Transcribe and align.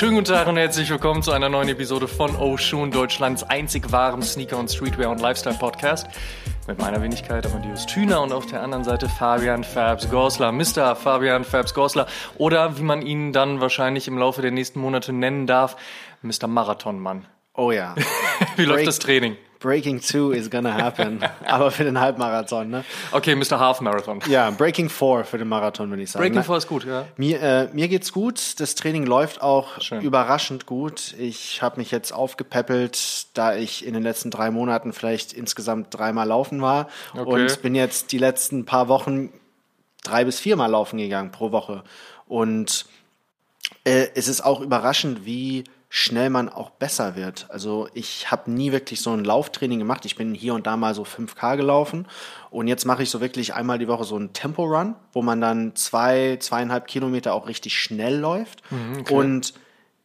Schönen 0.00 0.14
guten 0.14 0.28
Tag 0.28 0.46
und 0.46 0.56
herzlich 0.56 0.88
willkommen 0.88 1.22
zu 1.22 1.30
einer 1.30 1.50
neuen 1.50 1.68
Episode 1.68 2.08
von 2.08 2.34
Oh 2.34 2.56
Shoon, 2.56 2.90
Deutschlands 2.90 3.42
einzig 3.42 3.92
wahrem 3.92 4.22
Sneaker- 4.22 4.56
und 4.56 4.70
Streetwear- 4.70 5.10
und 5.10 5.20
Lifestyle-Podcast. 5.20 6.06
Mit 6.66 6.78
meiner 6.78 7.02
Wenigkeit 7.02 7.44
Amadeus 7.44 7.84
Thüner 7.84 8.22
und 8.22 8.32
auf 8.32 8.46
der 8.46 8.62
anderen 8.62 8.82
Seite 8.82 9.10
Fabian 9.10 9.62
Fabs 9.62 10.08
Gorsler, 10.08 10.52
Mr. 10.52 10.96
Fabian 10.96 11.44
Fabs 11.44 11.74
Gorsler 11.74 12.06
oder 12.38 12.78
wie 12.78 12.82
man 12.82 13.02
ihn 13.02 13.34
dann 13.34 13.60
wahrscheinlich 13.60 14.08
im 14.08 14.16
Laufe 14.16 14.40
der 14.40 14.52
nächsten 14.52 14.80
Monate 14.80 15.12
nennen 15.12 15.46
darf, 15.46 15.76
Mr. 16.22 16.46
Marathonmann. 16.46 17.26
Oh 17.52 17.70
ja. 17.70 17.94
Wie 18.56 18.64
läuft 18.64 18.76
Break- 18.78 18.86
das 18.86 19.00
Training? 19.00 19.36
Breaking 19.60 20.00
2 20.00 20.34
is 20.34 20.50
gonna 20.50 20.72
happen. 20.72 21.20
Aber 21.46 21.70
für 21.70 21.84
den 21.84 22.00
Halbmarathon, 22.00 22.70
ne? 22.70 22.84
Okay, 23.12 23.34
Mr. 23.34 23.60
Half 23.60 23.82
Marathon. 23.82 24.20
Ja, 24.26 24.50
Breaking 24.50 24.88
4 24.88 25.24
für 25.24 25.36
den 25.36 25.48
Marathon, 25.48 25.90
würde 25.90 26.02
ich 26.02 26.10
sagen. 26.10 26.22
Breaking 26.22 26.38
Na, 26.38 26.42
Four 26.42 26.56
ist 26.56 26.66
gut, 26.66 26.84
ja. 26.84 27.06
Mir, 27.16 27.42
äh, 27.42 27.68
mir 27.72 27.88
geht's 27.88 28.12
gut. 28.12 28.58
Das 28.58 28.74
Training 28.74 29.04
läuft 29.04 29.42
auch 29.42 29.80
Schön. 29.80 30.00
überraschend 30.00 30.64
gut. 30.64 31.14
Ich 31.18 31.60
habe 31.60 31.78
mich 31.78 31.90
jetzt 31.90 32.12
aufgepäppelt, 32.12 33.26
da 33.34 33.54
ich 33.54 33.86
in 33.86 33.92
den 33.92 34.02
letzten 34.02 34.30
drei 34.30 34.50
Monaten 34.50 34.94
vielleicht 34.94 35.34
insgesamt 35.34 35.88
dreimal 35.90 36.26
laufen 36.26 36.62
war. 36.62 36.88
Okay. 37.12 37.44
Und 37.44 37.62
bin 37.62 37.74
jetzt 37.74 38.12
die 38.12 38.18
letzten 38.18 38.64
paar 38.64 38.88
Wochen 38.88 39.30
drei 40.02 40.24
bis 40.24 40.40
viermal 40.40 40.70
laufen 40.70 40.98
gegangen 40.98 41.30
pro 41.32 41.52
Woche. 41.52 41.84
Und 42.26 42.86
äh, 43.84 44.08
es 44.14 44.28
ist 44.28 44.40
auch 44.40 44.60
überraschend, 44.60 45.26
wie 45.26 45.64
schnell 45.92 46.30
man 46.30 46.48
auch 46.48 46.70
besser 46.70 47.16
wird. 47.16 47.46
Also 47.48 47.88
ich 47.94 48.30
habe 48.30 48.48
nie 48.50 48.70
wirklich 48.70 49.02
so 49.02 49.10
ein 49.10 49.24
Lauftraining 49.24 49.80
gemacht. 49.80 50.04
Ich 50.04 50.14
bin 50.14 50.34
hier 50.34 50.54
und 50.54 50.66
da 50.68 50.76
mal 50.76 50.94
so 50.94 51.02
5K 51.02 51.56
gelaufen 51.56 52.06
und 52.50 52.68
jetzt 52.68 52.84
mache 52.86 53.02
ich 53.02 53.10
so 53.10 53.20
wirklich 53.20 53.54
einmal 53.54 53.78
die 53.80 53.88
Woche 53.88 54.04
so 54.04 54.14
einen 54.14 54.32
Tempo-Run, 54.32 54.94
wo 55.12 55.20
man 55.20 55.40
dann 55.40 55.74
zwei, 55.74 56.36
zweieinhalb 56.40 56.86
Kilometer 56.86 57.34
auch 57.34 57.48
richtig 57.48 57.76
schnell 57.76 58.16
läuft 58.18 58.62
und 59.10 59.52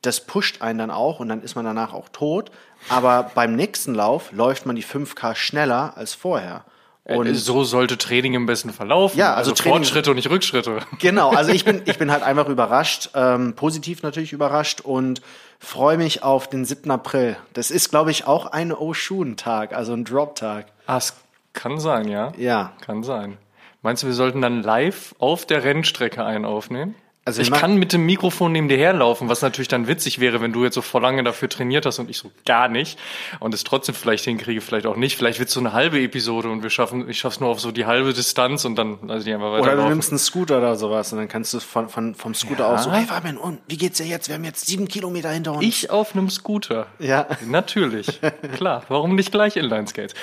das 0.02 0.22
pusht 0.22 0.62
einen 0.64 0.80
dann 0.80 0.92
auch 0.92 1.20
und 1.20 1.30
dann 1.30 1.42
ist 1.44 1.56
man 1.56 1.66
danach 1.66 1.94
auch 1.94 2.10
tot. 2.10 2.50
Aber 2.90 3.32
beim 3.36 3.56
nächsten 3.56 3.94
Lauf 3.94 4.32
läuft 4.32 4.66
man 4.66 4.76
die 4.76 4.84
5K 4.84 5.36
schneller 5.36 5.94
als 5.98 6.16
vorher. 6.16 6.66
Und 7.04 7.28
Und 7.28 7.36
so 7.36 7.64
sollte 7.64 8.00
Training 8.00 8.34
im 8.34 8.48
besten 8.48 8.72
verlaufen. 8.74 9.20
Ja, 9.20 9.36
also 9.36 9.52
Training- 9.52 9.78
Fortschritte 9.78 10.10
und 10.10 10.16
nicht 10.16 10.30
Rückschritte. 10.32 10.80
Genau, 11.00 11.30
also 11.30 11.52
ich 11.52 11.64
bin, 11.64 11.84
ich 11.86 12.00
bin 12.00 12.12
halt 12.12 12.24
einfach 12.24 12.48
überrascht, 12.50 13.12
ähm, 13.14 13.54
positiv 13.54 14.02
natürlich 14.02 14.34
überrascht 14.34 14.82
und 14.82 15.22
freue 15.60 15.98
mich 15.98 16.24
auf 16.24 16.48
den 16.48 16.66
7. 16.66 16.90
April. 16.92 17.38
Das 17.54 17.72
ist, 17.72 17.90
glaube 17.90 18.12
ich, 18.12 18.28
auch 18.28 18.48
ein 18.48 18.72
Oshun-Tag, 18.72 19.74
also 19.74 19.94
ein 19.94 20.06
Drop-Tag. 20.06 20.68
Ah, 20.88 20.98
es 20.98 21.16
kann 21.54 21.80
sein, 21.80 22.08
ja. 22.08 22.32
Ja. 22.38 22.74
Kann 22.82 23.04
sein. 23.04 23.38
Meinst 23.82 24.04
du, 24.04 24.08
wir 24.08 24.14
sollten 24.14 24.42
dann 24.42 24.64
live 24.64 25.16
auf 25.20 25.46
der 25.46 25.64
Rennstrecke 25.64 26.24
einen 26.24 26.46
aufnehmen? 26.46 26.96
Also 27.28 27.42
ich 27.42 27.52
kann 27.52 27.78
mit 27.78 27.92
dem 27.92 28.06
Mikrofon 28.06 28.52
neben 28.52 28.70
dir 28.70 28.78
herlaufen, 28.78 29.30
was 29.30 29.42
natürlich 29.42 29.68
dann 29.68 29.88
witzig 29.88 30.20
wäre, 30.20 30.42
wenn 30.42 30.54
du 30.54 30.64
jetzt 30.64 30.76
so 30.76 30.84
vor 30.84 31.02
lange 31.02 31.24
dafür 31.24 31.50
trainiert 31.50 31.88
hast 31.88 31.98
und 31.98 32.08
ich 32.08 32.20
so 32.20 32.30
gar 32.46 32.68
nicht 32.70 33.00
und 33.40 33.52
es 33.56 33.64
trotzdem 33.64 33.96
vielleicht 33.96 34.26
hinkriege, 34.26 34.62
vielleicht 34.62 34.86
auch 34.86 34.96
nicht. 34.96 35.18
Vielleicht 35.18 35.40
wird 35.40 35.50
so 35.50 35.60
eine 35.60 35.74
halbe 35.74 36.00
Episode 36.00 36.50
und 36.50 36.62
wir 36.62 36.70
schaffen, 36.70 37.10
ich 37.10 37.18
schaff's 37.18 37.40
nur 37.40 37.50
auf 37.50 37.60
so 37.60 37.72
die 37.72 37.88
halbe 37.88 38.14
Distanz 38.14 38.64
und 38.64 38.76
dann 38.76 39.00
lasse 39.08 39.28
ich 39.28 39.34
einfach 39.34 39.60
Oder 39.60 39.76
du 39.76 39.90
nimmst 39.90 40.12
einen 40.12 40.20
Scooter 40.20 40.60
oder 40.60 40.76
sowas 40.76 41.12
und 41.14 41.18
dann 41.18 41.28
kannst 41.28 41.52
du 41.56 41.60
von, 41.60 41.90
von, 41.90 42.14
vom 42.14 42.36
Scooter 42.36 42.66
Ja. 42.66 42.76
aus 42.76 42.84
so, 42.84 42.92
hey 42.92 43.06
Fabian, 43.06 43.38
und 43.38 43.60
wie 43.68 43.78
geht's 43.78 43.98
dir 43.98 44.06
jetzt? 44.06 44.28
Wir 44.28 44.36
haben 44.36 44.44
jetzt 44.44 44.68
sieben 44.68 44.88
Kilometer 44.88 45.32
hinter 45.32 45.54
uns. 45.54 45.66
Ich 45.66 45.90
auf 45.90 46.14
einem 46.14 46.30
Scooter. 46.30 46.86
Ja. 47.00 47.26
Natürlich. 47.48 48.22
Klar. 48.56 48.84
Warum 48.88 49.16
nicht 49.16 49.32
gleich 49.32 49.56
Inline-Skates? 49.58 50.14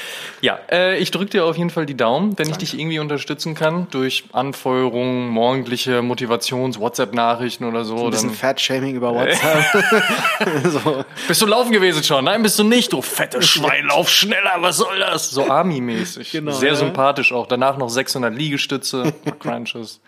Ja, 0.40 0.60
äh, 0.70 0.98
ich 0.98 1.10
drücke 1.10 1.30
dir 1.30 1.46
auf 1.46 1.56
jeden 1.56 1.70
Fall 1.70 1.84
die 1.84 1.96
Daumen, 1.96 2.38
wenn 2.38 2.48
ich 2.48 2.58
dich 2.58 2.78
irgendwie 2.78 3.00
unterstützen 3.00 3.56
kann 3.56 3.88
durch 3.90 4.22
Anfeuerungen, 4.32 5.26
morgendliche 5.28 6.00
Motivations-, 6.02 6.78
WhatsApp-Nachrichten 6.92 7.64
oder 7.64 7.84
so. 7.84 8.04
ein 8.04 8.10
bisschen 8.10 8.34
Fat-Shaming 8.34 8.96
über 8.96 9.14
WhatsApp. 9.14 9.64
so. 10.64 11.04
bist 11.26 11.40
du 11.40 11.46
laufen 11.46 11.72
gewesen 11.72 12.04
schon? 12.04 12.24
Nein, 12.26 12.42
bist 12.42 12.58
du 12.58 12.64
nicht, 12.64 12.92
du 12.92 13.00
fette 13.00 13.40
Schwein, 13.40 13.86
lauf 13.86 14.10
schneller, 14.10 14.56
was 14.58 14.76
soll 14.76 14.98
das? 14.98 15.30
So 15.30 15.50
Army-mäßig. 15.50 16.30
Genau, 16.30 16.52
Sehr 16.52 16.70
ja. 16.70 16.74
sympathisch 16.76 17.32
auch. 17.32 17.46
Danach 17.46 17.78
noch 17.78 17.88
600 17.88 18.34
Liegestütze, 18.34 19.14
Crunches. 19.38 20.00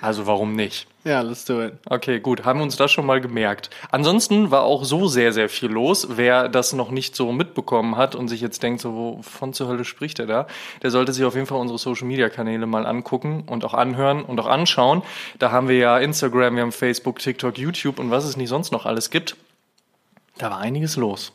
Also 0.00 0.26
warum 0.26 0.54
nicht? 0.54 0.86
Ja, 1.04 1.20
let's 1.20 1.44
do 1.44 1.62
it. 1.62 1.74
Okay, 1.88 2.18
gut, 2.18 2.44
haben 2.44 2.58
wir 2.58 2.64
uns 2.64 2.76
das 2.76 2.90
schon 2.90 3.06
mal 3.06 3.20
gemerkt. 3.20 3.70
Ansonsten 3.92 4.50
war 4.50 4.64
auch 4.64 4.84
so 4.84 5.06
sehr, 5.06 5.32
sehr 5.32 5.48
viel 5.48 5.70
los. 5.70 6.08
Wer 6.16 6.48
das 6.48 6.72
noch 6.72 6.90
nicht 6.90 7.14
so 7.14 7.30
mitbekommen 7.30 7.96
hat 7.96 8.16
und 8.16 8.26
sich 8.26 8.40
jetzt 8.40 8.62
denkt, 8.64 8.80
so, 8.80 8.92
wovon 8.94 9.52
zur 9.52 9.68
Hölle 9.68 9.84
spricht 9.84 10.18
er 10.18 10.26
da, 10.26 10.46
der 10.82 10.90
sollte 10.90 11.12
sich 11.12 11.24
auf 11.24 11.36
jeden 11.36 11.46
Fall 11.46 11.60
unsere 11.60 11.78
Social-Media-Kanäle 11.78 12.66
mal 12.66 12.86
angucken 12.86 13.44
und 13.46 13.64
auch 13.64 13.74
anhören 13.74 14.24
und 14.24 14.40
auch 14.40 14.48
anschauen. 14.48 15.02
Da 15.38 15.52
haben 15.52 15.68
wir 15.68 15.78
ja 15.78 15.98
Instagram, 15.98 16.56
wir 16.56 16.62
haben 16.62 16.72
Facebook, 16.72 17.20
TikTok, 17.20 17.56
YouTube 17.56 18.00
und 18.00 18.10
was 18.10 18.24
es 18.24 18.36
nicht 18.36 18.48
sonst 18.48 18.72
noch 18.72 18.84
alles 18.84 19.10
gibt. 19.10 19.36
Da 20.38 20.50
war 20.50 20.58
einiges 20.58 20.96
los. 20.96 21.32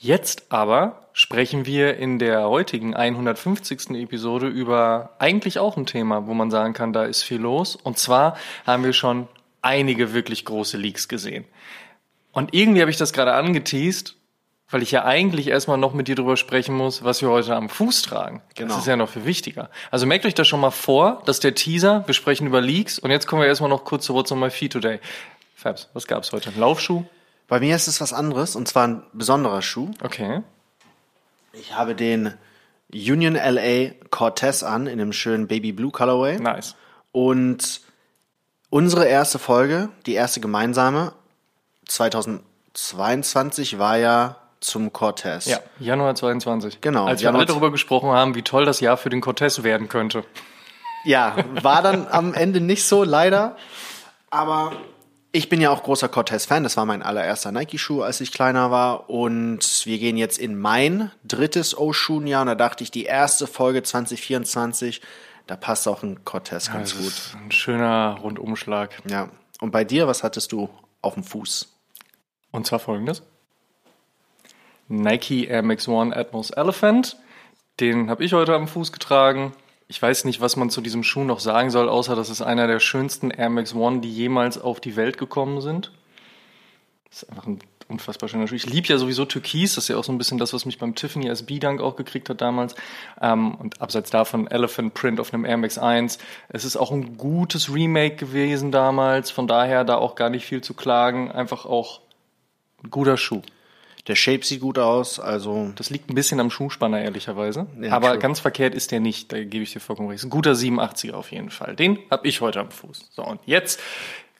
Jetzt 0.00 0.44
aber 0.50 1.08
sprechen 1.12 1.66
wir 1.66 1.96
in 1.96 2.20
der 2.20 2.48
heutigen 2.48 2.94
150. 2.94 3.90
Episode 3.90 4.46
über 4.46 5.16
eigentlich 5.18 5.58
auch 5.58 5.76
ein 5.76 5.86
Thema, 5.86 6.28
wo 6.28 6.34
man 6.34 6.52
sagen 6.52 6.72
kann, 6.72 6.92
da 6.92 7.04
ist 7.04 7.24
viel 7.24 7.40
los. 7.40 7.74
Und 7.74 7.98
zwar 7.98 8.36
haben 8.64 8.84
wir 8.84 8.92
schon 8.92 9.26
einige 9.60 10.14
wirklich 10.14 10.44
große 10.44 10.76
Leaks 10.76 11.08
gesehen. 11.08 11.44
Und 12.30 12.54
irgendwie 12.54 12.80
habe 12.80 12.92
ich 12.92 12.96
das 12.96 13.12
gerade 13.12 13.32
angeteased, 13.32 14.14
weil 14.70 14.82
ich 14.82 14.92
ja 14.92 15.04
eigentlich 15.04 15.48
erstmal 15.48 15.78
noch 15.78 15.94
mit 15.94 16.06
dir 16.06 16.14
drüber 16.14 16.36
sprechen 16.36 16.76
muss, 16.76 17.02
was 17.02 17.20
wir 17.20 17.30
heute 17.30 17.56
am 17.56 17.68
Fuß 17.68 18.02
tragen. 18.02 18.40
Genau. 18.54 18.74
Das 18.74 18.82
ist 18.82 18.86
ja 18.86 18.94
noch 18.94 19.08
viel 19.08 19.24
wichtiger. 19.24 19.68
Also 19.90 20.06
merkt 20.06 20.26
euch 20.26 20.34
das 20.34 20.46
schon 20.46 20.60
mal 20.60 20.70
vor, 20.70 21.22
dass 21.26 21.40
der 21.40 21.56
Teaser, 21.56 22.04
wir 22.06 22.14
sprechen 22.14 22.46
über 22.46 22.60
Leaks 22.60 23.00
und 23.00 23.10
jetzt 23.10 23.26
kommen 23.26 23.42
wir 23.42 23.48
erstmal 23.48 23.70
noch 23.70 23.82
kurz 23.82 24.04
zu 24.04 24.14
What's 24.14 24.30
on 24.30 24.38
my 24.38 24.50
feet 24.50 24.72
today. 24.72 25.00
Fabs, 25.56 25.88
was 25.92 26.06
gab's 26.06 26.30
heute? 26.30 26.50
Ein 26.50 26.60
Laufschuh? 26.60 27.02
Bei 27.48 27.60
mir 27.60 27.74
ist 27.74 27.88
es 27.88 28.00
was 28.00 28.12
anderes 28.12 28.54
und 28.54 28.68
zwar 28.68 28.86
ein 28.86 29.02
besonderer 29.12 29.62
Schuh. 29.62 29.90
Okay. 30.02 30.42
Ich 31.52 31.74
habe 31.74 31.94
den 31.94 32.34
Union 32.92 33.34
LA 33.34 33.92
Cortez 34.10 34.62
an 34.62 34.86
in 34.86 34.98
dem 34.98 35.12
schönen 35.12 35.48
Baby 35.48 35.72
Blue 35.72 35.90
Colorway. 35.90 36.38
Nice. 36.38 36.76
Und 37.10 37.80
unsere 38.70 39.06
erste 39.06 39.38
Folge, 39.38 39.88
die 40.06 40.12
erste 40.14 40.40
gemeinsame, 40.40 41.12
2022 41.86 43.78
war 43.78 43.96
ja 43.96 44.36
zum 44.60 44.92
Cortez. 44.92 45.46
Ja, 45.46 45.60
Januar 45.78 46.14
22. 46.14 46.80
Genau, 46.80 47.06
Als 47.06 47.20
wir 47.20 47.26
Januar 47.26 47.40
alle 47.40 47.46
darüber 47.46 47.70
gesprochen 47.70 48.10
haben, 48.10 48.34
wie 48.34 48.42
toll 48.42 48.64
das 48.64 48.80
Jahr 48.80 48.96
für 48.96 49.08
den 49.08 49.20
Cortez 49.20 49.62
werden 49.62 49.88
könnte. 49.88 50.24
Ja, 51.04 51.36
war 51.62 51.80
dann 51.82 52.08
am 52.08 52.34
Ende 52.34 52.60
nicht 52.60 52.84
so, 52.84 53.04
leider. 53.04 53.56
Aber 54.30 54.72
ich 55.32 55.48
bin 55.48 55.60
ja 55.60 55.70
auch 55.70 55.82
großer 55.82 56.08
Cortez-Fan. 56.08 56.62
Das 56.62 56.76
war 56.76 56.86
mein 56.86 57.02
allererster 57.02 57.52
Nike-Schuh, 57.52 58.02
als 58.02 58.20
ich 58.20 58.32
kleiner 58.32 58.70
war. 58.70 59.10
Und 59.10 59.82
wir 59.84 59.98
gehen 59.98 60.16
jetzt 60.16 60.38
in 60.38 60.58
mein 60.58 61.10
drittes 61.24 61.76
O-Schuhen-Jahr. 61.76 62.42
Und 62.42 62.46
da 62.48 62.54
dachte 62.54 62.82
ich, 62.82 62.90
die 62.90 63.04
erste 63.04 63.46
Folge 63.46 63.82
2024, 63.82 65.00
da 65.46 65.56
passt 65.56 65.86
auch 65.86 66.02
ein 66.02 66.24
Cortez 66.24 66.70
ganz 66.72 66.94
Das 66.94 66.98
gut. 67.02 67.42
ein 67.42 67.52
schöner 67.52 68.18
Rundumschlag. 68.22 68.90
Ja. 69.08 69.28
Und 69.60 69.70
bei 69.70 69.84
dir, 69.84 70.06
was 70.06 70.22
hattest 70.22 70.52
du 70.52 70.68
auf 71.02 71.14
dem 71.14 71.24
Fuß? 71.24 71.74
Und 72.50 72.66
zwar 72.66 72.78
folgendes. 72.78 73.22
Nike 74.88 75.46
Air 75.46 75.62
Max 75.62 75.86
One 75.88 76.16
Atmos 76.16 76.50
Elephant. 76.50 77.16
Den 77.80 78.08
habe 78.08 78.24
ich 78.24 78.32
heute 78.32 78.54
am 78.54 78.66
Fuß 78.66 78.92
getragen. 78.92 79.52
Ich 79.90 80.00
weiß 80.00 80.26
nicht, 80.26 80.42
was 80.42 80.56
man 80.56 80.68
zu 80.68 80.82
diesem 80.82 81.02
Schuh 81.02 81.24
noch 81.24 81.40
sagen 81.40 81.70
soll, 81.70 81.88
außer 81.88 82.14
dass 82.14 82.28
es 82.28 82.42
einer 82.42 82.66
der 82.66 82.78
schönsten 82.78 83.30
Air 83.30 83.48
Max 83.48 83.74
One, 83.74 84.00
die 84.00 84.12
jemals 84.12 84.60
auf 84.60 84.80
die 84.80 84.96
Welt 84.96 85.16
gekommen 85.16 85.62
sind. 85.62 85.92
Das 87.08 87.22
ist 87.22 87.30
einfach 87.30 87.46
ein 87.46 87.58
unfassbar 87.88 88.28
schöner 88.28 88.46
Schuh. 88.46 88.54
Ich 88.54 88.66
liebe 88.66 88.86
ja 88.88 88.98
sowieso 88.98 89.24
Türkis. 89.24 89.76
Das 89.76 89.84
ist 89.84 89.88
ja 89.88 89.96
auch 89.96 90.04
so 90.04 90.12
ein 90.12 90.18
bisschen 90.18 90.36
das, 90.36 90.52
was 90.52 90.66
mich 90.66 90.76
beim 90.76 90.94
Tiffany 90.94 91.28
SB-Dank 91.28 91.80
auch 91.80 91.96
gekriegt 91.96 92.28
hat 92.28 92.42
damals. 92.42 92.74
Ähm, 93.22 93.54
und 93.54 93.80
abseits 93.80 94.10
davon 94.10 94.46
Elephant 94.46 94.92
Print 94.92 95.20
auf 95.20 95.32
einem 95.32 95.46
Air 95.46 95.56
Max 95.56 95.78
1. 95.78 96.18
Es 96.50 96.66
ist 96.66 96.76
auch 96.76 96.90
ein 96.90 97.16
gutes 97.16 97.72
Remake 97.72 98.16
gewesen 98.16 98.70
damals. 98.70 99.30
Von 99.30 99.46
daher 99.46 99.84
da 99.84 99.96
auch 99.96 100.16
gar 100.16 100.28
nicht 100.28 100.44
viel 100.44 100.60
zu 100.60 100.74
klagen. 100.74 101.32
Einfach 101.32 101.64
auch 101.64 102.02
ein 102.84 102.90
guter 102.90 103.16
Schuh. 103.16 103.40
Der 104.08 104.14
Shape 104.16 104.44
sieht 104.44 104.60
gut 104.60 104.78
aus, 104.78 105.20
also 105.20 105.70
Das 105.76 105.90
liegt 105.90 106.10
ein 106.10 106.14
bisschen 106.14 106.40
am 106.40 106.50
Schuhspanner, 106.50 107.00
ehrlicherweise. 107.02 107.66
Ja, 107.80 107.92
Aber 107.92 108.08
true. 108.10 108.18
ganz 108.18 108.40
verkehrt 108.40 108.74
ist 108.74 108.90
der 108.90 109.00
nicht, 109.00 109.32
da 109.32 109.42
gebe 109.44 109.62
ich 109.62 109.72
dir 109.72 109.80
vollkommen 109.80 110.08
recht. 110.08 110.20
Ist 110.20 110.24
ein 110.24 110.30
guter 110.30 110.52
87er 110.52 111.12
auf 111.12 111.30
jeden 111.30 111.50
Fall. 111.50 111.76
Den 111.76 111.98
habe 112.10 112.26
ich 112.26 112.40
heute 112.40 112.60
am 112.60 112.70
Fuß. 112.70 113.10
So, 113.12 113.22
und 113.24 113.40
jetzt 113.44 113.80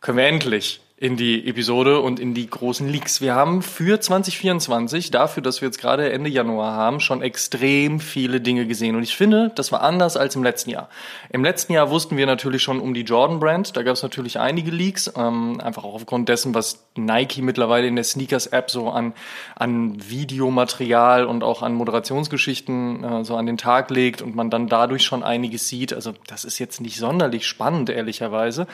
können 0.01 0.19
wir 0.19 0.27
endlich 0.27 0.81
in 1.01 1.17
die 1.17 1.47
Episode 1.49 2.01
und 2.01 2.19
in 2.19 2.35
die 2.35 2.51
großen 2.51 2.89
Leaks. 2.89 3.21
Wir 3.21 3.37
haben 3.37 3.63
für 3.63 4.01
2024, 4.01 5.13
dafür, 5.13 5.45
dass 5.45 5.61
wir 5.61 5.69
jetzt 5.69 5.81
gerade 5.81 6.11
Ende 6.11 6.29
Januar 6.29 6.75
haben, 6.75 6.99
schon 6.99 7.23
extrem 7.23 8.01
viele 8.01 8.41
Dinge 8.41 8.67
gesehen. 8.67 8.97
Und 8.97 9.05
ich 9.05 9.17
finde, 9.17 9.53
das 9.55 9.71
war 9.71 9.83
anders 9.83 10.17
als 10.17 10.35
im 10.35 10.43
letzten 10.43 10.71
Jahr. 10.71 10.89
Im 11.31 11.45
letzten 11.45 11.73
Jahr 11.73 11.91
wussten 11.91 12.17
wir 12.17 12.27
natürlich 12.27 12.65
schon 12.65 12.81
um 12.81 12.95
die 12.95 13.03
Jordan 13.03 13.39
Brand. 13.39 13.77
Da 13.77 13.85
gab 13.85 13.95
es 13.95 14.03
natürlich 14.03 14.41
einige 14.41 14.73
Leaks, 14.73 15.13
ähm, 15.17 15.61
einfach 15.61 15.85
auch 15.85 15.95
aufgrund 15.95 16.29
dessen, 16.29 16.53
was 16.53 16.85
Nike 16.97 17.43
mittlerweile 17.43 17.87
in 17.87 17.95
der 17.95 18.05
Sneakers-App 18.05 18.69
so 18.69 18.91
an, 18.91 19.13
an 19.55 19.97
Videomaterial 20.11 21.27
und 21.27 21.45
auch 21.45 21.63
an 21.63 21.75
Moderationsgeschichten 21.75 23.05
äh, 23.05 23.25
so 23.25 23.37
an 23.37 23.47
den 23.47 23.57
Tag 23.57 23.91
legt 23.91 24.21
und 24.21 24.35
man 24.35 24.51
dann 24.51 24.67
dadurch 24.67 25.05
schon 25.05 25.23
einiges 25.23 25.69
sieht. 25.69 25.93
Also 25.93 26.15
das 26.27 26.45
ist 26.45 26.59
jetzt 26.59 26.81
nicht 26.81 26.99
sonderlich 26.99 27.47
spannend, 27.47 27.89
ehrlicherweise. 27.89 28.67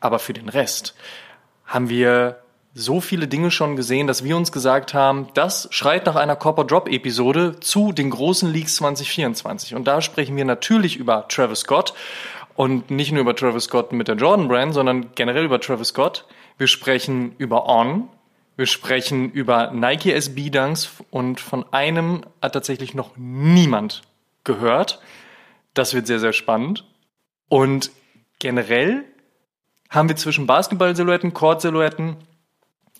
Aber 0.00 0.18
für 0.18 0.32
den 0.32 0.48
Rest 0.48 0.94
haben 1.68 1.88
wir 1.88 2.40
so 2.74 3.00
viele 3.00 3.28
Dinge 3.28 3.50
schon 3.50 3.76
gesehen, 3.76 4.06
dass 4.06 4.24
wir 4.24 4.36
uns 4.36 4.52
gesagt 4.52 4.94
haben, 4.94 5.28
das 5.34 5.68
schreit 5.70 6.06
nach 6.06 6.16
einer 6.16 6.36
Copper 6.36 6.64
Drop 6.64 6.88
Episode 6.88 7.60
zu 7.60 7.92
den 7.92 8.10
großen 8.10 8.50
Leaks 8.50 8.76
2024. 8.76 9.74
Und 9.74 9.84
da 9.86 10.00
sprechen 10.00 10.36
wir 10.36 10.44
natürlich 10.44 10.96
über 10.96 11.26
Travis 11.28 11.60
Scott 11.60 11.94
und 12.54 12.90
nicht 12.90 13.12
nur 13.12 13.20
über 13.20 13.36
Travis 13.36 13.64
Scott 13.64 13.92
mit 13.92 14.08
der 14.08 14.16
Jordan 14.16 14.48
Brand, 14.48 14.74
sondern 14.74 15.14
generell 15.14 15.44
über 15.44 15.60
Travis 15.60 15.88
Scott. 15.88 16.24
Wir 16.56 16.66
sprechen 16.66 17.34
über 17.38 17.68
On. 17.68 18.08
Wir 18.56 18.66
sprechen 18.66 19.30
über 19.30 19.70
Nike 19.70 20.12
SB 20.12 20.50
Dunks 20.50 20.90
und 21.10 21.38
von 21.38 21.64
einem 21.72 22.22
hat 22.42 22.54
tatsächlich 22.54 22.94
noch 22.94 23.12
niemand 23.16 24.02
gehört. 24.44 25.00
Das 25.74 25.94
wird 25.94 26.06
sehr, 26.06 26.18
sehr 26.18 26.32
spannend. 26.32 26.84
Und 27.48 27.90
generell 28.38 29.04
haben 29.88 30.08
wir 30.08 30.16
zwischen 30.16 30.46
Basketball-Silhouetten, 30.46 31.34
Court-Silhouetten, 31.34 32.16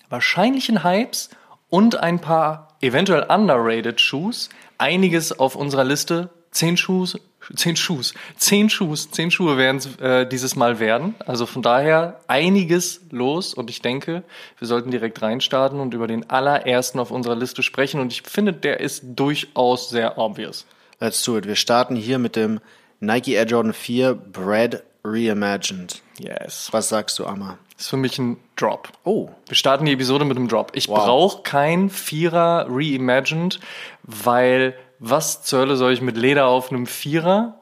wahrscheinlichen 0.09 0.83
Hypes 0.83 1.29
und 1.69 1.97
ein 1.99 2.19
paar 2.19 2.75
eventuell 2.81 3.23
underrated 3.29 4.01
Shoes 4.01 4.49
einiges 4.77 5.37
auf 5.37 5.55
unserer 5.55 5.83
Liste. 5.83 6.29
Zehn 6.51 6.77
Schuhe, 6.77 7.07
zehn 7.55 7.75
Schuhe, 7.75 8.01
zehn 8.37 8.69
Schuhe, 8.71 8.95
zehn 8.95 9.29
Schuhe 9.29 9.57
werden 9.57 9.77
es 9.77 9.95
äh, 9.97 10.25
dieses 10.25 10.55
Mal 10.55 10.79
werden. 10.79 11.13
Also 11.27 11.45
von 11.45 11.61
daher 11.61 12.21
einiges 12.27 13.01
los 13.11 13.53
und 13.53 13.69
ich 13.69 13.83
denke, 13.83 14.23
wir 14.57 14.67
sollten 14.67 14.89
direkt 14.89 15.21
reinstarten 15.21 15.79
und 15.79 15.93
über 15.93 16.07
den 16.07 16.27
allerersten 16.29 16.99
auf 16.99 17.11
unserer 17.11 17.35
Liste 17.35 17.61
sprechen 17.61 17.99
und 17.99 18.11
ich 18.11 18.23
finde, 18.23 18.51
der 18.51 18.79
ist 18.79 19.03
durchaus 19.05 19.89
sehr 19.89 20.17
obvious. 20.17 20.65
Let's 20.99 21.23
do 21.23 21.37
it. 21.37 21.45
Wir 21.45 21.55
starten 21.55 21.95
hier 21.95 22.17
mit 22.17 22.35
dem 22.35 22.59
Nike 22.99 23.33
Air 23.33 23.45
Jordan 23.45 23.73
4 23.73 24.15
Bread 24.15 24.83
Reimagined. 25.03 26.01
Yes. 26.19 26.69
Was 26.71 26.89
sagst 26.89 27.17
du, 27.19 27.25
Amma? 27.25 27.57
ist 27.77 27.89
für 27.89 27.97
mich 27.97 28.19
ein 28.19 28.37
Drop. 28.57 28.89
Oh. 29.05 29.29
Wir 29.47 29.55
starten 29.55 29.85
die 29.85 29.93
Episode 29.93 30.25
mit 30.25 30.35
einem 30.37 30.49
Drop. 30.49 30.71
Ich 30.75 30.89
Wow. 30.89 30.97
brauche 31.05 31.43
kein 31.43 31.89
Vierer 31.89 32.65
Reimagined, 32.69 33.59
weil 34.03 34.75
was 34.99 35.43
zur 35.43 35.59
Hölle 35.61 35.77
soll 35.77 35.93
ich 35.93 36.01
mit 36.01 36.17
Leder 36.17 36.47
auf 36.47 36.71
einem 36.71 36.85
Vierer 36.87 37.55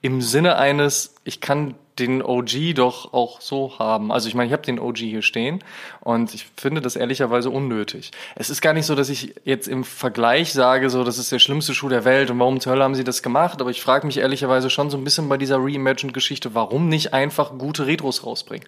im 0.00 0.20
Sinne 0.22 0.56
eines, 0.56 1.16
ich 1.24 1.40
kann 1.40 1.74
den 1.98 2.22
OG 2.22 2.74
doch 2.74 3.12
auch 3.12 3.40
so 3.40 3.78
haben. 3.78 4.10
Also 4.10 4.28
ich 4.28 4.34
meine, 4.34 4.48
ich 4.48 4.52
habe 4.52 4.62
den 4.62 4.80
OG 4.80 4.98
hier 4.98 5.22
stehen 5.22 5.62
und 6.00 6.34
ich 6.34 6.46
finde 6.56 6.80
das 6.80 6.96
ehrlicherweise 6.96 7.50
unnötig. 7.50 8.10
Es 8.34 8.50
ist 8.50 8.60
gar 8.60 8.72
nicht 8.72 8.86
so, 8.86 8.94
dass 8.94 9.08
ich 9.08 9.34
jetzt 9.44 9.68
im 9.68 9.84
Vergleich 9.84 10.52
sage, 10.52 10.90
so 10.90 11.04
das 11.04 11.18
ist 11.18 11.30
der 11.30 11.38
schlimmste 11.38 11.74
Schuh 11.74 11.88
der 11.88 12.04
Welt 12.04 12.30
und 12.30 12.38
warum 12.38 12.58
zur 12.60 12.72
Hölle 12.72 12.84
haben 12.84 12.94
sie 12.94 13.04
das 13.04 13.22
gemacht, 13.22 13.60
aber 13.60 13.70
ich 13.70 13.80
frage 13.80 14.06
mich 14.06 14.18
ehrlicherweise 14.18 14.70
schon 14.70 14.90
so 14.90 14.96
ein 14.96 15.04
bisschen 15.04 15.28
bei 15.28 15.36
dieser 15.36 15.58
Reimagined-Geschichte, 15.58 16.54
warum 16.54 16.88
nicht 16.88 17.14
einfach 17.14 17.56
gute 17.58 17.86
Retros 17.86 18.26
rausbringen. 18.26 18.66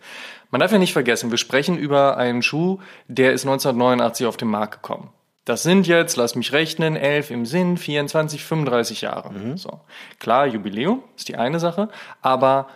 Man 0.50 0.60
darf 0.60 0.72
ja 0.72 0.78
nicht 0.78 0.92
vergessen, 0.92 1.30
wir 1.30 1.38
sprechen 1.38 1.76
über 1.76 2.16
einen 2.16 2.42
Schuh, 2.42 2.78
der 3.08 3.32
ist 3.32 3.44
1989 3.44 4.26
auf 4.26 4.36
den 4.36 4.48
Markt 4.48 4.82
gekommen. 4.82 5.10
Das 5.44 5.62
sind 5.62 5.86
jetzt, 5.86 6.16
lass 6.16 6.34
mich 6.34 6.52
rechnen, 6.52 6.96
11 6.96 7.30
im 7.30 7.46
Sinn, 7.46 7.76
24, 7.76 8.44
35 8.44 9.02
Jahre. 9.02 9.30
So. 9.56 9.80
Klar, 10.18 10.48
Jubiläum 10.48 11.04
ist 11.16 11.28
die 11.28 11.36
eine 11.36 11.60
Sache, 11.60 11.88
aber 12.20 12.68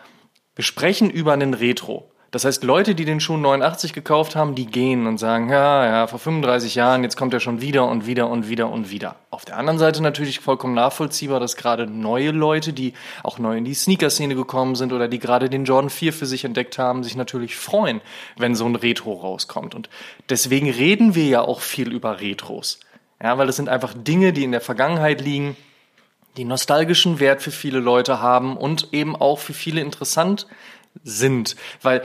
wir 0.60 0.64
sprechen 0.64 1.08
über 1.08 1.32
einen 1.32 1.54
Retro. 1.54 2.10
Das 2.32 2.44
heißt, 2.44 2.64
Leute, 2.64 2.94
die 2.94 3.06
den 3.06 3.18
Schuh 3.18 3.38
89 3.38 3.94
gekauft 3.94 4.36
haben, 4.36 4.54
die 4.54 4.66
gehen 4.66 5.06
und 5.06 5.16
sagen, 5.16 5.48
ja, 5.48 5.86
ja, 5.86 6.06
vor 6.06 6.18
35 6.18 6.74
Jahren, 6.74 7.02
jetzt 7.02 7.16
kommt 7.16 7.32
er 7.32 7.40
schon 7.40 7.62
wieder 7.62 7.88
und 7.88 8.06
wieder 8.06 8.28
und 8.28 8.46
wieder 8.46 8.68
und 8.68 8.90
wieder. 8.90 9.16
Auf 9.30 9.46
der 9.46 9.56
anderen 9.56 9.78
Seite 9.78 10.02
natürlich 10.02 10.40
vollkommen 10.40 10.74
nachvollziehbar, 10.74 11.40
dass 11.40 11.56
gerade 11.56 11.86
neue 11.86 12.30
Leute, 12.30 12.74
die 12.74 12.92
auch 13.22 13.38
neu 13.38 13.56
in 13.56 13.64
die 13.64 13.72
Sneaker-Szene 13.72 14.34
gekommen 14.34 14.74
sind 14.74 14.92
oder 14.92 15.08
die 15.08 15.18
gerade 15.18 15.48
den 15.48 15.64
Jordan 15.64 15.88
4 15.88 16.12
für 16.12 16.26
sich 16.26 16.44
entdeckt 16.44 16.76
haben, 16.76 17.04
sich 17.04 17.16
natürlich 17.16 17.56
freuen, 17.56 18.02
wenn 18.36 18.54
so 18.54 18.66
ein 18.66 18.76
Retro 18.76 19.14
rauskommt. 19.14 19.74
Und 19.74 19.88
deswegen 20.28 20.68
reden 20.68 21.14
wir 21.14 21.24
ja 21.24 21.40
auch 21.40 21.62
viel 21.62 21.90
über 21.90 22.20
Retros. 22.20 22.80
Ja, 23.22 23.38
weil 23.38 23.46
das 23.46 23.56
sind 23.56 23.70
einfach 23.70 23.94
Dinge, 23.96 24.34
die 24.34 24.44
in 24.44 24.52
der 24.52 24.60
Vergangenheit 24.60 25.22
liegen, 25.22 25.56
die 26.37 26.44
nostalgischen 26.44 27.21
Wert 27.21 27.43
für 27.43 27.50
viele 27.50 27.81
Leute 27.81 28.21
haben 28.21 28.56
und 28.56 28.88
eben 28.93 29.17
auch 29.17 29.38
für 29.38 29.55
viele 29.55 29.81
interessant 29.81 30.47
sind. 31.03 31.56
Weil 31.82 32.03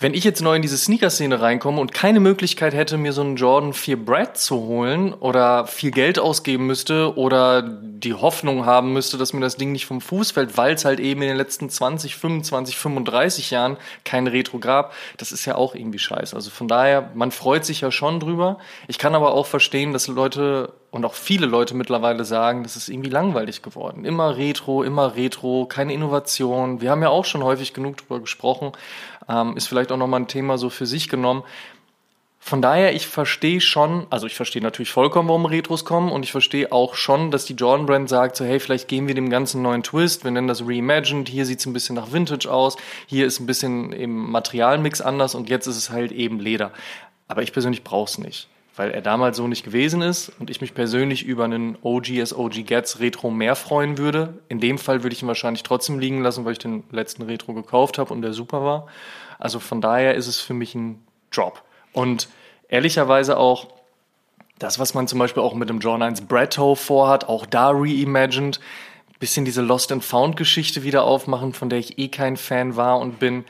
wenn 0.00 0.12
ich 0.12 0.24
jetzt 0.24 0.42
neu 0.42 0.56
in 0.56 0.62
diese 0.62 0.76
Sneaker-Szene 0.76 1.40
reinkomme 1.40 1.80
und 1.80 1.94
keine 1.94 2.18
Möglichkeit 2.18 2.74
hätte, 2.74 2.98
mir 2.98 3.12
so 3.12 3.20
einen 3.20 3.36
Jordan 3.36 3.72
4 3.72 4.04
Brad 4.04 4.36
zu 4.36 4.56
holen 4.56 5.14
oder 5.14 5.66
viel 5.66 5.92
Geld 5.92 6.18
ausgeben 6.18 6.66
müsste 6.66 7.16
oder 7.16 7.62
die 7.62 8.12
Hoffnung 8.12 8.66
haben 8.66 8.92
müsste, 8.92 9.18
dass 9.18 9.32
mir 9.32 9.40
das 9.40 9.56
Ding 9.56 9.70
nicht 9.70 9.86
vom 9.86 10.00
Fuß 10.00 10.32
fällt, 10.32 10.56
weil 10.56 10.74
es 10.74 10.84
halt 10.84 10.98
eben 10.98 11.22
in 11.22 11.28
den 11.28 11.36
letzten 11.36 11.70
20, 11.70 12.16
25, 12.16 12.76
35 12.76 13.52
Jahren 13.52 13.76
kein 14.04 14.26
Retro 14.26 14.58
gab, 14.58 14.92
das 15.16 15.30
ist 15.30 15.44
ja 15.44 15.54
auch 15.54 15.76
irgendwie 15.76 16.00
scheiße. 16.00 16.34
Also 16.34 16.50
von 16.50 16.66
daher, 16.66 17.10
man 17.14 17.30
freut 17.30 17.64
sich 17.64 17.80
ja 17.80 17.92
schon 17.92 18.18
drüber. 18.18 18.58
Ich 18.88 18.98
kann 18.98 19.14
aber 19.14 19.32
auch 19.32 19.46
verstehen, 19.46 19.92
dass 19.92 20.08
Leute 20.08 20.72
und 20.94 21.04
auch 21.04 21.14
viele 21.14 21.46
Leute 21.46 21.74
mittlerweile 21.74 22.24
sagen, 22.24 22.62
das 22.62 22.76
ist 22.76 22.88
irgendwie 22.88 23.10
langweilig 23.10 23.62
geworden. 23.62 24.04
Immer 24.04 24.36
Retro, 24.36 24.84
immer 24.84 25.16
Retro, 25.16 25.66
keine 25.66 25.92
Innovation. 25.92 26.80
Wir 26.80 26.92
haben 26.92 27.02
ja 27.02 27.08
auch 27.08 27.24
schon 27.24 27.42
häufig 27.42 27.74
genug 27.74 27.96
drüber 27.96 28.20
gesprochen. 28.20 28.70
Ähm, 29.28 29.56
ist 29.56 29.68
vielleicht 29.68 29.92
auch 29.92 29.96
nochmal 29.96 30.20
ein 30.20 30.28
Thema 30.28 30.58
so 30.58 30.70
für 30.70 30.86
sich 30.86 31.08
genommen. 31.08 31.44
Von 32.46 32.60
daher, 32.60 32.94
ich 32.94 33.06
verstehe 33.06 33.62
schon, 33.62 34.06
also 34.10 34.26
ich 34.26 34.34
verstehe 34.34 34.60
natürlich 34.60 34.90
vollkommen, 34.90 35.30
warum 35.30 35.46
Retros 35.46 35.86
kommen 35.86 36.12
und 36.12 36.24
ich 36.24 36.30
verstehe 36.30 36.72
auch 36.72 36.94
schon, 36.94 37.30
dass 37.30 37.46
die 37.46 37.54
Jordan 37.54 37.86
Brand 37.86 38.10
sagt, 38.10 38.36
so 38.36 38.44
hey, 38.44 38.60
vielleicht 38.60 38.86
geben 38.86 39.08
wir 39.08 39.14
dem 39.14 39.30
ganzen 39.30 39.62
neuen 39.62 39.82
Twist, 39.82 40.24
wir 40.24 40.30
nennen 40.30 40.46
das 40.46 40.60
Reimagined, 40.60 41.30
hier 41.30 41.46
sieht's 41.46 41.64
ein 41.64 41.72
bisschen 41.72 41.96
nach 41.96 42.12
Vintage 42.12 42.52
aus, 42.52 42.76
hier 43.06 43.24
ist 43.24 43.40
ein 43.40 43.46
bisschen 43.46 43.94
im 43.94 44.30
Materialmix 44.30 45.00
anders 45.00 45.34
und 45.34 45.48
jetzt 45.48 45.66
ist 45.66 45.78
es 45.78 45.88
halt 45.88 46.12
eben 46.12 46.38
Leder. 46.38 46.70
Aber 47.28 47.42
ich 47.42 47.54
persönlich 47.54 47.82
brauch's 47.82 48.18
nicht, 48.18 48.46
weil 48.76 48.90
er 48.90 49.02
damals 49.02 49.36
so 49.36 49.46
nicht 49.46 49.64
gewesen 49.64 50.02
ist 50.02 50.32
und 50.40 50.50
ich 50.50 50.60
mich 50.60 50.74
persönlich 50.74 51.24
über 51.24 51.44
einen 51.44 51.78
OG 51.82 52.10
as 52.20 52.36
OG 52.36 52.66
Gets 52.66 53.00
Retro 53.00 53.30
mehr 53.30 53.54
freuen 53.54 53.98
würde. 53.98 54.34
In 54.48 54.58
dem 54.60 54.78
Fall 54.78 55.02
würde 55.02 55.14
ich 55.14 55.22
ihn 55.22 55.28
wahrscheinlich 55.28 55.62
trotzdem 55.62 55.98
liegen 55.98 56.22
lassen, 56.22 56.44
weil 56.44 56.52
ich 56.52 56.58
den 56.58 56.84
letzten 56.90 57.22
Retro 57.22 57.54
gekauft 57.54 57.98
habe 57.98 58.12
und 58.12 58.22
der 58.22 58.32
super 58.32 58.64
war. 58.64 58.86
Also 59.38 59.60
von 59.60 59.80
daher 59.80 60.14
ist 60.14 60.26
es 60.26 60.40
für 60.40 60.54
mich 60.54 60.74
ein 60.74 61.02
Drop. 61.30 61.62
Und 61.92 62.28
ehrlicherweise 62.68 63.36
auch 63.36 63.68
das, 64.58 64.78
was 64.78 64.94
man 64.94 65.08
zum 65.08 65.18
Beispiel 65.18 65.42
auch 65.42 65.54
mit 65.54 65.68
dem 65.68 65.80
John 65.80 66.02
1 66.02 66.22
Bretto 66.22 66.74
vorhat, 66.74 67.28
auch 67.28 67.46
da 67.46 67.70
reimagined, 67.70 68.60
bisschen 69.18 69.44
diese 69.44 69.62
Lost 69.62 69.92
and 69.92 70.04
Found 70.04 70.36
Geschichte 70.36 70.82
wieder 70.82 71.04
aufmachen, 71.04 71.52
von 71.52 71.68
der 71.68 71.78
ich 71.78 71.98
eh 71.98 72.08
kein 72.08 72.36
Fan 72.36 72.76
war 72.76 72.98
und 72.98 73.18
bin. 73.20 73.44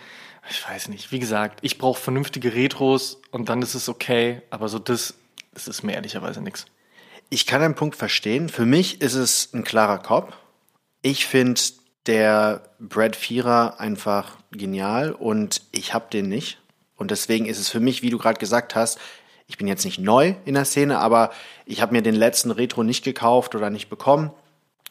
Ich 0.51 0.69
weiß 0.69 0.89
nicht. 0.89 1.11
Wie 1.11 1.19
gesagt, 1.19 1.59
ich 1.63 1.79
brauche 1.79 2.01
vernünftige 2.01 2.55
Retros 2.55 3.21
und 3.31 3.49
dann 3.49 3.63
ist 3.63 3.75
es 3.75 3.89
okay, 3.89 4.43
aber 4.51 4.69
so 4.69 4.79
das, 4.79 5.15
das 5.53 5.69
ist 5.69 5.83
mir 5.83 5.95
ehrlicherweise 5.95 6.43
nichts. 6.43 6.67
Ich 7.31 7.47
kann 7.47 7.63
einen 7.63 7.75
Punkt 7.75 7.97
verstehen. 7.97 8.49
Für 8.49 8.67
mich 8.67 9.01
ist 9.01 9.15
es 9.15 9.53
ein 9.55 9.65
klarer 9.65 9.99
Kopf. 9.99 10.35
Ich 11.03 11.27
finde 11.27 11.61
der 12.07 12.63
Brad 12.79 13.17
Vierer 13.17 13.81
einfach 13.81 14.37
genial 14.51 15.13
und 15.13 15.63
ich 15.73 15.95
habe 15.95 16.07
den 16.13 16.29
nicht. 16.29 16.59
Und 16.97 17.11
deswegen 17.11 17.47
ist 17.47 17.59
es 17.59 17.71
für 17.71 17.81
mich, 17.81 18.03
wie 18.03 18.11
du 18.11 18.19
gerade 18.19 18.39
gesagt 18.39 18.75
hast, 18.75 18.99
ich 19.47 19.59
bin 19.59 19.67
jetzt 19.67 19.85
nicht 19.85 19.99
neu 19.99 20.35
in 20.45 20.55
der 20.55 20.65
Szene, 20.65 20.99
aber 20.99 21.31
ich 21.67 21.83
habe 21.83 21.93
mir 21.93 22.03
den 22.03 22.15
letzten 22.15 22.51
Retro 22.51 22.83
nicht 22.83 23.05
gekauft 23.05 23.55
oder 23.55 23.71
nicht 23.71 23.89
bekommen. 23.89 24.31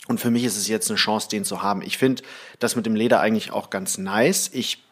Und 0.08 0.20
für 0.20 0.32
mich 0.32 0.44
ist 0.44 0.58
es 0.58 0.68
jetzt 0.68 0.90
eine 0.90 0.98
Chance, 0.98 1.30
den 1.30 1.46
zu 1.46 1.62
haben. 1.62 1.82
Ich 1.82 1.98
finde 1.98 2.24
das 2.60 2.76
mit 2.76 2.86
dem 2.86 2.96
Leder 2.96 3.20
eigentlich 3.20 3.52
auch 3.52 3.70
ganz 3.70 3.98
nice. 3.98 4.50
Ich 4.54 4.83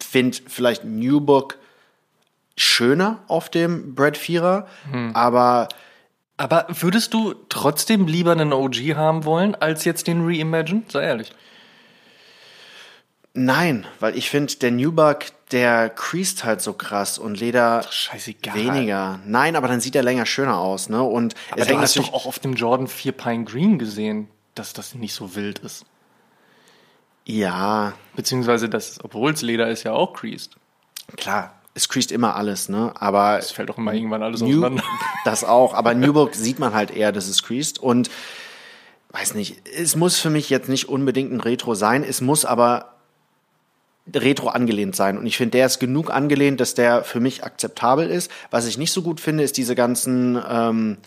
finde 0.00 0.38
vielleicht 0.46 0.84
New 0.84 1.20
Book 1.20 1.58
schöner 2.56 3.22
auf 3.28 3.48
dem 3.48 3.94
Brad 3.94 4.16
Vierer, 4.16 4.66
aber 5.14 5.68
Aber 6.36 6.66
würdest 6.68 7.14
du 7.14 7.34
trotzdem 7.48 8.06
lieber 8.06 8.32
einen 8.32 8.52
OG 8.52 8.96
haben 8.96 9.24
wollen, 9.24 9.54
als 9.54 9.84
jetzt 9.84 10.08
den 10.08 10.24
Reimagine? 10.24 10.82
Sei 10.88 11.02
ehrlich. 11.02 11.32
Nein, 13.34 13.86
weil 14.00 14.16
ich 14.16 14.28
finde, 14.28 14.54
der 14.56 14.72
Newbuck, 14.72 15.26
der 15.52 15.88
creased 15.88 16.44
halt 16.44 16.60
so 16.60 16.74
krass 16.74 17.18
und 17.18 17.38
Leder 17.38 17.84
Scheißegal. 17.90 18.54
weniger. 18.54 19.20
Nein, 19.24 19.56
aber 19.56 19.68
dann 19.68 19.80
sieht 19.80 19.94
er 19.94 20.02
länger 20.02 20.26
schöner 20.26 20.58
aus, 20.58 20.88
ne? 20.88 21.02
Und 21.02 21.34
Aber 21.50 21.64
du 21.64 21.78
hast 21.78 21.96
doch 21.96 22.12
auch 22.12 22.26
auf 22.26 22.38
dem 22.40 22.54
Jordan 22.54 22.88
4 22.88 23.12
Pine 23.12 23.44
Green 23.44 23.78
gesehen, 23.78 24.28
dass 24.54 24.72
das 24.72 24.94
nicht 24.94 25.14
so 25.14 25.34
wild 25.34 25.60
ist. 25.60 25.86
Ja, 27.24 27.94
Beziehungsweise, 28.14 28.68
das, 28.68 28.98
obwohl 29.02 29.32
es 29.32 29.42
Leder 29.42 29.70
ist, 29.70 29.84
ja 29.84 29.92
auch 29.92 30.12
creased. 30.12 30.56
klar, 31.16 31.54
es 31.74 31.88
creased 31.88 32.12
immer 32.12 32.36
alles, 32.36 32.68
ne? 32.68 32.92
Aber 32.96 33.38
Es 33.38 33.50
fällt 33.50 33.70
auch 33.70 33.78
immer 33.78 33.94
irgendwann 33.94 34.22
alles 34.22 34.42
New, 34.42 34.58
auseinander. 34.58 34.82
das 35.24 35.44
auch, 35.44 35.72
aber 35.74 35.94
Newburgh 35.94 36.34
sieht 36.34 36.58
man 36.58 36.74
halt 36.74 36.90
eher, 36.90 37.12
dass 37.12 37.28
es 37.28 37.42
creased 37.42 37.78
und 37.78 38.10
weiß 39.10 39.34
nicht, 39.34 39.62
es 39.76 39.96
muss 39.96 40.18
für 40.18 40.30
mich 40.30 40.50
jetzt 40.50 40.68
nicht 40.68 40.88
unbedingt 40.88 41.32
ein 41.32 41.40
Retro 41.40 41.74
sein, 41.74 42.04
es 42.04 42.20
muss 42.20 42.44
aber 42.44 42.96
Retro 44.12 44.48
angelehnt 44.48 44.96
sein 44.96 45.16
und 45.16 45.26
ich 45.26 45.36
finde, 45.36 45.52
der 45.58 45.66
ist 45.66 45.78
genug 45.78 46.10
angelehnt, 46.10 46.60
dass 46.60 46.74
der 46.74 47.04
für 47.04 47.20
mich 47.20 47.44
akzeptabel 47.44 48.10
ist. 48.10 48.30
Was 48.50 48.66
ich 48.66 48.76
nicht 48.76 48.92
so 48.92 49.00
gut 49.02 49.20
finde, 49.20 49.44
ist 49.44 49.56
diese 49.56 49.74
ganzen 49.74 50.42
ähm, 50.48 50.98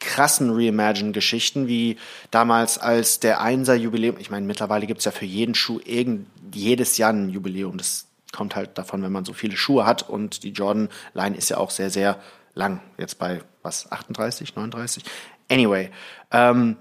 krassen 0.00 0.50
Reimagine-Geschichten, 0.50 1.66
wie 1.68 1.96
damals 2.30 2.78
als 2.78 3.20
der 3.20 3.40
Einser-Jubiläum, 3.40 4.16
ich 4.18 4.30
meine, 4.30 4.46
mittlerweile 4.46 4.86
gibt's 4.86 5.04
ja 5.04 5.10
für 5.10 5.24
jeden 5.24 5.54
Schuh 5.54 5.80
irgend, 5.84 6.26
jedes 6.52 6.96
Jahr 6.98 7.12
ein 7.12 7.30
Jubiläum, 7.30 7.78
das 7.78 8.06
kommt 8.32 8.56
halt 8.56 8.76
davon, 8.78 9.02
wenn 9.02 9.12
man 9.12 9.24
so 9.24 9.32
viele 9.32 9.56
Schuhe 9.56 9.86
hat 9.86 10.08
und 10.08 10.42
die 10.42 10.50
Jordan-Line 10.50 11.36
ist 11.36 11.48
ja 11.50 11.58
auch 11.58 11.70
sehr, 11.70 11.90
sehr 11.90 12.18
lang. 12.54 12.80
Jetzt 12.98 13.18
bei 13.18 13.42
was, 13.62 13.90
38, 13.90 14.54
39? 14.56 15.04
Anyway, 15.50 15.90
ähm, 16.30 16.76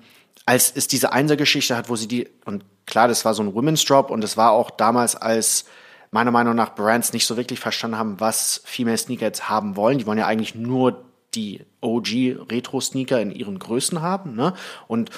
als 0.45 0.71
es 0.75 0.87
diese 0.87 1.13
Einser-Geschichte 1.13 1.77
hat, 1.77 1.89
wo 1.89 1.95
sie 1.95 2.07
die, 2.07 2.27
und 2.45 2.65
klar, 2.85 3.07
das 3.07 3.23
war 3.23 3.33
so 3.33 3.43
ein 3.43 3.53
Women's 3.53 3.85
Drop 3.85 4.09
und 4.09 4.23
es 4.23 4.35
war 4.35 4.51
auch 4.51 4.71
damals, 4.71 5.15
als 5.15 5.65
meiner 6.11 6.31
Meinung 6.31 6.55
nach 6.55 6.75
Brands 6.75 7.13
nicht 7.13 7.25
so 7.25 7.37
wirklich 7.37 7.59
verstanden 7.59 7.97
haben, 7.97 8.19
was 8.19 8.61
Female 8.65 8.97
Sneaker 8.97 9.25
jetzt 9.25 9.49
haben 9.49 9.75
wollen. 9.75 9.97
Die 9.97 10.05
wollen 10.05 10.19
ja 10.19 10.27
eigentlich 10.27 10.53
nur 10.53 11.03
die 11.35 11.61
OG 11.81 12.47
Retro 12.51 12.79
Sneaker 12.79 13.21
in 13.21 13.31
ihren 13.31 13.59
Größen 13.59 14.01
haben, 14.01 14.35
ne? 14.35 14.53
Und 14.87 15.09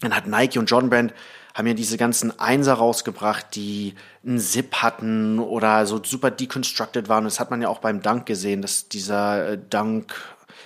dann 0.00 0.14
hat 0.14 0.26
Nike 0.26 0.58
und 0.58 0.66
Jordan 0.66 0.90
Brand 0.90 1.14
haben 1.54 1.68
ja 1.68 1.74
diese 1.74 1.96
ganzen 1.96 2.38
Einser 2.40 2.74
rausgebracht, 2.74 3.54
die 3.54 3.94
einen 4.26 4.40
Zip 4.40 4.76
hatten 4.82 5.38
oder 5.38 5.86
so 5.86 6.02
super 6.02 6.32
deconstructed 6.32 7.08
waren. 7.08 7.24
Das 7.24 7.38
hat 7.38 7.50
man 7.50 7.62
ja 7.62 7.68
auch 7.68 7.78
beim 7.78 8.02
Dunk 8.02 8.26
gesehen, 8.26 8.60
dass 8.60 8.88
dieser 8.88 9.50
äh, 9.50 9.58
Dunk, 9.70 10.12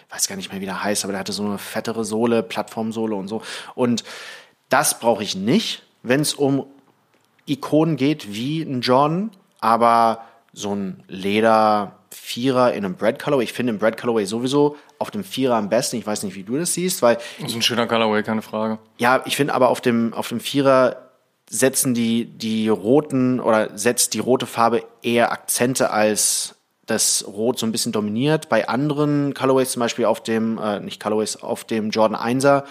weiß 0.09 0.29
gar 0.29 0.37
nicht 0.37 0.51
mehr, 0.51 0.63
wie 0.63 0.67
der 0.67 0.83
heißt, 0.83 1.05
aber 1.05 1.13
der 1.13 1.21
hatte 1.21 1.33
so 1.33 1.45
eine 1.45 1.59
fettere 1.59 2.07
Sohle, 2.07 2.43
Plattformsohle 2.43 3.15
und 3.15 3.29
so. 3.29 3.43
Und 3.75 4.03
das 4.71 4.99
brauche 4.99 5.23
ich 5.23 5.37
nicht, 5.37 5.83
wenn 6.03 6.21
es 6.21 6.33
um 6.33 6.67
Ikonen 7.45 7.97
geht 7.97 8.33
wie 8.33 8.63
ein 8.63 8.81
Jordan, 8.81 9.31
aber 9.61 10.25
so 10.55 10.75
ein 10.75 11.05
Leder 11.07 11.98
Vierer 12.19 12.73
in 12.73 12.85
einem 12.85 12.97
Bread 12.97 13.23
Colorway. 13.23 13.45
Ich 13.45 13.53
finde 13.53 13.73
im 13.73 13.79
Bread 13.79 14.01
Colorway 14.01 14.25
sowieso 14.25 14.77
auf 14.99 15.11
dem 15.11 15.25
Vierer 15.25 15.57
am 15.57 15.69
besten. 15.69 15.97
Ich 15.97 16.07
weiß 16.07 16.23
nicht, 16.25 16.35
wie 16.35 16.43
du 16.43 16.59
das 16.59 16.75
siehst, 16.75 17.03
weil. 17.03 17.17
Das 17.41 17.51
ist 17.51 17.57
ein 17.57 17.63
schöner 17.63 17.87
Colorway, 17.87 18.23
keine 18.23 18.43
Frage. 18.43 18.79
Ja, 18.99 19.23
ich 19.25 19.37
finde 19.37 19.55
aber 19.55 19.69
auf 19.69 19.81
dem, 19.81 20.13
auf 20.13 20.29
dem 20.29 20.41
Vierer 20.41 21.09
setzen 21.51 21.95
die, 21.95 22.27
die 22.27 22.69
roten 22.69 23.41
oder 23.41 23.77
setzt 23.79 24.15
die 24.15 24.19
rote 24.19 24.47
Farbe 24.47 24.85
eher 25.03 25.33
Akzente 25.33 25.91
als 25.91 26.57
das 26.85 27.25
Rot 27.27 27.59
so 27.59 27.67
ein 27.67 27.73
bisschen 27.73 27.93
dominiert. 27.93 28.49
Bei 28.49 28.69
anderen 28.69 29.35
Colorways, 29.35 29.73
zum 29.73 29.81
Beispiel 29.81 30.05
auf 30.07 30.23
dem, 30.23 30.59
äh, 30.59 30.81
nicht 30.81 31.03
Colorways, 31.03 31.37
auf 31.37 31.65
dem 31.65 31.91
Jordan 31.91 32.17
1er, 32.17 32.65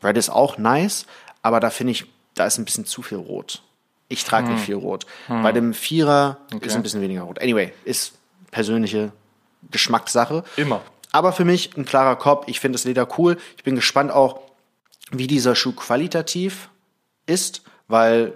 Bread 0.00 0.16
ist 0.16 0.30
auch 0.30 0.58
nice, 0.58 1.06
aber 1.42 1.60
da 1.60 1.70
finde 1.70 1.92
ich, 1.92 2.06
da 2.34 2.46
ist 2.46 2.58
ein 2.58 2.64
bisschen 2.64 2.86
zu 2.86 3.02
viel 3.02 3.18
Rot. 3.18 3.62
Ich 4.08 4.24
trage 4.24 4.46
hm. 4.46 4.54
nicht 4.54 4.64
viel 4.64 4.74
Rot. 4.74 5.06
Hm. 5.26 5.42
Bei 5.42 5.52
dem 5.52 5.74
Vierer 5.74 6.38
okay. 6.54 6.66
ist 6.66 6.76
ein 6.76 6.82
bisschen 6.82 7.00
weniger 7.00 7.22
Rot. 7.22 7.40
Anyway, 7.40 7.72
ist 7.84 8.14
persönliche 8.52 9.10
Geschmackssache. 9.72 10.44
Immer. 10.56 10.82
Aber 11.10 11.32
für 11.32 11.44
mich 11.44 11.76
ein 11.76 11.84
klarer 11.84 12.14
Kopf. 12.16 12.46
Ich 12.46 12.60
finde 12.60 12.76
das 12.76 12.84
Leder 12.84 13.08
cool. 13.18 13.36
Ich 13.56 13.64
bin 13.64 13.74
gespannt 13.74 14.12
auch, 14.12 14.40
wie 15.10 15.26
dieser 15.26 15.56
Schuh 15.56 15.72
qualitativ 15.72 16.70
ist, 17.26 17.62
weil 17.88 18.34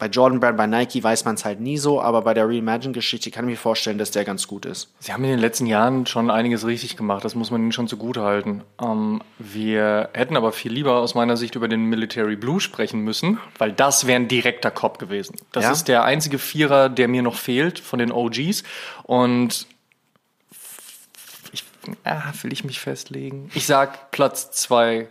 bei 0.00 0.06
Jordan 0.06 0.40
Brand, 0.40 0.56
bei 0.56 0.66
Nike 0.66 1.04
weiß 1.04 1.26
man 1.26 1.34
es 1.34 1.44
halt 1.44 1.60
nie 1.60 1.76
so, 1.76 2.00
aber 2.00 2.22
bei 2.22 2.32
der 2.32 2.48
Reimagine-Geschichte 2.48 3.30
kann 3.30 3.44
ich 3.44 3.50
mir 3.50 3.56
vorstellen, 3.58 3.98
dass 3.98 4.10
der 4.10 4.24
ganz 4.24 4.48
gut 4.48 4.64
ist. 4.64 4.88
Sie 4.98 5.12
haben 5.12 5.22
in 5.24 5.30
den 5.30 5.38
letzten 5.38 5.66
Jahren 5.66 6.06
schon 6.06 6.30
einiges 6.30 6.66
richtig 6.66 6.96
gemacht, 6.96 7.22
das 7.22 7.34
muss 7.34 7.50
man 7.50 7.60
ihnen 7.60 7.70
schon 7.70 7.86
zugute 7.86 8.22
halten. 8.22 8.62
Ähm, 8.82 9.20
wir 9.38 10.08
hätten 10.14 10.38
aber 10.38 10.52
viel 10.52 10.72
lieber 10.72 10.96
aus 10.96 11.14
meiner 11.14 11.36
Sicht 11.36 11.54
über 11.54 11.68
den 11.68 11.84
Military 11.84 12.36
Blue 12.36 12.60
sprechen 12.60 13.00
müssen, 13.00 13.38
weil 13.58 13.72
das 13.72 14.06
wäre 14.06 14.16
ein 14.16 14.26
direkter 14.26 14.70
Cop 14.70 14.98
gewesen. 14.98 15.36
Das 15.52 15.64
ja? 15.64 15.72
ist 15.72 15.86
der 15.86 16.02
einzige 16.02 16.38
Vierer, 16.38 16.88
der 16.88 17.06
mir 17.06 17.22
noch 17.22 17.36
fehlt 17.36 17.78
von 17.78 17.98
den 17.98 18.10
OGs 18.10 18.64
und 19.02 19.66
ich, 21.52 21.62
ah, 22.04 22.32
will 22.40 22.54
ich 22.54 22.64
mich 22.64 22.80
festlegen? 22.80 23.50
Ich 23.52 23.66
sag 23.66 24.10
Platz 24.12 24.50
zwei, 24.52 25.08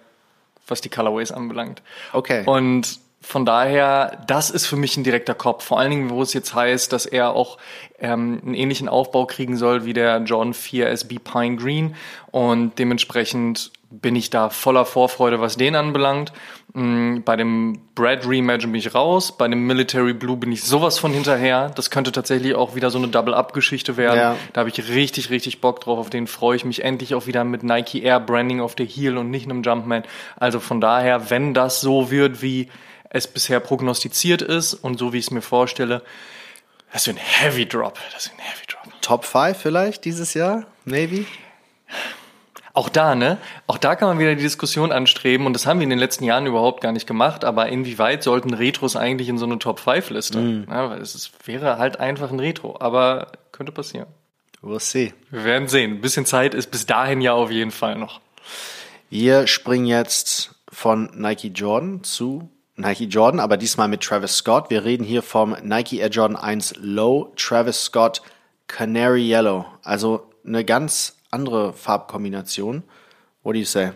was 0.67 0.81
die 0.81 0.89
Colorways 0.89 1.31
anbelangt. 1.31 1.83
Okay. 2.11 2.43
Und 2.47 2.99
von 3.21 3.45
daher, 3.45 4.23
das 4.27 4.49
ist 4.49 4.65
für 4.65 4.77
mich 4.77 4.95
ein 4.95 5.03
direkter 5.03 5.35
Kopf. 5.35 5.65
Vor 5.65 5.79
allen 5.79 5.91
Dingen, 5.91 6.09
wo 6.09 6.21
es 6.21 6.33
jetzt 6.33 6.55
heißt, 6.55 6.91
dass 6.93 7.05
er 7.05 7.31
auch 7.31 7.57
ähm, 7.99 8.41
einen 8.43 8.55
ähnlichen 8.55 8.87
Aufbau 8.87 9.25
kriegen 9.25 9.57
soll 9.57 9.85
wie 9.85 9.93
der 9.93 10.19
John 10.19 10.53
4 10.53 10.89
SB 10.89 11.19
Pine 11.19 11.57
Green. 11.57 11.95
Und 12.31 12.79
dementsprechend 12.79 13.71
bin 13.91 14.15
ich 14.15 14.29
da 14.29 14.49
voller 14.49 14.85
Vorfreude, 14.85 15.41
was 15.41 15.57
den 15.57 15.75
anbelangt. 15.75 16.31
Mhm, 16.73 17.23
bei 17.23 17.35
dem 17.35 17.81
Brad 17.95 18.25
Reimagine 18.25 18.71
bin 18.71 18.79
ich 18.79 18.93
raus. 18.93 19.35
Bei 19.35 19.47
dem 19.47 19.65
Military 19.65 20.13
Blue 20.13 20.37
bin 20.37 20.51
ich 20.51 20.63
sowas 20.63 20.97
von 20.97 21.11
hinterher. 21.11 21.71
Das 21.75 21.89
könnte 21.89 22.11
tatsächlich 22.11 22.55
auch 22.55 22.75
wieder 22.75 22.89
so 22.89 22.99
eine 22.99 23.09
Double-Up-Geschichte 23.09 23.97
werden. 23.97 24.19
Ja. 24.19 24.35
Da 24.53 24.59
habe 24.61 24.69
ich 24.69 24.89
richtig, 24.89 25.29
richtig 25.29 25.59
Bock 25.59 25.81
drauf. 25.81 25.99
Auf 25.99 26.09
den 26.09 26.27
freue 26.27 26.55
ich 26.55 26.65
mich 26.65 26.83
endlich 26.83 27.15
auch 27.15 27.27
wieder 27.27 27.43
mit 27.43 27.63
Nike 27.63 28.03
Air 28.03 28.19
Branding 28.19 28.61
auf 28.61 28.75
der 28.75 28.85
Heel 28.85 29.17
und 29.17 29.29
nicht 29.29 29.49
einem 29.49 29.63
Jumpman. 29.63 30.03
Also 30.37 30.59
von 30.59 30.79
daher, 30.79 31.29
wenn 31.29 31.53
das 31.53 31.81
so 31.81 32.11
wird 32.11 32.41
wie 32.41 32.69
es 33.09 33.27
bisher 33.27 33.59
prognostiziert 33.59 34.41
ist 34.41 34.73
und 34.73 34.97
so 34.97 35.13
wie 35.13 35.17
ich 35.17 35.25
es 35.25 35.31
mir 35.31 35.41
vorstelle, 35.41 36.01
das 36.91 37.07
ist 37.07 37.09
ein 37.09 37.17
Heavy 37.17 37.67
Drop. 37.67 37.99
Das 38.13 38.25
ist 38.25 38.33
ein 38.33 38.39
Heavy 38.39 38.65
Drop. 38.67 39.01
Top 39.01 39.25
5 39.25 39.57
vielleicht 39.57 40.05
dieses 40.05 40.33
Jahr? 40.33 40.65
Maybe? 40.85 41.25
Auch 42.73 42.89
da, 42.89 43.15
ne? 43.15 43.37
Auch 43.67 43.77
da 43.77 43.95
kann 43.95 44.07
man 44.07 44.19
wieder 44.19 44.35
die 44.35 44.43
Diskussion 44.43 44.91
anstreben 44.91 45.45
und 45.45 45.53
das 45.53 45.65
haben 45.65 45.79
wir 45.79 45.83
in 45.83 45.89
den 45.89 45.99
letzten 45.99 46.23
Jahren 46.23 46.45
überhaupt 46.45 46.81
gar 46.81 46.91
nicht 46.91 47.07
gemacht, 47.07 47.43
aber 47.43 47.67
inwieweit 47.67 48.23
sollten 48.23 48.53
Retros 48.53 48.95
eigentlich 48.95 49.27
in 49.27 49.37
so 49.37 49.45
eine 49.45 49.59
Top 49.59 49.79
5 49.79 50.11
Liste? 50.11 50.39
Mm. 50.39 50.67
Ja, 50.69 50.89
weil 50.89 51.01
es 51.01 51.15
ist, 51.15 51.47
wäre 51.47 51.77
halt 51.77 51.99
einfach 51.99 52.31
ein 52.31 52.39
Retro, 52.39 52.77
aber 52.79 53.31
könnte 53.51 53.71
passieren. 53.71 54.07
We'll 54.61 54.79
see. 54.79 55.13
Wir 55.29 55.43
werden 55.45 55.67
sehen. 55.67 55.93
Ein 55.93 56.01
bisschen 56.01 56.25
Zeit 56.25 56.53
ist 56.53 56.69
bis 56.71 56.85
dahin 56.85 57.21
ja 57.21 57.33
auf 57.33 57.49
jeden 57.49 57.71
Fall 57.71 57.95
noch. 57.95 58.19
Wir 59.09 59.47
springen 59.47 59.85
jetzt 59.85 60.55
von 60.71 61.09
Nike 61.15 61.47
Jordan 61.47 62.03
zu 62.03 62.49
Nike 62.79 63.07
Jordan, 63.07 63.41
aber 63.41 63.57
diesmal 63.57 63.89
mit 63.89 64.01
Travis 64.01 64.37
Scott. 64.37 64.69
Wir 64.69 64.85
reden 64.85 65.03
hier 65.03 65.21
vom 65.21 65.53
Nike 65.63 65.99
Air 65.99 66.09
Jordan 66.09 66.37
1 66.37 66.75
Low 66.77 67.33
Travis 67.35 67.83
Scott 67.83 68.21
Canary 68.67 69.29
Yellow. 69.29 69.65
Also 69.83 70.31
eine 70.45 70.63
ganz 70.63 71.17
andere 71.29 71.73
Farbkombination. 71.73 72.83
What 73.43 73.55
do 73.55 73.59
you 73.59 73.65
say? 73.65 73.91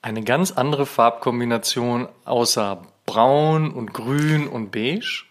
Eine 0.00 0.22
ganz 0.24 0.52
andere 0.52 0.86
Farbkombination 0.86 2.08
außer 2.24 2.80
Braun 3.04 3.72
und 3.72 3.92
Grün 3.92 4.48
und 4.48 4.70
Beige. 4.70 5.24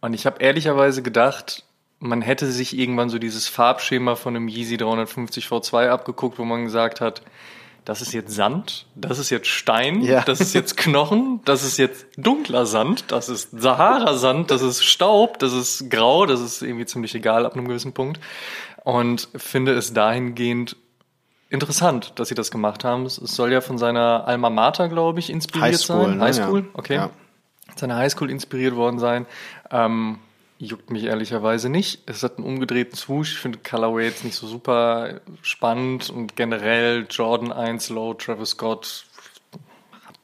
Und 0.00 0.14
ich 0.14 0.26
habe 0.26 0.40
ehrlicherweise 0.40 1.02
gedacht, 1.02 1.64
man 1.98 2.22
hätte 2.22 2.46
sich 2.46 2.78
irgendwann 2.78 3.10
so 3.10 3.18
dieses 3.18 3.48
Farbschema 3.48 4.14
von 4.14 4.36
einem 4.36 4.46
Yeezy 4.46 4.76
350 4.76 5.46
V2 5.46 5.88
abgeguckt, 5.88 6.38
wo 6.38 6.44
man 6.44 6.64
gesagt 6.64 7.00
hat, 7.00 7.22
das 7.84 8.00
ist 8.00 8.12
jetzt 8.12 8.34
Sand, 8.34 8.86
das 8.94 9.18
ist 9.18 9.30
jetzt 9.30 9.46
Stein, 9.46 10.00
ja. 10.02 10.22
das 10.22 10.40
ist 10.40 10.54
jetzt 10.54 10.76
Knochen, 10.76 11.40
das 11.44 11.62
ist 11.62 11.76
jetzt 11.76 12.06
dunkler 12.16 12.64
Sand, 12.64 13.04
das 13.08 13.28
ist 13.28 13.50
Sahara-Sand, 13.52 14.50
das 14.50 14.62
ist 14.62 14.84
Staub, 14.84 15.38
das 15.38 15.52
ist 15.52 15.90
Grau, 15.90 16.24
das 16.24 16.40
ist 16.40 16.62
irgendwie 16.62 16.86
ziemlich 16.86 17.14
egal 17.14 17.44
ab 17.44 17.54
einem 17.54 17.68
gewissen 17.68 17.92
Punkt. 17.92 18.20
Und 18.84 19.28
finde 19.36 19.72
es 19.72 19.92
dahingehend 19.92 20.76
interessant, 21.50 22.12
dass 22.16 22.28
sie 22.28 22.34
das 22.34 22.50
gemacht 22.50 22.84
haben. 22.84 23.06
Es 23.06 23.16
soll 23.16 23.52
ja 23.52 23.60
von 23.60 23.78
seiner 23.78 24.26
Alma 24.26 24.50
Mater, 24.50 24.88
glaube 24.88 25.20
ich, 25.20 25.30
inspiriert 25.30 25.74
Highschool, 25.74 26.06
sein. 26.06 26.18
Ne? 26.18 26.24
Highschool, 26.24 26.68
okay. 26.74 26.94
Ja. 26.94 27.10
Seine 27.76 27.96
Highschool 27.96 28.30
inspiriert 28.30 28.76
worden 28.76 28.98
sein. 28.98 29.26
Ähm, 29.70 30.18
Juckt 30.58 30.90
mich 30.90 31.04
ehrlicherweise 31.04 31.68
nicht. 31.68 32.02
Es 32.06 32.22
hat 32.22 32.38
einen 32.38 32.46
umgedrehten 32.46 32.96
Swoosh. 32.96 33.32
Ich 33.32 33.38
finde 33.38 33.58
Colorway 33.58 34.04
jetzt 34.04 34.24
nicht 34.24 34.36
so 34.36 34.46
super 34.46 35.20
spannend 35.42 36.10
und 36.10 36.36
generell 36.36 37.06
Jordan 37.10 37.52
1 37.52 37.88
Low, 37.90 38.14
Travis 38.14 38.50
Scott 38.50 39.06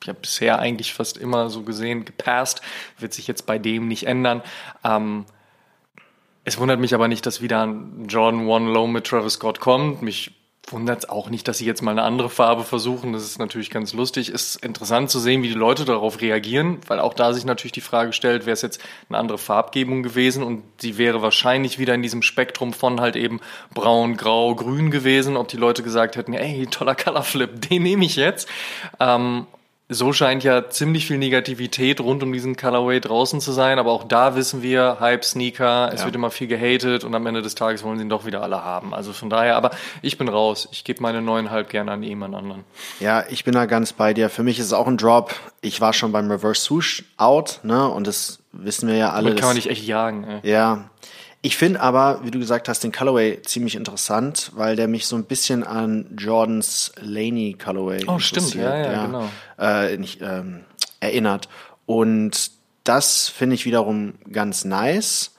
habe 0.01 0.07
ja 0.07 0.13
bisher 0.21 0.59
eigentlich 0.59 0.95
fast 0.95 1.17
immer 1.17 1.51
so 1.51 1.63
gesehen, 1.63 2.05
gepasst. 2.05 2.63
Wird 2.99 3.13
sich 3.13 3.27
jetzt 3.27 3.47
bei 3.47 3.59
dem 3.59 3.89
nicht 3.89 4.07
ändern. 4.07 4.43
Ähm, 4.85 5.27
es 6.45 6.59
wundert 6.59 6.81
mich 6.81 6.95
aber 6.95 7.09
nicht, 7.09 7.27
dass 7.27 7.43
wieder 7.43 7.67
ein 7.67 8.07
Jordan 8.09 8.49
1 8.49 8.75
Low 8.75 8.87
mit 8.87 9.07
Travis 9.07 9.35
Scott 9.35 9.61
kommt. 9.61 10.03
Mich 10.03 10.33
wundert 10.69 11.05
es 11.05 11.09
auch 11.09 11.31
nicht, 11.31 11.49
dass 11.49 11.59
sie 11.59 11.67
jetzt 11.67 11.83
mal 11.83 11.93
eine 11.93 12.03
andere 12.03 12.31
Farbe 12.31 12.65
versuchen. 12.65 13.13
Das 13.13 13.23
ist 13.23 13.39
natürlich 13.39 13.71
ganz 13.71 13.93
lustig. 13.93 14.31
Ist 14.31 14.57
interessant 14.57 15.11
zu 15.11 15.19
sehen, 15.19 15.43
wie 15.43 15.49
die 15.49 15.55
Leute 15.55 15.85
darauf 15.85 16.21
reagieren, 16.21 16.79
weil 16.87 17.01
auch 17.01 17.15
da 17.15 17.33
sich 17.33 17.45
natürlich 17.45 17.73
die 17.73 17.81
Frage 17.81 18.13
stellt, 18.13 18.47
wäre 18.47 18.53
es 18.53 18.63
jetzt 18.63 18.81
eine 19.09 19.19
andere 19.19 19.39
Farbgebung 19.39 20.03
gewesen 20.03 20.43
und 20.43 20.63
sie 20.79 20.99
wäre 20.99 21.23
wahrscheinlich 21.23 21.79
wieder 21.79 21.95
in 21.95 22.03
diesem 22.03 22.23
Spektrum 22.23 22.73
von 22.73 23.01
halt 23.01 23.17
eben 23.17 23.41
braun, 23.75 24.17
grau, 24.17 24.55
grün 24.55 24.91
gewesen, 24.91 25.37
ob 25.37 25.49
die 25.49 25.57
Leute 25.57 25.83
gesagt 25.83 26.17
hätten, 26.17 26.35
ey, 26.35 26.67
toller 26.67 26.95
Colorflip, 26.95 27.69
den 27.69 27.83
nehme 27.83 28.05
ich 28.05 28.17
jetzt. 28.17 28.49
Ähm, 29.01 29.47
so 29.93 30.13
scheint 30.13 30.45
ja 30.45 30.71
ziemlich 30.71 31.07
viel 31.07 31.19
Negativität 31.19 32.01
rund 32.01 32.23
um 32.23 32.33
diesen 32.33 32.57
Colorway 32.57 33.01
draußen 33.01 33.41
zu 33.41 33.51
sein, 33.51 33.81
aber 33.81 33.91
auch 33.91 34.05
da 34.05 34.37
wissen 34.37 34.63
wir, 34.63 34.99
Hype, 35.01 35.25
Sneaker, 35.25 35.91
es 35.93 36.01
ja. 36.01 36.07
wird 36.07 36.15
immer 36.15 36.31
viel 36.31 36.47
gehatet 36.47 37.03
und 37.03 37.13
am 37.15 37.27
Ende 37.27 37.43
des 37.43 37.57
Tages 37.57 37.83
wollen 37.83 37.99
sie 37.99 38.05
ihn 38.05 38.09
doch 38.09 38.25
wieder 38.25 38.41
alle 38.43 38.63
haben. 38.65 38.95
Also 38.95 39.13
von 39.13 39.29
daher, 39.29 39.57
aber 39.57 39.73
ich 40.01 40.17
bin 40.17 40.29
raus. 40.29 40.69
Ich 40.71 40.85
gebe 40.85 41.03
meine 41.03 41.21
neuneinhalb 41.21 41.69
gerne 41.69 41.91
an 41.91 42.05
jemand 42.05 42.37
anderen. 42.37 42.65
Ja, 43.01 43.25
ich 43.29 43.43
bin 43.43 43.53
da 43.53 43.67
ganz 43.67 43.93
bei 43.93 44.15
dir. 44.15 44.31
Für 44.31 44.45
mich 44.45 44.61
ist 44.61 44.67
es 44.67 44.73
auch 44.73 44.87
ein 44.87 44.97
Drop. 44.97 45.35
Ich 45.61 45.81
war 45.81 45.93
schon 45.93 46.13
beim 46.13 46.31
Reverse 46.31 46.63
Swoosh 46.63 47.05
out, 47.17 47.59
ne, 47.65 47.89
und 47.89 48.07
das 48.07 48.39
wissen 48.53 48.89
wir 48.89 48.97
ja 48.97 49.11
alle. 49.11 49.25
Damit 49.25 49.41
kann 49.41 49.49
man 49.49 49.57
nicht 49.57 49.69
echt 49.69 49.85
jagen, 49.85 50.25
ey. 50.25 50.51
Ja, 50.51 50.91
ich 51.43 51.57
finde 51.57 51.81
aber, 51.81 52.21
wie 52.25 52.31
du 52.31 52.39
gesagt 52.39 52.69
hast, 52.69 52.85
den 52.85 52.93
Colorway 52.93 53.41
ziemlich 53.43 53.75
interessant, 53.75 54.51
weil 54.55 54.77
der 54.77 54.89
mich 54.89 55.07
so 55.07 55.17
ein 55.17 55.25
bisschen 55.25 55.65
an 55.65 56.07
Jordans 56.19 56.93
Laney 57.01 57.55
Colorway 57.55 58.05
oh, 58.07 58.19
stimmt, 58.19 58.55
ja, 58.55 58.77
ja, 58.77 58.93
ja, 58.93 59.07
genau. 59.07 59.29
Äh, 59.59 59.97
nicht, 59.97 60.21
ähm, 60.21 60.65
erinnert. 61.01 61.49
Und 61.87 62.51
das 62.85 63.29
finde 63.29 63.55
ich 63.55 63.65
wiederum 63.65 64.15
ganz 64.31 64.65
nice. 64.65 65.35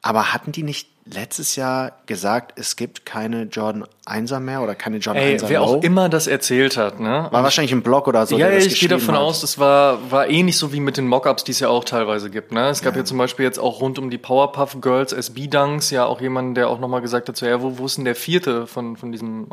Aber 0.00 0.32
hatten 0.32 0.52
die 0.52 0.62
nicht 0.62 0.88
letztes 1.04 1.56
Jahr 1.56 1.92
gesagt, 2.06 2.58
es 2.58 2.76
gibt 2.76 3.04
keine 3.04 3.44
Jordan 3.44 3.84
1er 4.06 4.40
mehr 4.40 4.62
oder 4.62 4.74
keine 4.74 4.98
Jordan 4.98 5.22
Ey, 5.22 5.36
1er 5.36 5.48
wer 5.48 5.60
Low? 5.60 5.66
auch 5.66 5.82
immer 5.82 6.08
das 6.08 6.26
erzählt 6.26 6.76
hat, 6.76 7.00
ne? 7.00 7.28
War 7.30 7.42
wahrscheinlich 7.42 7.72
ein 7.72 7.82
Blog 7.82 8.06
oder 8.06 8.26
so. 8.26 8.38
Ja, 8.38 8.48
ja, 8.48 8.58
ich 8.58 8.78
gehe 8.78 8.88
davon 8.88 9.14
hat. 9.14 9.20
aus, 9.20 9.40
das 9.40 9.58
war, 9.58 10.10
war 10.10 10.28
ähnlich 10.28 10.56
so 10.56 10.72
wie 10.72 10.80
mit 10.80 10.96
den 10.96 11.08
Mockups, 11.08 11.44
die 11.44 11.52
es 11.52 11.60
ja 11.60 11.68
auch 11.68 11.84
teilweise 11.84 12.30
gibt. 12.30 12.52
Ne? 12.52 12.68
Es 12.68 12.82
gab 12.82 12.96
ja. 12.96 13.04
zum 13.04 13.18
Beispiel 13.18 13.44
jetzt 13.44 13.58
auch 13.58 13.80
rund 13.80 13.98
um 13.98 14.10
die 14.10 14.18
Powerpuff 14.18 14.80
Girls 14.80 15.12
SB 15.12 15.48
Dunks 15.48 15.90
ja 15.90 16.06
auch 16.06 16.20
jemanden, 16.20 16.54
der 16.54 16.68
auch 16.68 16.78
nochmal 16.78 17.00
gesagt 17.00 17.28
hat, 17.28 17.36
so, 17.36 17.46
ja, 17.46 17.60
wo, 17.60 17.78
wo 17.78 17.86
ist 17.86 17.98
denn 17.98 18.04
der 18.04 18.14
vierte 18.14 18.66
von, 18.66 18.96
von 18.96 19.12
diesem 19.12 19.48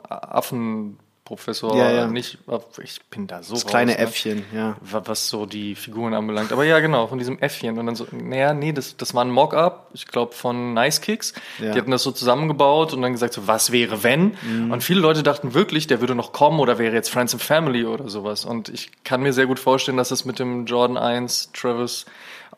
Affenprofessor? 1.29 1.75
Ja, 1.77 1.91
ja. 1.91 2.07
Nicht, 2.07 2.37
ich 2.83 3.01
bin 3.09 3.27
da 3.27 3.43
so 3.43 3.53
Das 3.53 3.63
raus, 3.65 3.69
kleine 3.69 3.91
ne? 3.91 3.97
Äffchen, 3.99 4.43
ja. 4.53 4.75
wa- 4.81 5.03
was 5.05 5.29
so 5.29 5.45
die 5.45 5.75
Figuren 5.75 6.13
anbelangt. 6.13 6.51
Aber 6.51 6.63
ja, 6.63 6.79
genau, 6.79 7.07
von 7.07 7.17
diesem 7.19 7.37
Äffchen. 7.39 7.77
Und 7.77 7.85
dann 7.85 7.95
so, 7.95 8.07
naja, 8.11 8.53
nee, 8.53 8.71
das, 8.73 8.97
das 8.97 9.13
war 9.13 9.23
ein 9.23 9.31
Mock-up, 9.31 9.89
ich 9.93 10.07
glaube, 10.07 10.33
von 10.33 10.73
Nice 10.73 11.01
Kicks. 11.01 11.33
Ja. 11.59 11.73
Die 11.73 11.79
hatten 11.79 11.91
das 11.91 12.03
so 12.03 12.11
zusammengebaut 12.11 12.93
und 12.93 13.01
dann 13.01 13.11
gesagt, 13.11 13.33
so, 13.33 13.47
was 13.47 13.71
wäre, 13.71 14.03
wenn? 14.03 14.35
Mhm. 14.41 14.71
Und 14.71 14.83
viele 14.83 14.99
Leute 15.01 15.23
dachten 15.23 15.53
wirklich, 15.53 15.87
der 15.87 15.99
würde 16.01 16.15
noch 16.15 16.31
kommen 16.33 16.59
oder 16.59 16.77
wäre 16.79 16.93
jetzt 16.95 17.09
Friends 17.09 17.33
and 17.33 17.43
Family 17.43 17.85
oder 17.85 18.09
sowas. 18.09 18.45
Und 18.45 18.69
ich 18.69 18.91
kann 19.03 19.21
mir 19.21 19.33
sehr 19.33 19.45
gut 19.45 19.59
vorstellen, 19.59 19.97
dass 19.97 20.09
das 20.09 20.25
mit 20.25 20.39
dem 20.39 20.65
Jordan 20.65 20.97
1 20.97 21.51
Travis 21.53 22.05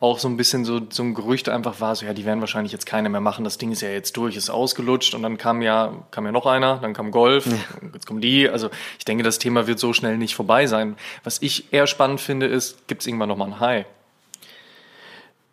auch 0.00 0.18
so 0.18 0.28
ein 0.28 0.36
bisschen 0.36 0.64
so, 0.64 0.80
so 0.90 1.02
ein 1.02 1.14
Gerücht 1.14 1.48
einfach 1.48 1.80
war, 1.80 1.94
so 1.94 2.04
ja, 2.06 2.12
die 2.12 2.24
werden 2.24 2.40
wahrscheinlich 2.40 2.72
jetzt 2.72 2.86
keine 2.86 3.08
mehr 3.08 3.20
machen, 3.20 3.44
das 3.44 3.58
Ding 3.58 3.70
ist 3.72 3.82
ja 3.82 3.88
jetzt 3.90 4.16
durch, 4.16 4.36
ist 4.36 4.50
ausgelutscht 4.50 5.14
und 5.14 5.22
dann 5.22 5.38
kam 5.38 5.62
ja, 5.62 5.92
kam 6.10 6.26
ja 6.26 6.32
noch 6.32 6.46
einer, 6.46 6.78
dann 6.78 6.92
kam 6.94 7.10
Golf, 7.10 7.46
jetzt 7.92 8.06
kommen 8.06 8.20
die, 8.20 8.48
also 8.48 8.70
ich 8.98 9.04
denke, 9.04 9.22
das 9.22 9.38
Thema 9.38 9.66
wird 9.66 9.78
so 9.78 9.92
schnell 9.92 10.18
nicht 10.18 10.34
vorbei 10.34 10.66
sein. 10.66 10.96
Was 11.24 11.40
ich 11.42 11.72
eher 11.72 11.86
spannend 11.86 12.20
finde, 12.20 12.46
ist, 12.46 12.88
gibt 12.88 13.02
es 13.02 13.06
irgendwann 13.06 13.28
nochmal 13.28 13.48
ein 13.48 13.60
High? 13.60 13.86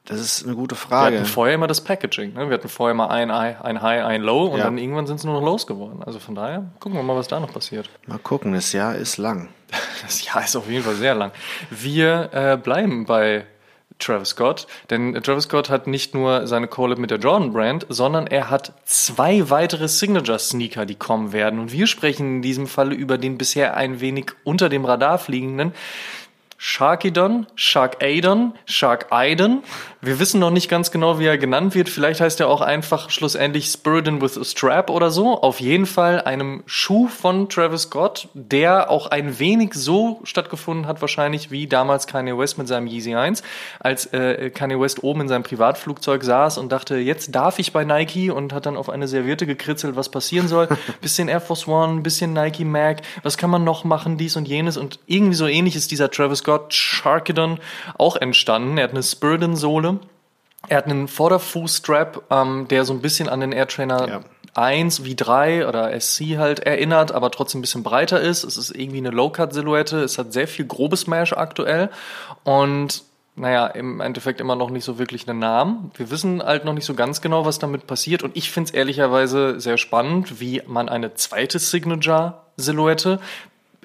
Das 0.05 0.19
ist 0.19 0.43
eine 0.43 0.55
gute 0.55 0.73
Wir 0.73 0.79
Frage. 0.79 1.17
hatten 1.17 1.25
vorher 1.27 1.53
immer 1.53 1.67
das 1.67 1.81
Packaging, 1.81 2.33
ne? 2.33 2.49
wir 2.49 2.55
hatten 2.55 2.67
vorher 2.69 2.95
mal 2.95 3.07
ein, 3.09 3.31
High- 3.31 3.61
ein 3.61 3.81
High, 3.83 4.03
ein 4.05 4.21
Low 4.23 4.45
und 4.47 4.57
Ja. 4.57 4.63
dann 4.63 4.79
irgendwann 4.79 5.05
sind 5.05 5.17
es 5.17 5.23
nur 5.23 5.35
noch 5.39 5.45
Lows 5.45 5.67
geworden. 5.67 6.01
Also 6.03 6.17
von 6.17 6.33
daher, 6.33 6.65
gucken 6.79 6.97
wir 6.97 7.03
mal, 7.03 7.15
was 7.15 7.27
da 7.27 7.39
noch 7.39 7.53
passiert. 7.53 7.87
Mal 8.07 8.17
gucken, 8.17 8.53
das 8.53 8.73
Jahr 8.73 8.95
ist 8.95 9.17
lang. 9.17 9.49
Das 10.01 10.25
Jahr 10.25 10.43
ist 10.43 10.55
auf 10.55 10.67
jeden 10.69 10.83
Fall 10.83 10.95
sehr 10.95 11.13
lang. 11.13 11.31
Wir 11.69 12.29
äh, 12.33 12.57
bleiben 12.57 13.05
bei 13.05 13.45
Travis 13.99 14.29
Scott, 14.29 14.67
denn 14.89 15.13
Travis 15.21 15.43
Scott 15.43 15.69
hat 15.69 15.87
nicht 15.87 16.13
nur 16.15 16.47
seine 16.47 16.67
Collab 16.67 16.97
mit 16.97 17.11
der 17.11 17.19
Jordan 17.19 17.53
Brand, 17.53 17.85
sondern 17.89 18.27
er 18.27 18.49
hat 18.49 18.73
zwei 18.85 19.49
weitere 19.49 19.87
Signature 19.87 20.39
Sneaker, 20.39 20.85
die 20.85 20.95
kommen 20.95 21.33
werden. 21.33 21.59
Und 21.59 21.71
wir 21.71 21.85
sprechen 21.85 22.37
in 22.37 22.41
diesem 22.41 22.67
Falle 22.67 22.95
über 22.95 23.17
den 23.17 23.37
bisher 23.37 23.75
ein 23.75 23.99
wenig 23.99 24.31
unter 24.43 24.69
dem 24.69 24.85
Radar 24.85 25.19
fliegenden 25.19 25.73
Sharkidon, 26.61 27.47
Sharkadon, 27.55 28.51
Sharkidon. 28.65 29.63
Wir 30.01 30.19
wissen 30.19 30.41
noch 30.41 30.51
nicht 30.51 30.69
ganz 30.69 30.91
genau, 30.91 31.17
wie 31.17 31.25
er 31.25 31.37
genannt 31.37 31.73
wird. 31.73 31.87
Vielleicht 31.87 32.19
heißt 32.19 32.41
er 32.41 32.49
auch 32.49 32.59
einfach 32.59 33.09
schlussendlich 33.09 33.67
Spiridon 33.67 34.21
with 34.21 34.37
a 34.37 34.43
Strap 34.43 34.89
oder 34.89 35.09
so. 35.09 35.41
Auf 35.41 35.61
jeden 35.61 35.85
Fall 35.85 36.19
einem 36.21 36.63
Schuh 36.65 37.07
von 37.07 37.47
Travis 37.47 37.83
Scott, 37.83 38.27
der 38.33 38.91
auch 38.91 39.07
ein 39.07 39.39
wenig 39.39 39.73
so 39.73 40.19
stattgefunden 40.25 40.85
hat 40.85 40.99
wahrscheinlich 40.99 41.49
wie 41.49 41.65
damals 41.65 42.07
Kanye 42.07 42.37
West 42.37 42.57
mit 42.57 42.67
seinem 42.67 42.87
Yeezy 42.87 43.15
1, 43.15 43.41
als 43.79 44.07
äh, 44.07 44.49
Kanye 44.49 44.81
West 44.81 45.01
oben 45.01 45.21
in 45.21 45.27
seinem 45.29 45.43
Privatflugzeug 45.43 46.25
saß 46.25 46.57
und 46.57 46.73
dachte, 46.73 46.97
jetzt 46.97 47.33
darf 47.33 47.59
ich 47.59 47.71
bei 47.71 47.85
Nike 47.85 48.31
und 48.31 48.51
hat 48.51 48.65
dann 48.65 48.75
auf 48.75 48.89
eine 48.89 49.07
Serviette 49.07 49.45
gekritzelt, 49.45 49.95
was 49.95 50.09
passieren 50.09 50.49
soll. 50.49 50.67
bisschen 51.01 51.29
Air 51.29 51.39
Force 51.39 51.69
One, 51.69 52.01
bisschen 52.01 52.33
Nike 52.33 52.65
Mac, 52.65 53.01
was 53.23 53.37
kann 53.37 53.49
man 53.49 53.63
noch 53.63 53.85
machen, 53.85 54.17
dies 54.17 54.35
und 54.35 54.45
jenes 54.45 54.75
und 54.75 54.99
irgendwie 55.07 55.35
so 55.35 55.47
ähnlich 55.47 55.77
ist 55.77 55.91
dieser 55.91 56.11
Travis 56.11 56.39
Scott 56.39 56.48
Sharkidon 56.69 57.59
auch 57.97 58.15
entstanden. 58.15 58.77
Er 58.77 58.85
hat 58.85 58.91
eine 58.91 59.03
Spiridon-Sohle. 59.03 59.99
Er 60.67 60.77
hat 60.77 60.85
einen 60.85 61.07
Vorderfußstrap, 61.07 62.23
ähm, 62.29 62.67
der 62.67 62.85
so 62.85 62.93
ein 62.93 63.01
bisschen 63.01 63.29
an 63.29 63.39
den 63.39 63.51
Air 63.51 63.67
Trainer 63.67 64.07
Ja. 64.07 64.19
1 64.55 65.05
wie 65.05 65.15
3 65.15 65.67
oder 65.67 65.93
SC 65.99 66.37
halt 66.37 66.59
erinnert, 66.59 67.11
aber 67.11 67.31
trotzdem 67.31 67.59
ein 67.59 67.61
bisschen 67.61 67.83
breiter 67.83 68.19
ist. 68.19 68.43
Es 68.43 68.57
ist 68.57 68.75
irgendwie 68.75 68.97
eine 68.97 69.11
Low-Cut-Silhouette. 69.11 70.01
Es 70.01 70.17
hat 70.17 70.33
sehr 70.33 70.47
viel 70.47 70.65
grobes 70.65 71.07
Mesh 71.07 71.33
aktuell 71.33 71.89
und 72.43 73.03
naja, 73.35 73.67
im 73.67 74.01
Endeffekt 74.01 74.41
immer 74.41 74.57
noch 74.57 74.69
nicht 74.69 74.83
so 74.83 74.99
wirklich 74.99 75.29
einen 75.29 75.39
Namen. 75.39 75.91
Wir 75.95 76.11
wissen 76.11 76.43
halt 76.43 76.65
noch 76.65 76.73
nicht 76.73 76.83
so 76.83 76.93
ganz 76.93 77.21
genau, 77.21 77.45
was 77.45 77.57
damit 77.57 77.87
passiert. 77.87 78.21
Und 78.21 78.35
ich 78.35 78.51
finde 78.51 78.67
es 78.67 78.73
ehrlicherweise 78.73 79.61
sehr 79.61 79.77
spannend, 79.77 80.41
wie 80.41 80.61
man 80.67 80.89
eine 80.89 81.13
zweite 81.13 81.57
Signature-Silhouette 81.57 83.19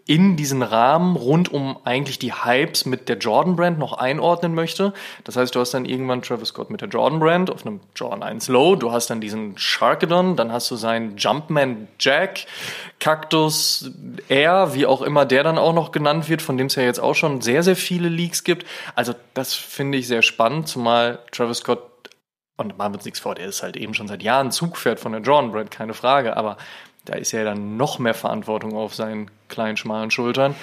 in 0.06 0.36
diesen 0.36 0.62
Rahmen 0.62 1.16
rund 1.16 1.50
um 1.50 1.78
eigentlich 1.84 2.18
die 2.18 2.34
Hypes 2.34 2.84
mit 2.84 3.08
der 3.08 3.16
Jordan 3.16 3.56
Brand 3.56 3.78
noch 3.78 3.94
einordnen 3.94 4.54
möchte. 4.54 4.92
Das 5.24 5.36
heißt, 5.36 5.54
du 5.54 5.60
hast 5.60 5.72
dann 5.72 5.86
irgendwann 5.86 6.20
Travis 6.20 6.48
Scott 6.50 6.68
mit 6.68 6.82
der 6.82 6.88
Jordan 6.88 7.20
Brand 7.20 7.50
auf 7.50 7.64
einem 7.64 7.80
Jordan 7.96 8.22
1 8.22 8.48
Low, 8.48 8.76
du 8.76 8.92
hast 8.92 9.08
dann 9.08 9.22
diesen 9.22 9.56
Sharkadon, 9.56 10.36
dann 10.36 10.52
hast 10.52 10.70
du 10.70 10.76
seinen 10.76 11.16
Jumpman 11.16 11.88
Jack, 11.98 12.40
Cactus 13.00 13.90
Air, 14.28 14.74
wie 14.74 14.84
auch 14.84 15.00
immer 15.00 15.24
der 15.24 15.42
dann 15.42 15.56
auch 15.56 15.72
noch 15.72 15.90
genannt 15.90 16.28
wird, 16.28 16.42
von 16.42 16.58
dem 16.58 16.66
es 16.66 16.74
ja 16.74 16.82
jetzt 16.82 17.00
auch 17.00 17.14
schon 17.14 17.40
sehr, 17.40 17.62
sehr 17.62 17.76
viele 17.76 18.10
Leaks 18.10 18.44
gibt. 18.44 18.66
Also 18.94 19.14
das 19.32 19.54
finde 19.54 19.96
ich 19.96 20.06
sehr 20.06 20.22
spannend, 20.22 20.68
zumal 20.68 21.20
Travis 21.32 21.58
Scott 21.58 21.82
und 22.56 22.78
machen 22.78 22.92
wir 22.92 22.98
uns 22.98 23.04
nichts 23.04 23.20
vor, 23.20 23.34
der 23.34 23.46
ist 23.46 23.62
halt 23.62 23.76
eben 23.76 23.94
schon 23.94 24.06
seit 24.06 24.22
Jahren 24.22 24.52
Zugpferd 24.52 25.00
von 25.00 25.12
der 25.12 25.22
Jordan 25.22 25.50
Brand, 25.50 25.70
keine 25.70 25.94
Frage, 25.94 26.36
aber 26.36 26.56
da 27.04 27.14
ist 27.14 27.32
ja 27.32 27.44
dann 27.44 27.76
noch 27.76 27.98
mehr 27.98 28.14
Verantwortung 28.14 28.74
auf 28.74 28.94
seinen 28.94 29.30
kleinen, 29.48 29.76
schmalen 29.76 30.10
Schultern. 30.10 30.54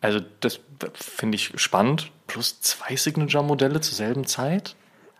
Also 0.00 0.20
das 0.40 0.60
finde 0.94 1.36
ich 1.36 1.52
spannend. 1.56 2.10
Plus 2.26 2.60
zwei 2.60 2.96
Signature-Modelle 2.96 3.80
zur 3.80 3.94
selben 3.94 4.26
Zeit. 4.26 4.74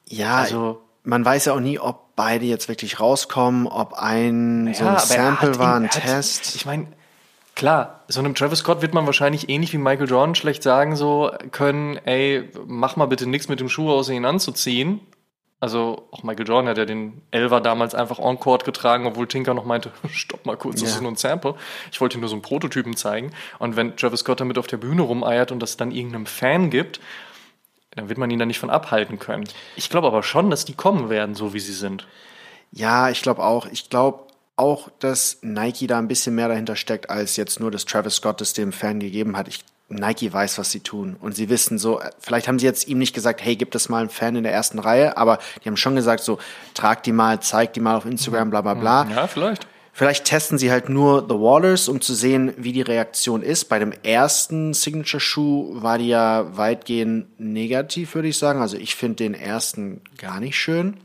Ja, 0.09 0.37
Also- 0.39 0.81
man 1.05 1.25
weiß 1.25 1.47
ja 1.47 1.55
auch 1.55 1.61
nie, 1.61 1.79
ob 1.79 2.15
beide 2.17 2.45
jetzt 2.47 2.69
wirklich 2.69 3.01
rauskommen, 3.01 3.67
ob 3.67 3.95
ein 3.95 4.73
so 4.75 4.85
ein 4.87 4.99
Sample 4.99 5.59
war, 5.59 5.77
ihn- 5.79 5.85
ein 5.85 5.89
hat- 5.91 6.03
Test. 6.03 6.55
Ich 6.57 6.65
meine, 6.67 6.87
klar, 7.55 8.01
so 8.09 8.21
einem 8.21 8.35
Travis 8.35 8.61
Scott 8.61 8.83
wird 8.83 8.95
man 8.95 9.07
wahrscheinlich 9.07 9.49
ähnlich 9.49 9.73
wie 9.73 9.79
Michael 9.79 10.09
Jordan 10.09 10.35
schlecht 10.35 10.63
sagen 10.63 10.95
so 10.97 11.31
können, 11.51 11.97
ey, 12.05 12.49
mach 12.67 12.97
mal 12.97 13.07
bitte 13.07 13.27
nichts 13.29 13.49
mit 13.49 13.61
dem 13.61 13.69
Schuh 13.69 13.91
aus, 13.91 14.09
ihn 14.11 14.25
anzuziehen. 14.25 15.01
Also 15.63 16.09
auch 16.11 16.25
Michael 16.25 16.49
Jordan 16.49 16.69
hat 16.69 16.77
ja 16.77 16.85
den 16.85 17.23
Elver 17.31 17.61
damals 17.61 17.95
einfach 17.95 18.19
on 18.19 18.41
Court 18.41 18.65
getragen, 18.65 19.07
obwohl 19.07 19.29
Tinker 19.29 19.55
noch 19.55 19.65
meinte, 19.65 19.93
stopp 20.11 20.45
mal 20.45 20.57
kurz, 20.57 20.81
das 20.81 20.91
Ja. 20.91 20.97
ist 20.97 21.03
nur 21.03 21.13
ein 21.13 21.17
Sample. 21.17 21.55
Ich 21.93 22.01
wollte 22.01 22.19
nur 22.19 22.29
so 22.29 22.35
einen 22.35 22.43
Prototypen 22.43 22.97
zeigen. 22.97 23.31
Und 23.61 23.77
wenn 23.77 23.97
Travis 23.97 24.21
Scott 24.21 24.41
damit 24.41 24.59
auf 24.59 24.67
der 24.67 24.79
Bühne 24.79 25.03
rumeiert 25.03 25.53
und 25.53 25.61
das 25.61 25.77
dann 25.77 25.93
irgendeinem 25.93 26.27
Fan 26.27 26.69
gibt, 26.71 26.99
dann 27.93 28.09
wird 28.09 28.19
man 28.19 28.29
ihn 28.33 28.41
da 28.41 28.45
nicht 28.45 28.59
von 28.59 28.71
abhalten 28.71 29.21
können. 29.21 29.45
Ich 29.77 29.89
glaube 29.89 30.09
aber 30.09 30.25
schon, 30.25 30.51
dass 30.51 30.65
die 30.65 30.75
kommen 30.75 31.11
werden, 31.11 31.37
so 31.37 31.55
wie 31.55 31.61
sie 31.61 31.75
sind. 31.75 32.09
Ja, 32.73 33.09
ich 33.11 33.23
glaube 33.23 33.45
auch. 33.45 33.67
Ich 33.71 33.89
glaube 33.89 34.25
auch, 34.57 34.89
dass 34.99 35.39
Nike 35.43 35.87
da 35.87 35.99
ein 35.99 36.09
bisschen 36.09 36.35
mehr 36.35 36.49
dahinter 36.49 36.75
steckt, 36.75 37.09
als 37.09 37.37
jetzt 37.37 37.61
nur 37.61 37.71
das 37.71 37.85
Travis 37.85 38.17
Scott 38.17 38.41
es 38.41 38.53
dem 38.53 38.73
Fan 38.73 38.99
gegeben 38.99 39.37
hat. 39.37 39.47
Ich, 39.47 39.61
Nike 39.95 40.33
weiß, 40.33 40.59
was 40.59 40.71
sie 40.71 40.81
tun. 40.81 41.17
Und 41.21 41.35
sie 41.35 41.49
wissen 41.49 41.79
so, 41.79 42.01
äh, 42.01 42.11
vielleicht 42.19 42.49
haben 42.49 42.59
sie 42.59 42.67
jetzt 42.67 42.89
ihm 42.89 42.99
nicht 42.99 43.15
gesagt, 43.15 43.45
hey, 43.45 43.57
gibt 43.57 43.75
es 43.75 43.89
mal 43.89 44.01
einen 44.01 44.09
Fan 44.11 44.37
in 44.37 44.43
der 44.45 44.53
ersten 44.53 44.79
Reihe, 44.79 45.17
aber 45.17 45.39
die 45.63 45.69
haben 45.69 45.77
schon 45.77 45.95
gesagt, 45.97 46.23
so, 46.23 46.39
trag 46.75 47.03
die 47.03 47.13
mal, 47.13 47.41
zeig 47.41 47.73
die 47.75 47.81
mal 47.81 47.97
auf 47.97 48.05
Instagram, 48.07 48.51
bla 48.51 48.61
bla 48.63 48.75
bla. 48.75 49.07
Ja, 49.11 49.27
vielleicht. 49.27 49.67
Vielleicht 49.95 50.25
testen 50.25 50.57
sie 50.57 50.71
halt 50.71 50.89
nur 50.89 51.27
The 51.29 51.35
Waters, 51.35 51.87
um 51.89 52.01
zu 52.01 52.15
sehen, 52.15 52.55
wie 52.57 52.73
die 52.73 52.81
Reaktion 52.81 53.43
ist. 53.43 53.67
Bei 53.67 53.79
dem 53.79 53.93
ersten 54.03 54.73
Signature-Schuh 54.73 55.83
war 55.83 55.99
die 55.99 56.09
ja 56.09 56.57
weitgehend 56.57 57.39
negativ, 57.39 58.15
würde 58.15 58.29
ich 58.29 58.39
sagen. 58.39 58.63
Also 58.63 58.79
ich 58.79 58.95
finde 58.95 59.17
den 59.17 59.35
ersten 59.35 60.01
gar 60.17 60.41
nicht 60.41 60.57
schön. 60.57 60.97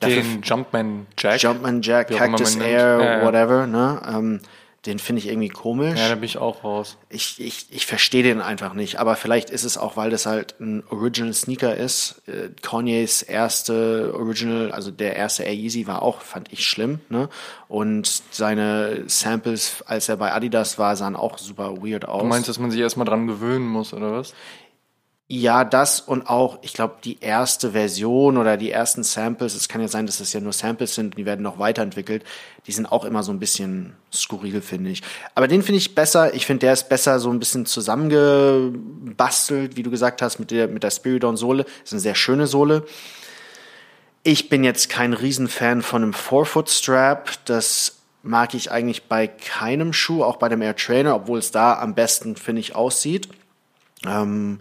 Dafür 0.00 0.22
Den 0.22 0.40
Jumpman 0.42 1.06
Jack. 1.18 1.42
Jumpman 1.42 1.82
Jack, 1.82 2.08
Cactus. 2.08 2.56
Air, 2.56 2.98
Ja, 2.98 3.18
ja. 3.18 3.24
whatever, 3.26 3.66
ne? 3.66 4.00
Ähm, 4.08 4.40
den 4.86 4.98
finde 4.98 5.20
ich 5.20 5.28
irgendwie 5.28 5.48
komisch. 5.48 5.98
Ja, 5.98 6.08
da 6.08 6.14
bin 6.14 6.24
ich 6.24 6.38
auch 6.38 6.62
raus. 6.62 6.98
Ich, 7.08 7.40
ich, 7.40 7.66
ich 7.70 7.86
verstehe 7.86 8.22
den 8.22 8.40
einfach 8.40 8.74
nicht. 8.74 8.98
Aber 8.98 9.16
vielleicht 9.16 9.50
ist 9.50 9.64
es 9.64 9.78
auch, 9.78 9.96
weil 9.96 10.10
das 10.10 10.26
halt 10.26 10.60
ein 10.60 10.82
Original 10.90 11.32
Sneaker 11.32 11.74
ist. 11.76 12.22
Äh, 12.26 12.50
Kanyes 12.60 13.22
erste 13.22 14.12
Original, 14.14 14.72
also 14.72 14.90
der 14.90 15.16
erste 15.16 15.44
Air 15.44 15.54
Yeezy 15.54 15.86
war 15.86 16.02
auch, 16.02 16.20
fand 16.20 16.52
ich 16.52 16.66
schlimm. 16.66 17.00
Ne? 17.08 17.28
Und 17.68 18.22
seine 18.30 19.04
Samples, 19.06 19.82
als 19.86 20.08
er 20.08 20.16
bei 20.18 20.32
Adidas 20.32 20.78
war, 20.78 20.96
sahen 20.96 21.16
auch 21.16 21.38
super 21.38 21.78
weird 21.82 22.06
aus. 22.06 22.22
Du 22.22 22.28
meinst, 22.28 22.48
dass 22.48 22.58
man 22.58 22.70
sich 22.70 22.80
erstmal 22.80 23.06
dran 23.06 23.26
gewöhnen 23.26 23.66
muss, 23.66 23.94
oder 23.94 24.12
was? 24.12 24.34
Ja, 25.26 25.64
das 25.64 26.00
und 26.00 26.28
auch, 26.28 26.58
ich 26.60 26.74
glaube, 26.74 26.96
die 27.02 27.18
erste 27.20 27.72
Version 27.72 28.36
oder 28.36 28.58
die 28.58 28.70
ersten 28.70 29.02
Samples, 29.02 29.54
es 29.54 29.70
kann 29.70 29.80
ja 29.80 29.88
sein, 29.88 30.04
dass 30.04 30.18
das 30.18 30.34
ja 30.34 30.40
nur 30.40 30.52
Samples 30.52 30.94
sind, 30.94 31.16
die 31.16 31.24
werden 31.24 31.40
noch 31.40 31.58
weiterentwickelt, 31.58 32.24
die 32.66 32.72
sind 32.72 32.84
auch 32.84 33.06
immer 33.06 33.22
so 33.22 33.32
ein 33.32 33.38
bisschen 33.38 33.94
skurril, 34.12 34.60
finde 34.60 34.90
ich. 34.90 35.00
Aber 35.34 35.48
den 35.48 35.62
finde 35.62 35.78
ich 35.78 35.94
besser, 35.94 36.34
ich 36.34 36.44
finde, 36.44 36.66
der 36.66 36.74
ist 36.74 36.90
besser 36.90 37.20
so 37.20 37.30
ein 37.30 37.38
bisschen 37.38 37.64
zusammengebastelt, 37.64 39.78
wie 39.78 39.82
du 39.82 39.90
gesagt 39.90 40.20
hast, 40.20 40.40
mit 40.40 40.50
der, 40.50 40.68
mit 40.68 40.82
der 40.82 40.90
Spiridon-Sohle. 40.90 41.64
ist 41.82 41.94
eine 41.94 42.00
sehr 42.00 42.14
schöne 42.14 42.46
Sohle. 42.46 42.84
Ich 44.24 44.50
bin 44.50 44.62
jetzt 44.62 44.90
kein 44.90 45.14
Riesenfan 45.14 45.80
von 45.80 46.02
einem 46.02 46.12
Forefoot-Strap, 46.12 47.30
das 47.46 47.96
mag 48.22 48.52
ich 48.52 48.70
eigentlich 48.70 49.04
bei 49.04 49.26
keinem 49.26 49.94
Schuh, 49.94 50.22
auch 50.22 50.36
bei 50.36 50.50
dem 50.50 50.60
Air 50.60 50.76
Trainer, 50.76 51.14
obwohl 51.14 51.38
es 51.38 51.50
da 51.50 51.78
am 51.78 51.94
besten, 51.94 52.36
finde 52.36 52.60
ich, 52.60 52.74
aussieht. 52.74 53.30
Ähm, 54.06 54.60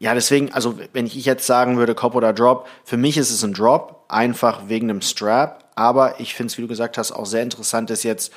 ja, 0.00 0.14
deswegen, 0.14 0.52
also 0.52 0.76
wenn 0.94 1.06
ich 1.06 1.14
jetzt 1.26 1.46
sagen 1.46 1.76
würde, 1.76 1.94
Cop 1.94 2.14
oder 2.16 2.32
Drop, 2.32 2.66
für 2.84 2.96
mich 2.96 3.16
ist 3.18 3.30
es 3.30 3.44
ein 3.44 3.52
Drop. 3.52 4.06
einfach 4.08 4.62
wegen 4.68 4.88
dem 4.88 5.02
Strap. 5.02 5.70
Aber 5.76 6.18
ich 6.18 6.34
finde 6.34 6.50
es, 6.50 6.58
wie 6.58 6.62
du 6.62 6.68
gesagt 6.68 6.98
hast, 6.98 7.12
auch 7.12 7.26
sehr 7.26 7.42
interessant, 7.42 7.90
dass 7.90 8.02
jetzt 8.02 8.32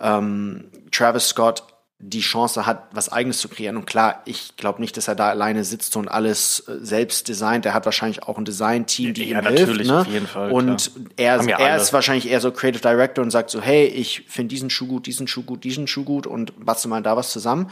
ähm, 0.00 0.70
Travis 0.90 1.28
Scott 1.28 1.64
die 1.98 2.20
Chance 2.20 2.64
hat, 2.66 2.88
was 2.92 3.10
Eigenes 3.10 3.38
zu 3.38 3.48
kreieren. 3.48 3.76
Und 3.76 3.86
klar, 3.86 4.22
ich 4.24 4.56
glaube 4.56 4.80
nicht, 4.80 4.96
dass 4.96 5.08
er 5.08 5.14
da 5.14 5.28
alleine 5.30 5.64
sitzt 5.64 5.96
und 5.96 6.08
alles 6.08 6.60
äh, 6.68 6.78
selbst 6.80 7.28
designt. 7.28 7.66
Er 7.66 7.74
hat 7.74 7.84
wahrscheinlich 7.86 8.22
auch 8.24 8.36
ein 8.38 8.44
Design-Team, 8.44 9.14
die 9.14 9.24
Ja, 9.30 9.40
ihm 9.40 9.46
hilft. 9.46 9.60
natürlich, 9.60 9.88
Ne? 9.88 10.00
auf 10.00 10.06
jeden 10.06 10.26
Fall, 10.26 10.50
Und 10.52 10.90
er, 11.16 11.42
ja 11.42 11.58
er 11.58 11.72
alle. 11.72 11.82
ist 11.82 11.92
wahrscheinlich 11.92 12.28
eher 12.28 12.40
so 12.40 12.50
Creative 12.50 12.80
Director 12.82 13.22
und 13.24 13.30
sagt 13.30 13.50
so, 13.50 13.60
hey, 13.60 13.86
ich 13.86 14.24
finde 14.28 14.48
diesen 14.48 14.70
Schuh 14.70 14.86
gut, 14.86 15.06
diesen 15.06 15.26
Schuh 15.28 15.42
gut, 15.42 15.64
diesen 15.64 15.86
Schuh 15.86 16.04
gut 16.04 16.26
und 16.26 16.64
bastel 16.64 16.88
mal 16.88 17.02
da 17.02 17.16
was 17.16 17.30
zusammen. 17.30 17.70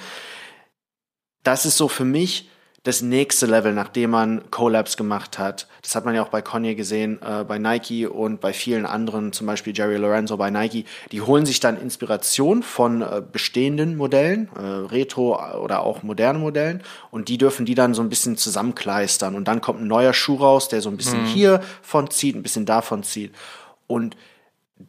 Das 1.42 1.66
ist 1.66 1.76
so 1.76 1.88
für 1.88 2.04
mich 2.04 2.48
das 2.84 3.00
nächste 3.00 3.46
Level, 3.46 3.72
nachdem 3.72 4.10
man 4.10 4.50
Collabs 4.50 4.96
gemacht 4.96 5.38
hat. 5.38 5.68
Das 5.82 5.94
hat 5.94 6.04
man 6.04 6.16
ja 6.16 6.22
auch 6.22 6.30
bei 6.30 6.42
Kanye 6.42 6.74
gesehen, 6.74 7.20
äh, 7.22 7.44
bei 7.44 7.58
Nike 7.58 8.06
und 8.06 8.40
bei 8.40 8.52
vielen 8.52 8.86
anderen, 8.86 9.32
zum 9.32 9.46
Beispiel 9.46 9.72
Jerry 9.76 9.96
Lorenzo 9.96 10.36
bei 10.36 10.50
Nike. 10.50 10.84
Die 11.12 11.20
holen 11.20 11.46
sich 11.46 11.60
dann 11.60 11.80
Inspiration 11.80 12.64
von 12.64 13.02
äh, 13.02 13.22
bestehenden 13.30 13.96
Modellen, 13.96 14.48
äh, 14.56 14.60
Retro 14.60 15.40
oder 15.60 15.84
auch 15.84 16.02
modernen 16.02 16.40
Modellen, 16.40 16.82
und 17.12 17.28
die 17.28 17.38
dürfen 17.38 17.66
die 17.66 17.76
dann 17.76 17.94
so 17.94 18.02
ein 18.02 18.08
bisschen 18.08 18.36
zusammenkleistern. 18.36 19.36
Und 19.36 19.46
dann 19.46 19.60
kommt 19.60 19.80
ein 19.80 19.86
neuer 19.86 20.12
Schuh 20.12 20.36
raus, 20.36 20.68
der 20.68 20.80
so 20.80 20.90
ein 20.90 20.96
bisschen 20.96 21.24
hiervon 21.24 22.10
zieht, 22.10 22.34
ein 22.34 22.42
bisschen 22.42 22.66
davon 22.66 23.04
zieht. 23.04 23.32
Und 23.86 24.16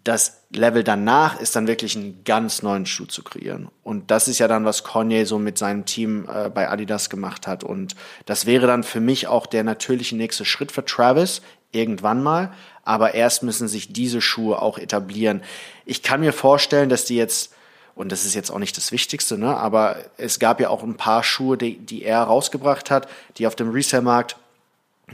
das 0.04 0.44
Level 0.52 0.84
danach 0.84 1.40
ist 1.40 1.56
dann 1.56 1.68
wirklich 1.68 1.96
einen 1.96 2.24
ganz 2.24 2.62
neuen 2.64 2.86
Schuh 2.86 3.06
zu 3.06 3.24
kreieren. 3.24 3.70
Und 3.84 4.12
das 4.12 4.28
ist 4.28 4.40
ja 4.40 4.48
dann, 4.48 4.66
was 4.66 4.84
Kanye 4.84 5.26
so 5.26 5.40
mit 5.40 5.58
seinem 5.58 5.86
Team 5.86 6.28
äh, 6.28 6.50
bei 6.50 6.70
Adidas 6.70 7.10
gemacht 7.10 7.48
hat. 7.48 7.64
Und 7.64 7.96
das 8.26 8.46
wäre 8.46 8.68
dann 8.68 8.84
für 8.84 9.00
mich 9.00 9.28
auch 9.28 9.46
der 9.46 9.64
natürliche 9.64 10.16
nächste 10.16 10.46
Schritt 10.46 10.72
für 10.72 10.86
Travis, 10.86 11.42
irgendwann 11.72 12.24
mal. 12.24 12.54
Aber 12.84 13.14
erst 13.14 13.44
müssen 13.44 13.68
sich 13.68 13.94
diese 13.94 14.22
Schuhe 14.22 14.62
auch 14.62 14.78
etablieren. 14.78 15.42
Ich 15.86 16.04
kann 16.04 16.22
mir 16.22 16.34
vorstellen, 16.34 16.90
dass 16.90 17.06
die 17.06 17.16
jetzt, 17.16 17.54
und 17.96 18.12
das 18.12 18.26
ist 18.26 18.36
jetzt 18.36 18.52
auch 18.52 18.60
nicht 18.60 18.78
das 18.78 18.92
Wichtigste, 18.92 19.38
ne, 19.38 19.56
aber 19.56 19.98
es 20.18 20.40
gab 20.40 20.60
ja 20.60 20.70
auch 20.70 20.84
ein 20.84 20.98
paar 20.98 21.24
Schuhe, 21.24 21.58
die, 21.58 21.78
die 21.78 22.04
er 22.04 22.22
rausgebracht 22.24 22.92
hat, 22.92 23.08
die 23.38 23.48
auf 23.48 23.56
dem 23.56 23.72
Resale-Markt 23.72 24.36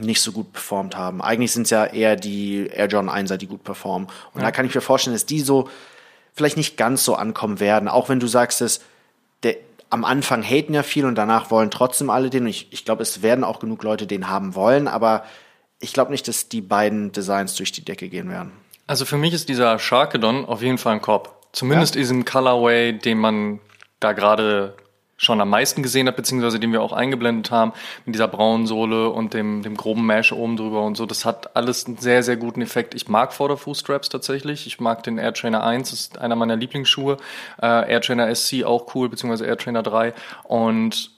nicht 0.00 0.20
so 0.20 0.32
gut 0.32 0.52
performt 0.52 0.96
haben. 0.96 1.22
Eigentlich 1.22 1.52
sind 1.52 1.62
es 1.62 1.70
ja 1.70 1.84
eher 1.84 2.16
die 2.16 2.66
Air 2.66 2.86
Jordan 2.86 3.26
1er, 3.26 3.36
die 3.36 3.46
gut 3.46 3.64
performen. 3.64 4.08
Und 4.34 4.42
da 4.42 4.50
kann 4.50 4.66
ich 4.66 4.74
mir 4.74 4.80
vorstellen, 4.80 5.14
dass 5.14 5.26
die 5.26 5.40
so 5.40 5.68
vielleicht 6.32 6.56
nicht 6.56 6.76
ganz 6.76 7.04
so 7.04 7.14
ankommen 7.14 7.60
werden. 7.60 7.88
Auch 7.88 8.08
wenn 8.08 8.20
du 8.20 8.26
sagst, 8.26 8.60
dass 8.60 8.80
der, 9.42 9.56
am 9.90 10.04
Anfang 10.04 10.42
haten 10.42 10.74
ja 10.74 10.82
viel 10.82 11.04
und 11.04 11.16
danach 11.16 11.50
wollen 11.50 11.70
trotzdem 11.70 12.10
alle 12.10 12.30
den. 12.30 12.44
Und 12.44 12.48
ich, 12.48 12.72
ich 12.72 12.84
glaube, 12.84 13.02
es 13.02 13.22
werden 13.22 13.44
auch 13.44 13.60
genug 13.60 13.82
Leute 13.82 14.06
den 14.06 14.28
haben 14.28 14.54
wollen, 14.54 14.88
aber 14.88 15.24
ich 15.80 15.92
glaube 15.92 16.10
nicht, 16.12 16.28
dass 16.28 16.48
die 16.48 16.60
beiden 16.60 17.12
Designs 17.12 17.54
durch 17.56 17.72
die 17.72 17.84
Decke 17.84 18.08
gehen 18.08 18.30
werden. 18.30 18.52
Also 18.86 19.04
für 19.04 19.16
mich 19.16 19.32
ist 19.32 19.48
dieser 19.48 19.78
Sharkedon 19.78 20.44
auf 20.44 20.62
jeden 20.62 20.78
Fall 20.78 20.94
ein 20.94 21.02
Korb. 21.02 21.36
Zumindest 21.52 21.94
diesem 21.94 22.24
Colorway, 22.24 22.92
den 22.92 23.18
man 23.18 23.60
da 23.98 24.12
gerade 24.12 24.74
schon 25.20 25.40
am 25.42 25.50
meisten 25.50 25.82
gesehen 25.82 26.08
hat, 26.08 26.16
beziehungsweise 26.16 26.58
den 26.58 26.72
wir 26.72 26.80
auch 26.80 26.94
eingeblendet 26.94 27.50
haben, 27.50 27.72
mit 28.06 28.14
dieser 28.14 28.26
braunen 28.26 28.66
Sohle 28.66 29.10
und 29.10 29.34
dem, 29.34 29.62
dem 29.62 29.76
groben 29.76 30.06
Mesh 30.06 30.32
oben 30.32 30.56
drüber 30.56 30.82
und 30.82 30.96
so. 30.96 31.04
Das 31.04 31.26
hat 31.26 31.54
alles 31.54 31.86
einen 31.86 31.98
sehr, 31.98 32.22
sehr 32.22 32.38
guten 32.38 32.62
Effekt. 32.62 32.94
Ich 32.94 33.06
mag 33.06 33.34
Vorderfußstraps 33.34 34.08
tatsächlich. 34.08 34.66
Ich 34.66 34.80
mag 34.80 35.02
den 35.02 35.18
Air 35.18 35.34
Trainer 35.34 35.62
1, 35.62 35.90
das 35.90 36.00
ist 36.00 36.18
einer 36.18 36.36
meiner 36.36 36.56
Lieblingsschuhe. 36.56 37.18
Äh, 37.60 37.92
Air 37.92 38.00
Trainer 38.00 38.34
SC 38.34 38.64
auch 38.64 38.94
cool, 38.94 39.10
beziehungsweise 39.10 39.44
Air 39.44 39.58
Trainer 39.58 39.82
3. 39.82 40.14
Und 40.44 41.10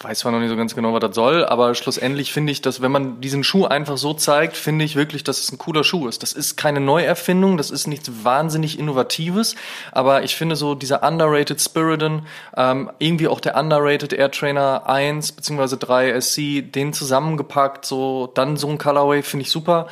weiß 0.00 0.20
zwar 0.20 0.32
noch 0.32 0.40
nicht 0.40 0.48
so 0.48 0.56
ganz 0.56 0.74
genau, 0.74 0.92
was 0.92 1.00
das 1.00 1.14
soll, 1.14 1.44
aber 1.44 1.74
schlussendlich 1.76 2.32
finde 2.32 2.50
ich, 2.50 2.60
dass 2.60 2.82
wenn 2.82 2.90
man 2.90 3.20
diesen 3.20 3.44
Schuh 3.44 3.66
einfach 3.66 3.96
so 3.96 4.14
zeigt, 4.14 4.56
finde 4.56 4.84
ich 4.84 4.96
wirklich, 4.96 5.22
dass 5.22 5.38
es 5.38 5.52
ein 5.52 5.58
cooler 5.58 5.84
Schuh 5.84 6.08
ist. 6.08 6.24
Das 6.24 6.32
ist 6.32 6.56
keine 6.56 6.80
Neuerfindung, 6.80 7.56
das 7.56 7.70
ist 7.70 7.86
nichts 7.86 8.10
wahnsinnig 8.24 8.80
Innovatives, 8.80 9.54
aber 9.92 10.24
ich 10.24 10.34
finde 10.34 10.56
so 10.56 10.74
dieser 10.74 11.06
underrated 11.06 11.60
Spiridon, 11.60 12.26
ähm, 12.56 12.90
irgendwie 12.98 13.28
auch 13.28 13.38
der 13.38 13.56
underrated 13.56 14.12
Air 14.12 14.32
Trainer 14.32 14.88
1 14.88 15.32
bzw. 15.32 15.76
3 15.78 16.20
SC, 16.20 16.72
den 16.72 16.92
zusammengepackt, 16.92 17.86
so 17.86 18.32
dann 18.34 18.56
so 18.56 18.68
ein 18.68 18.78
Colorway 18.78 19.22
finde 19.22 19.44
ich 19.44 19.52
super. 19.52 19.86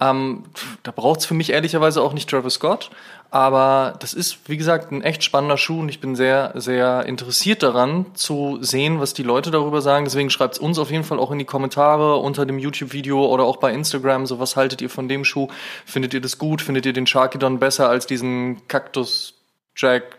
Ähm, 0.00 0.44
da 0.84 0.92
braucht's 0.92 1.26
für 1.26 1.34
mich 1.34 1.50
ehrlicherweise 1.50 2.00
auch 2.02 2.12
nicht 2.12 2.30
Travis 2.30 2.54
Scott. 2.54 2.90
Aber 3.32 3.94
das 4.00 4.12
ist, 4.12 4.48
wie 4.48 4.56
gesagt, 4.56 4.90
ein 4.90 5.02
echt 5.02 5.22
spannender 5.22 5.56
Schuh 5.56 5.80
und 5.80 5.88
ich 5.88 6.00
bin 6.00 6.16
sehr, 6.16 6.52
sehr 6.56 7.06
interessiert 7.06 7.62
daran 7.62 8.06
zu 8.14 8.58
sehen, 8.60 8.98
was 8.98 9.14
die 9.14 9.22
Leute 9.22 9.52
darüber 9.52 9.80
sagen. 9.82 10.04
Deswegen 10.04 10.30
schreibt's 10.30 10.58
uns 10.58 10.80
auf 10.80 10.90
jeden 10.90 11.04
Fall 11.04 11.20
auch 11.20 11.30
in 11.30 11.38
die 11.38 11.44
Kommentare 11.44 12.16
unter 12.16 12.44
dem 12.44 12.58
YouTube-Video 12.58 13.24
oder 13.24 13.44
auch 13.44 13.58
bei 13.58 13.72
Instagram. 13.72 14.26
So, 14.26 14.40
was 14.40 14.56
haltet 14.56 14.82
ihr 14.82 14.90
von 14.90 15.08
dem 15.08 15.24
Schuh? 15.24 15.46
Findet 15.86 16.12
ihr 16.12 16.20
das 16.20 16.38
gut? 16.38 16.60
Findet 16.60 16.86
ihr 16.86 16.92
den 16.92 17.06
Sharkidon 17.06 17.60
besser 17.60 17.88
als 17.88 18.06
diesen 18.06 18.66
Cactus 18.66 19.34
Jack 19.76 20.18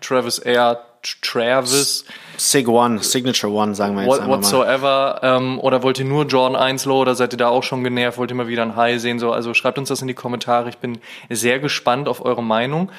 Travis 0.00 0.38
Air 0.38 0.87
Travis? 1.22 2.04
Sig 2.36 2.68
One, 2.68 3.02
Signature 3.02 3.52
One, 3.52 3.74
sagen 3.74 3.96
wir 3.96 4.02
jetzt 4.04 4.20
What, 4.20 4.28
whatsoever. 4.28 5.20
Ähm, 5.22 5.58
oder 5.60 5.82
wollt 5.82 5.98
ihr 5.98 6.04
nur 6.04 6.26
Jordan 6.26 6.56
1 6.56 6.84
Low 6.84 7.00
oder 7.00 7.14
seid 7.14 7.32
ihr 7.32 7.38
da 7.38 7.48
auch 7.48 7.62
schon 7.62 7.82
genervt? 7.82 8.18
Wollt 8.18 8.30
ihr 8.30 8.36
mal 8.36 8.48
wieder 8.48 8.62
ein 8.62 8.76
High 8.76 9.00
sehen? 9.00 9.18
So, 9.18 9.32
also 9.32 9.54
schreibt 9.54 9.78
uns 9.78 9.88
das 9.88 10.00
in 10.00 10.08
die 10.08 10.14
Kommentare. 10.14 10.68
Ich 10.68 10.78
bin 10.78 10.98
sehr 11.28 11.58
gespannt 11.58 12.08
auf 12.08 12.24
eure 12.24 12.42
Meinung. 12.42 12.90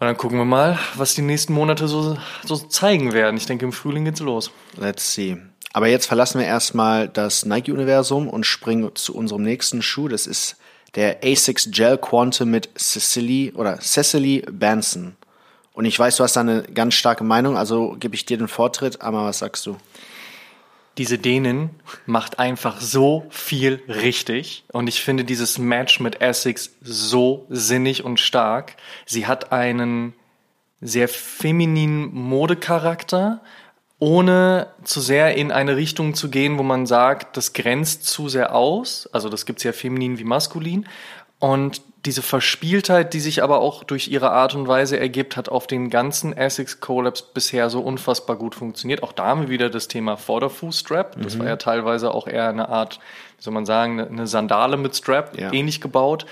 Und 0.00 0.06
dann 0.06 0.16
gucken 0.16 0.38
wir 0.38 0.44
mal, 0.44 0.78
was 0.94 1.14
die 1.16 1.22
nächsten 1.22 1.52
Monate 1.52 1.88
so, 1.88 2.16
so 2.44 2.56
zeigen 2.56 3.12
werden. 3.12 3.36
Ich 3.36 3.46
denke, 3.46 3.64
im 3.64 3.72
Frühling 3.72 4.04
geht's 4.04 4.20
los. 4.20 4.52
Let's 4.76 5.12
see. 5.12 5.38
Aber 5.72 5.88
jetzt 5.88 6.06
verlassen 6.06 6.38
wir 6.38 6.46
erstmal 6.46 7.08
das 7.08 7.44
Nike-Universum 7.44 8.28
und 8.28 8.46
springen 8.46 8.90
zu 8.94 9.14
unserem 9.14 9.42
nächsten 9.42 9.82
Schuh. 9.82 10.06
Das 10.06 10.26
ist 10.26 10.56
der 10.94 11.18
Asics 11.24 11.68
Gel 11.70 11.98
Quantum 11.98 12.50
mit 12.50 12.70
Cecily 12.78 13.52
oder 13.54 13.78
Cecily 13.80 14.44
Benson. 14.50 15.16
Und 15.78 15.84
ich 15.84 15.96
weiß, 15.96 16.16
du 16.16 16.24
hast 16.24 16.34
da 16.34 16.40
eine 16.40 16.64
ganz 16.64 16.94
starke 16.94 17.22
Meinung, 17.22 17.56
also 17.56 17.94
gebe 18.00 18.16
ich 18.16 18.26
dir 18.26 18.36
den 18.36 18.48
Vortritt. 18.48 19.00
Aber 19.00 19.26
was 19.26 19.38
sagst 19.38 19.64
du? 19.64 19.76
Diese 20.98 21.18
Dänin 21.18 21.70
macht 22.04 22.40
einfach 22.40 22.80
so 22.80 23.26
viel 23.30 23.80
richtig. 23.86 24.64
Und 24.72 24.88
ich 24.88 25.04
finde 25.04 25.22
dieses 25.22 25.56
Match 25.56 26.00
mit 26.00 26.20
Essex 26.20 26.72
so 26.82 27.46
sinnig 27.48 28.02
und 28.02 28.18
stark. 28.18 28.74
Sie 29.06 29.28
hat 29.28 29.52
einen 29.52 30.14
sehr 30.80 31.06
femininen 31.06 32.12
Modecharakter, 32.12 33.40
ohne 34.00 34.66
zu 34.82 35.00
sehr 35.00 35.36
in 35.36 35.52
eine 35.52 35.76
Richtung 35.76 36.14
zu 36.14 36.28
gehen, 36.28 36.58
wo 36.58 36.64
man 36.64 36.86
sagt, 36.86 37.36
das 37.36 37.52
grenzt 37.52 38.04
zu 38.04 38.28
sehr 38.28 38.52
aus. 38.52 39.08
Also 39.12 39.28
das 39.28 39.46
gibt's 39.46 39.62
ja 39.62 39.72
feminin 39.72 40.18
wie 40.18 40.24
maskulin. 40.24 40.88
Und 41.38 41.82
diese 42.06 42.22
Verspieltheit, 42.22 43.12
die 43.12 43.20
sich 43.20 43.42
aber 43.42 43.60
auch 43.60 43.82
durch 43.82 44.08
ihre 44.08 44.30
Art 44.30 44.54
und 44.54 44.68
Weise 44.68 44.98
ergibt, 45.00 45.36
hat 45.36 45.48
auf 45.48 45.66
den 45.66 45.90
ganzen 45.90 46.36
Essex 46.36 46.80
Collabs 46.80 47.22
bisher 47.22 47.70
so 47.70 47.80
unfassbar 47.80 48.36
gut 48.36 48.54
funktioniert. 48.54 49.02
Auch 49.02 49.12
da 49.12 49.26
haben 49.26 49.42
wir 49.42 49.48
wieder 49.48 49.68
das 49.68 49.88
Thema 49.88 50.16
Vorderfußstrap. 50.16 51.20
Das 51.22 51.38
war 51.38 51.46
ja 51.46 51.56
teilweise 51.56 52.14
auch 52.14 52.26
eher 52.28 52.48
eine 52.48 52.68
Art, 52.68 53.00
wie 53.36 53.42
soll 53.42 53.52
man 53.52 53.66
sagen, 53.66 54.00
eine 54.00 54.26
Sandale 54.26 54.76
mit 54.76 54.94
Strap, 54.96 55.38
Ja. 55.38 55.52
ähnlich 55.52 55.80
gebaut. 55.80 56.24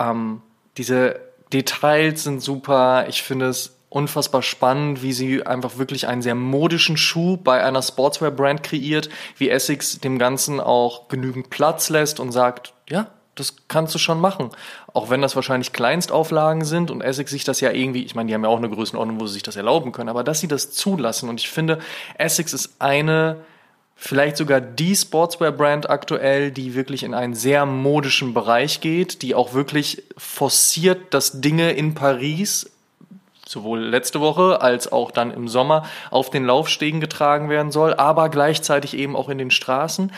Ähm, 0.00 0.42
diese 0.76 1.20
Details 1.52 2.24
sind 2.24 2.42
super. 2.42 3.06
Ich 3.08 3.22
finde 3.22 3.46
es 3.46 3.76
unfassbar 3.90 4.42
spannend, 4.42 5.02
wie 5.02 5.12
sie 5.12 5.46
einfach 5.46 5.76
wirklich 5.78 6.08
einen 6.08 6.22
sehr 6.22 6.34
modischen 6.34 6.96
Schuh 6.96 7.36
bei 7.36 7.62
einer 7.62 7.82
Sportswear-Brand 7.82 8.62
kreiert, 8.62 9.08
wie 9.36 9.50
Essex 9.50 10.00
dem 10.00 10.18
Ganzen 10.18 10.60
auch 10.60 11.08
genügend 11.08 11.50
Platz 11.50 11.90
lässt 11.90 12.18
und 12.18 12.32
sagt, 12.32 12.72
ja, 12.88 13.08
das 13.34 13.56
kannst 13.68 13.94
du 13.94 13.98
schon 13.98 14.20
machen. 14.20 14.50
Auch 14.92 15.10
wenn 15.10 15.22
das 15.22 15.36
wahrscheinlich 15.36 15.72
Kleinstauflagen 15.72 16.64
sind 16.64 16.90
und 16.90 17.00
Essex 17.00 17.30
sich 17.30 17.44
das 17.44 17.60
ja 17.60 17.70
irgendwie, 17.70 18.02
ich 18.02 18.14
meine, 18.14 18.28
die 18.28 18.34
haben 18.34 18.44
ja 18.44 18.50
auch 18.50 18.58
eine 18.58 18.68
Größenordnung, 18.68 19.20
wo 19.20 19.26
sie 19.26 19.34
sich 19.34 19.42
das 19.42 19.56
erlauben 19.56 19.92
können, 19.92 20.08
aber 20.08 20.24
dass 20.24 20.40
sie 20.40 20.48
das 20.48 20.70
zulassen 20.70 21.28
und 21.28 21.40
ich 21.40 21.48
finde, 21.48 21.78
Essex 22.18 22.52
ist 22.52 22.74
eine 22.78 23.38
vielleicht 24.02 24.36
sogar 24.36 24.60
die 24.60 24.96
Sportswear-Brand 24.96 25.88
aktuell, 25.88 26.50
die 26.50 26.74
wirklich 26.74 27.04
in 27.04 27.14
einen 27.14 27.34
sehr 27.34 27.66
modischen 27.66 28.34
Bereich 28.34 28.80
geht, 28.80 29.22
die 29.22 29.36
auch 29.36 29.54
wirklich 29.54 30.02
forciert, 30.18 31.14
dass 31.14 31.40
Dinge 31.40 31.70
in 31.72 31.94
Paris 31.94 32.68
sowohl 33.46 33.80
letzte 33.80 34.20
Woche 34.20 34.60
als 34.60 34.90
auch 34.90 35.12
dann 35.12 35.30
im 35.30 35.46
Sommer 35.46 35.84
auf 36.10 36.30
den 36.30 36.44
Laufstegen 36.44 37.00
getragen 37.00 37.48
werden 37.48 37.70
soll, 37.70 37.94
aber 37.94 38.28
gleichzeitig 38.28 38.96
eben 38.96 39.14
auch 39.14 39.28
in 39.28 39.38
den 39.38 39.50
Straßen. 39.50 40.10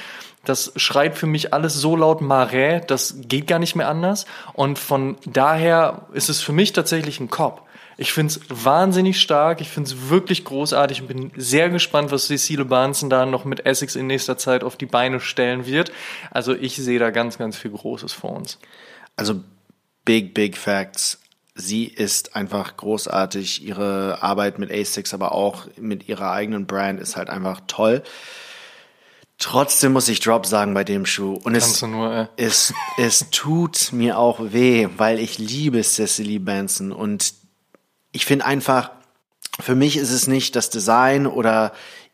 Das 0.44 0.72
schreit 0.76 1.16
für 1.16 1.26
mich 1.26 1.52
alles 1.52 1.74
so 1.74 1.96
laut 1.96 2.20
Marais, 2.20 2.82
das 2.86 3.16
geht 3.18 3.46
gar 3.46 3.58
nicht 3.58 3.74
mehr 3.76 3.88
anders. 3.88 4.26
Und 4.52 4.78
von 4.78 5.16
daher 5.26 6.02
ist 6.12 6.28
es 6.28 6.40
für 6.40 6.52
mich 6.52 6.72
tatsächlich 6.72 7.20
ein 7.20 7.30
Kopf. 7.30 7.60
Ich 7.96 8.12
find's 8.12 8.40
wahnsinnig 8.48 9.20
stark, 9.20 9.60
ich 9.60 9.68
find's 9.68 10.08
wirklich 10.08 10.44
großartig 10.44 11.02
und 11.02 11.06
bin 11.06 11.30
sehr 11.36 11.70
gespannt, 11.70 12.10
was 12.10 12.26
Cecile 12.26 12.64
Barnson 12.64 13.08
da 13.08 13.24
noch 13.24 13.44
mit 13.44 13.66
Essex 13.66 13.94
in 13.94 14.08
nächster 14.08 14.36
Zeit 14.36 14.64
auf 14.64 14.76
die 14.76 14.86
Beine 14.86 15.20
stellen 15.20 15.66
wird. 15.66 15.92
Also 16.30 16.54
ich 16.54 16.76
sehe 16.76 16.98
da 16.98 17.10
ganz, 17.10 17.38
ganz 17.38 17.56
viel 17.56 17.70
Großes 17.70 18.12
vor 18.12 18.32
uns. 18.32 18.58
Also 19.16 19.40
big, 20.04 20.34
big 20.34 20.56
facts. 20.56 21.20
Sie 21.54 21.84
ist 21.84 22.34
einfach 22.34 22.76
großartig. 22.76 23.64
Ihre 23.64 24.22
Arbeit 24.22 24.58
mit 24.58 24.72
Asics, 24.72 25.14
aber 25.14 25.32
auch 25.32 25.66
mit 25.76 26.08
ihrer 26.08 26.32
eigenen 26.32 26.66
Brand 26.66 27.00
ist 27.00 27.16
halt 27.16 27.30
einfach 27.30 27.60
toll. 27.68 28.02
Trotzdem 29.38 29.92
muss 29.92 30.08
ich 30.08 30.20
Drop 30.20 30.46
sagen 30.46 30.74
bei 30.74 30.84
dem 30.84 31.06
Schuh. 31.06 31.34
Und 31.42 31.54
es, 31.54 31.64
Kannst 31.64 31.82
du 31.82 31.86
nur, 31.88 32.14
äh. 32.14 32.26
es, 32.36 32.72
es 32.98 33.30
tut 33.30 33.92
mir 33.92 34.18
auch 34.18 34.38
weh, 34.40 34.88
weil 34.96 35.18
ich 35.18 35.38
liebe 35.38 35.82
Cecily 35.82 36.38
Benson. 36.38 36.92
Und 36.92 37.34
ich 38.12 38.26
finde 38.26 38.46
einfach, 38.46 38.90
für 39.60 39.74
mich 39.74 39.96
ist 39.96 40.10
es 40.10 40.26
nicht 40.26 40.56
das 40.56 40.70
Design 40.70 41.26
oder 41.26 41.72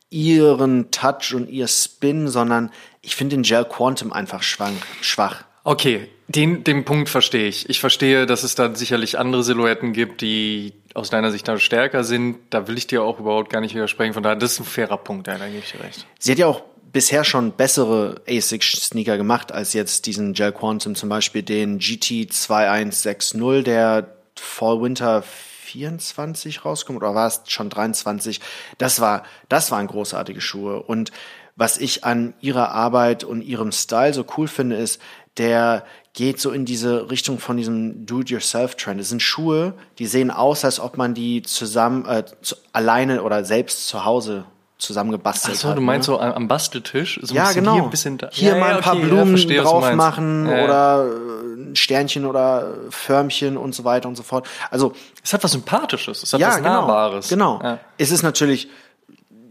ihren 0.09 0.91
Touch 0.91 1.35
und 1.35 1.49
ihr 1.49 1.69
Spin, 1.69 2.29
sondern 2.29 2.71
ich 3.03 3.17
finde 3.17 3.37
den 3.37 3.43
Gel 3.43 3.65
Quantum 3.65 4.13
einfach 4.13 4.43
schwach. 4.43 4.73
schwach. 5.01 5.45
Okay, 5.63 6.09
den, 6.29 6.65
den 6.65 6.85
Punkt 6.85 7.09
verstehe 7.09 7.49
ich. 7.49 7.69
Ich 7.69 7.81
verstehe, 7.81 8.27
dass 8.27 8.43
es 8.43 8.55
da 8.55 8.75
sicherlich 8.75 9.19
andere 9.19 9.43
Silhouetten 9.43 9.93
gibt, 9.93 10.21
die 10.23 10.73
aus 10.95 11.11
deiner 11.11 11.31
Sicht 11.31 11.47
da 11.47 11.59
stärker 11.59 12.03
sind. 12.03 12.39
Da 12.51 12.67
will 12.67 12.79
ich 12.79 12.87
dir 12.87 13.03
auch 13.03 13.21
überhaupt 13.21 13.51
gar 13.51 13.61
nicht 13.61 13.75
widersprechen. 13.75 14.15
Von 14.15 14.23
daher, 14.23 14.37
das 14.37 14.53
ist 14.53 14.61
ein 14.61 14.65
fairer 14.65 14.97
Punkt, 14.97 15.29
da 15.29 15.37
gebe 15.37 15.59
ich 15.59 15.73
dir 15.73 15.81
recht. 15.81 16.07
Sie 16.19 16.33
hat 16.33 16.39
ja 16.39 16.47
auch 16.47 16.63
bisher 16.93 17.25
schon 17.25 17.53
bessere 17.53 18.21
ASIC-Sneaker 18.29 19.17
gemacht 19.17 19.53
als 19.53 19.73
jetzt 19.73 20.07
diesen 20.07 20.33
Gel 20.33 20.53
Quantum, 20.53 20.95
zum 20.95 21.09
Beispiel 21.09 21.43
den 21.43 21.79
GT 21.79 22.33
2160, 22.33 23.65
der 23.65 24.15
Fall 24.37 24.81
Winter 24.83 25.23
24 25.23 26.65
rauskommt, 26.65 26.97
oder 26.99 27.15
war 27.15 27.29
es 27.29 27.43
schon 27.47 27.71
23? 27.71 28.41
Das 28.79 29.01
war, 29.01 29.25
das 29.49 29.71
waren 29.71 29.87
großartige 29.87 30.41
Schuhe. 30.41 30.83
Und 30.83 31.13
was 31.57 31.79
ich 31.79 32.05
an 32.05 32.35
ihrer 32.41 32.73
Arbeit 32.73 33.23
und 33.23 33.43
ihrem 33.43 33.71
Style 33.71 34.15
so 34.15 34.25
cool 34.37 34.49
finde, 34.49 34.77
ist, 34.77 35.01
der 35.37 35.85
geht 36.13 36.41
so 36.41 36.51
in 36.51 36.65
diese 36.65 37.11
Richtung 37.11 37.39
von 37.39 37.57
diesem 37.57 38.05
Do-it-yourself-Trend. 38.05 39.01
Es 39.01 39.11
sind 39.11 39.23
Schuhe, 39.23 39.75
die 39.99 40.07
sehen 40.07 40.31
aus, 40.31 40.65
als 40.65 40.81
ob 40.81 40.97
man 40.97 41.15
die 41.15 41.43
zusammen, 41.43 42.05
äh, 42.07 42.25
zu, 42.43 42.57
alleine 42.73 43.23
oder 43.23 43.45
selbst 43.45 43.87
zu 43.87 44.05
Hause 44.05 44.47
zusammengebastelt 44.81 45.57
Ach 45.57 45.61
so, 45.61 45.69
hat. 45.69 45.77
du 45.77 45.81
meinst 45.81 46.09
ne? 46.09 46.15
so 46.15 46.21
am 46.21 46.49
Basteltisch? 46.49 47.21
So 47.23 47.35
ein 47.35 47.37
Ja, 47.37 47.53
genau. 47.53 47.75
Hier, 47.75 47.83
ein 47.85 47.91
bisschen 47.91 48.19
da. 48.19 48.29
Hier 48.33 48.53
Ja, 48.53 48.59
mal 48.59 48.77
ein 48.77 48.81
paar 48.83 48.97
okay, 48.97 49.07
Blumen 49.07 49.29
verstehe, 49.29 49.63
drauf 49.63 49.93
machen 49.95 50.49
Ja, 50.49 50.65
oder 50.65 51.07
äh, 51.07 51.71
ein 51.71 51.77
Sternchen 51.77 52.27
oder 52.27 52.75
Förmchen 52.91 53.57
und 53.57 53.75
so 53.75 53.85
weiter 53.85 54.09
und 54.09 54.17
so 54.17 54.23
fort. 54.23 54.49
Also 54.71 54.93
Es 55.23 55.33
hat 55.33 55.45
was 55.45 55.53
Sympathisches, 55.53 56.23
es 56.23 56.33
hat 56.33 56.41
was 56.41 56.57
genau, 56.57 56.81
Nahbares. 56.81 57.29
Genau. 57.29 57.79
Es 57.99 58.11
ist 58.11 58.23
natürlich 58.23 58.69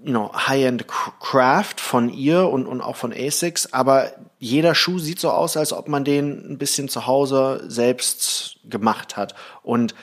you 0.04 0.12
know, 0.12 0.32
High-End 0.34 0.86
Craft 0.88 1.76
von 1.78 2.10
ihr 2.10 2.48
und, 2.48 2.66
und 2.66 2.82
auch 2.82 2.96
von 2.96 3.14
ASICS, 3.14 3.74
aber 3.74 4.12
jeder 4.40 4.74
Schuh 4.76 5.00
sieht 5.00 5.20
so 5.20 5.30
aus, 5.30 5.58
als 5.58 5.74
ob 5.74 5.88
man 5.88 6.04
den 6.04 6.52
ein 6.52 6.58
bisschen 6.58 6.88
zu 6.88 7.06
Hause 7.06 7.64
selbst 7.68 8.58
gemacht 8.64 9.18
hat. 9.18 9.36
Und 9.62 9.94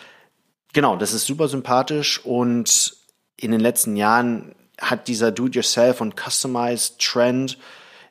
genau, 0.72 0.96
das 0.96 1.12
ist 1.12 1.26
super 1.26 1.48
sympathisch 1.48 2.22
und 2.24 2.96
in 3.36 3.50
den 3.50 3.60
letzten 3.60 3.96
Jahren 3.96 4.54
hat 4.80 5.08
dieser 5.08 5.32
Do-it-yourself 5.32 6.00
und 6.00 6.14
Customized 6.18 6.98
Trend, 6.98 7.58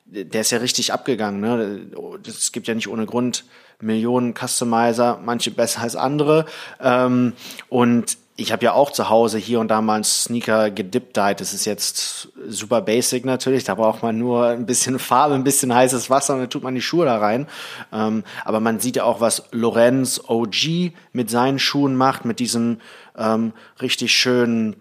der 0.06 0.40
ist 0.40 0.50
ja 0.50 0.58
richtig 0.58 0.92
abgegangen. 0.92 1.40
Ne? 1.40 1.86
Es 2.26 2.52
gibt 2.52 2.68
ja 2.68 2.74
nicht 2.74 2.88
ohne 2.88 3.06
Grund 3.06 3.44
Millionen 3.80 4.34
Customizer, 4.34 5.20
manche 5.22 5.50
besser 5.50 5.82
als 5.82 5.96
andere. 5.96 6.46
Ähm, 6.80 7.34
und 7.68 8.16
ich 8.38 8.52
habe 8.52 8.64
ja 8.64 8.72
auch 8.72 8.90
zu 8.90 9.08
Hause 9.08 9.38
hier 9.38 9.60
und 9.60 9.68
da 9.68 9.80
mal 9.80 9.94
einen 9.94 10.04
Sneaker 10.04 10.70
gedippt-dyed. 10.70 11.40
Das 11.40 11.54
ist 11.54 11.64
jetzt 11.64 12.28
super 12.46 12.82
basic 12.82 13.24
natürlich. 13.24 13.64
Da 13.64 13.74
braucht 13.74 14.02
man 14.02 14.18
nur 14.18 14.48
ein 14.48 14.66
bisschen 14.66 14.98
Farbe, 14.98 15.34
ein 15.34 15.44
bisschen 15.44 15.74
heißes 15.74 16.10
Wasser 16.10 16.34
und 16.34 16.40
dann 16.40 16.50
tut 16.50 16.62
man 16.62 16.74
die 16.74 16.82
Schuhe 16.82 17.06
da 17.06 17.18
rein. 17.18 17.46
Ähm, 17.92 18.24
aber 18.44 18.60
man 18.60 18.78
sieht 18.78 18.96
ja 18.96 19.04
auch, 19.04 19.20
was 19.20 19.44
Lorenz 19.52 20.20
OG 20.26 20.92
mit 21.12 21.30
seinen 21.30 21.58
Schuhen 21.58 21.96
macht, 21.96 22.26
mit 22.26 22.38
diesem 22.38 22.80
ähm, 23.16 23.52
richtig 23.80 24.14
schönen 24.14 24.76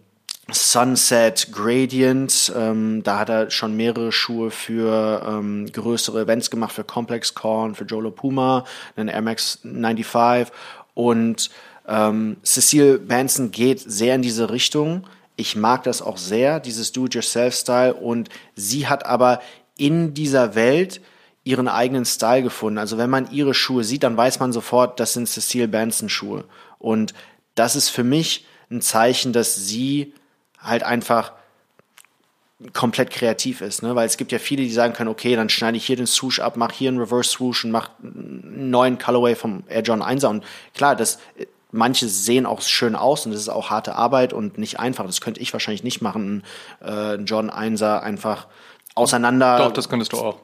Sunset 0.51 1.51
Gradient. 1.51 2.53
Ähm, 2.55 3.01
da 3.03 3.19
hat 3.19 3.29
er 3.29 3.51
schon 3.51 3.75
mehrere 3.75 4.11
Schuhe 4.11 4.51
für 4.51 5.25
ähm, 5.27 5.71
größere 5.71 6.21
Events 6.21 6.51
gemacht, 6.51 6.73
für 6.73 6.83
Complex 6.83 7.33
Corn, 7.33 7.75
für 7.75 7.85
Jolo 7.85 8.11
Puma, 8.11 8.65
einen 8.95 9.09
Air 9.09 9.21
Max 9.21 9.59
95 9.63 10.53
und 10.93 11.49
ähm, 11.87 12.37
Cecile 12.43 12.99
Benson 12.99 13.51
geht 13.51 13.79
sehr 13.79 14.15
in 14.15 14.21
diese 14.21 14.49
Richtung. 14.49 15.05
Ich 15.35 15.55
mag 15.55 15.83
das 15.83 16.01
auch 16.01 16.17
sehr, 16.17 16.59
dieses 16.59 16.91
Do-it-yourself-Style. 16.91 17.93
Und 17.93 18.29
sie 18.55 18.87
hat 18.87 19.05
aber 19.05 19.41
in 19.77 20.13
dieser 20.13 20.55
Welt 20.55 21.01
ihren 21.43 21.67
eigenen 21.67 22.05
Style 22.05 22.41
gefunden. 22.41 22.79
Also 22.79 22.97
wenn 22.97 23.09
man 23.09 23.29
ihre 23.31 23.53
Schuhe 23.53 23.83
sieht, 23.83 24.03
dann 24.03 24.17
weiß 24.17 24.39
man 24.39 24.53
sofort, 24.53 24.99
das 24.99 25.13
sind 25.13 25.27
Cecile 25.27 25.67
Benson 25.67 26.09
Schuhe. 26.09 26.45
Und 26.79 27.13
das 27.53 27.75
ist 27.75 27.89
für 27.89 28.03
mich 28.03 28.45
ein 28.71 28.81
Zeichen, 28.81 29.31
dass 29.31 29.55
sie 29.55 30.13
halt 30.59 30.83
einfach 30.83 31.33
komplett 32.73 33.11
kreativ 33.11 33.61
ist, 33.61 33.83
ne? 33.83 33.95
Weil 33.95 34.05
es 34.05 34.17
gibt 34.17 34.31
ja 34.31 34.39
viele, 34.39 34.63
die 34.63 34.71
sagen 34.71 34.93
können, 34.93 35.09
okay, 35.09 35.35
dann 35.35 35.49
schneide 35.49 35.77
ich 35.77 35.85
hier 35.85 35.97
den 35.97 36.07
Swoosh 36.07 36.39
ab, 36.39 36.55
mach 36.55 36.71
hier 36.71 36.89
einen 36.89 36.99
Reverse 36.99 37.29
Swoosh 37.29 37.65
und 37.65 37.71
mach 37.71 37.89
einen 38.01 38.69
neuen 38.69 38.97
Colorway 38.97 39.35
vom 39.35 39.63
Air 39.67 39.81
John 39.81 40.01
1er. 40.01 40.27
Und 40.27 40.45
klar, 40.73 40.95
das 40.95 41.19
manche 41.71 42.07
sehen 42.07 42.45
auch 42.45 42.61
schön 42.61 42.95
aus 42.95 43.25
und 43.25 43.33
das 43.33 43.41
ist 43.41 43.49
auch 43.49 43.69
harte 43.69 43.95
Arbeit 43.95 44.33
und 44.33 44.57
nicht 44.57 44.79
einfach. 44.79 45.05
Das 45.05 45.21
könnte 45.21 45.41
ich 45.41 45.51
wahrscheinlich 45.53 45.83
nicht 45.83 46.01
machen, 46.01 46.43
äh, 46.81 46.85
einen 46.85 47.25
John 47.25 47.51
1er 47.51 47.99
einfach 47.99 48.47
auseinander. 48.95 49.57
Doch, 49.57 49.71
das 49.73 49.89
könntest 49.89 50.13
du 50.13 50.17
auch. 50.17 50.37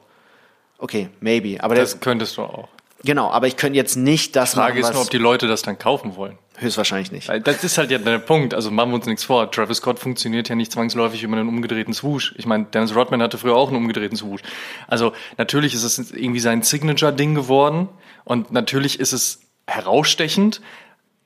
okay, 0.78 1.08
maybe. 1.20 1.62
Aber 1.62 1.74
Das 1.74 2.00
könntest 2.00 2.36
du 2.36 2.42
auch. 2.42 2.68
Genau, 3.04 3.30
aber 3.30 3.46
ich 3.46 3.56
könnte 3.56 3.76
jetzt 3.76 3.96
nicht 3.96 4.36
das 4.36 4.54
Frage 4.54 4.74
machen, 4.74 4.80
ist 4.80 4.88
was, 4.88 4.94
nur, 4.94 5.02
ob 5.02 5.10
die 5.10 5.18
Leute 5.18 5.46
das 5.48 5.62
dann 5.62 5.78
kaufen 5.78 6.16
wollen. 6.16 6.38
höchstwahrscheinlich 6.58 7.12
nicht. 7.12 7.28
Das 7.44 7.64
ist 7.64 7.78
halt 7.78 7.90
ja 7.90 7.98
der 7.98 8.18
Punkt. 8.18 8.54
Also 8.54 8.70
machen 8.70 8.90
wir 8.90 8.96
uns 8.96 9.06
nichts 9.06 9.24
vor. 9.24 9.50
Travis 9.50 9.78
Scott 9.78 9.98
funktioniert 9.98 10.48
ja 10.48 10.54
nicht 10.54 10.72
zwangsläufig 10.72 11.22
über 11.22 11.36
einen 11.36 11.48
umgedrehten 11.48 11.94
Swoosh. 11.94 12.34
Ich 12.36 12.46
meine, 12.46 12.64
Dennis 12.64 12.94
Rodman 12.94 13.22
hatte 13.22 13.38
früher 13.38 13.56
auch 13.56 13.68
einen 13.68 13.76
umgedrehten 13.76 14.16
Swoosh. 14.16 14.42
Also 14.88 15.12
natürlich 15.38 15.74
ist 15.74 15.84
es 15.84 16.12
irgendwie 16.12 16.40
sein 16.40 16.62
Signature-Ding 16.62 17.34
geworden 17.34 17.88
und 18.24 18.52
natürlich 18.52 19.00
ist 19.00 19.12
es 19.12 19.40
herausstechend. 19.66 20.60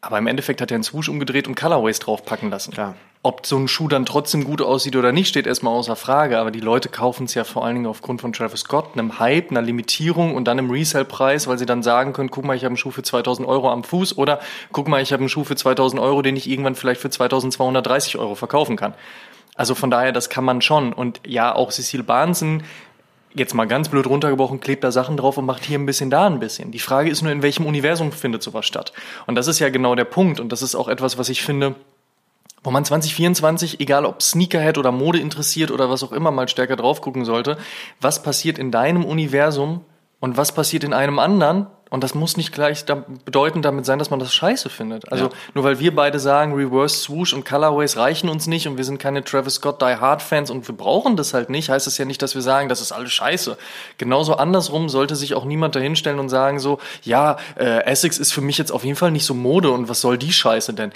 Aber 0.06 0.18
im 0.18 0.26
Endeffekt 0.28 0.60
hat 0.60 0.70
er 0.70 0.76
einen 0.76 0.84
Swoosh 0.84 1.08
umgedreht 1.08 1.48
und 1.48 1.56
Colorways 1.56 1.98
draufpacken 1.98 2.48
lassen. 2.48 2.72
Klar. 2.72 2.94
Ob 3.22 3.44
so 3.44 3.56
ein 3.56 3.66
Schuh 3.66 3.88
dann 3.88 4.06
trotzdem 4.06 4.44
gut 4.44 4.62
aussieht 4.62 4.94
oder 4.94 5.10
nicht, 5.10 5.28
steht 5.28 5.48
erstmal 5.48 5.72
außer 5.72 5.96
Frage. 5.96 6.38
Aber 6.38 6.52
die 6.52 6.60
Leute 6.60 6.88
kaufen 6.88 7.24
es 7.24 7.34
ja 7.34 7.42
vor 7.42 7.64
allen 7.64 7.74
Dingen 7.74 7.86
aufgrund 7.86 8.20
von 8.20 8.32
Travis 8.32 8.60
Scott, 8.60 8.90
einem 8.92 9.18
Hype, 9.18 9.50
einer 9.50 9.62
Limitierung 9.62 10.36
und 10.36 10.44
dann 10.44 10.60
einem 10.60 10.70
Resale-Preis, 10.70 11.48
weil 11.48 11.58
sie 11.58 11.66
dann 11.66 11.82
sagen 11.82 12.12
können, 12.12 12.30
guck 12.30 12.44
mal, 12.44 12.54
ich 12.54 12.62
habe 12.62 12.70
einen 12.70 12.76
Schuh 12.76 12.92
für 12.92 13.02
2000 13.02 13.48
Euro 13.48 13.70
am 13.70 13.82
Fuß 13.82 14.16
oder 14.16 14.38
guck 14.70 14.86
mal, 14.86 15.02
ich 15.02 15.12
habe 15.12 15.22
einen 15.22 15.28
Schuh 15.28 15.42
für 15.42 15.56
2000 15.56 16.00
Euro, 16.00 16.22
den 16.22 16.36
ich 16.36 16.48
irgendwann 16.48 16.76
vielleicht 16.76 17.00
für 17.00 17.10
2230 17.10 18.16
Euro 18.18 18.36
verkaufen 18.36 18.76
kann. 18.76 18.94
Also 19.56 19.74
von 19.74 19.90
daher, 19.90 20.12
das 20.12 20.28
kann 20.28 20.44
man 20.44 20.60
schon. 20.60 20.92
Und 20.92 21.20
ja, 21.26 21.54
auch 21.54 21.72
Cecile 21.72 22.04
Bahnsen, 22.04 22.62
jetzt 23.36 23.54
mal 23.54 23.66
ganz 23.66 23.88
blöd 23.88 24.06
runtergebrochen, 24.06 24.60
klebt 24.60 24.82
da 24.82 24.90
Sachen 24.90 25.16
drauf 25.16 25.36
und 25.38 25.44
macht 25.44 25.64
hier 25.64 25.78
ein 25.78 25.86
bisschen, 25.86 26.10
da 26.10 26.26
ein 26.26 26.38
bisschen. 26.38 26.72
Die 26.72 26.78
Frage 26.78 27.10
ist 27.10 27.22
nur, 27.22 27.32
in 27.32 27.42
welchem 27.42 27.66
Universum 27.66 28.12
findet 28.12 28.42
sowas 28.42 28.66
statt? 28.66 28.92
Und 29.26 29.34
das 29.34 29.46
ist 29.46 29.58
ja 29.58 29.68
genau 29.68 29.94
der 29.94 30.04
Punkt. 30.04 30.40
Und 30.40 30.50
das 30.52 30.62
ist 30.62 30.74
auch 30.74 30.88
etwas, 30.88 31.18
was 31.18 31.28
ich 31.28 31.42
finde, 31.42 31.74
wo 32.62 32.70
man 32.70 32.84
2024, 32.84 33.80
egal 33.80 34.04
ob 34.06 34.22
Sneakerhead 34.22 34.78
oder 34.78 34.90
Mode 34.90 35.20
interessiert 35.20 35.70
oder 35.70 35.88
was 35.90 36.02
auch 36.02 36.12
immer, 36.12 36.30
mal 36.30 36.48
stärker 36.48 36.76
drauf 36.76 37.00
gucken 37.00 37.24
sollte. 37.24 37.58
Was 38.00 38.22
passiert 38.22 38.58
in 38.58 38.70
deinem 38.70 39.04
Universum 39.04 39.84
und 40.20 40.36
was 40.36 40.52
passiert 40.52 40.84
in 40.84 40.92
einem 40.92 41.18
anderen? 41.18 41.66
Und 41.88 42.02
das 42.02 42.16
muss 42.16 42.36
nicht 42.36 42.52
gleich 42.52 42.84
da 42.84 43.04
bedeuten 43.24 43.62
damit 43.62 43.86
sein, 43.86 44.00
dass 44.00 44.10
man 44.10 44.18
das 44.18 44.34
scheiße 44.34 44.68
findet. 44.70 45.10
Also 45.12 45.26
Ja. 45.26 45.30
nur 45.54 45.62
weil 45.62 45.78
wir 45.78 45.94
beide 45.94 46.18
sagen, 46.18 46.52
Reverse 46.54 46.96
Swoosh 46.96 47.32
und 47.32 47.46
Colorways 47.46 47.96
reichen 47.96 48.28
uns 48.28 48.48
nicht 48.48 48.66
und 48.66 48.76
wir 48.76 48.84
sind 48.84 48.98
keine 48.98 49.22
Travis 49.22 49.54
Scott 49.54 49.80
Die 49.80 49.84
Hard 49.84 50.20
Fans 50.20 50.50
und 50.50 50.66
wir 50.66 50.76
brauchen 50.76 51.16
das 51.16 51.32
halt 51.32 51.48
nicht, 51.48 51.70
heißt 51.70 51.86
es 51.86 51.96
ja 51.96 52.04
nicht, 52.04 52.20
dass 52.22 52.34
wir 52.34 52.42
sagen, 52.42 52.68
das 52.68 52.80
ist 52.80 52.90
alles 52.90 53.12
scheiße. 53.12 53.56
Genauso 53.98 54.34
andersrum 54.34 54.88
sollte 54.88 55.14
sich 55.14 55.34
auch 55.34 55.44
niemand 55.44 55.76
dahinstellen 55.76 56.18
und 56.18 56.28
sagen 56.28 56.58
so, 56.58 56.80
ja, 57.04 57.36
äh, 57.54 57.84
Essex 57.84 58.18
ist 58.18 58.32
für 58.32 58.40
mich 58.40 58.58
jetzt 58.58 58.72
auf 58.72 58.84
jeden 58.84 58.96
Fall 58.96 59.12
nicht 59.12 59.24
so 59.24 59.34
Mode 59.34 59.70
und 59.70 59.88
was 59.88 60.00
soll 60.00 60.18
die 60.18 60.32
Scheiße 60.32 60.74
denn? 60.74 60.90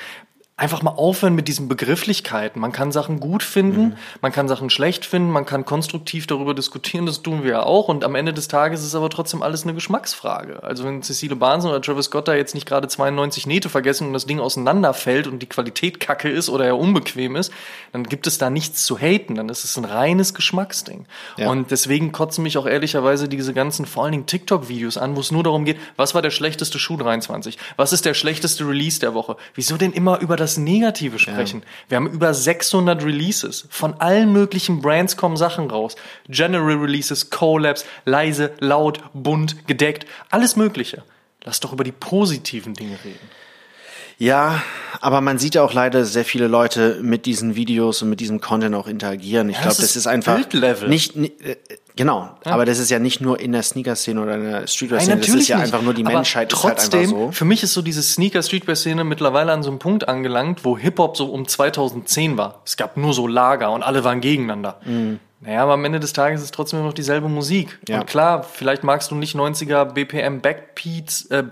Einfach 0.61 0.83
mal 0.83 0.90
aufhören 0.90 1.35
mit 1.35 1.49
diesen 1.49 1.68
Begrifflichkeiten. 1.68 2.61
Man 2.61 2.70
kann 2.70 2.92
Sachen 2.92 3.18
gut 3.18 3.42
finden, 3.42 3.96
man 4.20 4.31
kann 4.31 4.46
Sachen 4.46 4.68
schlecht 4.68 5.07
finden, 5.07 5.31
man 5.31 5.46
kann 5.46 5.64
konstruktiv 5.64 6.27
darüber 6.27 6.53
diskutieren, 6.53 7.07
das 7.07 7.23
tun 7.23 7.44
wir 7.44 7.51
ja 7.53 7.62
auch. 7.62 7.88
Und 7.88 8.05
am 8.05 8.14
Ende 8.14 8.35
des 8.35 8.46
Tages 8.49 8.85
ist 8.85 8.94
aber 8.94 9.09
trotzdem 9.09 9.42
alles 9.42 9.62
eine 9.62 9.73
Geschmacksfrage. 9.73 10.62
Also 10.62 10.85
wenn 10.85 11.03
Cecile 11.03 11.35
Barnes 11.35 11.64
oder 11.64 11.81
Travis 11.81 12.07
Scott 12.07 12.29
da 12.29 12.35
jetzt 12.35 12.55
nicht 12.55 12.66
gerade 12.66 12.88
92 12.88 13.46
Nähte 13.46 13.70
vergessen 13.70 14.09
und 14.09 14.12
das 14.12 14.27
Ding 14.27 14.38
auseinanderfällt 14.38 15.27
und 15.27 15.38
die 15.38 15.46
Qualität 15.46 15.99
kacke 15.99 16.29
ist 16.29 16.51
oder 16.51 16.66
ja 16.66 16.75
unbequem 16.75 17.37
ist, 17.37 17.51
dann 17.92 18.05
gibt 18.05 18.27
es 18.27 18.37
da 18.37 18.51
nichts 18.51 18.85
zu 18.85 18.99
haten. 18.99 19.37
Dann 19.37 19.49
ist 19.49 19.64
es 19.64 19.79
ein 19.79 19.87
reines 19.87 20.35
Geschmacksding. 20.35 21.07
Ja. 21.38 21.49
Und 21.49 21.70
deswegen 21.70 22.12
kotzen 22.12 22.42
mich 22.42 22.59
auch 22.59 22.66
ehrlicherweise 22.66 23.31
diese 23.31 23.55
ganzen, 23.55 23.87
vor 23.87 24.05
allen 24.05 24.12
Dingen 24.12 24.27
TikTok-Videos 24.27 24.99
an, 24.99 25.16
wo 25.16 25.20
es 25.20 25.31
nur 25.31 25.42
darum 25.42 25.64
geht, 25.64 25.79
was 25.96 26.14
war 26.14 26.20
der 26.20 26.31
schlechteste 26.31 26.79
Schuh 26.79 26.99
23? 26.99 27.57
Was 27.79 27.94
ist 27.94 28.05
der 28.05 28.12
schlechteste 28.12 28.68
Release 28.68 29.01
der 29.01 29.14
Woche? 29.14 29.38
Wieso 29.55 29.79
denn 29.79 29.92
immer 29.92 30.20
über 30.20 30.37
das 30.37 30.49
Negative 30.56 31.18
sprechen? 31.18 31.62
Wir 31.88 31.96
haben 31.96 32.08
über 32.08 32.34
600 32.34 33.04
Releases. 33.04 33.66
Von 33.70 33.94
allen 34.00 34.32
möglichen 34.32 34.80
Brands 34.80 35.16
kommen 35.16 35.36
Sachen 35.36 35.70
raus. 35.70 35.96
General 36.28 36.76
Releases, 36.76 37.30
Collabs, 37.30 37.84
leise, 38.04 38.52
laut, 38.60 39.00
bunt, 39.12 39.66
gedeckt, 39.66 40.06
alles 40.30 40.56
Mögliche. 40.56 41.02
Lass 41.44 41.60
doch 41.60 41.72
über 41.72 41.84
die 41.84 41.92
positiven 41.92 42.74
Dinge 42.74 42.98
reden. 43.04 43.39
Ja, 44.20 44.61
aber 45.00 45.22
man 45.22 45.38
sieht 45.38 45.54
ja 45.54 45.62
auch 45.62 45.72
leider 45.72 46.04
sehr 46.04 46.26
viele 46.26 46.46
Leute 46.46 46.98
mit 47.02 47.24
diesen 47.24 47.56
Videos 47.56 48.02
und 48.02 48.11
mit 48.11 48.20
diesem 48.20 48.40
Content 48.40 48.74
auch 48.74 48.87
interagieren. 48.87 49.48
Ich 49.48 49.56
Ja, 49.56 49.62
glaube, 49.62 49.76
das 49.76 49.87
das 49.87 49.96
ist 49.96 50.06
einfach 50.06 50.37
Bildlevel. 50.37 50.88
nicht, 50.90 51.16
ni- 51.16 51.33
äh, 51.42 51.56
Genau, 51.96 52.30
aber 52.44 52.64
das 52.64 52.78
ist 52.78 52.88
ja 52.90 52.98
nicht 52.98 53.20
nur 53.20 53.40
in 53.40 53.52
der 53.52 53.62
Sneaker-Szene 53.62 54.22
oder 54.22 54.35
in 54.37 54.44
der 54.44 54.66
Streetwear-Szene, 54.66 55.16
Nein, 55.16 55.26
das 55.26 55.35
ist 55.35 55.48
ja 55.48 55.56
nicht. 55.56 55.64
einfach 55.66 55.83
nur 55.83 55.92
die 55.92 56.04
Aber 56.06 56.14
Menschheit 56.14 56.50
ist 56.52 56.62
halt 56.64 56.76
trotzdem, 56.78 57.00
einfach 57.00 57.16
so. 57.16 57.33
Für 57.33 57.44
mich 57.44 57.62
ist 57.62 57.74
so 57.74 57.83
diese 57.83 58.02
Sneaker-Streetwear-Szene 58.02 59.04
mittlerweile 59.04 59.52
an 59.52 59.62
so 59.62 59.68
einem 59.70 59.78
Punkt 59.80 60.09
angelangt, 60.09 60.64
wo 60.64 60.78
Hip-Hop 60.78 61.16
so 61.16 61.26
um 61.26 61.46
2010 61.48 62.38
war. 62.38 62.62
Es 62.64 62.76
gab 62.78 62.96
nur 62.96 63.12
so 63.12 63.26
Lager 63.26 63.72
und 63.72 63.83
alle 63.83 64.02
waren 64.04 64.20
gegeneinander. 64.22 64.80
Naja, 65.40 65.62
aber 65.62 65.72
am 65.74 65.85
Ende 65.85 66.00
des 66.00 66.12
Tages 66.14 66.40
ist 66.40 66.44
es 66.46 66.50
trotzdem 66.52 66.78
immer 66.78 66.88
noch 66.88 66.94
dieselbe 66.94 67.28
Musik. 67.28 67.78
Ja. 67.88 68.00
Und 68.00 68.06
klar, 68.06 68.44
vielleicht 68.44 68.83
magst 68.85 69.11
du 69.11 69.14
nicht 69.14 69.35
90er 69.35 69.85
BPM 69.87 70.40
Backbeats, 70.40 71.26
äh, 71.30 71.42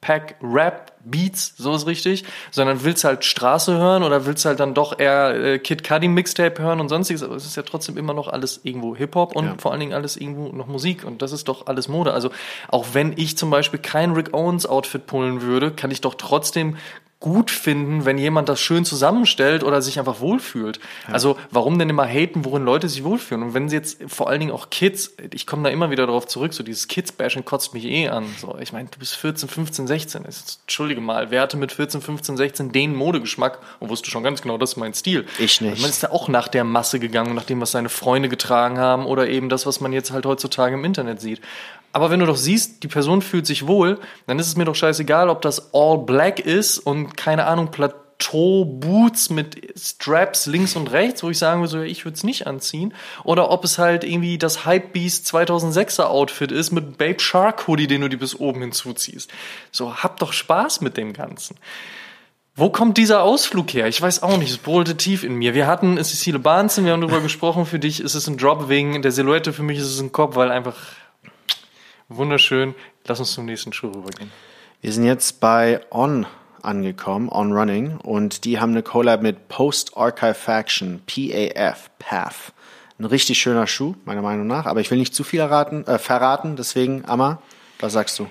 Backpack 0.00 0.36
Rap 0.42 0.92
Beats, 1.04 1.54
so 1.56 1.74
ist 1.74 1.86
richtig, 1.86 2.24
sondern 2.50 2.84
willst 2.84 3.02
halt 3.04 3.24
Straße 3.24 3.76
hören 3.78 4.02
oder 4.02 4.26
willst 4.26 4.44
halt 4.44 4.60
dann 4.60 4.74
doch 4.74 4.98
eher 4.98 5.34
äh, 5.34 5.58
Kid 5.58 5.82
Cudi 5.82 6.08
Mixtape 6.08 6.60
hören 6.62 6.80
und 6.80 6.88
sonstiges, 6.88 7.22
aber 7.22 7.34
es 7.34 7.46
ist 7.46 7.56
ja 7.56 7.62
trotzdem 7.62 7.96
immer 7.96 8.12
noch 8.14 8.28
alles 8.28 8.60
irgendwo 8.62 8.94
Hip-Hop 8.94 9.34
und 9.34 9.44
Ja. 9.46 9.54
vor 9.58 9.70
allen 9.72 9.80
Dingen 9.80 9.94
alles 9.94 10.16
irgendwo 10.16 10.48
noch 10.54 10.66
Musik 10.66 11.04
und 11.04 11.22
das 11.22 11.32
ist 11.32 11.48
doch 11.48 11.66
alles 11.66 11.88
Mode. 11.88 12.12
Also 12.12 12.30
auch 12.68 12.86
wenn 12.92 13.14
ich 13.16 13.38
zum 13.38 13.50
Beispiel 13.50 13.80
kein 13.80 14.12
Rick 14.12 14.34
Owens 14.34 14.66
Outfit 14.66 15.06
pullen 15.06 15.42
würde, 15.42 15.70
kann 15.72 15.90
ich 15.90 16.00
doch 16.00 16.14
trotzdem 16.14 16.76
gut 17.20 17.50
finden, 17.50 18.04
wenn 18.04 18.16
jemand 18.16 18.48
das 18.48 18.60
schön 18.60 18.84
zusammenstellt 18.84 19.64
oder 19.64 19.82
sich 19.82 19.98
einfach 19.98 20.20
wohlfühlt. 20.20 20.78
Also 21.08 21.36
warum 21.50 21.76
denn 21.76 21.90
immer 21.90 22.06
haten, 22.06 22.44
worin 22.44 22.64
Leute 22.64 22.88
sich 22.88 23.02
wohlfühlen? 23.02 23.42
Und 23.42 23.54
wenn 23.54 23.68
sie 23.68 23.74
jetzt 23.74 23.98
vor 24.06 24.28
allen 24.28 24.38
Dingen 24.38 24.52
auch 24.52 24.70
Kids, 24.70 25.14
ich 25.32 25.44
komme 25.44 25.64
da 25.64 25.70
immer 25.70 25.90
wieder 25.90 26.06
darauf 26.06 26.28
zurück, 26.28 26.54
so 26.54 26.62
dieses 26.62 26.86
Kids-Bashing 26.86 27.44
kotzt 27.44 27.74
mich 27.74 27.84
eh 27.86 28.08
an. 28.08 28.26
So, 28.40 28.56
ich 28.60 28.72
meine, 28.72 28.88
du 28.88 29.00
bist 29.00 29.16
14, 29.16 29.48
15, 29.48 29.88
16. 29.88 30.24
Ist, 30.26 30.60
Entschuldige 30.62 31.00
mal, 31.00 31.32
wer 31.32 31.42
hatte 31.42 31.56
mit 31.56 31.72
14, 31.72 32.00
15, 32.00 32.36
16 32.36 32.72
den 32.72 32.94
Modegeschmack 32.94 33.58
und 33.80 33.88
wusste 33.88 34.10
schon 34.10 34.22
ganz 34.22 34.40
genau, 34.40 34.56
das 34.56 34.70
ist 34.70 34.76
mein 34.76 34.94
Stil. 34.94 35.26
Ich 35.40 35.60
nicht. 35.60 35.80
Man 35.80 35.90
ist 35.90 36.04
ja 36.04 36.12
auch 36.12 36.28
nach 36.28 36.46
der 36.46 36.62
Masse 36.62 37.00
gegangen, 37.00 37.34
nach 37.34 37.44
dem, 37.44 37.60
was 37.60 37.72
seine 37.72 37.88
Freunde 37.88 38.28
getragen 38.28 38.78
haben 38.78 39.06
oder 39.06 39.28
eben 39.28 39.48
das, 39.48 39.66
was 39.66 39.80
man 39.80 39.92
jetzt 39.92 40.12
halt 40.12 40.24
heutzutage 40.24 40.74
im 40.74 40.84
Internet 40.84 41.20
sieht. 41.20 41.40
Aber 41.92 42.10
wenn 42.10 42.20
du 42.20 42.26
doch 42.26 42.36
siehst, 42.36 42.82
die 42.82 42.88
Person 42.88 43.22
fühlt 43.22 43.46
sich 43.46 43.66
wohl, 43.66 43.98
dann 44.26 44.38
ist 44.38 44.46
es 44.46 44.56
mir 44.56 44.64
doch 44.64 44.74
scheißegal, 44.74 45.28
ob 45.30 45.42
das 45.42 45.74
all 45.74 45.98
black 45.98 46.40
ist 46.40 46.78
und 46.78 47.16
keine 47.16 47.46
Ahnung, 47.46 47.70
Plateau-Boots 47.70 49.30
mit 49.30 49.72
Straps 49.78 50.46
links 50.46 50.76
und 50.76 50.92
rechts, 50.92 51.22
wo 51.22 51.30
ich 51.30 51.38
sagen 51.38 51.60
würde, 51.60 51.70
so, 51.70 51.80
ich 51.80 52.04
würde 52.04 52.16
es 52.16 52.24
nicht 52.24 52.46
anziehen. 52.46 52.92
Oder 53.24 53.50
ob 53.50 53.64
es 53.64 53.78
halt 53.78 54.04
irgendwie 54.04 54.36
das 54.36 54.66
Hypebeast 54.66 55.26
2006er 55.34 56.04
Outfit 56.04 56.52
ist 56.52 56.72
mit 56.72 56.98
Babe 56.98 57.20
Shark 57.20 57.66
Hoodie, 57.66 57.86
den 57.86 58.02
du 58.02 58.08
dir 58.08 58.18
bis 58.18 58.38
oben 58.38 58.60
hinzuziehst. 58.60 59.30
So, 59.72 59.96
hab 59.96 60.20
doch 60.20 60.34
Spaß 60.34 60.82
mit 60.82 60.96
dem 60.98 61.14
Ganzen. 61.14 61.56
Wo 62.54 62.70
kommt 62.70 62.98
dieser 62.98 63.22
Ausflug 63.22 63.72
her? 63.72 63.86
Ich 63.86 64.02
weiß 64.02 64.24
auch 64.24 64.36
nicht, 64.36 64.50
es 64.50 64.58
brodelte 64.58 64.96
tief 64.96 65.22
in 65.22 65.36
mir. 65.36 65.54
Wir 65.54 65.68
hatten 65.68 65.96
Cecile 66.02 66.40
Bahnsen, 66.40 66.84
wir 66.84 66.92
haben 66.92 67.00
darüber 67.00 67.20
gesprochen, 67.22 67.66
für 67.66 67.78
dich 67.78 68.00
ist 68.00 68.14
es 68.14 68.26
ein 68.26 68.36
Drop 68.36 68.68
wegen 68.68 69.00
der 69.00 69.12
Silhouette, 69.12 69.52
für 69.52 69.62
mich 69.62 69.78
ist 69.78 69.86
es 69.86 70.00
ein 70.00 70.10
Kopf, 70.10 70.34
weil 70.34 70.50
einfach 70.50 70.74
wunderschön. 72.08 72.74
Lass 73.06 73.20
uns 73.20 73.32
zum 73.32 73.44
nächsten 73.44 73.72
Schuh 73.72 73.88
rübergehen. 73.88 74.30
Wir 74.80 74.92
sind 74.92 75.04
jetzt 75.04 75.40
bei 75.40 75.80
On 75.90 76.26
angekommen, 76.62 77.28
On 77.30 77.52
Running, 77.52 77.96
und 77.98 78.44
die 78.44 78.60
haben 78.60 78.72
eine 78.72 78.82
Collab 78.82 79.22
mit 79.22 79.48
Post 79.48 79.96
Archive 79.96 80.34
Faction, 80.34 81.02
PAF, 81.06 81.90
PAF. 81.98 82.52
Ein 82.98 83.04
richtig 83.04 83.38
schöner 83.38 83.66
Schuh, 83.66 83.94
meiner 84.04 84.22
Meinung 84.22 84.46
nach, 84.46 84.66
aber 84.66 84.80
ich 84.80 84.90
will 84.90 84.98
nicht 84.98 85.14
zu 85.14 85.24
viel 85.24 85.40
erraten, 85.40 85.86
äh, 85.86 85.98
verraten, 85.98 86.56
deswegen, 86.56 87.04
Amma, 87.06 87.40
was 87.78 87.92
sagst 87.92 88.18
du? 88.18 88.26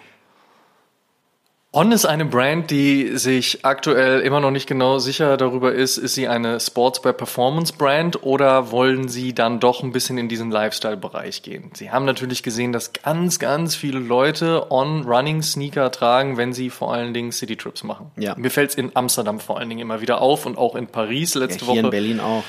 On 1.73 1.91
ist 1.91 2.05
eine 2.05 2.23
Brand, 2.23 2.71
die 2.71 3.17
sich 3.17 3.65
aktuell 3.65 4.21
immer 4.21 4.39
noch 4.39 4.51
nicht 4.51 4.67
genau 4.67 4.99
sicher 4.99 5.35
darüber 5.35 5.73
ist, 5.73 5.97
ist 5.97 6.15
sie 6.15 6.27
eine 6.27 6.61
Sportswear 6.61 7.11
Performance 7.13 7.73
Brand 7.77 8.23
oder 8.23 8.71
wollen 8.71 9.09
sie 9.09 9.35
dann 9.35 9.59
doch 9.59 9.83
ein 9.83 9.91
bisschen 9.91 10.17
in 10.17 10.29
diesen 10.29 10.49
Lifestyle-Bereich 10.49 11.43
gehen? 11.43 11.71
Sie 11.73 11.91
haben 11.91 12.05
natürlich 12.05 12.41
gesehen, 12.41 12.71
dass 12.71 12.93
ganz, 12.93 13.37
ganz 13.37 13.75
viele 13.75 13.99
Leute 13.99 14.71
On 14.71 15.03
Running 15.03 15.43
Sneaker 15.43 15.91
tragen, 15.91 16.37
wenn 16.37 16.53
sie 16.53 16.69
vor 16.69 16.93
allen 16.93 17.13
Dingen 17.13 17.33
City 17.33 17.57
Trips 17.57 17.83
machen. 17.83 18.11
Ja. 18.15 18.33
Mir 18.37 18.49
fällt 18.49 18.69
es 18.69 18.75
in 18.75 18.91
Amsterdam 18.95 19.41
vor 19.41 19.59
allen 19.59 19.67
Dingen 19.67 19.81
immer 19.81 19.99
wieder 19.99 20.21
auf 20.21 20.45
und 20.45 20.57
auch 20.57 20.73
in 20.73 20.87
Paris 20.87 21.35
letzte 21.35 21.65
Hier 21.65 21.67
Woche. 21.67 21.79
in 21.79 21.89
Berlin 21.89 22.19
auch. 22.21 22.43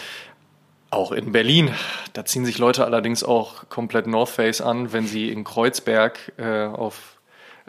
Auch 0.90 1.10
in 1.12 1.32
Berlin. 1.32 1.74
Da 2.14 2.24
ziehen 2.24 2.46
sich 2.46 2.56
Leute 2.58 2.84
allerdings 2.84 3.24
auch 3.24 3.68
komplett 3.68 4.06
North 4.06 4.30
Face 4.30 4.60
an, 4.60 4.92
wenn 4.92 5.06
sie 5.06 5.28
in 5.28 5.44
Kreuzberg 5.44 6.32
äh, 6.38 6.64
auf, 6.64 7.17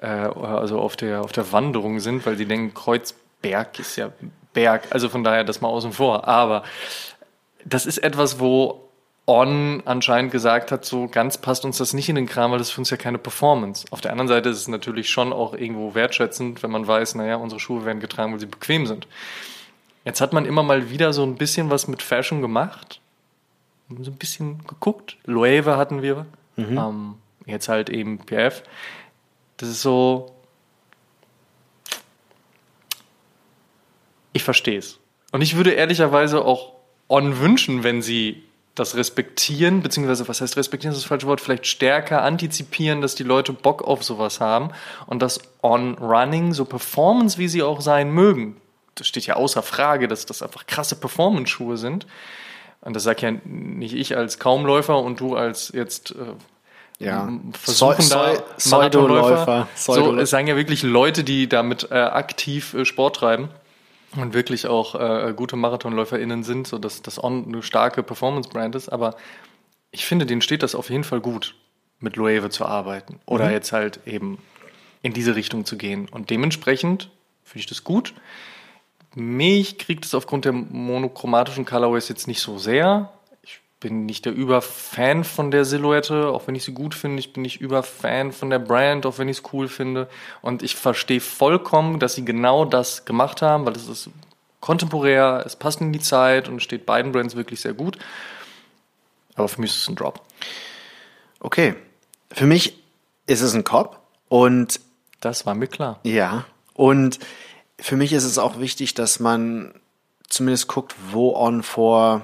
äh, 0.01 0.07
also 0.07 0.79
auf, 0.79 0.95
der, 0.95 1.21
auf 1.21 1.31
der 1.31 1.51
Wanderung 1.51 1.99
sind, 1.99 2.25
weil 2.25 2.37
sie 2.37 2.45
denken, 2.45 2.73
Kreuzberg 2.73 3.79
ist 3.79 3.95
ja 3.95 4.11
Berg. 4.53 4.87
Also 4.89 5.09
von 5.09 5.23
daher 5.23 5.43
das 5.43 5.61
mal 5.61 5.69
außen 5.69 5.93
vor. 5.93 6.27
Aber 6.27 6.63
das 7.65 7.85
ist 7.85 7.99
etwas, 7.99 8.39
wo 8.39 8.89
On 9.25 9.83
anscheinend 9.85 10.31
gesagt 10.31 10.71
hat, 10.71 10.85
so 10.85 11.07
ganz 11.07 11.37
passt 11.37 11.63
uns 11.63 11.77
das 11.77 11.93
nicht 11.93 12.09
in 12.09 12.15
den 12.15 12.25
Kram, 12.25 12.51
weil 12.51 12.57
das 12.57 12.71
für 12.71 12.81
uns 12.81 12.89
ja 12.89 12.97
keine 12.97 13.19
Performance. 13.19 13.85
Auf 13.91 14.01
der 14.01 14.11
anderen 14.11 14.27
Seite 14.27 14.49
ist 14.49 14.57
es 14.57 14.67
natürlich 14.67 15.09
schon 15.09 15.31
auch 15.31 15.53
irgendwo 15.53 15.93
wertschätzend, 15.93 16.63
wenn 16.63 16.71
man 16.71 16.87
weiß, 16.87 17.13
naja, 17.13 17.35
unsere 17.35 17.59
Schuhe 17.59 17.85
werden 17.85 17.99
getragen, 17.99 18.31
weil 18.31 18.39
sie 18.39 18.47
bequem 18.47 18.87
sind. 18.87 19.07
Jetzt 20.03 20.19
hat 20.19 20.33
man 20.33 20.45
immer 20.45 20.63
mal 20.63 20.89
wieder 20.89 21.13
so 21.13 21.21
ein 21.21 21.35
bisschen 21.35 21.69
was 21.69 21.87
mit 21.87 22.01
Fashion 22.01 22.41
gemacht. 22.41 23.01
So 24.01 24.09
ein 24.09 24.17
bisschen 24.17 24.65
geguckt. 24.67 25.17
Loewe 25.25 25.77
hatten 25.77 26.01
wir. 26.01 26.25
Ähm, 26.79 27.15
jetzt 27.45 27.69
halt 27.69 27.89
eben 27.89 28.17
PF. 28.17 28.63
Das 29.59 29.69
ist 29.69 29.81
so. 29.81 30.33
Ich 34.33 34.43
verstehe 34.43 34.79
es. 34.79 34.99
Und 35.31 35.41
ich 35.41 35.55
würde 35.55 35.71
ehrlicherweise 35.71 36.43
auch 36.43 36.73
On 37.07 37.39
wünschen, 37.39 37.83
wenn 37.83 38.01
sie 38.01 38.43
das 38.75 38.95
respektieren, 38.95 39.81
beziehungsweise 39.81 40.27
was 40.27 40.39
heißt 40.41 40.55
respektieren, 40.55 40.91
das 40.91 40.99
ist 40.99 41.05
das 41.05 41.09
falsche 41.09 41.27
Wort, 41.27 41.41
vielleicht 41.41 41.67
stärker 41.67 42.21
antizipieren, 42.21 43.01
dass 43.01 43.15
die 43.15 43.23
Leute 43.23 43.51
Bock 43.51 43.81
auf 43.81 44.03
sowas 44.03 44.39
haben 44.39 44.69
und 45.05 45.21
das 45.21 45.41
On-Running, 45.61 46.53
so 46.53 46.63
Performance, 46.63 47.37
wie 47.37 47.49
sie 47.49 47.61
auch 47.61 47.81
sein 47.81 48.11
mögen, 48.11 48.55
das 48.95 49.07
steht 49.07 49.25
ja 49.25 49.35
außer 49.35 49.63
Frage, 49.63 50.07
dass 50.07 50.25
das 50.25 50.41
einfach 50.41 50.65
krasse 50.65 50.95
Performance-Schuhe 50.95 51.77
sind. 51.77 52.07
Und 52.81 52.95
das 52.95 53.03
sag 53.03 53.21
ja 53.21 53.31
nicht 53.43 53.93
ich 53.93 54.15
als 54.15 54.39
Kaumläufer 54.39 55.01
und 55.01 55.19
du 55.19 55.35
als 55.35 55.71
jetzt 55.73 56.11
äh, 56.11 56.33
Ja. 56.99 57.29
versuchender 57.53 58.43
Pseu- 58.57 58.69
Marathonläufer. 58.71 58.87
Pseudoläufer. 59.37 59.67
So, 59.75 59.93
Pseudoläufer. 59.93 60.21
es 60.23 60.29
sagen 60.29 60.47
ja 60.47 60.55
wirklich 60.57 60.83
Leute, 60.83 61.23
die 61.23 61.47
damit 61.47 61.89
äh, 61.91 61.95
aktiv 61.95 62.73
äh, 62.73 62.83
Sport 62.85 63.15
treiben 63.17 63.49
und 64.17 64.33
wirklich 64.33 64.67
auch 64.67 64.95
äh, 64.95 65.33
gute 65.33 65.55
MarathonläuferInnen 65.55 66.43
sind, 66.43 66.67
so 66.67 66.77
dass 66.77 67.01
das 67.01 67.23
On 67.23 67.45
eine 67.47 67.63
starke 67.63 68.03
Performance-Brand 68.03 68.75
ist. 68.75 68.89
Aber 68.89 69.15
ich 69.91 70.05
finde, 70.05 70.25
denen 70.25 70.41
steht 70.41 70.61
das 70.61 70.75
auf 70.75 70.89
jeden 70.89 71.03
Fall 71.05 71.21
gut, 71.21 71.55
mit 71.99 72.15
Loewe 72.17 72.49
zu 72.49 72.65
arbeiten 72.65 73.19
oder 73.25 73.45
Mhm. 73.45 73.51
jetzt 73.51 73.71
halt 73.71 74.01
eben 74.05 74.37
in 75.01 75.13
diese 75.13 75.35
Richtung 75.35 75.63
zu 75.65 75.77
gehen. 75.77 76.07
Und 76.09 76.29
dementsprechend 76.29 77.09
finde 77.43 77.59
ich 77.61 77.65
das 77.67 77.83
gut. 77.85 78.13
Mich 79.15 79.77
kriegt 79.77 80.05
es 80.05 80.13
aufgrund 80.13 80.45
der 80.45 80.51
monochromatischen 80.51 81.65
Colorways 81.65 82.09
jetzt 82.09 82.27
nicht 82.27 82.41
so 82.41 82.57
sehr. 82.57 83.11
Ich 83.79 83.87
bin 83.89 84.05
nicht 84.05 84.25
der 84.25 84.33
Überfan 84.33 85.23
von 85.23 85.51
der 85.51 85.63
Silhouette, 85.63 86.27
auch 86.27 86.47
wenn 86.47 86.55
ich 86.55 86.65
sie 86.65 86.73
gut 86.73 86.93
finde. 86.93 87.21
Ich 87.21 87.31
bin 87.31 87.43
nicht 87.43 87.61
Überfan 87.61 88.33
von 88.33 88.49
der 88.49 88.59
Brand, 88.59 89.05
auch 89.05 89.19
wenn 89.19 89.29
ich 89.29 89.37
es 89.37 89.53
cool 89.53 89.69
finde. 89.69 90.09
Und 90.41 90.63
ich 90.63 90.75
verstehe 90.75 91.21
vollkommen, 91.21 91.97
dass 91.97 92.13
sie 92.15 92.25
genau 92.25 92.65
das 92.65 93.05
gemacht 93.05 93.41
haben, 93.41 93.65
weil 93.65 93.77
es 93.77 93.87
ist 93.87 94.09
kontemporär, 94.59 95.43
es 95.45 95.55
passt 95.55 95.79
in 95.79 95.93
die 95.93 96.01
Zeit 96.01 96.49
und 96.49 96.61
steht 96.61 96.85
beiden 96.85 97.13
Brands 97.13 97.37
wirklich 97.37 97.61
sehr 97.61 97.71
gut. 97.71 97.97
Aber 99.35 99.47
für 99.47 99.61
mich 99.61 99.71
ist 99.71 99.83
es 99.83 99.87
ein 99.87 99.95
Drop. 99.95 100.19
Okay. 101.39 101.73
Für 102.33 102.47
mich 102.47 102.83
ist 103.27 103.39
es 103.39 103.53
ein 103.53 103.63
Cop 103.63 104.01
und 104.27 104.81
Das 105.21 105.45
war 105.45 105.55
mir 105.55 105.67
klar. 105.67 106.01
ja, 106.03 106.43
und 106.73 107.17
für 107.79 107.95
mich 107.95 108.11
ist 108.11 108.25
es 108.25 108.39
auch 108.39 108.59
wichtig, 108.59 108.93
dass 108.93 109.21
man 109.21 109.73
zumindest 110.27 110.67
guckt, 110.67 110.95
wo 111.11 111.33
On 111.33 111.63
vor 111.63 112.23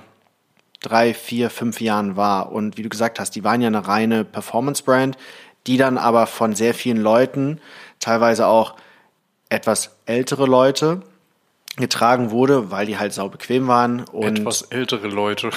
drei, 0.82 1.14
vier, 1.14 1.50
fünf 1.50 1.82
Jahren 1.82 2.16
war. 2.16 2.52
Und 2.52 2.78
wie 2.78 2.84
du 2.84 2.90
gesagt 2.90 3.20
hast, 3.20 3.36
die 3.36 3.44
waren 3.44 3.62
ja 3.62 3.68
eine 3.68 3.88
reine 3.88 4.24
Performance-Brand, 4.24 5.18
die 5.68 5.78
dann 5.78 5.98
aber 5.98 6.28
von 6.28 6.54
sehr 6.56 6.74
vielen 6.74 7.02
Leuten, 7.02 7.60
teilweise 8.00 8.48
auch 8.48 8.76
etwas 9.50 9.98
ältere 10.06 10.46
Leute, 10.46 11.02
getragen 11.78 12.32
wurde, 12.32 12.72
weil 12.72 12.86
die 12.86 12.98
halt 12.98 13.14
sau 13.14 13.30
bequem 13.30 13.68
waren. 13.68 14.06
Und 14.06 14.40
Etwas 14.40 14.62
ältere 14.64 15.08
Leute. 15.08 15.50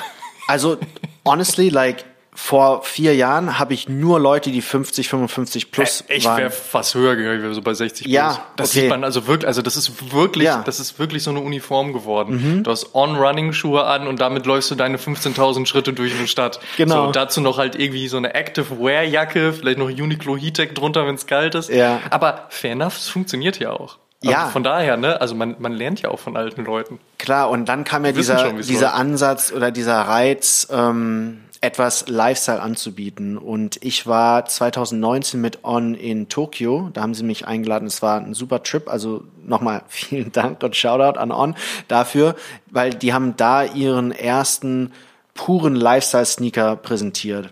also, 0.49 0.79
honestly, 1.25 1.69
like, 1.69 2.05
vor 2.41 2.85
vier 2.85 3.17
Jahren 3.17 3.59
habe 3.59 3.75
ich 3.75 3.89
nur 3.89 4.21
Leute, 4.21 4.53
die 4.53 4.63
50, 4.63 5.09
55 5.09 5.73
plus 5.73 6.05
ich 6.07 6.25
waren. 6.25 6.39
wäre 6.39 6.51
fast 6.51 6.95
höher 6.95 7.17
gegangen, 7.17 7.39
ich 7.39 7.43
wäre 7.43 7.53
so 7.53 7.63
bei 7.63 7.75
60 7.75 8.07
Ja, 8.07 8.29
plus. 8.29 8.41
Das 8.57 8.71
okay. 8.71 8.81
sieht 8.83 8.91
man 8.91 9.03
also 9.03 9.27
wirklich, 9.27 9.49
also 9.49 9.61
das 9.61 9.77
ist 9.77 10.13
wirklich, 10.13 10.45
Ja. 10.47 10.59
Mhm. 10.59 10.65
das 10.65 10.79
ist 10.79 11.01
wirklich 11.01 11.25
so 11.25 11.31
eine 11.31 11.41
Uniform 11.41 11.93
geworden. 11.93 12.63
Du 12.63 12.71
hast 12.71 12.95
On-Running-Schuhe 12.95 13.83
an 13.85 14.07
und 14.07 14.21
damit 14.21 14.47
läufst 14.47 14.71
du 14.71 14.77
deine 14.77 14.99
15.000 14.99 15.67
Schritte 15.67 15.93
durch 15.93 16.17
eine 16.17 16.29
Stadt. 16.29 16.61
Genau. 16.77 17.07
So, 17.07 17.13
dazu 17.13 17.41
noch 17.41 17.59
halt 17.59 17.75
irgendwie 17.75 18.07
so 18.07 18.19
eine 18.19 18.35
Active-Wear-Jacke, 18.35 19.53
vielleicht 19.53 19.79
noch 19.79 19.87
Uniqlo 19.89 20.37
Heattech 20.37 20.75
drunter, 20.75 21.07
wenn 21.09 21.17
es 21.17 21.27
kalt 21.27 21.57
ist. 21.57 21.71
Ja. 21.71 22.01
Aber 22.11 22.47
fair 22.51 22.73
enough, 22.73 22.97
es 22.99 23.09
funktioniert 23.09 23.59
ja 23.59 23.71
auch. 23.73 23.99
Also 24.23 24.33
Ja. 24.33 24.47
Von 24.49 24.63
daher, 24.65 24.97
ne, 24.97 25.21
also 25.21 25.35
man, 25.35 25.57
man 25.59 25.73
lernt 25.73 26.03
ja 26.03 26.11
auch 26.11 26.19
von 26.19 26.37
alten 26.37 26.65
Leuten. 26.65 26.99
Klar, 27.19 27.51
und 27.51 27.69
dann 27.69 27.85
kam 27.85 28.05
ja 28.05 28.13
dieser, 28.13 28.39
schon, 28.39 28.59
dieser 28.63 28.87
läuft. 28.87 28.95
Ansatz 28.95 29.53
oder 29.53 29.71
dieser 29.71 30.01
Reiz, 30.03 30.67
ähm, 30.73 31.41
etwas 31.61 32.09
Lifestyle 32.09 32.63
anzubieten. 32.63 33.37
Und 33.37 33.79
ich 33.83 34.07
war 34.07 34.45
2019 34.45 35.41
mit 35.41 35.65
On 35.65 35.95
in 35.95 36.29
Tokio. 36.29 36.91
Da 36.93 37.03
haben 37.03 37.15
sie 37.15 37.25
mich 37.25 37.47
eingeladen. 37.47 37.87
Es 37.87 38.01
war 38.03 38.21
ein 38.21 38.35
super 38.35 38.63
Trip. 38.63 38.89
Also 38.89 39.25
nochmal 39.45 39.83
vielen 39.89 40.33
Dank 40.33 40.63
und 40.63 40.77
Shoutout 40.77 41.19
an 41.19 41.33
On 41.33 41.57
dafür, 41.89 42.37
weil 42.67 42.91
die 42.91 43.13
haben 43.13 43.37
da 43.37 43.65
ihren 43.65 44.13
ersten 44.13 44.93
puren 45.35 45.75
Lifestyle-Sneaker 45.75 46.77
präsentiert. 46.77 47.51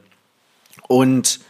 Und 0.88 1.40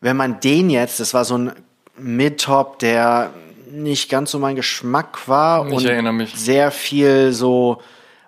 wenn 0.00 0.16
man 0.16 0.40
den 0.40 0.70
jetzt, 0.70 1.00
das 1.00 1.14
war 1.14 1.24
so 1.24 1.38
ein 1.38 1.52
Mid-Top, 1.98 2.78
der 2.78 3.32
nicht 3.70 4.08
ganz 4.10 4.30
so 4.30 4.38
mein 4.38 4.56
Geschmack 4.56 5.28
war 5.28 5.66
Ich 5.66 5.72
und 5.72 5.84
erinnere 5.84 6.12
mich. 6.12 6.34
sehr 6.34 6.70
viel 6.70 7.32
so, 7.32 7.80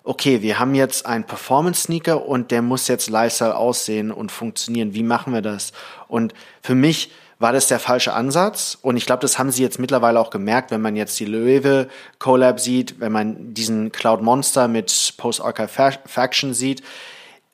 okay, 0.08 0.40
wir 0.40 0.58
haben 0.58 0.74
jetzt 0.74 1.04
einen 1.04 1.24
Performance-Sneaker 1.24 2.26
und 2.26 2.50
der 2.50 2.62
muss 2.62 2.88
jetzt 2.88 3.10
Lifestyle 3.10 3.54
aussehen 3.54 4.10
und 4.10 4.32
funktionieren. 4.32 4.94
Wie 4.94 5.02
machen 5.02 5.34
wir 5.34 5.42
das? 5.42 5.72
Und 6.08 6.32
für 6.62 6.74
mich 6.74 7.10
war 7.38 7.52
das 7.52 7.68
der 7.68 7.78
falsche 7.78 8.14
Ansatz. 8.14 8.78
Und 8.80 8.96
ich 8.96 9.04
glaube, 9.04 9.20
das 9.20 9.38
haben 9.38 9.50
sie 9.50 9.62
jetzt 9.62 9.78
mittlerweile 9.78 10.18
auch 10.18 10.30
gemerkt, 10.30 10.70
wenn 10.70 10.80
man 10.80 10.96
jetzt 10.96 11.20
die 11.20 11.26
Löwe 11.26 11.88
Collab 12.18 12.58
sieht, 12.58 13.00
wenn 13.00 13.12
man 13.12 13.52
diesen 13.52 13.92
Cloud 13.92 14.22
Monster 14.22 14.66
mit 14.66 15.14
Post-Archive 15.18 15.68
Fa- 15.68 15.98
Faction 16.06 16.54
sieht. 16.54 16.82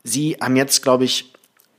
Sie 0.05 0.37
haben 0.41 0.55
jetzt, 0.55 0.83
glaube 0.83 1.05
ich, 1.05 1.33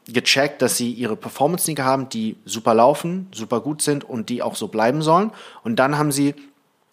gecheckt, 0.07 0.61
dass 0.61 0.76
sie 0.76 0.91
ihre 0.91 1.15
Performance-Sneaker 1.15 1.86
haben, 1.86 2.09
die 2.09 2.36
super 2.43 2.73
laufen, 2.73 3.28
super 3.34 3.61
gut 3.61 3.82
sind 3.82 4.03
und 4.03 4.28
die 4.28 4.43
auch 4.43 4.55
so 4.55 4.67
bleiben 4.67 5.01
sollen. 5.01 5.32
Und 5.63 5.78
dann 5.78 5.97
haben 5.97 6.11
sie 6.11 6.36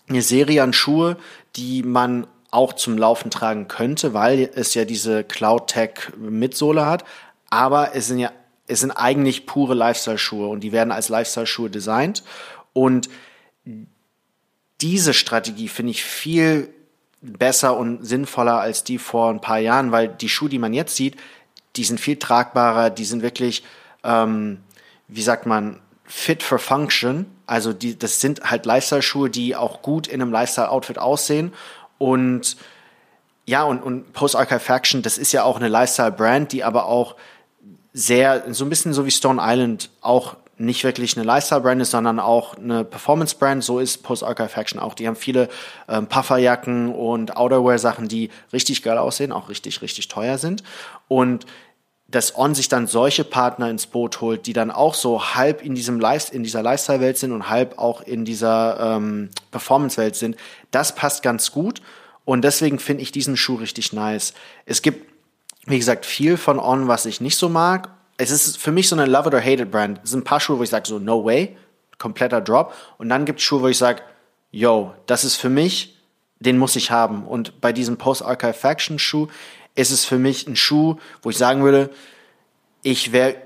eine 0.08 0.22
Serie 0.22 0.62
an 0.62 0.72
Schuhe, 0.72 1.16
die 1.56 1.82
man 1.82 2.28
auch 2.52 2.74
zum 2.74 2.96
Laufen 2.96 3.30
tragen 3.30 3.66
könnte, 3.66 4.14
weil 4.14 4.48
es 4.54 4.74
ja 4.74 4.84
diese 4.84 5.24
Cloud 5.24 5.68
Tech 5.68 6.12
Mitsohle 6.16 6.86
hat. 6.86 7.04
Aber 7.50 7.96
es 7.96 8.06
sind 8.06 8.18
ja, 8.18 8.30
es 8.68 8.80
sind 8.80 8.92
eigentlich 8.92 9.46
pure 9.46 9.74
Lifestyle-Schuhe 9.74 10.46
und 10.46 10.60
die 10.60 10.70
werden 10.70 10.92
als 10.92 11.08
Lifestyle-Schuhe 11.08 11.70
designt. 11.70 12.22
Und 12.72 13.08
diese 14.80 15.14
Strategie 15.14 15.68
finde 15.68 15.90
ich 15.92 16.04
viel 16.04 16.72
besser 17.22 17.76
und 17.76 18.04
sinnvoller 18.04 18.60
als 18.60 18.84
die 18.84 18.98
vor 18.98 19.30
ein 19.30 19.40
paar 19.40 19.58
Jahren, 19.58 19.90
weil 19.90 20.08
die 20.08 20.28
Schuhe, 20.28 20.48
die 20.48 20.58
man 20.58 20.74
jetzt 20.74 20.96
sieht, 20.96 21.16
die 21.76 21.84
sind 21.84 22.00
viel 22.00 22.16
tragbarer, 22.16 22.90
die 22.90 23.04
sind 23.04 23.22
wirklich, 23.22 23.64
ähm, 24.04 24.58
wie 25.08 25.22
sagt 25.22 25.46
man, 25.46 25.80
fit 26.04 26.42
for 26.42 26.58
function. 26.58 27.26
Also 27.46 27.72
die, 27.72 27.98
das 27.98 28.20
sind 28.20 28.50
halt 28.50 28.66
Lifestyle-Schuhe, 28.66 29.30
die 29.30 29.56
auch 29.56 29.80
gut 29.80 30.06
in 30.06 30.20
einem 30.20 30.32
Lifestyle-Outfit 30.32 30.98
aussehen. 30.98 31.52
Und 32.02 32.56
ja, 33.46 33.62
und, 33.62 33.80
und 33.80 34.12
Post-Archive 34.12 34.58
Faction, 34.58 35.02
das 35.02 35.18
ist 35.18 35.30
ja 35.30 35.44
auch 35.44 35.56
eine 35.56 35.68
Lifestyle-Brand, 35.68 36.50
die 36.50 36.64
aber 36.64 36.86
auch 36.86 37.14
sehr, 37.92 38.52
so 38.52 38.64
ein 38.64 38.68
bisschen 38.68 38.92
so 38.92 39.06
wie 39.06 39.12
Stone 39.12 39.40
Island 39.40 39.90
auch 40.00 40.36
nicht 40.58 40.82
wirklich 40.82 41.16
eine 41.16 41.24
Lifestyle-Brand 41.24 41.80
ist, 41.80 41.92
sondern 41.92 42.18
auch 42.18 42.56
eine 42.56 42.82
Performance-Brand. 42.84 43.62
So 43.62 43.78
ist 43.78 44.02
Post-Archive 44.02 44.48
Faction 44.48 44.80
auch. 44.80 44.94
Die 44.94 45.06
haben 45.06 45.14
viele 45.14 45.48
ähm, 45.88 46.08
Pufferjacken 46.08 46.92
und 46.92 47.36
Outerwear-Sachen, 47.36 48.08
die 48.08 48.30
richtig 48.52 48.82
geil 48.82 48.98
aussehen, 48.98 49.30
auch 49.30 49.48
richtig, 49.48 49.80
richtig 49.80 50.08
teuer 50.08 50.38
sind. 50.38 50.64
Und 51.06 51.46
dass 52.12 52.36
On 52.36 52.54
sich 52.54 52.68
dann 52.68 52.86
solche 52.86 53.24
Partner 53.24 53.70
ins 53.70 53.86
Boot 53.86 54.20
holt, 54.20 54.46
die 54.46 54.52
dann 54.52 54.70
auch 54.70 54.94
so 54.94 55.34
halb 55.34 55.64
in 55.64 55.74
diesem 55.74 56.00
in 56.32 56.42
dieser 56.42 56.62
Lifestyle-Welt 56.62 57.18
sind 57.18 57.32
und 57.32 57.48
halb 57.48 57.78
auch 57.78 58.02
in 58.02 58.24
dieser 58.24 58.96
ähm, 58.96 59.30
Performance-Welt 59.50 60.14
sind, 60.14 60.36
das 60.70 60.94
passt 60.94 61.22
ganz 61.22 61.50
gut. 61.52 61.80
Und 62.24 62.42
deswegen 62.42 62.78
finde 62.78 63.02
ich 63.02 63.12
diesen 63.12 63.36
Schuh 63.36 63.56
richtig 63.56 63.92
nice. 63.92 64.34
Es 64.66 64.82
gibt, 64.82 65.10
wie 65.66 65.78
gesagt, 65.78 66.06
viel 66.06 66.36
von 66.36 66.58
On, 66.58 66.86
was 66.86 67.06
ich 67.06 67.20
nicht 67.20 67.36
so 67.36 67.48
mag. 67.48 67.88
Es 68.18 68.30
ist 68.30 68.58
für 68.58 68.72
mich 68.72 68.88
so 68.88 68.94
eine 68.94 69.06
Love 69.06 69.28
it 69.28 69.34
or 69.34 69.40
hate 69.40 69.62
it 69.62 69.70
Brand. 69.70 70.00
Es 70.04 70.10
sind 70.10 70.20
ein 70.20 70.24
paar 70.24 70.38
Schuhe, 70.38 70.58
wo 70.58 70.62
ich 70.62 70.70
sage 70.70 70.86
so, 70.86 70.98
no 70.98 71.24
way, 71.24 71.56
kompletter 71.98 72.40
Drop. 72.40 72.74
Und 72.98 73.08
dann 73.08 73.24
gibt 73.24 73.40
es 73.40 73.44
Schuhe, 73.44 73.62
wo 73.62 73.68
ich 73.68 73.78
sage, 73.78 74.02
yo, 74.50 74.94
das 75.06 75.24
ist 75.24 75.36
für 75.36 75.48
mich, 75.48 75.98
den 76.40 76.58
muss 76.58 76.76
ich 76.76 76.90
haben. 76.90 77.26
Und 77.26 77.60
bei 77.60 77.72
diesem 77.72 77.96
Post-Archive 77.96 78.52
Faction 78.52 78.98
Schuh 78.98 79.28
ist 79.74 79.90
es 79.90 80.04
für 80.04 80.18
mich 80.18 80.46
ein 80.46 80.56
Schuh, 80.56 80.96
wo 81.22 81.30
ich 81.30 81.38
sagen 81.38 81.62
würde, 81.62 81.90
ich 82.82 83.12
wäre 83.12 83.36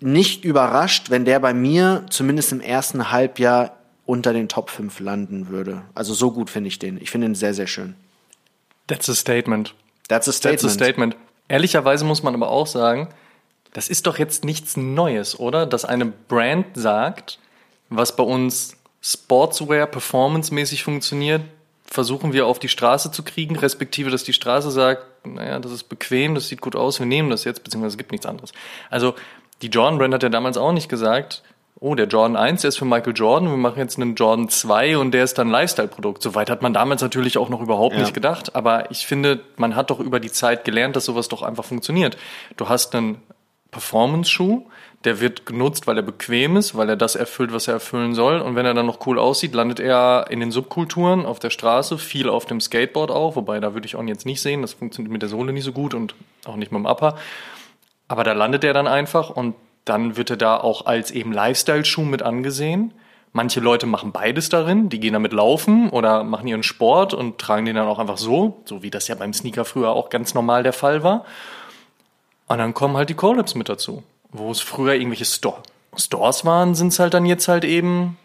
nicht 0.00 0.44
überrascht, 0.44 1.10
wenn 1.10 1.24
der 1.24 1.40
bei 1.40 1.52
mir 1.52 2.06
zumindest 2.10 2.52
im 2.52 2.60
ersten 2.60 3.10
Halbjahr 3.10 3.76
unter 4.06 4.32
den 4.32 4.48
Top 4.48 4.70
5 4.70 4.98
landen 5.00 5.48
würde. 5.48 5.82
Also 5.94 6.14
so 6.14 6.32
gut 6.32 6.50
finde 6.50 6.68
ich 6.68 6.78
den. 6.78 7.00
Ich 7.00 7.10
finde 7.10 7.28
ihn 7.28 7.34
sehr, 7.34 7.54
sehr 7.54 7.66
schön. 7.66 7.94
That's 8.86 9.08
a 9.08 9.14
statement. 9.14 9.74
That's 10.08 10.28
a 10.28 10.32
statement. 10.32 10.62
That's 10.62 10.72
a 10.72 10.74
statement. 10.74 11.16
Ehrlicherweise 11.48 12.04
muss 12.04 12.22
man 12.22 12.34
aber 12.34 12.48
auch 12.48 12.66
sagen, 12.66 13.08
das 13.72 13.88
ist 13.88 14.06
doch 14.06 14.18
jetzt 14.18 14.44
nichts 14.44 14.76
Neues, 14.76 15.38
oder? 15.38 15.66
Dass 15.66 15.84
eine 15.84 16.06
Brand 16.06 16.66
sagt, 16.74 17.38
was 17.88 18.16
bei 18.16 18.24
uns 18.24 18.76
Sportswear 19.00 19.86
performancemäßig 19.86 20.82
funktioniert, 20.82 21.42
versuchen 21.84 22.32
wir 22.32 22.46
auf 22.46 22.58
die 22.58 22.68
Straße 22.68 23.12
zu 23.12 23.22
kriegen, 23.22 23.56
respektive, 23.56 24.10
dass 24.10 24.24
die 24.24 24.32
Straße 24.32 24.70
sagt, 24.70 25.06
naja, 25.24 25.58
das 25.58 25.72
ist 25.72 25.84
bequem, 25.84 26.34
das 26.34 26.48
sieht 26.48 26.60
gut 26.60 26.76
aus, 26.76 26.98
wir 26.98 27.06
nehmen 27.06 27.30
das 27.30 27.44
jetzt, 27.44 27.62
beziehungsweise 27.64 27.94
es 27.94 27.98
gibt 27.98 28.12
nichts 28.12 28.26
anderes. 28.26 28.52
Also 28.90 29.14
die 29.62 29.68
Jordan 29.68 29.98
Brand 29.98 30.14
hat 30.14 30.22
ja 30.22 30.28
damals 30.28 30.56
auch 30.56 30.72
nicht 30.72 30.88
gesagt, 30.88 31.42
oh, 31.78 31.94
der 31.94 32.06
Jordan 32.06 32.36
1, 32.36 32.60
der 32.62 32.68
ist 32.68 32.78
für 32.78 32.84
Michael 32.84 33.14
Jordan, 33.14 33.48
wir 33.48 33.56
machen 33.56 33.78
jetzt 33.78 33.98
einen 33.98 34.14
Jordan 34.14 34.48
2 34.48 34.98
und 34.98 35.12
der 35.12 35.24
ist 35.24 35.38
dann 35.38 35.48
Lifestyle-Produkt. 35.50 36.22
Soweit 36.22 36.50
hat 36.50 36.60
man 36.62 36.74
damals 36.74 37.00
natürlich 37.00 37.38
auch 37.38 37.48
noch 37.48 37.60
überhaupt 37.62 37.94
Ja. 37.94 38.00
nicht 38.02 38.12
gedacht, 38.14 38.54
aber 38.54 38.90
ich 38.90 39.06
finde, 39.06 39.40
man 39.56 39.76
hat 39.76 39.90
doch 39.90 39.98
über 40.00 40.20
die 40.20 40.30
Zeit 40.30 40.64
gelernt, 40.64 40.96
dass 40.96 41.06
sowas 41.06 41.28
doch 41.28 41.42
einfach 41.42 41.64
funktioniert. 41.64 42.16
Du 42.56 42.68
hast 42.68 42.94
einen 42.94 43.22
Performance-Schuh, 43.70 44.66
der 45.04 45.20
wird 45.20 45.46
genutzt, 45.46 45.86
weil 45.86 45.96
er 45.96 46.02
bequem 46.02 46.56
ist, 46.56 46.76
weil 46.76 46.90
er 46.90 46.96
das 46.96 47.16
erfüllt, 47.16 47.52
was 47.52 47.68
er 47.68 47.74
erfüllen 47.74 48.14
soll. 48.14 48.40
Und 48.40 48.54
wenn 48.54 48.66
er 48.66 48.74
dann 48.74 48.86
noch 48.86 49.06
cool 49.06 49.18
aussieht, 49.18 49.54
landet 49.54 49.80
er 49.80 50.26
in 50.28 50.40
den 50.40 50.50
Subkulturen, 50.50 51.24
auf 51.24 51.38
der 51.38 51.50
Straße, 51.50 51.96
viel 51.96 52.28
auf 52.28 52.44
dem 52.44 52.60
Skateboard 52.60 53.10
auch, 53.10 53.34
wobei 53.34 53.60
da 53.60 53.72
würde 53.72 53.86
ich 53.86 53.96
auch 53.96 54.02
jetzt 54.04 54.26
nicht 54.26 54.42
sehen, 54.42 54.60
das 54.60 54.74
funktioniert 54.74 55.12
mit 55.12 55.22
der 55.22 55.30
Sohle 55.30 55.52
nicht 55.54 55.64
so 55.64 55.72
gut 55.72 55.94
und 55.94 56.14
auch 56.44 56.56
nicht 56.56 56.70
mit 56.70 56.80
dem 56.80 56.86
Upper. 56.86 57.16
Aber 58.08 58.24
da 58.24 58.34
landet 58.34 58.62
er 58.62 58.74
dann 58.74 58.86
einfach 58.86 59.30
und 59.30 59.54
dann 59.86 60.18
wird 60.18 60.30
er 60.30 60.36
da 60.36 60.58
auch 60.58 60.84
als 60.84 61.10
eben 61.10 61.32
Lifestyle-Schuh 61.32 62.02
mit 62.02 62.22
angesehen. 62.22 62.92
Manche 63.32 63.60
Leute 63.60 63.86
machen 63.86 64.12
beides 64.12 64.48
darin, 64.50 64.90
die 64.90 65.00
gehen 65.00 65.14
damit 65.14 65.32
laufen 65.32 65.88
oder 65.88 66.24
machen 66.24 66.48
ihren 66.48 66.64
Sport 66.64 67.14
und 67.14 67.38
tragen 67.38 67.64
den 67.64 67.76
dann 67.76 67.86
auch 67.86 68.00
einfach 68.00 68.18
so, 68.18 68.60
so 68.66 68.82
wie 68.82 68.90
das 68.90 69.08
ja 69.08 69.14
beim 69.14 69.32
Sneaker 69.32 69.64
früher 69.64 69.90
auch 69.90 70.10
ganz 70.10 70.34
normal 70.34 70.62
der 70.62 70.72
Fall 70.72 71.02
war. 71.02 71.24
Und 72.48 72.58
dann 72.58 72.74
kommen 72.74 72.96
halt 72.96 73.08
die 73.08 73.14
Collabs 73.14 73.54
mit 73.54 73.68
dazu. 73.68 74.02
Wo 74.32 74.50
es 74.50 74.60
früher 74.60 74.94
irgendwelche 74.94 75.24
Store 75.24 75.62
Stores 75.96 76.44
waren, 76.44 76.74
sind 76.74 76.88
es 76.88 76.98
halt 76.98 77.14
dann 77.14 77.26
jetzt 77.26 77.48
halt 77.48 77.64
eben 77.64 78.16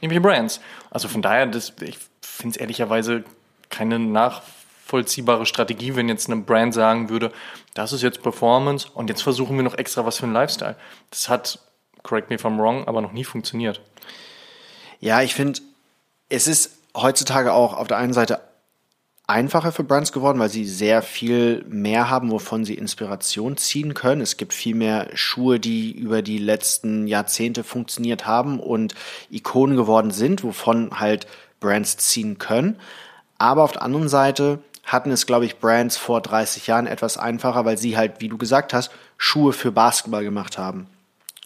irgendwelche 0.00 0.20
Brands. 0.20 0.60
Also 0.90 1.08
von 1.08 1.22
daher, 1.22 1.46
das, 1.46 1.72
ich 1.80 1.98
finde 2.20 2.56
es 2.56 2.60
ehrlicherweise 2.60 3.24
keine 3.70 3.98
nachvollziehbare 3.98 5.46
Strategie, 5.46 5.94
wenn 5.94 6.08
jetzt 6.08 6.28
eine 6.28 6.42
Brand 6.42 6.74
sagen 6.74 7.08
würde, 7.08 7.32
das 7.74 7.92
ist 7.92 8.02
jetzt 8.02 8.22
Performance 8.22 8.88
und 8.92 9.08
jetzt 9.08 9.22
versuchen 9.22 9.56
wir 9.56 9.62
noch 9.62 9.78
extra 9.78 10.04
was 10.04 10.18
für 10.18 10.24
einen 10.24 10.34
Lifestyle. 10.34 10.76
Das 11.10 11.28
hat, 11.28 11.60
correct 12.02 12.28
me 12.28 12.36
if 12.36 12.44
I'm 12.44 12.58
wrong, 12.58 12.86
aber 12.88 13.00
noch 13.00 13.12
nie 13.12 13.24
funktioniert. 13.24 13.80
Ja, 15.00 15.22
ich 15.22 15.34
finde, 15.34 15.60
es 16.28 16.46
ist 16.46 16.78
heutzutage 16.96 17.52
auch 17.52 17.74
auf 17.74 17.88
der 17.88 17.96
einen 17.96 18.12
Seite 18.12 18.40
einfacher 19.26 19.72
für 19.72 19.84
Brands 19.84 20.12
geworden, 20.12 20.38
weil 20.38 20.48
sie 20.48 20.64
sehr 20.64 21.02
viel 21.02 21.64
mehr 21.68 22.10
haben, 22.10 22.30
wovon 22.30 22.64
sie 22.64 22.74
Inspiration 22.74 23.56
ziehen 23.56 23.94
können. 23.94 24.20
Es 24.20 24.36
gibt 24.36 24.52
viel 24.52 24.74
mehr 24.74 25.08
Schuhe, 25.14 25.60
die 25.60 25.92
über 25.92 26.22
die 26.22 26.38
letzten 26.38 27.06
Jahrzehnte 27.06 27.64
funktioniert 27.64 28.26
haben 28.26 28.60
und 28.60 28.94
Ikonen 29.30 29.76
geworden 29.76 30.10
sind, 30.10 30.42
wovon 30.44 30.98
halt 30.98 31.26
Brands 31.60 31.96
ziehen 31.96 32.38
können. 32.38 32.76
Aber 33.38 33.62
auf 33.62 33.72
der 33.72 33.82
anderen 33.82 34.08
Seite 34.08 34.58
hatten 34.84 35.10
es, 35.10 35.26
glaube 35.26 35.46
ich, 35.46 35.58
Brands 35.58 35.96
vor 35.96 36.20
30 36.20 36.66
Jahren 36.66 36.86
etwas 36.86 37.16
einfacher, 37.16 37.64
weil 37.64 37.78
sie 37.78 37.96
halt, 37.96 38.14
wie 38.20 38.28
du 38.28 38.36
gesagt 38.36 38.74
hast, 38.74 38.90
Schuhe 39.16 39.52
für 39.52 39.70
Basketball 39.70 40.24
gemacht 40.24 40.58
haben. 40.58 40.88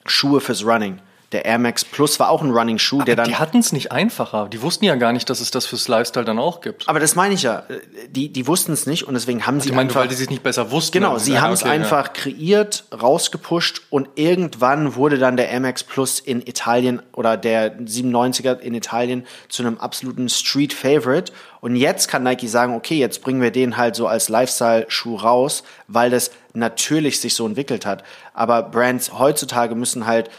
Schuhe 0.07 0.41
fürs 0.41 0.65
Running. 0.65 1.01
Der 1.33 1.45
Air 1.45 1.59
Max 1.59 1.85
Plus 1.85 2.21
war 2.21 2.31
auch 2.31 2.41
ein 2.41 2.51
Running-Schuh, 2.51 3.03
der 3.03 3.17
dann 3.17 3.29
Die 3.29 3.35
hatten 3.35 3.59
es 3.59 3.73
nicht 3.73 3.91
einfacher. 3.91 4.49
Die 4.49 4.63
wussten 4.63 4.85
ja 4.85 4.95
gar 4.95 5.13
nicht, 5.13 5.29
dass 5.29 5.41
es 5.41 5.51
das 5.51 5.67
fürs 5.67 5.89
Lifestyle 5.89 6.25
dann 6.25 6.39
auch 6.39 6.61
gibt. 6.61 6.89
Aber 6.89 7.01
das 7.01 7.17
meine 7.17 7.35
ich 7.35 7.43
ja. 7.43 7.65
Die, 8.11 8.33
die 8.33 8.47
wussten 8.47 8.73
es 8.73 8.87
nicht 8.87 9.05
und 9.05 9.15
deswegen 9.15 9.45
haben 9.45 9.61
sie 9.61 9.71
Ich 9.71 9.75
meine, 9.75 9.93
weil 9.95 10.07
die 10.07 10.15
sich 10.15 10.31
nicht 10.31 10.45
besser 10.45 10.71
wussten. 10.71 10.93
genau, 10.93 11.19
sie 11.19 11.33
ja, 11.33 11.41
haben 11.41 11.53
es 11.53 11.63
okay, 11.63 11.71
ja. 11.71 11.75
einfach 11.75 12.13
kreiert, 12.13 12.85
rausgepusht 12.93 13.83
und 13.91 14.09
irgendwann 14.15 14.95
wurde 14.95 15.19
dann 15.19 15.37
der 15.37 15.59
MX 15.59 15.85
Plus 15.85 16.21
in 16.21 16.43
Italien 16.43 17.03
oder 17.13 17.37
der 17.37 17.77
97er 17.81 18.61
in 18.61 18.75
Italien 18.75 19.27
zu 19.49 19.65
einem 19.65 19.79
absoluten 19.79 20.29
Street 20.29 20.73
Favorite. 20.73 21.33
Und 21.61 21.75
jetzt 21.75 22.07
kann 22.07 22.23
Nike 22.23 22.47
sagen, 22.47 22.77
okay, 22.77 22.99
jetzt 22.99 23.23
bringen 23.23 23.41
wir 23.41 23.51
den 23.51 23.77
halt 23.77 23.97
so 23.97 24.07
als 24.07 24.29
Lifestyle-Schuh 24.29 25.17
raus, 25.17 25.65
weil 25.89 26.11
das 26.11 26.31
natürlich 26.55 27.21
sich 27.21 27.35
so 27.35 27.45
entwickelt 27.47 27.85
hat. 27.85 28.05
Aber 28.33 28.63
Brands 28.63 29.19
heutzutage 29.19 29.75
müssen 29.75 30.07
halt 30.07 30.31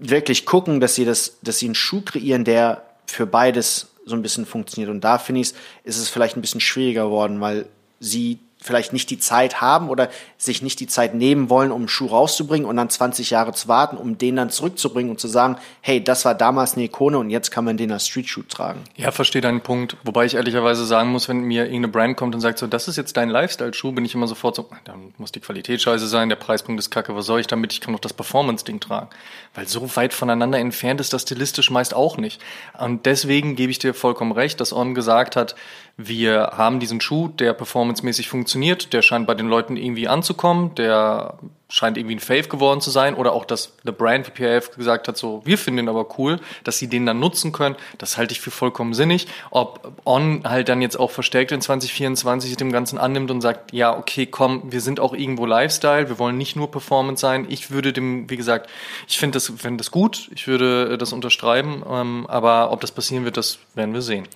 wirklich 0.00 0.46
gucken, 0.46 0.80
dass 0.80 0.94
sie 0.94 1.04
das, 1.04 1.38
dass 1.42 1.58
sie 1.58 1.66
einen 1.66 1.74
Schuh 1.74 2.00
kreieren, 2.00 2.44
der 2.44 2.84
für 3.06 3.26
beides 3.26 3.88
so 4.06 4.16
ein 4.16 4.22
bisschen 4.22 4.46
funktioniert. 4.46 4.90
Und 4.90 5.02
da 5.02 5.18
finde 5.18 5.42
ich, 5.42 5.52
ist 5.84 5.98
es 5.98 6.08
vielleicht 6.08 6.36
ein 6.36 6.40
bisschen 6.40 6.60
schwieriger 6.60 7.04
geworden, 7.04 7.40
weil 7.40 7.66
sie 8.00 8.38
vielleicht 8.62 8.92
nicht 8.92 9.10
die 9.10 9.18
Zeit 9.18 9.60
haben 9.60 9.88
oder 9.88 10.08
sich 10.36 10.62
nicht 10.62 10.80
die 10.80 10.86
Zeit 10.86 11.14
nehmen 11.14 11.48
wollen, 11.48 11.72
um 11.72 11.82
einen 11.82 11.88
Schuh 11.88 12.06
rauszubringen 12.06 12.68
und 12.68 12.76
dann 12.76 12.90
20 12.90 13.30
Jahre 13.30 13.52
zu 13.52 13.68
warten, 13.68 13.96
um 13.96 14.18
den 14.18 14.36
dann 14.36 14.50
zurückzubringen 14.50 15.10
und 15.10 15.20
zu 15.20 15.28
sagen, 15.28 15.56
hey, 15.80 16.02
das 16.02 16.24
war 16.24 16.34
damals 16.34 16.74
eine 16.74 16.84
Ikone 16.84 17.18
und 17.18 17.30
jetzt 17.30 17.50
kann 17.50 17.64
man 17.64 17.76
den 17.76 17.90
als 17.90 18.06
Streetshoe 18.06 18.46
tragen. 18.46 18.84
Ja, 18.96 19.10
verstehe 19.10 19.40
deinen 19.40 19.62
Punkt. 19.62 19.96
Wobei 20.04 20.26
ich 20.26 20.34
ehrlicherweise 20.34 20.84
sagen 20.84 21.10
muss, 21.10 21.28
wenn 21.28 21.40
mir 21.40 21.64
irgendeine 21.64 21.88
Brand 21.88 22.16
kommt 22.16 22.34
und 22.34 22.40
sagt 22.40 22.58
so, 22.58 22.66
das 22.66 22.88
ist 22.88 22.96
jetzt 22.96 23.16
dein 23.16 23.30
Lifestyle-Schuh, 23.30 23.92
bin 23.92 24.04
ich 24.04 24.14
immer 24.14 24.26
sofort 24.26 24.56
so, 24.56 24.68
dann 24.84 25.14
muss 25.16 25.32
die 25.32 25.40
Qualität 25.40 25.80
scheiße 25.80 26.06
sein, 26.06 26.28
der 26.28 26.36
Preispunkt 26.36 26.78
ist 26.78 26.90
kacke, 26.90 27.16
was 27.16 27.26
soll 27.26 27.40
ich 27.40 27.46
damit? 27.46 27.72
Ich 27.72 27.80
kann 27.80 27.92
doch 27.92 28.00
das 28.00 28.12
Performance-Ding 28.12 28.80
tragen. 28.80 29.08
Weil 29.54 29.66
so 29.68 29.96
weit 29.96 30.12
voneinander 30.12 30.58
entfernt 30.58 31.00
ist 31.00 31.12
das 31.12 31.22
stilistisch 31.22 31.70
meist 31.70 31.94
auch 31.94 32.18
nicht. 32.18 32.40
Und 32.78 33.06
deswegen 33.06 33.56
gebe 33.56 33.70
ich 33.70 33.78
dir 33.78 33.94
vollkommen 33.94 34.32
recht, 34.32 34.60
dass 34.60 34.72
On 34.72 34.94
gesagt 34.94 35.36
hat, 35.36 35.54
wir 35.96 36.52
haben 36.56 36.80
diesen 36.80 37.00
Schuh, 37.00 37.28
der 37.28 37.52
performancemäßig 37.52 38.28
funktioniert, 38.28 38.49
der 38.92 39.02
scheint 39.02 39.26
bei 39.26 39.34
den 39.34 39.48
Leuten 39.48 39.76
irgendwie 39.76 40.08
anzukommen, 40.08 40.74
der 40.74 41.38
scheint 41.70 41.96
irgendwie 41.96 42.16
ein 42.16 42.20
Fave 42.20 42.48
geworden 42.48 42.80
zu 42.80 42.90
sein 42.90 43.14
oder 43.14 43.32
auch, 43.32 43.44
dass 43.44 43.76
eine 43.82 43.92
Brand 43.92 44.26
wie 44.26 44.32
PRF 44.32 44.72
gesagt 44.72 45.08
hat, 45.08 45.16
so, 45.16 45.40
wir 45.44 45.56
finden 45.56 45.84
ihn 45.84 45.88
aber 45.88 46.18
cool, 46.18 46.40
dass 46.64 46.78
sie 46.78 46.88
den 46.88 47.06
dann 47.06 47.20
nutzen 47.20 47.52
können, 47.52 47.76
das 47.98 48.18
halte 48.18 48.32
ich 48.32 48.40
für 48.40 48.50
vollkommen 48.50 48.92
sinnig. 48.92 49.28
Ob 49.50 49.92
On 50.04 50.42
halt 50.44 50.68
dann 50.68 50.82
jetzt 50.82 50.98
auch 50.98 51.10
verstärkt 51.10 51.52
in 51.52 51.60
2024 51.60 52.56
dem 52.56 52.72
Ganzen 52.72 52.98
annimmt 52.98 53.30
und 53.30 53.40
sagt, 53.40 53.72
ja, 53.72 53.96
okay, 53.96 54.26
komm, 54.26 54.72
wir 54.72 54.80
sind 54.80 55.00
auch 55.00 55.14
irgendwo 55.14 55.46
Lifestyle, 55.46 56.08
wir 56.08 56.18
wollen 56.18 56.36
nicht 56.36 56.56
nur 56.56 56.70
Performance 56.70 57.20
sein. 57.20 57.46
Ich 57.48 57.70
würde 57.70 57.92
dem, 57.92 58.28
wie 58.28 58.36
gesagt, 58.36 58.68
ich 59.08 59.18
finde 59.18 59.36
das, 59.36 59.52
finde 59.56 59.78
das 59.78 59.90
gut, 59.90 60.28
ich 60.34 60.46
würde 60.48 60.98
das 60.98 61.12
unterschreiben, 61.12 61.82
ähm, 61.88 62.26
aber 62.28 62.72
ob 62.72 62.80
das 62.80 62.90
passieren 62.90 63.24
wird, 63.24 63.36
das 63.36 63.58
werden 63.74 63.94
wir 63.94 64.02
sehen. 64.02 64.26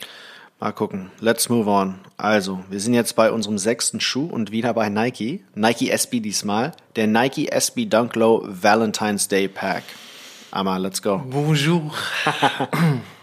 Mal 0.60 0.72
gucken. 0.72 1.10
Let's 1.20 1.48
move 1.48 1.68
on. 1.68 1.96
Also, 2.16 2.60
wir 2.70 2.80
sind 2.80 2.94
jetzt 2.94 3.16
bei 3.16 3.30
unserem 3.30 3.58
sechsten 3.58 4.00
Schuh 4.00 4.26
und 4.26 4.50
wieder 4.50 4.72
bei 4.72 4.88
Nike. 4.88 5.44
Nike 5.54 5.90
SB 5.90 6.20
diesmal. 6.20 6.72
Der 6.96 7.06
Nike 7.06 7.48
SB 7.48 7.86
Dunk 7.86 8.16
Low 8.16 8.42
Valentine's 8.46 9.28
Day 9.28 9.48
Pack. 9.48 9.82
Amma, 10.50 10.76
let's 10.76 11.02
go. 11.02 11.18
Bonjour. 11.18 11.92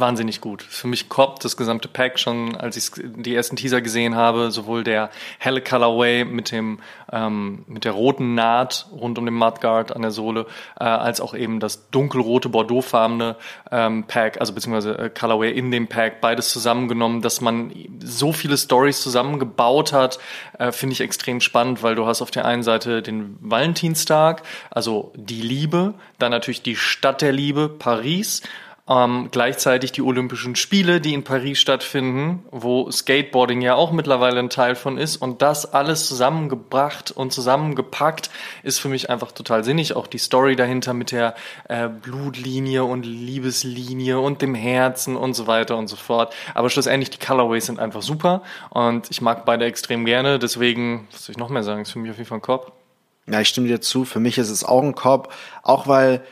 wahnsinnig 0.00 0.40
gut. 0.40 0.62
Für 0.62 0.86
mich 0.86 1.08
Cop, 1.08 1.40
das 1.40 1.56
gesamte 1.56 1.88
Pack 1.88 2.18
schon, 2.18 2.56
als 2.56 2.76
ich 2.76 2.90
die 3.04 3.34
ersten 3.34 3.56
Teaser 3.56 3.80
gesehen 3.80 4.14
habe, 4.14 4.50
sowohl 4.50 4.84
der 4.84 5.10
helle 5.38 5.60
Colorway 5.60 6.24
mit 6.24 6.50
dem 6.50 6.80
ähm, 7.12 7.64
mit 7.66 7.84
der 7.84 7.92
roten 7.92 8.34
Naht 8.34 8.86
rund 8.92 9.18
um 9.18 9.24
den 9.24 9.34
Mudguard 9.34 9.94
an 9.94 10.02
der 10.02 10.10
Sohle, 10.10 10.46
äh, 10.78 10.84
als 10.84 11.20
auch 11.20 11.34
eben 11.34 11.60
das 11.60 11.90
dunkelrote 11.90 12.48
Bordeauxfarbene 12.48 13.36
ähm, 13.70 14.04
Pack, 14.04 14.40
also 14.40 14.52
beziehungsweise 14.52 14.98
äh, 14.98 15.10
Colorway 15.10 15.50
in 15.50 15.70
dem 15.70 15.88
Pack, 15.88 16.20
beides 16.20 16.50
zusammengenommen, 16.50 17.22
dass 17.22 17.40
man 17.40 17.72
so 18.02 18.32
viele 18.32 18.56
Stories 18.56 19.02
zusammengebaut 19.02 19.92
hat, 19.92 20.18
äh, 20.58 20.72
finde 20.72 20.94
ich 20.94 21.00
extrem 21.00 21.40
spannend, 21.40 21.82
weil 21.82 21.94
du 21.94 22.06
hast 22.06 22.22
auf 22.22 22.30
der 22.30 22.44
einen 22.44 22.62
Seite 22.62 23.02
den 23.02 23.36
Valentinstag, 23.40 24.42
also 24.70 25.12
die 25.16 25.42
Liebe, 25.42 25.94
dann 26.18 26.30
natürlich 26.30 26.62
die 26.62 26.76
Stadt 26.76 27.22
der 27.22 27.32
Liebe, 27.32 27.68
Paris 27.68 28.42
ähm, 28.90 29.28
gleichzeitig 29.30 29.92
die 29.92 30.02
Olympischen 30.02 30.56
Spiele, 30.56 31.00
die 31.00 31.14
in 31.14 31.22
Paris 31.22 31.60
stattfinden, 31.60 32.44
wo 32.50 32.90
Skateboarding 32.90 33.60
ja 33.60 33.76
auch 33.76 33.92
mittlerweile 33.92 34.40
ein 34.40 34.50
Teil 34.50 34.74
von 34.74 34.98
ist. 34.98 35.16
Und 35.16 35.42
das 35.42 35.72
alles 35.72 36.08
zusammengebracht 36.08 37.12
und 37.12 37.32
zusammengepackt 37.32 38.30
ist 38.64 38.80
für 38.80 38.88
mich 38.88 39.08
einfach 39.08 39.30
total 39.30 39.62
sinnig. 39.62 39.94
Auch 39.94 40.08
die 40.08 40.18
Story 40.18 40.56
dahinter 40.56 40.92
mit 40.92 41.12
der 41.12 41.36
äh, 41.68 41.88
Blutlinie 41.88 42.82
und 42.82 43.06
Liebeslinie 43.06 44.18
und 44.18 44.42
dem 44.42 44.56
Herzen 44.56 45.16
und 45.16 45.34
so 45.34 45.46
weiter 45.46 45.76
und 45.76 45.86
so 45.86 45.94
fort. 45.94 46.34
Aber 46.54 46.68
schlussendlich, 46.68 47.10
die 47.10 47.24
Colorways 47.24 47.66
sind 47.66 47.78
einfach 47.78 48.02
super 48.02 48.42
und 48.70 49.08
ich 49.10 49.20
mag 49.20 49.44
beide 49.44 49.66
extrem 49.66 50.04
gerne. 50.04 50.40
Deswegen, 50.40 51.06
was 51.12 51.26
soll 51.26 51.34
ich 51.34 51.38
noch 51.38 51.48
mehr 51.48 51.62
sagen, 51.62 51.82
ist 51.82 51.92
für 51.92 52.00
mich 52.00 52.10
auf 52.10 52.16
jeden 52.16 52.28
Fall 52.28 52.38
ein 52.38 52.42
Korb. 52.42 52.72
Ja, 53.28 53.40
ich 53.40 53.48
stimme 53.48 53.68
dir 53.68 53.80
zu. 53.80 54.04
Für 54.04 54.18
mich 54.18 54.38
ist 54.38 54.50
es 54.50 54.64
auch 54.64 54.82
ein 54.82 54.96
Korb, 54.96 55.32
auch 55.62 55.86
weil 55.86 56.24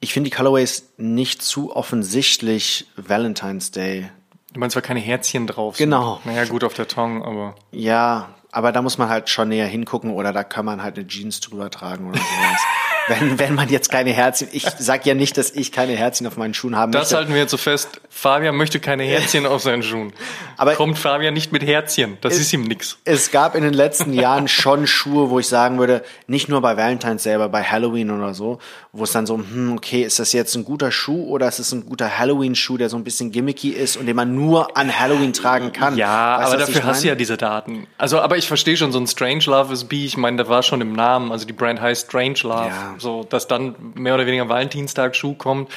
ich 0.00 0.12
finde 0.12 0.30
die 0.30 0.36
Colorways 0.36 0.90
nicht 0.96 1.42
zu 1.42 1.74
offensichtlich 1.74 2.86
Valentine's 2.96 3.70
Day. 3.70 4.10
Du 4.52 4.60
meinst, 4.60 4.76
weil 4.76 4.82
keine 4.82 5.00
Herzchen 5.00 5.46
drauf 5.46 5.76
sind? 5.76 5.86
Genau. 5.86 6.20
Naja, 6.24 6.44
gut 6.44 6.64
auf 6.64 6.74
der 6.74 6.88
Tongue, 6.88 7.24
aber. 7.24 7.54
Ja, 7.70 8.34
aber 8.50 8.72
da 8.72 8.82
muss 8.82 8.98
man 8.98 9.08
halt 9.08 9.28
schon 9.28 9.48
näher 9.48 9.66
hingucken 9.66 10.10
oder 10.10 10.32
da 10.32 10.44
kann 10.44 10.64
man 10.64 10.82
halt 10.82 10.96
eine 10.96 11.06
Jeans 11.06 11.40
drüber 11.40 11.70
tragen 11.70 12.08
oder 12.08 12.18
sowas. 12.18 12.60
wenn, 13.08 13.38
wenn 13.38 13.54
man 13.54 13.68
jetzt 13.68 13.90
keine 13.90 14.10
Herzchen, 14.10 14.48
ich 14.52 14.64
sag 14.78 15.06
ja 15.06 15.14
nicht, 15.14 15.36
dass 15.36 15.50
ich 15.50 15.72
keine 15.72 15.92
Herzchen 15.94 16.26
auf 16.26 16.36
meinen 16.36 16.54
Schuhen 16.54 16.76
haben 16.76 16.92
Das 16.92 17.02
möchte. 17.02 17.16
halten 17.16 17.32
wir 17.32 17.40
jetzt 17.40 17.50
so 17.50 17.56
fest. 17.56 18.00
Fabian 18.10 18.56
möchte 18.56 18.80
keine 18.80 19.04
Herzchen 19.04 19.46
auf 19.46 19.62
seinen 19.62 19.82
Schuhen. 19.82 20.12
Aber 20.56 20.74
kommt 20.74 20.98
Fabian 20.98 21.34
nicht 21.34 21.52
mit 21.52 21.64
Herzchen. 21.64 22.18
Das 22.20 22.34
es, 22.34 22.40
ist 22.40 22.52
ihm 22.52 22.64
nix. 22.64 22.98
Es 23.04 23.30
gab 23.30 23.54
in 23.54 23.62
den 23.62 23.74
letzten 23.74 24.12
Jahren 24.12 24.48
schon 24.48 24.86
Schuhe, 24.86 25.30
wo 25.30 25.38
ich 25.38 25.48
sagen 25.48 25.78
würde, 25.78 26.02
nicht 26.26 26.48
nur 26.48 26.60
bei 26.60 26.76
Valentine's 26.76 27.22
selber, 27.22 27.48
bei 27.48 27.62
Halloween 27.62 28.10
oder 28.10 28.34
so, 28.34 28.58
wo 28.92 29.04
es 29.04 29.12
dann 29.12 29.26
so, 29.26 29.36
hm, 29.36 29.74
okay, 29.76 30.02
ist 30.02 30.18
das 30.18 30.32
jetzt 30.32 30.54
ein 30.54 30.64
guter 30.64 30.90
Schuh 30.90 31.28
oder 31.28 31.48
ist 31.48 31.58
es 31.58 31.72
ein 31.72 31.86
guter 31.86 32.18
Halloween-Schuh, 32.18 32.76
der 32.76 32.88
so 32.88 32.96
ein 32.96 33.04
bisschen 33.04 33.30
gimmicky 33.30 33.70
ist 33.70 33.96
und 33.96 34.06
den 34.06 34.16
man 34.16 34.34
nur 34.34 34.76
an 34.76 34.98
Halloween 34.98 35.32
tragen 35.32 35.72
kann? 35.72 35.96
Ja, 35.96 36.38
weißt 36.38 36.48
aber 36.48 36.56
dafür 36.58 36.84
hast 36.84 37.04
du 37.04 37.08
ja 37.08 37.14
diese 37.14 37.36
Daten. 37.36 37.86
Also, 37.98 38.20
aber 38.20 38.36
ich 38.36 38.48
verstehe 38.48 38.76
schon, 38.76 38.92
so 38.92 38.98
ein 38.98 39.06
Strange 39.06 39.44
Love 39.46 39.72
is 39.72 39.84
B, 39.84 40.04
ich 40.04 40.16
meine, 40.16 40.36
da 40.42 40.48
war 40.48 40.62
schon 40.62 40.80
im 40.80 40.92
Namen, 40.92 41.30
also 41.30 41.46
die 41.46 41.52
Brand 41.52 41.80
heißt 41.80 42.08
Strange 42.08 42.38
Love. 42.42 42.68
Ja 42.68 42.94
so, 42.98 43.24
dass 43.24 43.48
dann 43.48 43.74
mehr 43.94 44.14
oder 44.14 44.26
weniger 44.26 44.48
Valentinstag 44.48 45.16
Schuh 45.16 45.34
kommt. 45.34 45.70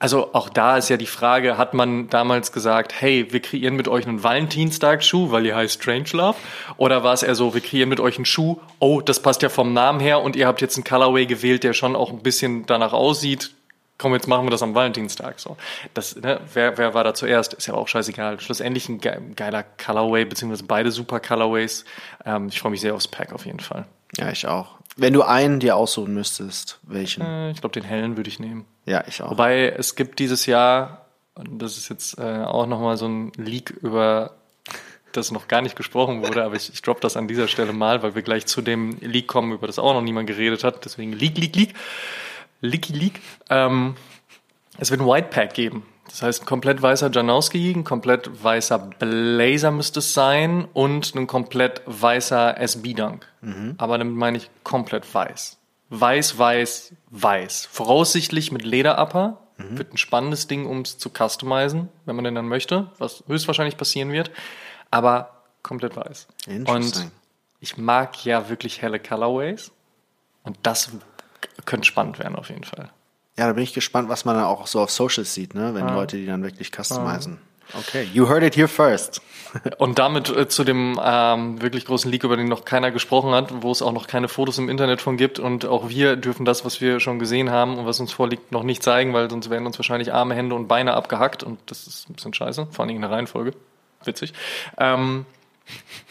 Also 0.00 0.32
auch 0.32 0.48
da 0.48 0.76
ist 0.76 0.88
ja 0.90 0.96
die 0.96 1.06
Frage, 1.06 1.58
hat 1.58 1.74
man 1.74 2.08
damals 2.08 2.52
gesagt, 2.52 2.92
hey, 3.00 3.32
wir 3.32 3.40
kreieren 3.40 3.74
mit 3.74 3.88
euch 3.88 4.06
einen 4.06 4.22
Valentinstag-Schuh, 4.22 5.32
weil 5.32 5.44
ihr 5.44 5.56
heißt 5.56 5.82
Strangelove? 5.82 6.36
Oder 6.76 7.02
war 7.02 7.14
es 7.14 7.24
eher 7.24 7.34
so, 7.34 7.52
wir 7.52 7.60
kreieren 7.60 7.88
mit 7.88 7.98
euch 7.98 8.16
einen 8.16 8.24
Schuh, 8.24 8.58
oh, 8.78 9.00
das 9.00 9.20
passt 9.20 9.42
ja 9.42 9.48
vom 9.48 9.72
Namen 9.72 9.98
her 9.98 10.20
und 10.20 10.36
ihr 10.36 10.46
habt 10.46 10.60
jetzt 10.60 10.76
einen 10.76 10.84
Colorway 10.84 11.26
gewählt, 11.26 11.64
der 11.64 11.72
schon 11.72 11.96
auch 11.96 12.10
ein 12.10 12.22
bisschen 12.22 12.64
danach 12.66 12.92
aussieht. 12.92 13.50
Komm, 14.00 14.14
jetzt 14.14 14.28
machen 14.28 14.46
wir 14.46 14.50
das 14.50 14.62
am 14.62 14.76
Valentinstag. 14.76 15.40
So, 15.40 15.56
das, 15.94 16.14
ne, 16.14 16.40
wer, 16.54 16.78
wer 16.78 16.94
war 16.94 17.02
da 17.02 17.14
zuerst? 17.14 17.54
Ist 17.54 17.66
ja 17.66 17.74
auch 17.74 17.88
scheißegal. 17.88 18.38
Schlussendlich 18.38 18.88
ein 18.88 19.00
geiler 19.34 19.64
Colorway, 19.64 20.24
beziehungsweise 20.24 20.62
beide 20.62 20.92
super 20.92 21.18
Colorways. 21.18 21.84
Ähm, 22.24 22.46
ich 22.46 22.60
freue 22.60 22.70
mich 22.70 22.80
sehr 22.80 22.94
aufs 22.94 23.08
Pack 23.08 23.32
auf 23.32 23.44
jeden 23.44 23.58
Fall. 23.58 23.86
Ja, 24.16 24.30
ich 24.30 24.46
auch. 24.46 24.77
Wenn 24.98 25.12
du 25.12 25.22
einen 25.22 25.60
dir 25.60 25.76
aussuchen 25.76 26.12
müsstest, 26.12 26.80
welchen? 26.82 27.22
Äh, 27.22 27.52
ich 27.52 27.60
glaube, 27.60 27.72
den 27.72 27.84
hellen 27.84 28.16
würde 28.16 28.28
ich 28.28 28.40
nehmen. 28.40 28.66
Ja, 28.84 29.04
ich 29.06 29.22
auch. 29.22 29.30
Wobei 29.30 29.68
es 29.68 29.94
gibt 29.94 30.18
dieses 30.18 30.46
Jahr, 30.46 31.06
und 31.34 31.62
das 31.62 31.78
ist 31.78 31.88
jetzt 31.88 32.18
äh, 32.18 32.42
auch 32.44 32.66
nochmal 32.66 32.96
so 32.96 33.06
ein 33.06 33.32
Leak 33.36 33.70
über 33.70 34.34
das 35.12 35.30
noch 35.30 35.48
gar 35.48 35.62
nicht 35.62 35.76
gesprochen 35.76 36.22
wurde, 36.22 36.44
aber 36.44 36.56
ich, 36.56 36.72
ich 36.72 36.82
droppe 36.82 37.00
das 37.00 37.16
an 37.16 37.28
dieser 37.28 37.48
Stelle 37.48 37.72
mal, 37.72 38.02
weil 38.02 38.14
wir 38.14 38.22
gleich 38.22 38.46
zu 38.46 38.60
dem 38.60 38.98
Leak 39.00 39.28
kommen, 39.28 39.52
über 39.52 39.66
das 39.66 39.78
auch 39.78 39.94
noch 39.94 40.02
niemand 40.02 40.26
geredet 40.26 40.64
hat. 40.64 40.84
Deswegen 40.84 41.12
Leak, 41.12 41.38
Leak, 41.38 41.56
Leak. 41.56 41.74
Leaky 42.60 42.92
Leak. 42.92 43.20
Ähm, 43.50 43.94
es 44.78 44.90
wird 44.90 45.00
ein 45.00 45.06
White 45.06 45.28
Pack 45.30 45.54
geben. 45.54 45.84
Das 46.08 46.22
heißt, 46.22 46.42
ein 46.42 46.46
komplett 46.46 46.82
weißer 46.82 47.10
Janowski, 47.10 47.72
ein 47.72 47.84
komplett 47.84 48.42
weißer 48.42 48.78
Blazer 48.78 49.70
müsste 49.70 50.00
es 50.00 50.14
sein 50.14 50.66
und 50.72 51.14
ein 51.14 51.26
komplett 51.26 51.82
weißer 51.86 52.58
SB-Dunk. 52.58 53.26
Mhm. 53.40 53.74
Aber 53.78 53.98
damit 53.98 54.14
meine 54.14 54.38
ich 54.38 54.50
komplett 54.64 55.12
weiß. 55.12 55.58
Weiß, 55.90 56.38
weiß, 56.38 56.94
weiß. 57.10 57.68
Voraussichtlich 57.70 58.52
mit 58.52 58.64
Lederupper. 58.64 59.38
Mhm. 59.56 59.78
Wird 59.78 59.94
ein 59.94 59.98
spannendes 59.98 60.46
Ding, 60.46 60.66
um 60.66 60.82
es 60.82 60.98
zu 60.98 61.10
customizen, 61.10 61.88
wenn 62.04 62.16
man 62.16 62.24
denn 62.24 62.34
dann 62.34 62.48
möchte, 62.48 62.90
was 62.98 63.24
höchstwahrscheinlich 63.26 63.76
passieren 63.76 64.12
wird. 64.12 64.30
Aber 64.90 65.42
komplett 65.62 65.96
weiß. 65.96 66.28
Und 66.66 67.10
ich 67.60 67.76
mag 67.76 68.24
ja 68.24 68.48
wirklich 68.48 68.82
helle 68.82 68.98
Colorways. 68.98 69.72
Und 70.42 70.58
das 70.62 70.90
könnte 71.64 71.86
spannend 71.86 72.18
werden 72.18 72.36
auf 72.36 72.48
jeden 72.48 72.64
Fall. 72.64 72.90
Ja, 73.38 73.46
da 73.46 73.52
bin 73.52 73.62
ich 73.62 73.72
gespannt, 73.72 74.08
was 74.08 74.24
man 74.24 74.34
dann 74.34 74.46
auch 74.46 74.66
so 74.66 74.80
auf 74.80 74.90
Socials 74.90 75.32
sieht, 75.32 75.54
ne? 75.54 75.72
wenn 75.72 75.84
ah. 75.84 75.94
Leute 75.94 76.16
die 76.16 76.26
dann 76.26 76.42
wirklich 76.42 76.72
customizen. 76.72 77.38
Ah. 77.40 77.78
Okay, 77.78 78.08
you 78.12 78.28
heard 78.28 78.42
it 78.42 78.56
here 78.56 78.66
first. 78.66 79.22
Und 79.78 79.98
damit 79.98 80.28
äh, 80.28 80.48
zu 80.48 80.64
dem 80.64 80.98
ähm, 81.00 81.62
wirklich 81.62 81.84
großen 81.84 82.10
Leak, 82.10 82.24
über 82.24 82.36
den 82.36 82.48
noch 82.48 82.64
keiner 82.64 82.90
gesprochen 82.90 83.32
hat, 83.32 83.62
wo 83.62 83.70
es 83.70 83.80
auch 83.80 83.92
noch 83.92 84.08
keine 84.08 84.28
Fotos 84.28 84.58
im 84.58 84.68
Internet 84.68 85.00
von 85.00 85.16
gibt. 85.16 85.38
Und 85.38 85.66
auch 85.66 85.88
wir 85.88 86.16
dürfen 86.16 86.44
das, 86.44 86.64
was 86.64 86.80
wir 86.80 86.98
schon 86.98 87.20
gesehen 87.20 87.50
haben 87.50 87.78
und 87.78 87.86
was 87.86 88.00
uns 88.00 88.10
vorliegt, 88.10 88.50
noch 88.50 88.64
nicht 88.64 88.82
zeigen, 88.82 89.12
weil 89.12 89.30
sonst 89.30 89.50
werden 89.50 89.66
uns 89.66 89.78
wahrscheinlich 89.78 90.12
Arme, 90.12 90.34
Hände 90.34 90.56
und 90.56 90.66
Beine 90.66 90.94
abgehackt. 90.94 91.44
Und 91.44 91.60
das 91.66 91.86
ist 91.86 92.10
ein 92.10 92.14
bisschen 92.14 92.34
scheiße, 92.34 92.66
vor 92.72 92.84
allem 92.84 92.96
in 92.96 93.02
der 93.02 93.10
Reihenfolge. 93.10 93.52
Witzig. 94.02 94.32
Ähm, 94.78 95.26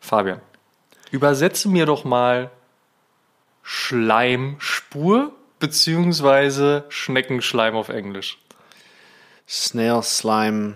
Fabian, 0.00 0.40
übersetze 1.10 1.68
mir 1.68 1.84
doch 1.84 2.04
mal 2.04 2.50
Schleimspur 3.68 5.32
beziehungsweise 5.58 6.84
Schneckenschleim 6.88 7.74
auf 7.74 7.88
Englisch. 7.88 8.38
Snail 9.48 10.04
Slime. 10.04 10.74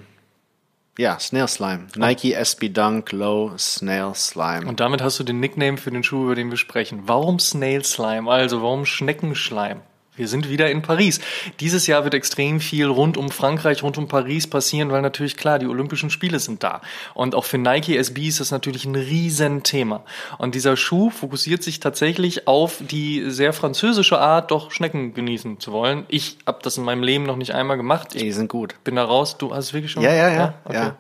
Ja, 0.99 1.17
Snail 1.21 1.47
Slime. 1.47 1.87
Nike 1.95 2.33
SB 2.33 2.71
Dunk 2.71 3.13
Low 3.13 3.57
Snail 3.57 4.17
Slime. 4.17 4.67
Und 4.67 4.81
damit 4.81 5.03
hast 5.03 5.21
du 5.21 5.25
den 5.25 5.39
Nickname 5.39 5.77
für 5.77 5.93
den 5.93 6.03
Schuh, 6.03 6.25
über 6.25 6.35
den 6.35 6.51
wir 6.51 6.57
sprechen. 6.57 7.03
Warum 7.05 7.39
Snail 7.39 7.85
Slime? 7.85 8.29
Also, 8.29 8.61
warum 8.61 8.85
Schneckenschleim? 8.85 9.83
Wir 10.17 10.27
sind 10.29 10.51
wieder 10.51 10.71
in 10.71 10.83
Paris. 10.83 11.21
Dieses 11.61 11.87
Jahr 11.87 12.03
wird 12.05 12.15
extrem 12.15 12.61
viel 12.61 12.87
rund 12.87 13.17
um 13.17 13.31
Frankreich, 13.31 13.83
rund 13.83 13.97
um 13.97 14.09
Paris 14.09 14.47
passieren, 14.49 14.91
weil 14.91 15.03
natürlich 15.03 15.37
klar, 15.37 15.59
die 15.59 15.67
Olympischen 15.67 16.11
Spiele 16.11 16.41
sind 16.41 16.63
da. 16.65 16.81
Und 17.15 17.35
auch 17.35 17.45
für 17.45 17.59
Nike 17.59 17.97
SB 17.97 18.27
ist 18.27 18.41
das 18.41 18.51
natürlich 18.51 18.85
ein 18.85 18.97
Riesenthema. 18.97 20.03
Und 20.37 20.55
dieser 20.57 20.77
Schuh 20.77 21.11
fokussiert 21.11 21.63
sich 21.63 21.79
tatsächlich 21.81 22.49
auf 22.49 22.79
die 22.81 23.31
sehr 23.31 23.53
französische 23.53 24.19
Art, 24.19 24.51
doch 24.51 24.73
Schnecken 24.73 25.15
genießen 25.15 25.61
zu 25.61 25.73
wollen. 25.73 26.05
Ich 26.09 26.39
habe 26.47 26.59
das 26.63 26.77
in 26.77 26.85
meinem 26.85 27.05
Leben 27.05 27.25
noch 27.25 27.37
nicht 27.37 27.55
einmal 27.55 27.77
gemacht. 27.77 28.15
Ich 28.15 28.23
Die 28.23 28.33
sind 28.33 28.49
gut. 28.49 28.75
bin 28.85 28.97
da 28.97 29.05
raus. 29.05 29.39
Du 29.39 29.55
hast 29.55 29.67
es 29.67 29.73
wirklich 29.75 29.93
schon? 29.93 30.03
Ja, 30.03 30.13
ja, 30.13 30.29
ja, 30.31 30.55
Okay. 30.65 30.75
ja. 30.77 30.97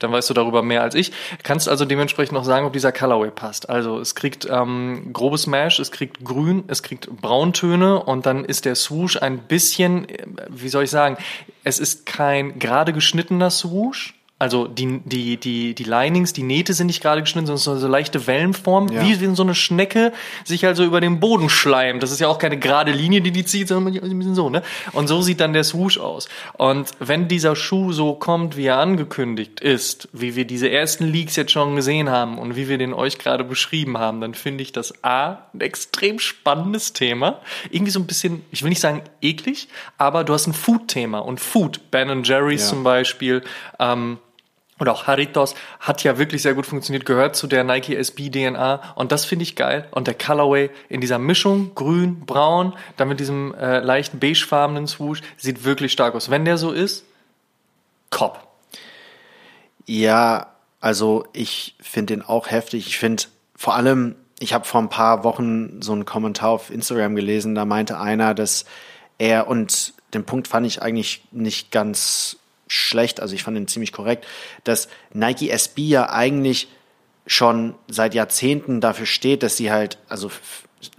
Dann 0.00 0.12
weißt 0.12 0.28
du 0.30 0.34
darüber 0.34 0.62
mehr 0.62 0.82
als 0.82 0.94
ich. 0.94 1.12
Kannst 1.42 1.68
also 1.68 1.84
dementsprechend 1.84 2.32
noch 2.32 2.44
sagen, 2.44 2.66
ob 2.66 2.72
dieser 2.72 2.92
Colorway 2.92 3.30
passt. 3.30 3.68
Also 3.70 3.98
es 4.00 4.14
kriegt 4.14 4.46
ähm, 4.50 5.10
grobes 5.12 5.46
Mesh, 5.46 5.78
es 5.78 5.90
kriegt 5.92 6.24
Grün, 6.24 6.64
es 6.68 6.82
kriegt 6.82 7.08
Brauntöne 7.08 8.02
und 8.02 8.26
dann 8.26 8.44
ist 8.48 8.64
der 8.64 8.74
Swoosh 8.74 9.16
ein 9.16 9.38
bisschen, 9.38 10.08
äh, 10.08 10.26
wie 10.48 10.68
soll 10.68 10.84
ich 10.84 10.90
sagen, 10.90 11.16
es 11.64 11.78
ist 11.78 12.06
kein 12.06 12.58
gerade 12.58 12.92
geschnittener 12.92 13.50
Swoosh. 13.50 14.14
Also 14.40 14.68
die, 14.68 15.00
die, 15.04 15.36
die, 15.36 15.74
die 15.74 15.82
Linings, 15.84 16.32
die 16.32 16.44
Nähte 16.44 16.72
sind 16.72 16.86
nicht 16.86 17.02
gerade 17.02 17.22
geschnitten, 17.22 17.46
sondern 17.56 17.80
so 17.80 17.88
leichte 17.88 18.26
Wellenform, 18.28 18.88
Ja. 18.92 19.02
wie 19.02 19.20
wenn 19.20 19.34
so 19.34 19.42
eine 19.42 19.56
Schnecke 19.56 20.12
sich 20.44 20.64
also 20.64 20.84
über 20.84 21.00
den 21.00 21.18
Boden 21.18 21.48
schleimt. 21.48 22.02
Das 22.04 22.12
ist 22.12 22.20
ja 22.20 22.28
auch 22.28 22.38
keine 22.38 22.56
gerade 22.58 22.92
Linie, 22.92 23.20
die 23.20 23.32
die 23.32 23.44
zieht, 23.44 23.66
sondern 23.66 23.92
ein 23.94 24.18
bisschen 24.18 24.36
so, 24.36 24.48
ne? 24.48 24.62
Und 24.92 25.08
so 25.08 25.22
sieht 25.22 25.40
dann 25.40 25.52
der 25.54 25.64
Swoosh 25.64 25.98
aus. 25.98 26.28
Und 26.56 26.90
wenn 27.00 27.26
dieser 27.26 27.56
Schuh 27.56 27.92
so 27.92 28.14
kommt, 28.14 28.56
wie 28.56 28.66
er 28.66 28.78
angekündigt 28.78 29.58
ist, 29.60 30.08
wie 30.12 30.36
wir 30.36 30.44
diese 30.44 30.70
ersten 30.70 31.06
Leaks 31.08 31.34
jetzt 31.34 31.50
schon 31.50 31.74
gesehen 31.74 32.08
haben 32.10 32.38
und 32.38 32.54
wie 32.54 32.68
wir 32.68 32.78
den 32.78 32.94
euch 32.94 33.18
gerade 33.18 33.42
beschrieben 33.42 33.98
haben, 33.98 34.20
dann 34.20 34.34
finde 34.34 34.62
ich 34.62 34.70
das 34.70 35.02
A, 35.02 35.38
ein 35.52 35.60
extrem 35.62 36.20
spannendes 36.20 36.92
Thema. 36.92 37.40
Irgendwie 37.70 37.90
so 37.90 37.98
ein 37.98 38.06
bisschen, 38.06 38.42
ich 38.52 38.62
will 38.62 38.68
nicht 38.68 38.80
sagen 38.80 39.02
eklig, 39.20 39.66
aber 39.98 40.22
du 40.22 40.32
hast 40.32 40.46
ein 40.46 40.52
Food-Thema 40.54 41.18
und 41.18 41.40
Food, 41.40 41.90
Ben 41.90 42.22
Jerry's 42.22 42.62
Ja. 42.62 42.68
zum 42.68 42.84
Beispiel, 42.84 43.42
ähm, 43.80 44.18
oder 44.80 44.92
auch 44.92 45.06
Haritos 45.06 45.54
hat 45.80 46.04
ja 46.04 46.18
wirklich 46.18 46.42
sehr 46.42 46.54
gut 46.54 46.66
funktioniert, 46.66 47.06
gehört 47.06 47.36
zu 47.36 47.46
der 47.46 47.64
Nike 47.64 47.96
SB 47.96 48.30
DNA 48.30 48.94
und 48.94 49.12
das 49.12 49.24
finde 49.24 49.42
ich 49.42 49.56
geil. 49.56 49.88
Und 49.90 50.06
der 50.06 50.14
Colorway 50.14 50.70
in 50.88 51.00
dieser 51.00 51.18
Mischung, 51.18 51.74
grün, 51.74 52.20
braun, 52.26 52.74
dann 52.96 53.08
mit 53.08 53.20
diesem 53.20 53.54
äh, 53.54 53.80
leichten 53.80 54.18
beigefarbenen 54.18 54.86
Swoosh, 54.86 55.22
sieht 55.36 55.64
wirklich 55.64 55.92
stark 55.92 56.14
aus. 56.14 56.30
Wenn 56.30 56.44
der 56.44 56.58
so 56.58 56.72
ist, 56.72 57.04
Cop. 58.10 58.46
Ja, 59.86 60.54
also 60.80 61.26
ich 61.32 61.74
finde 61.80 62.14
den 62.14 62.22
auch 62.22 62.50
heftig. 62.50 62.86
Ich 62.86 62.98
finde 62.98 63.24
vor 63.56 63.74
allem, 63.74 64.14
ich 64.38 64.54
habe 64.54 64.64
vor 64.64 64.80
ein 64.80 64.88
paar 64.88 65.24
Wochen 65.24 65.82
so 65.82 65.92
einen 65.92 66.04
Kommentar 66.04 66.50
auf 66.50 66.70
Instagram 66.70 67.16
gelesen, 67.16 67.54
da 67.54 67.64
meinte 67.64 67.98
einer, 67.98 68.34
dass 68.34 68.64
er, 69.18 69.48
und 69.48 69.94
den 70.14 70.24
Punkt 70.24 70.48
fand 70.48 70.66
ich 70.66 70.80
eigentlich 70.80 71.24
nicht 71.32 71.70
ganz 71.70 72.38
schlecht, 72.68 73.20
also 73.20 73.34
ich 73.34 73.42
fand 73.42 73.56
ihn 73.56 73.68
ziemlich 73.68 73.92
korrekt, 73.92 74.26
dass 74.64 74.88
Nike 75.12 75.50
SB 75.50 75.82
ja 75.82 76.10
eigentlich 76.10 76.68
schon 77.26 77.74
seit 77.88 78.14
Jahrzehnten 78.14 78.80
dafür 78.80 79.06
steht, 79.06 79.42
dass 79.42 79.56
sie 79.56 79.70
halt, 79.70 79.98
also 80.08 80.30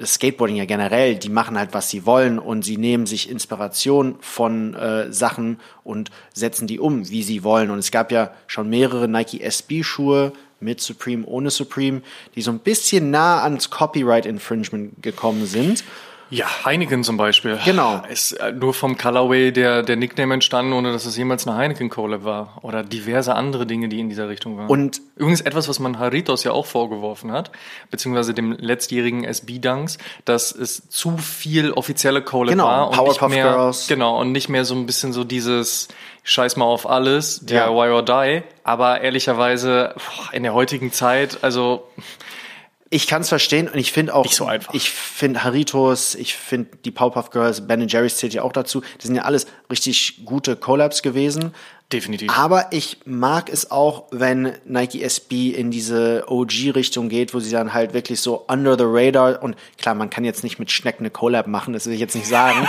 Skateboarding 0.04 0.58
ja 0.58 0.66
generell, 0.66 1.16
die 1.16 1.30
machen 1.30 1.58
halt, 1.58 1.74
was 1.74 1.90
sie 1.90 2.06
wollen 2.06 2.38
und 2.38 2.64
sie 2.64 2.78
nehmen 2.78 3.06
sich 3.06 3.30
Inspiration 3.30 4.16
von 4.20 4.74
äh, 4.74 5.12
Sachen 5.12 5.60
und 5.84 6.12
setzen 6.34 6.68
die 6.68 6.80
um, 6.80 7.10
wie 7.10 7.24
sie 7.24 7.44
wollen. 7.44 7.72
Und 7.72 7.80
es 7.80 7.92
gab 7.92 8.12
ja 8.12 8.34
schon 8.48 8.70
mehrere 8.70 9.08
Nike 9.08 9.42
SB-Schuhe 9.42 10.34
mit 10.60 10.82
Supreme, 10.82 11.26
ohne 11.26 11.50
Supreme, 11.50 12.02
die 12.36 12.42
so 12.42 12.52
ein 12.52 12.60
bisschen 12.60 13.10
nah 13.12 13.42
ans 13.44 13.70
Copyright 13.70 14.26
Infringement 14.26 15.02
gekommen 15.02 15.46
sind. 15.46 15.86
Ja, 16.32 16.46
Heineken 16.66 17.04
zum 17.04 17.18
Beispiel. 17.18 17.58
Genau. 17.66 18.02
Ist 18.10 18.34
äh, 18.34 18.52
nur 18.52 18.74
vom 18.74 18.98
Colorway 18.98 19.52
der, 19.52 19.82
der 19.84 19.96
Nickname 19.96 20.36
entstanden, 20.36 20.74
ohne 20.74 20.92
dass 20.92 21.06
es 21.06 21.18
jemals 21.18 21.48
eine 21.48 21.58
Heineken 21.58 21.90
Collab 21.90 22.24
war. 22.24 22.60
Oder 22.62 22.84
diverse 22.84 23.34
andere 23.36 23.66
Dinge, 23.66 23.90
die 23.90 24.00
in 24.00 24.10
dieser 24.10 24.30
Richtung 24.30 24.58
waren. 24.58 24.68
Und- 24.68 25.02
übrigens 25.16 25.42
etwas, 25.42 25.68
was 25.68 25.80
man 25.80 25.98
Haritos 26.00 26.44
ja 26.44 26.52
auch 26.52 26.66
vorgeworfen 26.66 27.32
hat, 27.32 27.52
beziehungsweise 27.92 28.34
dem 28.34 28.52
letztjährigen 28.54 29.24
SB-Dunks, 29.26 29.98
dass 30.26 30.52
es 30.54 30.88
zu 30.90 31.18
viel 31.18 31.72
offizielle 31.72 32.22
Collab 32.22 32.52
Genau, 32.52 32.66
war. 32.68 32.90
und 32.90 32.96
Powerpuff 32.96 33.22
nicht 33.24 33.30
mehr, 33.32 33.52
Girls. 33.52 33.88
Genau, 33.88 34.20
und 34.22 34.32
nicht 34.32 34.50
mehr 34.50 34.66
so 34.66 34.76
ein 34.76 34.86
bisschen 34.86 35.12
so 35.14 35.24
dieses 35.24 35.88
Scheiß 36.24 36.58
mal 36.58 36.66
auf 36.66 36.88
alles, 36.90 37.40
DIY 37.46 37.56
Ja. 37.58 37.70
or 37.70 38.04
die. 38.04 38.44
Aber 38.64 39.02
ehrlicherweise, 39.02 39.96
in 40.32 40.44
der 40.44 40.54
heutigen 40.54 40.92
Zeit, 40.92 41.40
also 41.44 41.88
Ich 42.92 43.06
kann 43.06 43.22
es 43.22 43.30
verstehen 43.30 43.68
und 43.68 43.78
ich 43.78 43.92
finde 43.92 44.16
auch, 44.16 44.24
Nicht 44.24 44.36
so 44.36 44.46
einfach. 44.46 44.74
ich 44.74 44.90
finde 44.90 45.44
Haritos, 45.44 46.16
ich 46.16 46.36
finde 46.36 46.72
die 46.86 46.92
Powerpuff 46.92 47.30
Girls, 47.30 47.68
Ben 47.68 47.88
Jerry's 47.88 48.18
zählt 48.18 48.34
ja 48.34 48.42
auch 48.42 48.52
dazu. 48.52 48.82
Das 48.98 49.06
sind 49.06 49.16
ja 49.16 49.24
alles 49.24 49.46
richtig 49.72 50.22
gute 50.26 50.56
Collabs 50.56 51.04
gewesen. 51.04 51.54
definitiv. 51.94 52.32
Aber 52.36 52.68
ich 52.72 52.98
mag 53.06 53.50
es 53.50 53.70
auch, 53.70 54.06
wenn 54.12 54.54
Nike 54.66 55.04
SB 55.04 55.50
in 55.52 55.70
diese 55.70 56.24
OG-Richtung 56.28 57.10
geht, 57.10 57.34
wo 57.36 57.40
sie 57.40 57.52
dann 57.52 57.74
halt 57.76 57.94
wirklich 57.94 58.22
so 58.22 58.46
under 58.48 58.76
the 58.76 58.86
radar 58.88 59.42
und 59.44 59.56
klar, 59.78 59.94
man 59.94 60.10
kann 60.10 60.24
jetzt 60.24 60.44
nicht 60.44 60.58
mit 60.58 60.72
Schnecken 60.72 61.04
eine 61.04 61.12
Collab 61.12 61.46
machen, 61.46 61.74
das 61.74 61.86
will 61.86 61.94
ich 61.94 62.00
jetzt 62.00 62.16
nicht 62.16 62.28
sagen. 62.28 62.68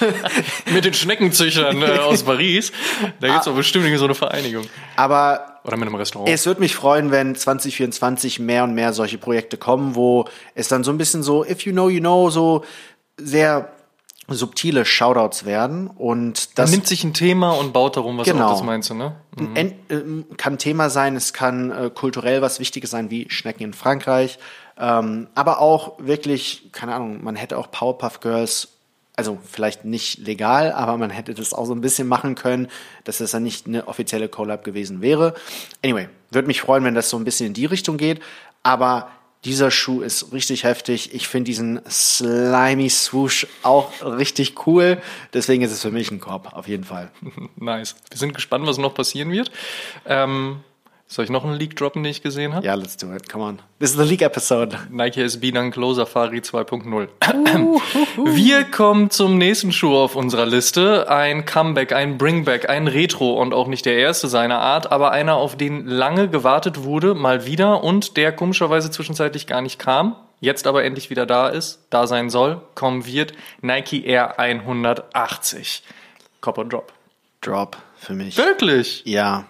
Mit 0.72 0.84
den 0.84 0.94
Schneckenzüchtern 0.94 1.80
äh, 1.82 1.98
aus 1.98 2.22
Paris. 2.24 2.72
Da 3.20 3.28
gibt's 3.28 3.44
doch 3.46 3.54
bestimmt 3.54 3.86
so 3.98 4.04
eine 4.04 4.14
Vereinigung. 4.14 4.66
Aber 4.96 5.55
Oder 5.66 5.76
mit 5.76 5.88
einem 5.88 5.96
Restaurant. 5.96 6.28
Es 6.30 6.46
würde 6.46 6.60
mich 6.60 6.74
freuen, 6.74 7.10
wenn 7.10 7.34
2024 7.34 8.38
mehr 8.38 8.64
und 8.64 8.74
mehr 8.74 8.92
solche 8.92 9.18
Projekte 9.18 9.56
kommen, 9.56 9.94
wo 9.94 10.26
es 10.54 10.68
dann 10.68 10.84
so 10.84 10.90
ein 10.92 10.98
bisschen 10.98 11.22
so, 11.22 11.44
if 11.44 11.62
you 11.62 11.72
know, 11.72 11.88
you 11.88 12.00
know, 12.00 12.30
so 12.30 12.64
sehr 13.18 13.70
subtile 14.28 14.84
Shoutouts 14.84 15.44
werden. 15.44 15.86
Und 15.88 16.48
Man 16.48 16.54
das 16.56 16.70
nimmt 16.72 16.86
sich 16.86 17.04
ein 17.04 17.14
Thema 17.14 17.50
und 17.52 17.72
baut 17.72 17.96
darum, 17.96 18.18
was 18.18 18.26
Genau. 18.26 18.46
auch 18.48 18.52
das 18.52 18.62
meinst 18.64 18.90
du, 18.90 18.94
ne? 18.94 19.14
en- 19.54 19.74
ähm, 19.88 20.24
kann 20.36 20.58
Thema 20.58 20.90
sein, 20.90 21.14
es 21.16 21.32
kann 21.32 21.70
äh, 21.70 21.90
kulturell 21.94 22.42
was 22.42 22.58
Wichtiges 22.58 22.90
sein, 22.90 23.10
wie 23.10 23.26
Schnecken 23.30 23.62
in 23.62 23.72
Frankreich. 23.72 24.38
Ähm, 24.78 25.28
aber 25.34 25.60
auch 25.60 25.94
wirklich, 25.98 26.70
keine 26.72 26.94
Ahnung, 26.94 27.22
man 27.22 27.36
hätte 27.36 27.56
auch 27.56 27.70
Powerpuff 27.70 28.20
Girls, 28.20 28.68
also 29.16 29.38
vielleicht 29.50 29.84
nicht 29.84 30.18
legal, 30.18 30.72
aber 30.72 30.98
man 30.98 31.10
hätte 31.10 31.32
das 31.32 31.54
auch 31.54 31.64
so 31.64 31.74
ein 31.74 31.80
bisschen 31.80 32.06
machen 32.06 32.34
können, 32.34 32.68
dass 33.04 33.18
das 33.18 33.30
dann 33.30 33.42
nicht 33.42 33.66
eine 33.66 33.88
offizielle 33.88 34.28
Collab 34.28 34.62
gewesen 34.62 35.00
wäre. 35.00 35.34
Anyway, 35.82 36.08
würde 36.30 36.46
mich 36.46 36.60
freuen, 36.60 36.84
wenn 36.84 36.94
das 36.94 37.08
so 37.08 37.16
ein 37.16 37.24
bisschen 37.24 37.46
in 37.46 37.54
die 37.54 37.64
Richtung 37.64 37.96
geht. 37.96 38.20
Aber 38.62 39.08
dieser 39.44 39.70
Schuh 39.70 40.02
ist 40.02 40.32
richtig 40.32 40.64
heftig. 40.64 41.14
Ich 41.14 41.28
finde 41.28 41.44
diesen 41.44 41.80
slimy 41.88 42.90
Swoosh 42.90 43.46
auch 43.62 43.90
richtig 44.02 44.66
cool. 44.66 45.00
Deswegen 45.32 45.62
ist 45.62 45.72
es 45.72 45.82
für 45.82 45.92
mich 45.92 46.10
ein 46.10 46.20
Korb, 46.20 46.52
auf 46.52 46.68
jeden 46.68 46.84
Fall. 46.84 47.10
Nice. 47.56 47.96
Wir 48.10 48.18
sind 48.18 48.34
gespannt, 48.34 48.66
was 48.66 48.76
noch 48.76 48.94
passieren 48.94 49.30
wird. 49.30 49.50
Ähm, 50.04 50.60
soll 51.08 51.24
ich 51.24 51.30
noch 51.30 51.44
einen 51.44 51.54
Leak 51.54 51.76
droppen, 51.76 52.02
den 52.02 52.10
ich 52.10 52.22
gesehen 52.22 52.52
habe? 52.52 52.66
Ja, 52.66 52.74
let's 52.74 52.96
do 52.96 53.14
it. 53.14 53.28
Come 53.28 53.44
on. 53.44 53.58
This 53.78 53.90
is 53.90 53.96
the 53.96 54.02
League 54.02 54.22
episode. 54.22 54.76
Nike 54.90 55.22
SB 55.22 55.52
Dunk 55.52 55.76
Low 55.76 55.94
Safari 55.94 56.38
2.0. 56.38 57.08
Wir 58.36 58.64
kommen 58.64 59.10
zum 59.10 59.38
nächsten 59.38 59.70
Schuh 59.70 59.94
auf 59.94 60.16
unserer 60.16 60.46
Liste. 60.46 61.08
Ein 61.08 61.44
Comeback, 61.44 61.92
ein 61.92 62.18
Bringback, 62.18 62.68
ein 62.68 62.88
Retro 62.88 63.40
und 63.40 63.54
auch 63.54 63.68
nicht 63.68 63.86
der 63.86 63.96
erste 63.96 64.26
seiner 64.26 64.58
Art, 64.58 64.90
aber 64.90 65.12
einer, 65.12 65.36
auf 65.36 65.56
den 65.56 65.86
lange 65.86 66.28
gewartet 66.28 66.82
wurde, 66.82 67.14
mal 67.14 67.46
wieder 67.46 67.84
und 67.84 68.16
der 68.16 68.32
komischerweise 68.32 68.90
zwischenzeitlich 68.90 69.46
gar 69.46 69.60
nicht 69.62 69.78
kam, 69.78 70.16
jetzt 70.40 70.66
aber 70.66 70.82
endlich 70.82 71.08
wieder 71.10 71.24
da 71.24 71.48
ist, 71.48 71.86
da 71.90 72.08
sein 72.08 72.30
soll, 72.30 72.60
kommen 72.74 73.06
wird. 73.06 73.32
Nike 73.62 74.04
Air 74.04 74.40
180. 74.40 75.84
Copper 76.40 76.64
Drop. 76.64 76.92
Drop 77.42 77.76
für 77.96 78.14
mich. 78.14 78.36
Wirklich? 78.36 79.02
Ja, 79.04 79.46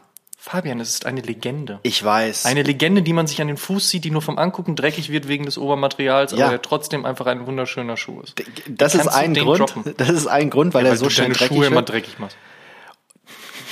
Fabian, 0.48 0.78
es 0.78 0.90
ist 0.90 1.06
eine 1.06 1.22
Legende. 1.22 1.80
ich 1.82 2.04
weiß. 2.04 2.46
Eine 2.46 2.62
Legende, 2.62 3.02
die 3.02 3.12
man 3.12 3.26
sich 3.26 3.40
an 3.42 3.48
den 3.48 3.56
Fuß 3.56 3.90
sieht, 3.90 4.04
die 4.04 4.12
nur 4.12 4.22
vom 4.22 4.38
Angucken 4.38 4.76
dreckig 4.76 5.10
wird 5.10 5.26
wegen 5.26 5.44
des 5.44 5.58
Obermaterials, 5.58 6.30
Ja. 6.30 6.44
aber 6.44 6.50
der 6.50 6.62
trotzdem 6.62 7.04
einfach 7.04 7.26
ein 7.26 7.46
wunderschöner 7.48 7.96
Schuh 7.96 8.20
ist. 8.20 8.34
das 8.68 8.94
ist 8.94 9.08
ein 9.08 9.34
Grund. 9.34 9.58
droppen? 9.58 9.82
Das 9.96 10.10
ist 10.10 10.28
ein 10.28 10.48
Grund, 10.50 10.72
weil 10.72 10.84
er 10.86 10.92
Weil 10.92 10.98
so 10.98 11.08
deine 11.08 11.34
dreckig 11.34 11.48
Schuhe 11.48 11.66
immer 11.66 11.82
dreckig 11.82 12.20
machst. 12.20 12.36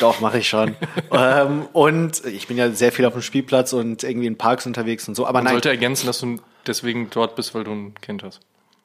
Doch, 0.01 0.18
mache 0.20 0.39
ich 0.39 0.49
schon. 0.49 0.75
ähm, 1.12 1.68
und 1.72 2.25
ich 2.25 2.49
bin 2.49 2.57
ja 2.57 2.68
sehr 2.72 2.91
viel 2.91 3.05
auf 3.05 3.12
dem 3.12 3.22
Spielplatz 3.22 3.72
und 3.72 4.03
irgendwie 4.03 4.27
in 4.27 4.37
Parks 4.37 4.66
unterwegs 4.66 5.07
und 5.07 5.14
so. 5.14 5.27
Aber 5.27 5.39
Man 5.39 5.45
nein, 5.45 5.53
sollte 5.55 5.68
ergänzen, 5.68 6.07
dass 6.09 6.18
du 6.18 6.39
deswegen 6.66 7.09
dort 7.11 7.37
bist, 7.37 7.55
weil 7.55 7.62
du 7.62 7.70
ein 7.70 7.95
Kind 8.01 8.25
hast. 8.25 8.41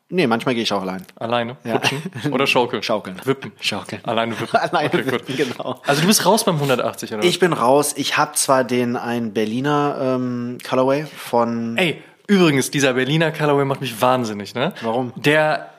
Nee, 0.10 0.28
manchmal 0.28 0.55
gehe 0.55 0.64
ich 0.64 0.74
auch 0.74 0.82
allein. 0.82 1.05
Alleine? 1.16 1.57
Rutschen? 1.66 2.01
Oder 2.32 2.47
schaukeln? 2.47 2.84
Schaukeln. 2.84 3.20
Wippen? 3.24 3.51
Schaukeln. 3.62 4.03
Alleine 4.05 4.39
wippen? 4.39 4.55
Alleine 4.60 4.89
okay, 4.89 5.05
wippen, 5.12 5.38
gut. 5.38 5.47
genau. 5.57 5.82
Also 5.86 6.01
du 6.01 6.07
bist 6.07 6.26
raus 6.26 6.43
beim 6.43 6.55
180, 6.55 7.14
oder? 7.14 7.24
Ich 7.24 7.39
bin 7.39 7.53
raus. 7.53 7.93
Ich 7.97 8.18
habe 8.18 8.34
zwar 8.34 8.64
den 8.64 8.95
ein 8.95 9.34
Berliner 9.34 9.97
ähm, 10.18 10.57
Colorway 10.68 11.05
von 11.05 11.78
Ey, 11.78 12.01
übrigens, 12.28 12.72
dieser 12.72 12.93
Berliner 12.93 13.32
Colorway 13.32 13.66
macht 13.66 13.82
mich 13.82 14.01
wahnsinnig, 14.01 14.53
ne? 14.53 14.74
Warum? 14.82 15.14
Der 15.16 15.70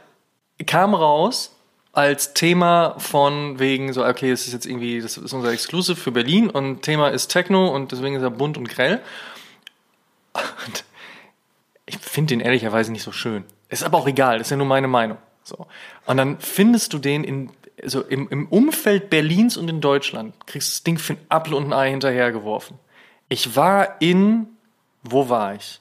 kam 0.67 0.95
raus 0.95 1.57
als 1.93 2.35
Thema 2.35 2.95
von 2.99 3.59
wegen 3.59 3.93
so, 3.93 4.05
okay, 4.05 4.31
es 4.31 4.47
ist 4.47 4.53
jetzt 4.53 4.67
irgendwie, 4.67 5.01
das 5.01 5.17
ist 5.17 5.33
unser 5.33 5.53
Exclusive 5.53 5.97
für 5.97 6.13
Berlin 6.13 6.49
und 6.49 6.83
Thema 6.83 7.09
ist 7.09 7.29
Techno 7.29 7.69
und 7.69 7.93
deswegen 7.93 8.15
ist 8.15 8.23
er 8.23 8.31
bunt 8.31 8.57
und 8.57 8.69
grell. 8.69 9.01
Und 10.35 10.85
ich 11.87 11.99
finde 11.99 12.35
den 12.35 12.41
ehrlicherweise 12.41 12.93
nicht 12.93 13.03
so 13.03 13.11
schön. 13.11 13.45
Ist 13.71 13.83
aber 13.85 13.99
auch 13.99 14.07
egal, 14.07 14.39
das 14.39 14.49
ist 14.49 14.51
ja 14.51 14.57
nur 14.57 14.67
meine 14.67 14.89
Meinung. 14.89 15.17
So. 15.43 15.67
Und 16.07 16.17
dann 16.17 16.39
findest 16.39 16.93
du 16.93 16.99
den 16.99 17.25
in, 17.25 17.51
also 17.83 18.03
im, 18.03 18.29
im 18.29 18.47
Umfeld 18.49 19.09
Berlins 19.11 19.57
und 19.57 19.69
in 19.71 19.81
Deutschland, 19.81 20.35
kriegst 20.47 20.69
du 20.69 20.73
das 20.73 20.83
Ding 20.83 20.99
für 20.99 21.15
ein 21.15 21.27
Apfel 21.29 21.55
und 21.55 21.67
ein 21.67 21.73
Ei 21.73 21.91
hinterhergeworfen. 21.91 22.79
Ich 23.29 23.57
war 23.57 24.01
in, 24.01 24.49
wo 25.03 25.29
war 25.29 25.55
ich? 25.55 25.81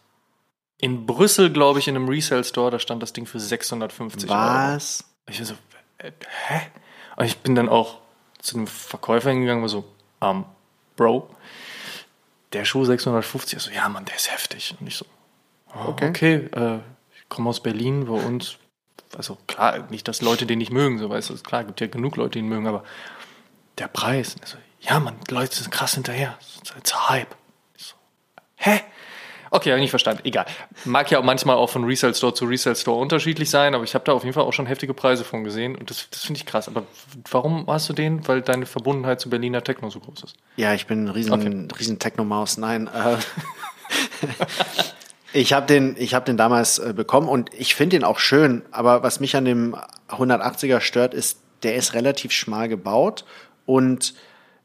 In 0.78 1.06
Brüssel, 1.06 1.52
glaube 1.52 1.80
ich, 1.80 1.88
in 1.88 1.96
einem 1.96 2.08
Resale-Store, 2.08 2.72
da 2.72 2.80
stand 2.80 3.04
das 3.04 3.12
Ding 3.12 3.26
für 3.26 3.40
650 3.40 4.30
Euro. 4.30 4.40
Was? 4.40 5.04
Ich 5.28 5.40
war 5.40 5.46
so, 5.48 5.56
äh, 5.98 6.12
hä? 6.48 6.62
Und 7.18 7.26
ich 7.26 7.38
bin 7.40 7.56
dann 7.56 7.68
auch 7.68 7.98
zu 8.40 8.56
dem 8.56 8.68
Verkäufer 8.68 9.32
hingegangen, 9.32 9.62
war 9.62 9.70
so, 9.70 9.84
ähm, 10.22 10.46
Bro, 10.96 11.30
der 12.54 12.66
Schuh 12.66 12.86
650, 12.86 13.54
er 13.56 13.60
so, 13.60 13.72
ja, 13.72 13.90
Mann, 13.90 14.06
der 14.06 14.16
ist 14.16 14.32
heftig. 14.32 14.76
Und 14.80 14.88
ich 14.88 14.96
so, 14.96 15.06
oh, 15.76 15.90
Okay. 15.90 16.10
okay, 16.10 16.36
äh, 16.54 16.80
komme 17.30 17.50
aus 17.50 17.62
Berlin, 17.62 18.06
bei 18.06 18.14
uns, 18.14 18.58
also 19.16 19.38
klar, 19.48 19.88
nicht, 19.90 20.08
dass 20.08 20.22
Leute 20.22 20.46
den 20.46 20.58
nicht 20.60 20.72
mögen, 20.72 20.98
so 21.00 21.10
weißt 21.10 21.30
du, 21.30 21.38
klar, 21.38 21.64
gibt 21.64 21.80
ja 21.82 21.88
genug 21.88 22.16
Leute, 22.18 22.32
die 22.32 22.40
ihn 22.40 22.50
mögen, 22.50 22.68
aber 22.68 22.84
der 23.78 23.88
Preis, 23.88 24.36
so, 24.44 24.58
ja, 24.82 25.00
Mann, 25.00 25.16
die 25.30 25.34
Leute 25.34 25.56
sind 25.56 25.72
krass 25.72 25.94
hinterher, 25.94 26.38
it's 26.78 26.94
a 26.94 27.10
Hype. 27.10 27.36
So, 27.78 27.96
hä? 28.58 28.82
Okay, 29.52 29.72
habe 29.72 29.80
ich 29.80 29.82
nicht 29.82 29.90
verstanden. 29.90 30.22
Egal. 30.26 30.46
Mag 30.86 31.10
ja 31.10 31.18
auch 31.18 31.24
manchmal 31.24 31.56
auch 31.56 31.72
von 31.72 31.84
Resale 31.84 32.14
Store 32.14 32.36
zu 32.36 32.46
Resale 32.46 32.76
Store 32.76 33.00
unterschiedlich 33.02 33.50
sein, 33.50 33.74
aber 33.74 33.84
ich 33.84 33.96
habe 33.96 34.06
da 34.06 34.14
auf 34.14 34.24
jeden 34.24 34.36
Fall 34.36 34.44
auch 34.44 34.54
schon 34.54 34.68
heftige 34.68 34.94
Preise 34.94 35.24
von 35.24 35.44
gesehen 35.44 35.76
und 35.76 35.90
das, 35.90 36.08
das 36.12 36.22
finde 36.22 36.38
ich 36.38 36.46
krass. 36.46 36.68
Aber 36.68 36.84
warum 37.32 37.66
hast 37.66 37.90
du 37.90 37.94
den? 37.94 38.28
Weil 38.28 38.44
deine 38.44 38.68
Verbundenheit 38.68 39.20
zu 39.20 39.28
Berliner 39.32 39.64
Techno 39.64 39.90
so 39.90 40.00
groß 40.02 40.24
ist. 40.24 40.36
Ja, 40.56 40.76
ich 40.76 40.86
bin 40.86 41.06
ein 41.06 41.10
riesen, 41.10 41.34
Okay. 41.34 41.68
riesen 41.80 41.98
Technomaus. 41.98 42.58
Nein, 42.58 42.88
äh, 42.94 43.18
ich 45.34 45.54
habe 45.54 45.68
den, 45.68 45.96
ich 45.98 46.14
habe 46.14 46.26
den 46.26 46.38
damals 46.38 46.80
äh, 46.80 46.94
bekommen 46.96 47.28
und 47.28 47.52
ich 47.54 47.76
finde 47.76 47.98
den 47.98 48.04
auch 48.04 48.20
schön. 48.20 48.64
Aber 48.72 49.04
was 49.04 49.20
mich 49.20 49.36
an 49.36 49.46
dem 49.46 49.76
180er 50.10 50.82
stört, 50.82 51.14
ist, 51.14 51.40
der 51.64 51.76
ist 51.76 51.94
relativ 51.94 52.32
schmal 52.32 52.70
gebaut 52.70 53.26
und 53.66 54.14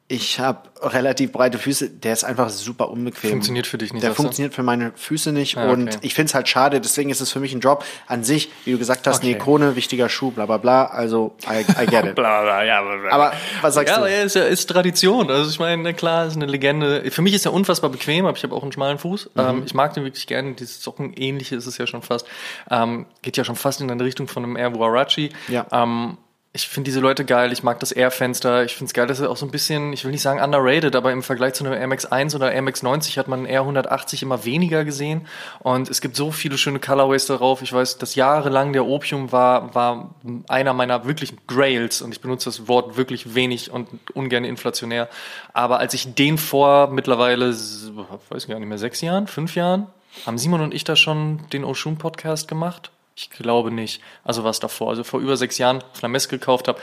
ich 0.07 0.39
habe 0.39 0.69
relativ 0.83 1.33
breite 1.33 1.57
Füße. 1.57 1.89
Der 1.89 2.13
ist 2.13 2.25
einfach 2.25 2.51
super 2.51 2.91
unbequem. 2.91 3.31
Funktioniert 3.31 3.67
für 3.67 3.79
dich 3.79 3.95
nicht, 3.95 4.03
Der 4.03 4.11
du? 4.11 4.17
funktioniert 4.17 4.53
für 4.53 4.63
meine 4.63 4.93
Füße 4.95 5.33
nicht 5.33 5.57
Ah, 5.57 5.71
und 5.71 5.89
okay. 5.89 5.99
ich 6.03 6.13
finde 6.13 6.29
es 6.29 6.35
halt 6.35 6.47
schade. 6.47 6.79
Deswegen 6.83 7.09
ist 7.09 7.23
es 7.23 7.33
für 7.33 7.41
mich 7.41 7.55
ein 7.55 7.63
Drop 7.63 7.83
an 8.07 8.23
sich, 8.23 8.51
wie 8.67 8.73
du 8.73 8.79
gesagt 8.79 9.07
hast, 9.07 9.23
eine 9.23 9.31
Okay. 9.33 9.41
Ikone, 9.41 9.77
wichtiger 9.77 10.11
Schuh, 10.11 10.31
bla 10.31 10.45
bla 10.45 10.59
bla. 10.59 10.85
Also 10.85 11.35
I, 11.51 11.61
I 11.83 11.87
get 11.87 12.05
it. 12.05 12.15
Bla, 12.17 12.43
bla, 12.43 12.63
ja, 12.65 12.83
bla, 12.83 12.97
bla. 12.97 13.11
Aber 13.13 13.33
was 13.63 13.75
sagst 13.75 13.89
ja, 13.89 13.95
du? 13.95 14.01
aber 14.03 14.11
er 14.11 14.25
ist 14.25 14.37
ja 14.37 14.43
ist 14.45 14.67
Tradition. 14.69 15.31
Also 15.31 15.49
ich 15.51 15.59
meine, 15.59 15.83
na 15.83 15.93
klar, 15.95 16.27
ist 16.27 16.37
eine 16.37 16.47
Legende. 16.47 17.11
Für 17.11 17.23
mich 17.23 17.33
ist 17.33 17.47
er 17.47 17.55
unfassbar 17.55 17.89
bequem, 17.89 18.27
aber 18.27 18.37
ich 18.37 18.43
habe 18.43 18.55
auch 18.55 18.63
einen 18.63 18.73
schmalen 18.73 18.99
Fuß. 18.99 19.31
Mhm. 19.35 19.41
Ähm, 19.41 19.63
ich 19.65 19.73
mag 19.73 19.95
den 19.95 20.05
wirklich 20.05 20.27
gerne. 20.27 20.53
Dieses 20.53 20.83
Socken-ähnliche 20.83 21.57
ist 21.57 21.67
es 21.67 21.79
ja 21.79 21.87
schon 21.87 22.03
fast. 22.03 22.27
Ähm, 22.71 23.07
geht 23.23 23.39
ja 23.39 23.45
schon 23.45 23.57
fast 23.57 23.81
in 23.81 23.91
eine 23.91 24.05
Richtung 24.05 24.29
von 24.29 24.45
einem 24.45 24.57
Air 24.57 24.79
Warachi. 24.79 25.31
Ja. 25.49 25.67
Ähm, 25.73 26.19
ich 26.57 26.69
finde 26.69 26.89
diese 26.89 27.01
Leute 27.01 27.25
geil. 27.25 27.53
Ich 27.53 27.65
mag 27.65 27.81
das 27.81 27.91
Air-Fenster. 27.91 28.65
Ich 28.65 28.77
finde 28.77 28.87
es 28.87 28.95
geil, 28.95 29.09
dass 29.09 29.19
er 29.19 29.29
auch 29.29 29.37
so 29.37 29.45
ein 29.45 29.51
bisschen, 29.51 29.93
ich 29.93 30.05
will 30.05 30.13
nicht 30.13 30.23
sagen 30.23 30.41
underrated, 30.41 30.95
aber 30.95 31.11
im 31.11 31.25
Vergleich 31.25 31.55
zu 31.55 31.65
einem 31.65 31.73
Air 31.73 31.89
Max 31.89 32.07
1 32.07 32.33
oder 32.37 32.53
Air 32.53 32.63
Max 32.63 32.85
90 32.85 33.19
hat 33.19 33.27
man 33.27 33.41
einen 33.41 33.49
Air 33.49 33.63
180 33.63 34.23
immer 34.23 34.45
weniger 34.45 34.85
gesehen. 34.85 35.27
Und 35.59 35.91
es 35.91 36.01
gibt 36.01 36.15
so 36.15 36.31
viele 36.31 36.57
schöne 36.57 36.79
Colorways 36.79 37.27
darauf. 37.27 37.61
Ich 37.63 37.73
weiß, 37.73 37.99
dass 37.99 38.15
jahrelang 38.15 38.73
der 38.73 38.87
Opium 38.87 39.33
war, 39.33 39.75
war 39.75 40.15
einer 40.47 40.75
meiner 40.75 41.05
wirklichen 41.05 41.39
Grails. 41.49 42.03
Und 42.03 42.13
ich 42.13 42.21
benutze 42.21 42.45
das 42.45 42.69
Wort 42.69 42.97
wirklich 42.97 43.35
wenig 43.35 43.73
und 43.73 43.89
ungern 44.15 44.45
inflationär. 44.45 45.09
Aber 45.55 45.81
als 45.81 45.93
ich 45.93 46.15
den 46.15 46.39
vor 46.39 46.87
mittlerweile, 46.87 47.49
weiß 47.49 48.47
gar 48.47 48.61
nicht 48.61 48.69
mehr, 48.69 48.79
sechs 48.79 49.01
Jahren, 49.01 49.27
fünf 49.27 49.57
Jahren, 49.57 49.89
haben 50.25 50.39
Simon 50.39 50.61
und 50.61 50.73
ich 50.73 50.85
da 50.85 50.95
schon 50.95 51.41
den 51.53 51.65
Oshun 51.65 51.99
Podcast 51.99 52.47
gemacht? 52.47 52.93
Ich 53.17 53.31
glaube 53.31 53.71
nicht. 53.71 54.01
Also 54.25 54.45
was 54.45 54.61
davor. 54.61 54.91
Also 54.91 55.05
vor 55.05 55.21
über 55.21 55.37
sechs 55.37 55.59
Jahren 55.59 55.83
auf 55.83 56.29
gekauft 56.29 56.69
habe. 56.69 56.81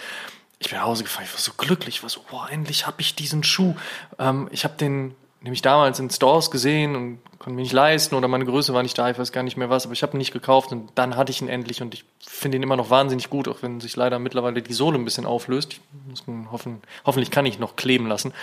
Ich 0.60 0.70
bin 0.70 0.78
nach 0.78 0.86
Hause 0.86 1.04
gefahren, 1.04 1.26
ich 1.26 1.34
war 1.34 1.40
so 1.40 1.54
glücklich, 1.58 1.96
ich 1.96 2.04
war 2.04 2.10
so, 2.10 2.22
boah, 2.30 2.48
endlich 2.50 2.86
habe 2.86 3.02
ich 3.02 3.16
diesen 3.16 3.44
Schuh. 3.44 3.74
Ähm, 4.20 4.48
ich 4.52 4.64
habe 4.64 4.76
den 4.78 5.16
nämlich 5.42 5.64
damals 5.64 6.00
in 6.00 6.10
Stores 6.12 6.52
gesehen 6.52 6.96
und 6.96 7.20
konnte 7.40 7.56
mir 7.56 7.64
nicht 7.64 7.74
leisten 7.74 8.14
oder 8.14 8.28
meine 8.28 8.46
Größe 8.46 8.74
war 8.74 8.84
nicht 8.84 8.98
da, 8.98 9.10
ich 9.10 9.18
weiß 9.18 9.32
gar 9.32 9.42
nicht 9.42 9.58
mehr 9.58 9.72
was, 9.72 9.86
aber 9.86 9.94
ich 9.94 10.04
habe 10.04 10.16
ihn 10.16 10.20
nicht 10.20 10.34
gekauft 10.34 10.72
und 10.72 10.92
dann 10.94 11.16
hatte 11.18 11.32
ich 11.32 11.42
ihn 11.42 11.50
endlich 11.50 11.82
und 11.82 11.96
ich 11.96 12.06
finde 12.20 12.58
ihn 12.58 12.64
immer 12.64 12.78
noch 12.78 12.92
wahnsinnig 12.92 13.32
gut, 13.32 13.48
auch 13.48 13.64
wenn 13.64 13.82
sich 13.82 13.96
leider 13.96 14.20
mittlerweile 14.20 14.62
die 14.62 14.74
Sohle 14.74 15.00
ein 15.00 15.06
bisschen 15.06 15.26
auflöst. 15.26 15.74
Ich 15.74 15.80
muss 16.28 16.52
hoffen, 16.52 16.82
hoffentlich 17.06 17.32
kann 17.32 17.48
ich 17.48 17.58
noch 17.58 17.76
kleben 17.76 18.06
lassen. 18.06 18.34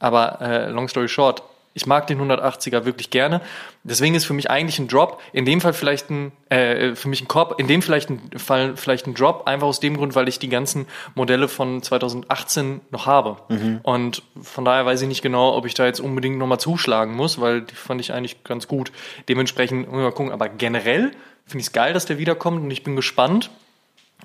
Aber 0.00 0.40
äh, 0.40 0.70
long 0.70 0.88
story 0.88 1.08
short, 1.08 1.44
ich 1.80 1.86
mag 1.86 2.06
den 2.06 2.20
180er 2.20 2.84
wirklich 2.84 3.08
gerne. 3.08 3.40
Deswegen 3.84 4.14
ist 4.14 4.26
für 4.26 4.34
mich 4.34 4.50
eigentlich 4.50 4.78
ein 4.78 4.86
Drop, 4.86 5.22
in 5.32 5.46
dem 5.46 5.62
Fall 5.62 5.72
vielleicht 5.72 6.10
ein, 6.10 6.32
äh, 6.50 6.94
für 6.94 7.08
mich 7.08 7.22
ein 7.22 7.28
Korb, 7.28 7.58
in 7.58 7.68
dem 7.68 7.80
vielleicht 7.80 8.10
ein 8.10 8.20
Fall 8.36 8.76
vielleicht 8.76 9.06
ein 9.06 9.14
Drop, 9.14 9.46
einfach 9.46 9.66
aus 9.66 9.80
dem 9.80 9.96
Grund, 9.96 10.14
weil 10.14 10.28
ich 10.28 10.38
die 10.38 10.50
ganzen 10.50 10.86
Modelle 11.14 11.48
von 11.48 11.82
2018 11.82 12.82
noch 12.90 13.06
habe. 13.06 13.38
Und 13.82 14.22
von 14.42 14.66
daher 14.66 14.84
weiß 14.84 15.00
ich 15.00 15.08
nicht 15.08 15.22
genau, 15.22 15.56
ob 15.56 15.64
ich 15.64 15.72
da 15.72 15.86
jetzt 15.86 16.00
unbedingt 16.00 16.36
nochmal 16.36 16.60
zuschlagen 16.60 17.14
muss, 17.14 17.40
weil 17.40 17.62
die 17.62 17.74
fand 17.74 18.00
ich 18.02 18.12
eigentlich 18.12 18.44
ganz 18.44 18.68
gut. 18.68 18.92
Dementsprechend, 19.28 19.90
mal 19.90 20.12
gucken. 20.12 20.32
Aber 20.32 20.50
generell 20.50 21.12
finde 21.46 21.62
ich 21.62 21.68
es 21.68 21.72
geil, 21.72 21.94
dass 21.94 22.04
der 22.04 22.18
wiederkommt 22.18 22.62
und 22.62 22.70
ich 22.70 22.84
bin 22.84 22.94
gespannt 22.94 23.50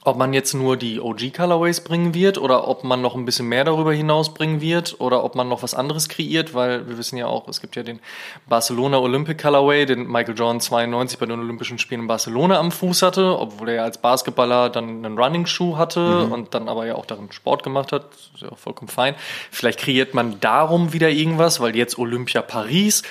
ob 0.04 0.18
man 0.18 0.34
jetzt 0.34 0.54
nur 0.54 0.78
die 0.78 1.00
OG 1.00 1.34
Colorways 1.36 1.82
bringen 1.82 2.14
wird 2.14 2.38
oder 2.38 2.68
ob 2.68 2.84
man 2.84 3.02
noch 3.02 3.16
ein 3.16 3.26
bisschen 3.26 3.48
mehr 3.48 3.64
darüber 3.64 3.94
hinaus 3.94 4.34
bringen 4.34 4.62
wird 4.62 5.00
oder 5.00 5.24
ob 5.24 5.36
man 5.36 5.50
noch 5.50 5.64
was 5.64 5.74
anderes 5.74 6.10
kreiert, 6.10 6.54
weil 6.54 6.88
wir 6.88 6.98
wissen 6.98 7.18
ja 7.18 7.28
auch, 7.28 7.48
es 7.48 7.62
gibt 7.62 7.76
ja 7.76 7.84
den 7.84 8.00
Barcelona 8.48 9.00
Olympic 9.00 9.42
Colorway, 9.42 9.86
den 9.86 10.08
Michael 10.08 10.38
Jordan 10.38 10.60
92 10.60 11.18
bei 11.18 11.26
den 11.26 11.40
Olympischen 11.40 11.80
Spielen 11.80 12.02
in 12.02 12.08
Barcelona 12.08 12.60
am 12.60 12.72
Fuß 12.72 13.02
hatte, 13.02 13.38
obwohl 13.40 13.70
er 13.70 13.76
ja 13.76 13.84
als 13.84 13.98
Basketballer 14.00 14.70
dann 14.70 15.06
einen 15.06 15.18
Running 15.18 15.46
Schuh 15.46 15.78
hatte 15.78 16.26
und 16.26 16.54
dann 16.54 16.70
aber 16.70 16.86
ja 16.86 16.96
auch 16.96 17.06
darin 17.06 17.32
Sport 17.32 17.64
gemacht 17.64 17.92
hat, 17.92 18.06
ist 18.34 18.42
ja 18.42 18.52
auch 18.52 18.58
vollkommen 18.58 18.90
fein. 18.90 19.16
Vielleicht 19.52 19.80
kreiert 19.80 20.14
man 20.14 20.40
darum 20.40 20.94
wieder 20.94 21.10
irgendwas, 21.10 21.60
weil 21.60 21.76
jetzt 21.76 21.98
Olympia 21.98 22.42
Paris 22.42 23.04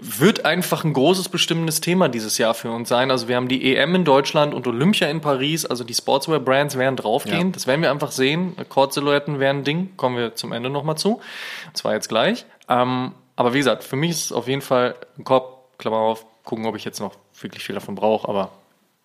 wird 0.00 0.44
einfach 0.44 0.84
ein 0.84 0.92
großes 0.92 1.28
bestimmendes 1.28 1.80
Thema 1.80 2.08
dieses 2.08 2.38
Jahr 2.38 2.54
für 2.54 2.70
uns 2.70 2.88
sein. 2.88 3.10
Also 3.10 3.28
wir 3.28 3.36
haben 3.36 3.48
die 3.48 3.74
EM 3.74 3.94
in 3.94 4.04
Deutschland 4.04 4.54
und 4.54 4.66
Olympia 4.66 5.08
in 5.08 5.20
Paris, 5.20 5.64
also 5.64 5.84
die 5.84 5.94
Sportswear-Brands 5.94 6.76
werden 6.76 6.96
draufgehen. 6.96 7.48
Ja. 7.48 7.52
Das 7.52 7.66
werden 7.66 7.82
wir 7.82 7.90
einfach 7.90 8.10
sehen. 8.10 8.56
Cord-Silhouetten 8.68 9.38
wären 9.38 9.58
ein 9.58 9.64
Ding, 9.64 9.96
kommen 9.96 10.16
wir 10.16 10.34
zum 10.34 10.52
Ende 10.52 10.70
nochmal 10.70 10.96
zu. 10.96 11.20
Und 11.66 11.76
zwar 11.76 11.94
jetzt 11.94 12.08
gleich. 12.08 12.44
Ähm, 12.68 13.12
aber 13.36 13.54
wie 13.54 13.58
gesagt, 13.58 13.84
für 13.84 13.96
mich 13.96 14.10
ist 14.10 14.24
es 14.26 14.32
auf 14.32 14.48
jeden 14.48 14.62
Fall 14.62 14.96
ein 15.18 15.24
Korb, 15.24 15.78
Klammer 15.78 15.98
auf, 15.98 16.26
gucken, 16.44 16.66
ob 16.66 16.76
ich 16.76 16.84
jetzt 16.84 17.00
noch 17.00 17.16
wirklich 17.40 17.64
viel 17.64 17.74
davon 17.74 17.94
brauche, 17.94 18.28
aber 18.28 18.50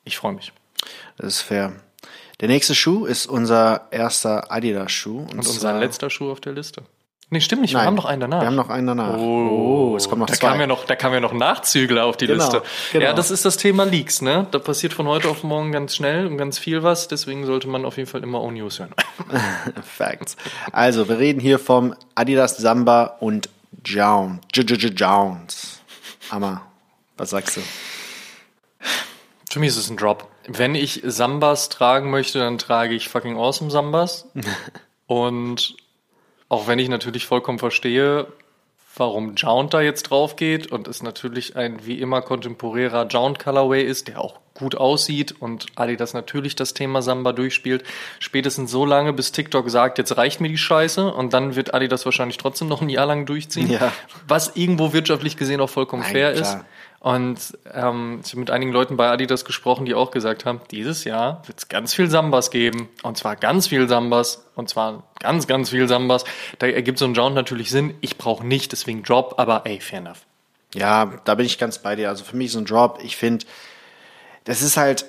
ich 0.03 0.17
freue 0.17 0.33
mich. 0.33 0.53
Das 1.17 1.27
ist 1.27 1.41
fair. 1.41 1.73
Der 2.39 2.47
nächste 2.47 2.73
Schuh 2.73 3.05
ist 3.05 3.25
unser 3.25 3.87
erster 3.91 4.51
Adidas-Schuh. 4.51 5.27
Und 5.31 5.37
unser 5.39 5.77
letzter 5.79 6.09
Schuh 6.09 6.31
auf 6.31 6.39
der 6.39 6.53
Liste. 6.53 6.83
Nee, 7.31 7.41
stimmt 7.41 7.61
nicht, 7.61 7.73
wir 7.73 7.77
Nein, 7.77 7.87
haben 7.87 7.95
noch 7.95 8.05
einen 8.05 8.21
danach. 8.21 8.41
Wir 8.41 8.47
haben 8.47 8.55
noch 8.55 8.69
einen 8.69 8.87
danach. 8.87 9.17
Oh, 9.19 9.95
es 9.95 10.09
kommen 10.09 10.21
noch 10.21 10.27
da 10.27 10.33
zwei. 10.33 10.47
Kam 10.47 10.59
ja 10.59 10.65
noch, 10.65 10.85
da 10.85 10.95
kamen 10.95 11.13
ja 11.13 11.19
noch 11.19 11.31
Nachzügler 11.33 12.05
auf 12.05 12.17
die 12.17 12.25
Genau, 12.25 12.43
Liste. 12.43 12.63
genau. 12.91 13.05
Ja, 13.05 13.13
das 13.13 13.29
ist 13.29 13.45
das 13.45 13.57
Thema 13.57 13.83
Leaks, 13.85 14.23
ne? 14.23 14.47
Da 14.49 14.57
passiert 14.57 14.93
von 14.93 15.07
heute 15.07 15.29
auf 15.29 15.43
morgen 15.43 15.71
ganz 15.71 15.95
schnell 15.95 16.25
und 16.25 16.37
ganz 16.37 16.57
viel 16.57 16.81
was. 16.81 17.07
Deswegen 17.07 17.45
sollte 17.45 17.67
man 17.67 17.85
auf 17.85 17.97
jeden 17.97 18.09
Fall 18.09 18.23
immer 18.23 18.41
O-News 18.41 18.79
hören. 18.79 18.93
Facts. 19.83 20.37
Also, 20.71 21.07
wir 21.07 21.19
reden 21.19 21.39
hier 21.39 21.59
vom 21.59 21.93
Adidas 22.15 22.57
Samba 22.57 23.17
und 23.19 23.47
Jones. 23.85 24.39
Jones. 24.95 25.81
Hammer. 26.31 26.63
Was 27.17 27.29
sagst 27.29 27.57
du? 27.57 27.61
Für 29.51 29.59
mich 29.59 29.69
ist 29.69 29.77
es 29.77 29.89
ein 29.89 29.97
Drop. 29.97 30.27
Wenn 30.47 30.73
ich 30.73 31.01
Sambas 31.05 31.69
tragen 31.69 32.09
möchte, 32.09 32.39
dann 32.39 32.57
trage 32.57 32.95
ich 32.95 33.07
fucking 33.09 33.37
awesome 33.37 33.69
Sambas. 33.69 34.27
und 35.05 35.75
auch 36.49 36.67
wenn 36.67 36.79
ich 36.79 36.89
natürlich 36.89 37.25
vollkommen 37.25 37.59
verstehe, 37.59 38.27
warum 38.95 39.35
Jount 39.35 39.73
da 39.73 39.81
jetzt 39.81 40.03
drauf 40.09 40.35
geht 40.35 40.67
und 40.71 40.87
es 40.87 41.01
natürlich 41.03 41.55
ein 41.55 41.85
wie 41.85 41.99
immer 42.01 42.21
kontemporärer 42.21 43.07
Jount 43.07 43.39
Colorway 43.39 43.83
ist, 43.83 44.07
der 44.09 44.19
auch 44.19 44.39
gut 44.55 44.75
aussieht 44.75 45.35
und 45.39 45.67
Adidas 45.75 46.13
natürlich 46.13 46.53
das 46.55 46.73
Thema 46.73 47.01
Samba 47.01 47.31
durchspielt, 47.31 47.83
spätestens 48.19 48.71
so 48.71 48.85
lange, 48.85 49.13
bis 49.13 49.31
TikTok 49.31 49.69
sagt, 49.69 49.99
jetzt 49.99 50.17
reicht 50.17 50.41
mir 50.41 50.49
die 50.49 50.57
Scheiße 50.57 51.13
und 51.13 51.33
dann 51.33 51.55
wird 51.55 51.73
Adidas 51.73 52.03
wahrscheinlich 52.03 52.37
trotzdem 52.37 52.67
noch 52.67 52.81
ein 52.81 52.89
Jahr 52.89 53.05
lang 53.05 53.25
durchziehen, 53.25 53.69
Ja. 53.69 53.93
was 54.27 54.55
irgendwo 54.57 54.91
wirtschaftlich 54.91 55.37
gesehen 55.37 55.61
auch 55.61 55.69
vollkommen 55.69 56.01
Nein, 56.01 56.11
fair 56.11 56.33
klar. 56.33 56.41
ist. 56.57 56.57
Und 56.99 57.57
ähm, 57.73 58.19
ich 58.23 58.31
habe 58.31 58.41
mit 58.41 58.51
einigen 58.51 58.73
Leuten 58.73 58.97
bei 58.97 59.09
Adidas 59.09 59.45
gesprochen, 59.45 59.85
die 59.85 59.95
auch 59.95 60.11
gesagt 60.11 60.45
haben, 60.45 60.59
dieses 60.69 61.05
Jahr 61.05 61.41
wird 61.47 61.59
es 61.59 61.67
ganz 61.69 61.93
viel 61.93 62.09
Sambas 62.09 62.51
geben. 62.51 62.89
Und 63.03 63.17
zwar 63.17 63.37
ganz 63.37 63.67
viel 63.67 63.87
Sambas. 63.87 64.45
Und 64.55 64.69
zwar 64.69 65.03
ganz, 65.19 65.47
ganz 65.47 65.69
viel 65.69 65.87
Sambas. 65.87 66.25
Da 66.59 66.67
ergibt 66.67 66.97
so 66.99 67.05
ein 67.05 67.13
Jound 67.13 67.35
natürlich 67.35 67.69
Sinn. 67.71 67.93
Ich 68.01 68.17
brauche 68.17 68.45
nicht, 68.45 68.73
deswegen 68.73 69.03
Drop, 69.03 69.35
aber 69.37 69.65
ey, 69.65 69.79
fair 69.79 69.99
enough. 69.99 70.25
Ja, 70.75 71.13
da 71.23 71.35
bin 71.35 71.45
ich 71.45 71.57
ganz 71.57 71.79
bei 71.79 71.95
dir. 71.95 72.09
Also 72.09 72.25
für 72.25 72.35
mich 72.35 72.47
ist 72.47 72.57
ein 72.57 72.65
Drop. 72.65 72.99
Ich 73.01 73.15
finde, 73.15 73.45
das 74.43 74.61
ist 74.61 74.75
halt, 74.75 75.05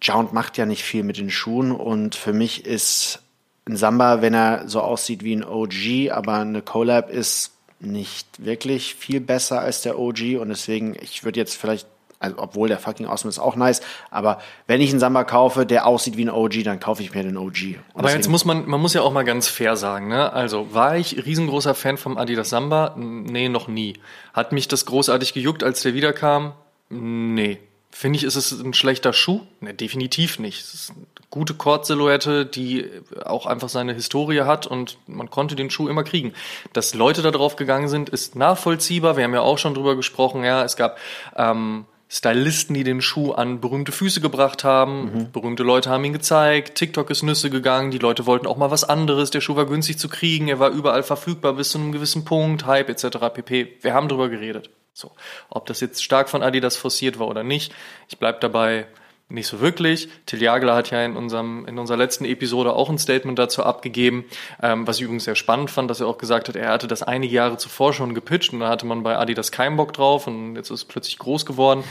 Jount 0.00 0.32
macht 0.32 0.56
ja 0.58 0.64
nicht 0.64 0.84
viel 0.84 1.02
mit 1.02 1.18
den 1.18 1.30
Schuhen 1.30 1.72
und 1.72 2.14
für 2.14 2.32
mich 2.32 2.64
ist 2.64 3.20
ein 3.68 3.76
Samba, 3.76 4.22
wenn 4.22 4.32
er 4.32 4.68
so 4.68 4.80
aussieht 4.80 5.22
wie 5.24 5.34
ein 5.34 5.44
OG, 5.44 6.10
aber 6.12 6.38
eine 6.38 6.62
Collab 6.62 7.10
ist 7.10 7.52
nicht 7.80 8.44
wirklich 8.44 8.94
viel 8.94 9.20
besser 9.20 9.60
als 9.60 9.82
der 9.82 9.98
OG 9.98 10.38
und 10.40 10.48
deswegen, 10.48 10.96
ich 11.00 11.24
würde 11.24 11.40
jetzt 11.40 11.56
vielleicht 11.56 11.86
Also, 12.22 12.36
obwohl 12.38 12.68
der 12.68 12.78
fucking 12.78 13.06
Awesome 13.06 13.30
ist 13.30 13.38
auch 13.38 13.56
nice. 13.56 13.80
Aber 14.10 14.40
wenn 14.66 14.82
ich 14.82 14.90
einen 14.90 15.00
Samba 15.00 15.24
kaufe, 15.24 15.64
der 15.64 15.86
aussieht 15.86 16.18
wie 16.18 16.24
ein 16.26 16.30
OG, 16.30 16.64
dann 16.64 16.78
kaufe 16.78 17.02
ich 17.02 17.14
mir 17.14 17.22
den 17.22 17.38
OG. 17.38 17.78
Und 17.94 18.00
Aber 18.00 18.12
jetzt 18.12 18.28
muss 18.28 18.44
man, 18.44 18.68
man 18.68 18.78
muss 18.78 18.92
ja 18.92 19.00
auch 19.00 19.12
mal 19.12 19.24
ganz 19.24 19.48
fair 19.48 19.74
sagen, 19.76 20.08
ne? 20.08 20.30
Also, 20.30 20.74
war 20.74 20.98
ich 20.98 21.24
riesengroßer 21.24 21.74
Fan 21.74 21.96
vom 21.96 22.18
Adidas 22.18 22.50
Samba? 22.50 22.94
Nee, 22.98 23.48
noch 23.48 23.68
nie. 23.68 23.94
Hat 24.34 24.52
mich 24.52 24.68
das 24.68 24.84
großartig 24.84 25.32
gejuckt, 25.32 25.64
als 25.64 25.80
der 25.80 25.94
wiederkam? 25.94 26.52
Nee. 26.90 27.58
Finde 27.90 28.18
ich, 28.18 28.24
ist 28.24 28.36
es 28.36 28.52
ein 28.52 28.74
schlechter 28.74 29.14
Schuh? 29.14 29.40
Nee, 29.60 29.72
definitiv 29.72 30.38
nicht. 30.38 30.60
Es 30.60 30.74
ist 30.74 30.90
eine 30.90 31.06
gute 31.30 31.54
Kord-Silhouette, 31.54 32.44
die 32.44 32.90
auch 33.24 33.46
einfach 33.46 33.68
seine 33.68 33.94
Historie 33.94 34.42
hat 34.42 34.66
und 34.66 34.98
man 35.06 35.30
konnte 35.30 35.54
den 35.54 35.70
Schuh 35.70 35.88
immer 35.88 36.04
kriegen. 36.04 36.32
Dass 36.72 36.94
Leute 36.94 37.22
da 37.22 37.30
drauf 37.30 37.56
gegangen 37.56 37.88
sind, 37.88 38.08
ist 38.08 38.34
nachvollziehbar. 38.34 39.16
Wir 39.16 39.24
haben 39.24 39.34
ja 39.34 39.40
auch 39.40 39.58
schon 39.58 39.74
drüber 39.74 39.96
gesprochen, 39.96 40.42
ja. 40.44 40.64
Es 40.64 40.76
gab 40.76 40.98
ähm, 41.36 41.86
Stylisten, 42.08 42.74
die 42.74 42.82
den 42.82 43.00
Schuh 43.00 43.30
an 43.30 43.60
berühmte 43.60 43.92
Füße 43.92 44.20
gebracht 44.20 44.64
haben. 44.64 45.02
Mhm. 45.02 45.32
Berühmte 45.32 45.62
Leute 45.62 45.90
haben 45.90 46.02
ihn 46.02 46.12
gezeigt. 46.12 46.76
TikTok 46.76 47.08
ist 47.10 47.22
Nüsse 47.22 47.50
gegangen. 47.50 47.92
Die 47.92 47.98
Leute 47.98 48.26
wollten 48.26 48.48
auch 48.48 48.56
mal 48.56 48.72
was 48.72 48.82
anderes. 48.82 49.30
Der 49.30 49.40
Schuh 49.40 49.54
war 49.54 49.66
günstig 49.66 50.00
zu 50.00 50.08
kriegen. 50.08 50.48
Er 50.48 50.58
war 50.58 50.70
überall 50.70 51.04
verfügbar 51.04 51.52
bis 51.52 51.70
zu 51.70 51.78
einem 51.78 51.92
gewissen 51.92 52.24
Punkt. 52.24 52.66
Hype 52.66 52.88
etc. 52.88 53.18
pp. 53.32 53.78
Wir 53.80 53.94
haben 53.94 54.08
drüber 54.08 54.28
geredet. 54.28 54.70
So, 54.92 55.12
ob 55.48 55.66
das 55.66 55.80
jetzt 55.80 56.02
stark 56.02 56.28
von 56.28 56.42
Adidas 56.42 56.76
forciert 56.76 57.20
war 57.20 57.28
oder 57.28 57.44
nicht, 57.44 57.72
ich 58.08 58.18
bleib 58.18 58.40
dabei 58.40 58.86
nicht 59.30 59.46
so 59.46 59.60
wirklich. 59.60 60.08
Till 60.26 60.42
Jagler 60.42 60.74
hat 60.74 60.90
ja 60.90 61.04
in, 61.04 61.16
unserem, 61.16 61.66
in 61.66 61.78
unserer 61.78 61.96
letzten 61.96 62.24
Episode 62.24 62.72
auch 62.72 62.90
ein 62.90 62.98
Statement 62.98 63.38
dazu 63.38 63.62
abgegeben, 63.62 64.24
ähm, 64.62 64.86
was 64.86 64.96
ich 64.96 65.02
übrigens 65.02 65.24
sehr 65.24 65.36
spannend 65.36 65.70
fand, 65.70 65.90
dass 65.90 66.00
er 66.00 66.06
auch 66.06 66.18
gesagt 66.18 66.48
hat, 66.48 66.56
er 66.56 66.70
hatte 66.70 66.88
das 66.88 67.02
einige 67.02 67.34
Jahre 67.34 67.56
zuvor 67.56 67.92
schon 67.92 68.14
gepitcht 68.14 68.52
und 68.52 68.60
da 68.60 68.68
hatte 68.68 68.86
man 68.86 69.02
bei 69.02 69.16
Adidas 69.16 69.52
keinen 69.52 69.76
Bock 69.76 69.92
drauf 69.92 70.26
und 70.26 70.56
jetzt 70.56 70.70
ist 70.70 70.80
es 70.80 70.84
plötzlich 70.84 71.18
groß 71.18 71.46
geworden. 71.46 71.84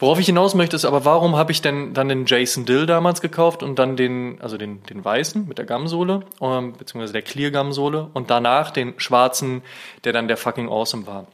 Worauf 0.00 0.20
ich 0.20 0.26
hinaus 0.26 0.54
möchte, 0.54 0.76
ist 0.76 0.84
aber, 0.84 1.04
warum 1.04 1.34
habe 1.34 1.50
ich 1.50 1.60
denn 1.60 1.92
dann 1.92 2.08
den 2.08 2.24
Jason 2.24 2.64
Dill 2.64 2.86
damals 2.86 3.20
gekauft 3.20 3.64
und 3.64 3.80
dann 3.80 3.96
den, 3.96 4.40
also 4.40 4.56
den, 4.56 4.84
den 4.84 5.04
weißen 5.04 5.48
mit 5.48 5.58
der 5.58 5.64
Gamsohle, 5.64 6.20
ähm, 6.40 6.74
beziehungsweise 6.74 7.12
der 7.12 7.22
Clear 7.22 7.50
Gamsohle 7.50 8.08
und 8.14 8.30
danach 8.30 8.70
den 8.70 8.94
schwarzen, 9.00 9.62
der 10.04 10.12
dann 10.12 10.28
der 10.28 10.36
fucking 10.36 10.68
awesome 10.68 11.08
war. 11.08 11.26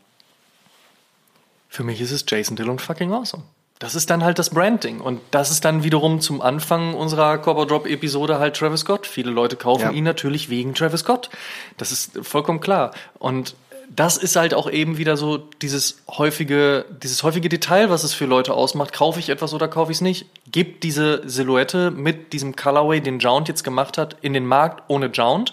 Für 1.68 1.84
mich 1.84 2.00
ist 2.00 2.12
es 2.12 2.24
Jason 2.26 2.56
Dill 2.56 2.70
und 2.70 2.80
fucking 2.80 3.12
awesome. 3.12 3.42
Das 3.78 3.94
ist 3.94 4.08
dann 4.08 4.22
halt 4.22 4.38
das 4.38 4.50
Branding. 4.50 5.00
Und 5.00 5.20
das 5.30 5.50
ist 5.50 5.64
dann 5.64 5.82
wiederum 5.82 6.20
zum 6.20 6.40
Anfang 6.40 6.94
unserer 6.94 7.38
Cover 7.38 7.66
Drop 7.66 7.86
Episode 7.86 8.38
halt 8.38 8.56
Travis 8.56 8.80
Scott. 8.80 9.06
Viele 9.06 9.30
Leute 9.30 9.56
kaufen 9.56 9.82
ja. 9.82 9.90
ihn 9.90 10.04
natürlich 10.04 10.48
wegen 10.48 10.74
Travis 10.74 11.00
Scott. 11.00 11.30
Das 11.76 11.90
ist 11.90 12.18
vollkommen 12.22 12.60
klar. 12.60 12.92
Und 13.18 13.56
das 13.94 14.16
ist 14.16 14.36
halt 14.36 14.54
auch 14.54 14.70
eben 14.70 14.96
wieder 14.96 15.16
so 15.16 15.38
dieses 15.60 16.02
häufige, 16.08 16.84
dieses 17.02 17.22
häufige 17.22 17.48
Detail, 17.48 17.90
was 17.90 18.04
es 18.04 18.14
für 18.14 18.26
Leute 18.26 18.54
ausmacht. 18.54 18.92
Kaufe 18.92 19.20
ich 19.20 19.28
etwas 19.28 19.52
oder 19.52 19.68
kaufe 19.68 19.92
ich 19.92 19.98
es 19.98 20.02
nicht? 20.02 20.26
Gibt 20.50 20.84
diese 20.84 21.28
Silhouette 21.28 21.90
mit 21.90 22.32
diesem 22.32 22.56
Colorway, 22.56 23.00
den 23.00 23.18
Jount 23.18 23.48
jetzt 23.48 23.64
gemacht 23.64 23.98
hat, 23.98 24.16
in 24.22 24.32
den 24.32 24.46
Markt 24.46 24.84
ohne 24.88 25.06
Jount. 25.06 25.52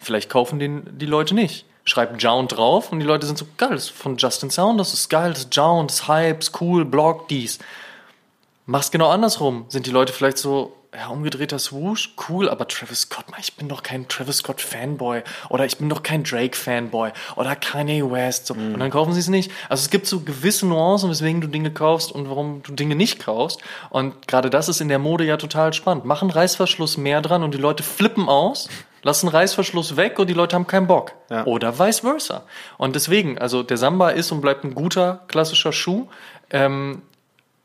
Vielleicht 0.00 0.30
kaufen 0.30 0.58
den 0.58 0.84
die 0.96 1.06
Leute 1.06 1.34
nicht 1.34 1.66
schreibt 1.88 2.22
Jound 2.22 2.56
drauf 2.56 2.92
und 2.92 3.00
die 3.00 3.06
Leute 3.06 3.26
sind 3.26 3.38
so, 3.38 3.46
geil, 3.56 3.70
das 3.70 3.84
ist 3.84 3.90
von 3.90 4.16
Justin 4.16 4.50
Sound, 4.50 4.78
das 4.78 4.94
ist 4.94 5.08
geil, 5.08 5.32
das 5.32 5.40
ist 5.44 5.56
Jound, 5.56 5.90
das 5.90 6.00
ist 6.00 6.08
Hype, 6.08 6.44
cool, 6.60 6.84
Blog, 6.84 7.28
dies. 7.28 7.58
Mach's 8.66 8.90
genau 8.90 9.08
andersrum. 9.08 9.64
Sind 9.68 9.86
die 9.86 9.90
Leute 9.90 10.12
vielleicht 10.12 10.38
so, 10.38 10.76
ja, 10.94 11.08
umgedrehter 11.08 11.58
Swoosh, 11.58 12.14
cool, 12.28 12.48
aber 12.48 12.66
Travis 12.66 13.02
Scott, 13.02 13.26
ich 13.38 13.54
bin 13.56 13.68
doch 13.68 13.82
kein 13.82 14.08
Travis 14.08 14.38
Scott 14.38 14.60
Fanboy 14.60 15.22
oder 15.50 15.66
ich 15.66 15.76
bin 15.76 15.88
doch 15.88 16.02
kein 16.02 16.24
Drake 16.24 16.56
Fanboy 16.56 17.10
oder 17.36 17.54
Kanye 17.56 18.10
West 18.10 18.46
so. 18.46 18.54
Mhm. 18.54 18.74
und 18.74 18.80
dann 18.80 18.90
kaufen 18.90 19.12
sie 19.12 19.20
es 19.20 19.28
nicht. 19.28 19.50
Also 19.68 19.82
es 19.82 19.90
gibt 19.90 20.06
so 20.06 20.20
gewisse 20.20 20.66
Nuancen, 20.66 21.10
weswegen 21.10 21.40
du 21.40 21.46
Dinge 21.46 21.70
kaufst 21.70 22.10
und 22.10 22.30
warum 22.30 22.62
du 22.62 22.72
Dinge 22.72 22.94
nicht 22.94 23.20
kaufst 23.20 23.60
und 23.90 24.26
gerade 24.26 24.48
das 24.48 24.68
ist 24.68 24.80
in 24.80 24.88
der 24.88 24.98
Mode 24.98 25.24
ja 25.24 25.36
total 25.36 25.74
spannend. 25.74 26.06
Machen 26.06 26.30
Reißverschluss 26.30 26.96
mehr 26.96 27.20
dran 27.20 27.42
und 27.42 27.52
die 27.52 27.58
Leute 27.58 27.82
flippen 27.82 28.28
aus 28.28 28.68
lassen 29.02 29.28
Reißverschluss 29.28 29.96
weg 29.96 30.18
und 30.18 30.28
die 30.28 30.34
Leute 30.34 30.56
haben 30.56 30.66
keinen 30.66 30.86
Bock. 30.86 31.12
Ja. 31.30 31.44
Oder 31.46 31.78
vice 31.78 32.00
versa. 32.00 32.42
Und 32.78 32.96
deswegen, 32.96 33.38
also 33.38 33.62
der 33.62 33.76
Samba 33.76 34.10
ist 34.10 34.32
und 34.32 34.40
bleibt 34.40 34.64
ein 34.64 34.74
guter 34.74 35.20
klassischer 35.28 35.72
Schuh. 35.72 36.08
Ähm, 36.50 37.02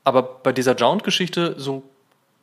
aber 0.03 0.21
bei 0.21 0.51
dieser 0.51 0.75
Jount-Geschichte, 0.75 1.55
so 1.57 1.83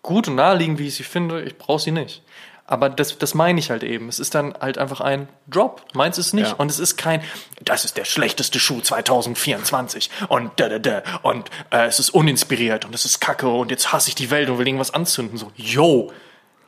gut 0.02 0.28
und 0.28 0.36
naheliegend, 0.36 0.78
wie 0.78 0.88
ich 0.88 0.94
sie 0.94 1.04
finde, 1.04 1.42
ich 1.42 1.56
brauche 1.58 1.80
sie 1.80 1.90
nicht. 1.90 2.22
Aber 2.66 2.88
das, 2.88 3.18
das 3.18 3.34
meine 3.34 3.58
ich 3.58 3.70
halt 3.70 3.82
eben. 3.82 4.08
Es 4.08 4.20
ist 4.20 4.34
dann 4.36 4.54
halt 4.60 4.78
einfach 4.78 5.00
ein 5.00 5.28
Drop. 5.48 5.82
Meins 5.92 6.18
ist 6.18 6.34
nicht. 6.34 6.50
Ja. 6.50 6.54
Und 6.54 6.70
es 6.70 6.78
ist 6.78 6.96
kein, 6.96 7.20
das 7.60 7.84
ist 7.84 7.96
der 7.96 8.04
schlechteste 8.04 8.60
Schuh 8.60 8.80
2024. 8.80 10.08
Und 10.28 10.52
da, 10.56 10.68
da, 10.68 10.78
da. 10.78 11.02
Und 11.22 11.50
äh, 11.70 11.86
es 11.86 11.98
ist 11.98 12.10
uninspiriert 12.10 12.84
und 12.84 12.94
es 12.94 13.04
ist 13.04 13.20
kacke 13.20 13.48
und 13.48 13.72
jetzt 13.72 13.92
hasse 13.92 14.08
ich 14.08 14.14
die 14.14 14.30
Welt 14.30 14.48
und 14.48 14.58
will 14.58 14.68
irgendwas 14.68 14.94
anzünden. 14.94 15.36
So, 15.36 15.50
yo, 15.56 16.12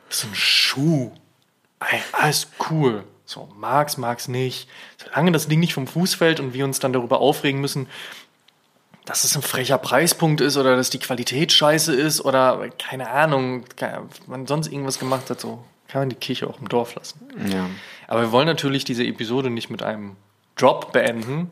das 0.09 0.19
ist 0.19 0.25
ein 0.25 0.35
Schuh 0.35 1.11
alles 2.11 2.47
cool. 2.69 3.03
So, 3.25 3.49
mag's, 3.55 3.97
mag's 3.97 4.27
nicht. 4.27 4.67
Solange 5.03 5.31
das 5.31 5.47
Ding 5.47 5.59
nicht 5.59 5.73
vom 5.73 5.87
Fuß 5.87 6.15
fällt 6.15 6.39
und 6.39 6.53
wir 6.53 6.65
uns 6.65 6.79
dann 6.79 6.93
darüber 6.93 7.19
aufregen 7.19 7.61
müssen, 7.61 7.87
dass 9.05 9.23
es 9.23 9.35
ein 9.35 9.41
frecher 9.41 9.77
Preispunkt 9.77 10.41
ist 10.41 10.57
oder 10.57 10.75
dass 10.75 10.89
die 10.89 10.99
Qualität 10.99 11.51
scheiße 11.51 11.93
ist 11.93 12.21
oder 12.21 12.69
keine 12.79 13.09
Ahnung, 13.09 13.65
man 14.27 14.47
sonst 14.47 14.71
irgendwas 14.71 14.99
gemacht 14.99 15.29
hat, 15.29 15.41
so 15.41 15.63
kann 15.87 16.01
man 16.01 16.09
die 16.09 16.15
Kirche 16.15 16.47
auch 16.47 16.59
im 16.59 16.69
Dorf 16.69 16.95
lassen. 16.95 17.19
Ja. 17.51 17.69
Aber 18.07 18.21
wir 18.21 18.31
wollen 18.31 18.47
natürlich 18.47 18.85
diese 18.85 19.03
Episode 19.03 19.49
nicht 19.49 19.69
mit 19.69 19.83
einem 19.83 20.15
Drop 20.55 20.91
beenden, 20.91 21.51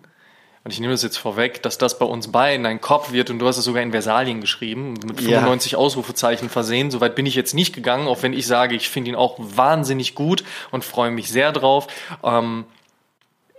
und 0.63 0.71
ich 0.71 0.79
nehme 0.79 0.93
das 0.93 1.01
jetzt 1.01 1.17
vorweg, 1.17 1.63
dass 1.63 1.79
das 1.79 1.97
bei 1.97 2.05
uns 2.05 2.31
beiden 2.31 2.67
ein 2.67 2.81
Kopf 2.81 3.11
wird 3.11 3.31
und 3.31 3.39
du 3.39 3.47
hast 3.47 3.57
es 3.57 3.65
sogar 3.65 3.81
in 3.81 3.91
Versalien 3.91 4.41
geschrieben, 4.41 4.93
mit 4.93 5.19
95 5.19 5.71
ja. 5.71 5.77
Ausrufezeichen 5.79 6.49
versehen. 6.49 6.91
Soweit 6.91 7.15
bin 7.15 7.25
ich 7.25 7.33
jetzt 7.33 7.55
nicht 7.55 7.73
gegangen, 7.73 8.07
auch 8.07 8.21
wenn 8.21 8.33
ich 8.33 8.45
sage, 8.45 8.75
ich 8.75 8.87
finde 8.87 9.09
ihn 9.09 9.15
auch 9.15 9.37
wahnsinnig 9.39 10.13
gut 10.13 10.43
und 10.69 10.83
freue 10.83 11.09
mich 11.09 11.31
sehr 11.31 11.51
drauf. 11.51 11.87
Ähm, 12.23 12.65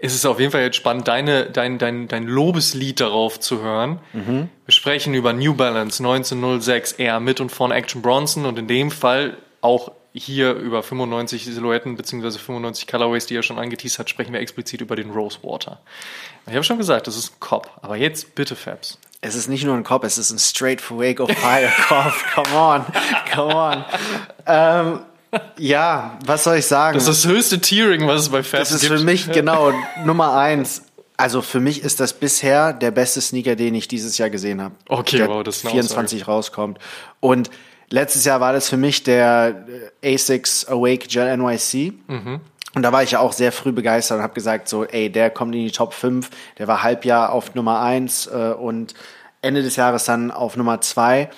es 0.04 0.14
ist 0.14 0.26
auf 0.26 0.40
jeden 0.40 0.50
Fall 0.50 0.62
jetzt 0.62 0.76
spannend, 0.76 1.06
deine, 1.06 1.46
dein, 1.46 1.78
dein, 1.78 2.08
dein 2.08 2.26
Lobeslied 2.26 2.98
darauf 2.98 3.38
zu 3.38 3.62
hören. 3.62 4.00
Mhm. 4.12 4.48
Wir 4.66 4.72
sprechen 4.72 5.14
über 5.14 5.32
New 5.32 5.54
Balance 5.54 6.02
1906 6.02 6.92
eher 6.92 7.20
mit 7.20 7.40
und 7.40 7.50
von 7.50 7.70
Action 7.70 8.02
Bronson 8.02 8.44
und 8.44 8.58
in 8.58 8.66
dem 8.66 8.90
Fall 8.90 9.36
auch 9.60 9.92
hier 10.12 10.54
über 10.54 10.82
95 10.82 11.44
Silhouetten 11.44 11.96
bzw. 11.96 12.32
95 12.32 12.88
Colorways, 12.88 13.26
die 13.26 13.36
er 13.36 13.44
schon 13.44 13.60
angeteased 13.60 14.00
hat, 14.00 14.10
sprechen 14.10 14.32
wir 14.32 14.40
explizit 14.40 14.80
über 14.80 14.96
den 14.96 15.10
Rosewater. 15.10 15.80
Ich 16.46 16.52
habe 16.52 16.64
schon 16.64 16.78
gesagt, 16.78 17.06
das 17.06 17.16
ist 17.16 17.34
ein 17.34 17.40
Cop. 17.40 17.70
Aber 17.80 17.96
jetzt 17.96 18.34
bitte, 18.34 18.56
Fabs. 18.56 18.98
Es 19.20 19.36
ist 19.36 19.46
nicht 19.46 19.62
nur 19.62 19.76
ein 19.76 19.84
Cop, 19.84 20.02
es 20.02 20.18
ist 20.18 20.32
ein 20.32 20.38
straight 20.40 20.80
Fuego 20.80 21.28
Fire 21.28 21.70
Cop. 21.88 22.12
Come 22.34 22.58
on, 22.58 22.84
come 23.32 23.54
on. 23.54 23.84
Ähm, 24.46 25.00
ja, 25.58 26.18
was 26.24 26.44
soll 26.44 26.56
ich 26.56 26.66
sagen? 26.66 26.94
Das 26.94 27.08
ist 27.08 27.24
das 27.24 27.30
höchste 27.30 27.60
Tiering, 27.60 28.06
was 28.06 28.22
es 28.22 28.28
bei 28.28 28.42
Fabs 28.42 28.50
gibt. 28.50 28.60
Das 28.60 28.70
ist 28.72 28.80
gibt. 28.88 28.98
für 28.98 29.04
mich 29.04 29.30
genau 29.32 29.72
Nummer 30.04 30.36
eins. 30.36 30.82
Also 31.16 31.42
für 31.42 31.60
mich 31.60 31.82
ist 31.82 32.00
das 32.00 32.14
bisher 32.14 32.72
der 32.72 32.90
beste 32.90 33.20
Sneaker, 33.20 33.54
den 33.54 33.74
ich 33.74 33.86
dieses 33.86 34.18
Jahr 34.18 34.30
gesehen 34.30 34.60
habe. 34.60 34.74
Okay, 34.88 35.18
der 35.18 35.28
wow, 35.28 35.42
das 35.42 35.58
ist 35.58 35.68
24 35.68 36.26
rauskommt. 36.26 36.78
Und 37.20 37.50
letztes 37.90 38.24
Jahr 38.24 38.40
war 38.40 38.52
das 38.52 38.68
für 38.68 38.76
mich 38.76 39.04
der 39.04 39.66
ASICS 40.04 40.66
Awake 40.68 41.06
Gel 41.08 41.36
NYC. 41.36 41.92
Mhm. 42.08 42.40
Und 42.74 42.82
da 42.82 42.92
war 42.92 43.02
ich 43.02 43.12
ja 43.12 43.20
auch 43.20 43.32
sehr 43.32 43.52
früh 43.52 43.72
begeistert 43.72 44.18
und 44.18 44.22
habe 44.22 44.34
gesagt, 44.34 44.68
so, 44.68 44.84
ey, 44.84 45.10
der 45.10 45.30
kommt 45.30 45.54
in 45.54 45.62
die 45.62 45.72
Top 45.72 45.92
5, 45.92 46.30
der 46.58 46.68
war 46.68 46.82
Halbjahr 46.82 47.32
auf 47.32 47.54
Nummer 47.54 47.82
1 47.82 48.28
äh, 48.28 48.54
und 48.58 48.94
Ende 49.42 49.62
des 49.62 49.76
Jahres 49.76 50.04
dann 50.04 50.30
auf 50.30 50.56
Nummer 50.56 50.80
2. 50.80 51.28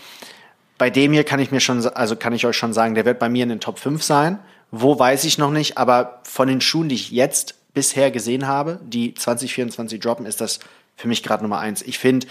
Bei 0.78 0.90
dem 0.90 1.12
hier 1.12 1.24
kann 1.24 1.40
ich 1.40 1.50
mir 1.50 1.60
schon, 1.60 1.86
also 1.86 2.16
kann 2.16 2.32
ich 2.32 2.46
euch 2.46 2.56
schon 2.56 2.72
sagen, 2.72 2.94
der 2.94 3.04
wird 3.04 3.18
bei 3.18 3.28
mir 3.28 3.44
in 3.44 3.48
den 3.48 3.60
Top 3.60 3.78
5 3.78 4.02
sein. 4.02 4.38
Wo 4.70 4.98
weiß 4.98 5.24
ich 5.24 5.38
noch 5.38 5.50
nicht, 5.50 5.78
aber 5.78 6.20
von 6.24 6.48
den 6.48 6.60
Schuhen, 6.60 6.88
die 6.88 6.96
ich 6.96 7.10
jetzt 7.10 7.54
bisher 7.74 8.10
gesehen 8.10 8.46
habe, 8.46 8.80
die 8.82 9.14
2024 9.14 10.00
droppen, 10.00 10.26
ist 10.26 10.40
das 10.40 10.58
für 10.96 11.08
mich 11.08 11.22
gerade 11.22 11.42
Nummer 11.42 11.58
1. 11.58 11.82
Ich 11.82 11.98
finde 11.98 12.26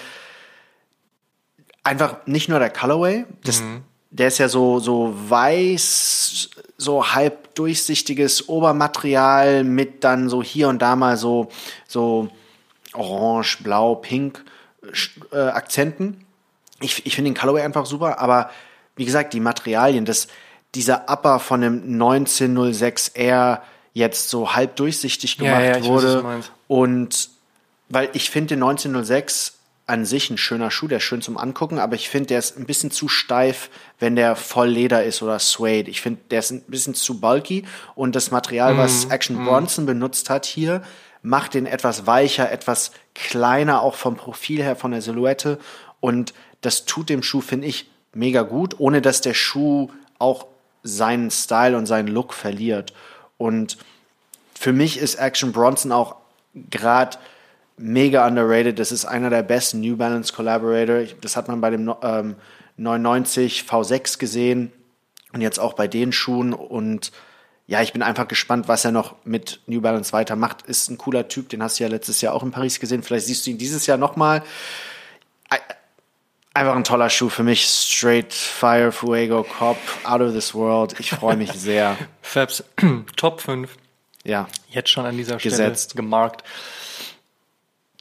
einfach 1.83 2.25
nicht 2.25 2.49
nur 2.49 2.59
der 2.59 2.69
Colorway, 2.69 3.25
das, 3.43 3.61
mhm. 3.61 3.83
der 4.09 4.29
ist 4.29 4.37
ja 4.37 4.49
so, 4.49 4.79
so 4.79 5.13
weiß, 5.29 6.49
so 6.77 7.13
halb 7.13 7.55
durchsichtiges 7.55 8.49
Obermaterial 8.49 9.63
mit 9.63 10.03
dann 10.03 10.29
so 10.29 10.41
hier 10.41 10.69
und 10.69 10.81
da 10.81 10.95
mal 10.95 11.17
so, 11.17 11.49
so 11.87 12.29
orange, 12.93 13.63
blau, 13.63 13.95
pink 13.95 14.43
äh, 15.31 15.37
Akzenten. 15.37 16.22
Ich, 16.83 17.05
ich 17.05 17.15
finde 17.15 17.31
den 17.31 17.37
Colorway 17.37 17.61
einfach 17.61 17.85
super, 17.85 18.19
aber 18.19 18.49
wie 18.95 19.05
gesagt, 19.05 19.33
die 19.33 19.39
Materialien, 19.39 20.05
das, 20.05 20.27
dieser 20.75 21.09
Upper 21.09 21.39
von 21.39 21.61
dem 21.61 21.99
1906R 21.99 23.59
jetzt 23.93 24.29
so 24.29 24.55
halb 24.55 24.75
durchsichtig 24.75 25.37
gemacht 25.37 25.61
ja, 25.61 25.77
ja, 25.77 25.85
wurde. 25.85 26.23
Weiß, 26.23 26.51
und 26.67 27.29
weil 27.89 28.09
ich 28.13 28.29
finde 28.29 28.55
den 28.55 28.63
1906 28.63 29.59
an 29.85 30.05
sich 30.05 30.29
ein 30.29 30.37
schöner 30.37 30.71
Schuh, 30.71 30.87
der 30.87 30.97
ist 30.97 31.03
schön 31.03 31.21
zum 31.21 31.37
Angucken, 31.37 31.77
aber 31.77 31.95
ich 31.95 32.09
finde, 32.09 32.27
der 32.27 32.39
ist 32.39 32.57
ein 32.57 32.65
bisschen 32.65 32.89
zu 32.89 33.09
steif, 33.09 33.69
wenn 33.99 34.15
der 34.15 34.35
voll 34.35 34.69
Leder 34.69 35.03
ist 35.03 35.21
oder 35.21 35.39
Suede. 35.39 35.91
Ich 35.91 36.01
finde, 36.01 36.21
der 36.31 36.39
ist 36.39 36.51
ein 36.51 36.61
bisschen 36.63 36.93
zu 36.93 37.19
bulky 37.19 37.65
und 37.93 38.15
das 38.15 38.31
Material, 38.31 38.75
mm, 38.75 38.77
was 38.77 39.05
Action 39.05 39.43
mm. 39.43 39.45
Bronson 39.45 39.85
benutzt 39.85 40.29
hat 40.29 40.45
hier, 40.45 40.83
macht 41.21 41.53
den 41.53 41.65
etwas 41.65 42.07
weicher, 42.07 42.49
etwas 42.49 42.91
kleiner, 43.13 43.81
auch 43.81 43.95
vom 43.95 44.15
Profil 44.15 44.63
her, 44.63 44.77
von 44.77 44.91
der 44.91 45.01
Silhouette. 45.01 45.59
Und 45.99 46.33
das 46.65 46.85
tut 46.85 47.09
dem 47.09 47.23
Schuh, 47.23 47.41
finde 47.41 47.67
ich, 47.67 47.89
mega 48.13 48.41
gut, 48.41 48.79
ohne 48.79 49.01
dass 49.01 49.21
der 49.21 49.33
Schuh 49.33 49.89
auch 50.19 50.47
seinen 50.83 51.31
Style 51.31 51.77
und 51.77 51.85
seinen 51.85 52.07
Look 52.07 52.33
verliert. 52.33 52.93
Und 53.37 53.77
für 54.59 54.73
mich 54.73 54.97
ist 54.97 55.15
Action 55.15 55.51
Bronson 55.51 55.91
auch 55.91 56.15
gerade 56.69 57.17
mega 57.77 58.27
underrated. 58.27 58.79
Das 58.79 58.91
ist 58.91 59.05
einer 59.05 59.29
der 59.29 59.43
besten 59.43 59.81
New 59.81 59.97
Balance 59.97 60.33
Collaborator. 60.33 61.03
Das 61.21 61.35
hat 61.35 61.47
man 61.47 61.61
bei 61.61 61.69
dem 61.69 61.93
ähm, 62.01 62.35
99 62.77 63.65
V6 63.67 64.17
gesehen 64.19 64.71
und 65.33 65.41
jetzt 65.41 65.59
auch 65.59 65.73
bei 65.73 65.87
den 65.87 66.11
Schuhen. 66.11 66.53
Und 66.53 67.11
ja, 67.65 67.81
ich 67.81 67.93
bin 67.93 68.01
einfach 68.01 68.27
gespannt, 68.27 68.67
was 68.67 68.85
er 68.85 68.91
noch 68.91 69.15
mit 69.25 69.61
New 69.67 69.81
Balance 69.81 70.13
weitermacht. 70.13 70.61
Ist 70.63 70.89
ein 70.89 70.97
cooler 70.97 71.27
Typ, 71.27 71.49
den 71.49 71.63
hast 71.63 71.79
du 71.79 71.83
ja 71.83 71.89
letztes 71.89 72.21
Jahr 72.21 72.33
auch 72.33 72.43
in 72.43 72.51
Paris 72.51 72.79
gesehen. 72.79 73.03
Vielleicht 73.03 73.25
siehst 73.25 73.45
du 73.45 73.51
ihn 73.51 73.57
dieses 73.57 73.85
Jahr 73.85 73.97
nochmal. 73.97 74.43
Einfach 76.55 76.75
ein 76.75 76.83
toller 76.83 77.09
Schuh 77.09 77.29
für 77.29 77.43
mich. 77.43 77.65
Straight 77.65 78.31
Fire 78.31 78.91
Fuego 78.91 79.43
Cop, 79.43 79.77
out 80.03 80.21
of 80.21 80.33
this 80.33 80.53
world. 80.53 80.99
Ich 80.99 81.09
freue 81.09 81.35
mich 81.35 81.51
sehr. 81.53 81.97
Fabs, 82.21 82.63
Top 83.15 83.41
5. 83.41 83.75
Ja. 84.23 84.47
Jetzt 84.69 84.89
schon 84.89 85.05
an 85.05 85.17
dieser 85.17 85.37
Gesetzt. 85.37 85.91
Stelle 85.91 86.03
gemarkt. 86.03 86.43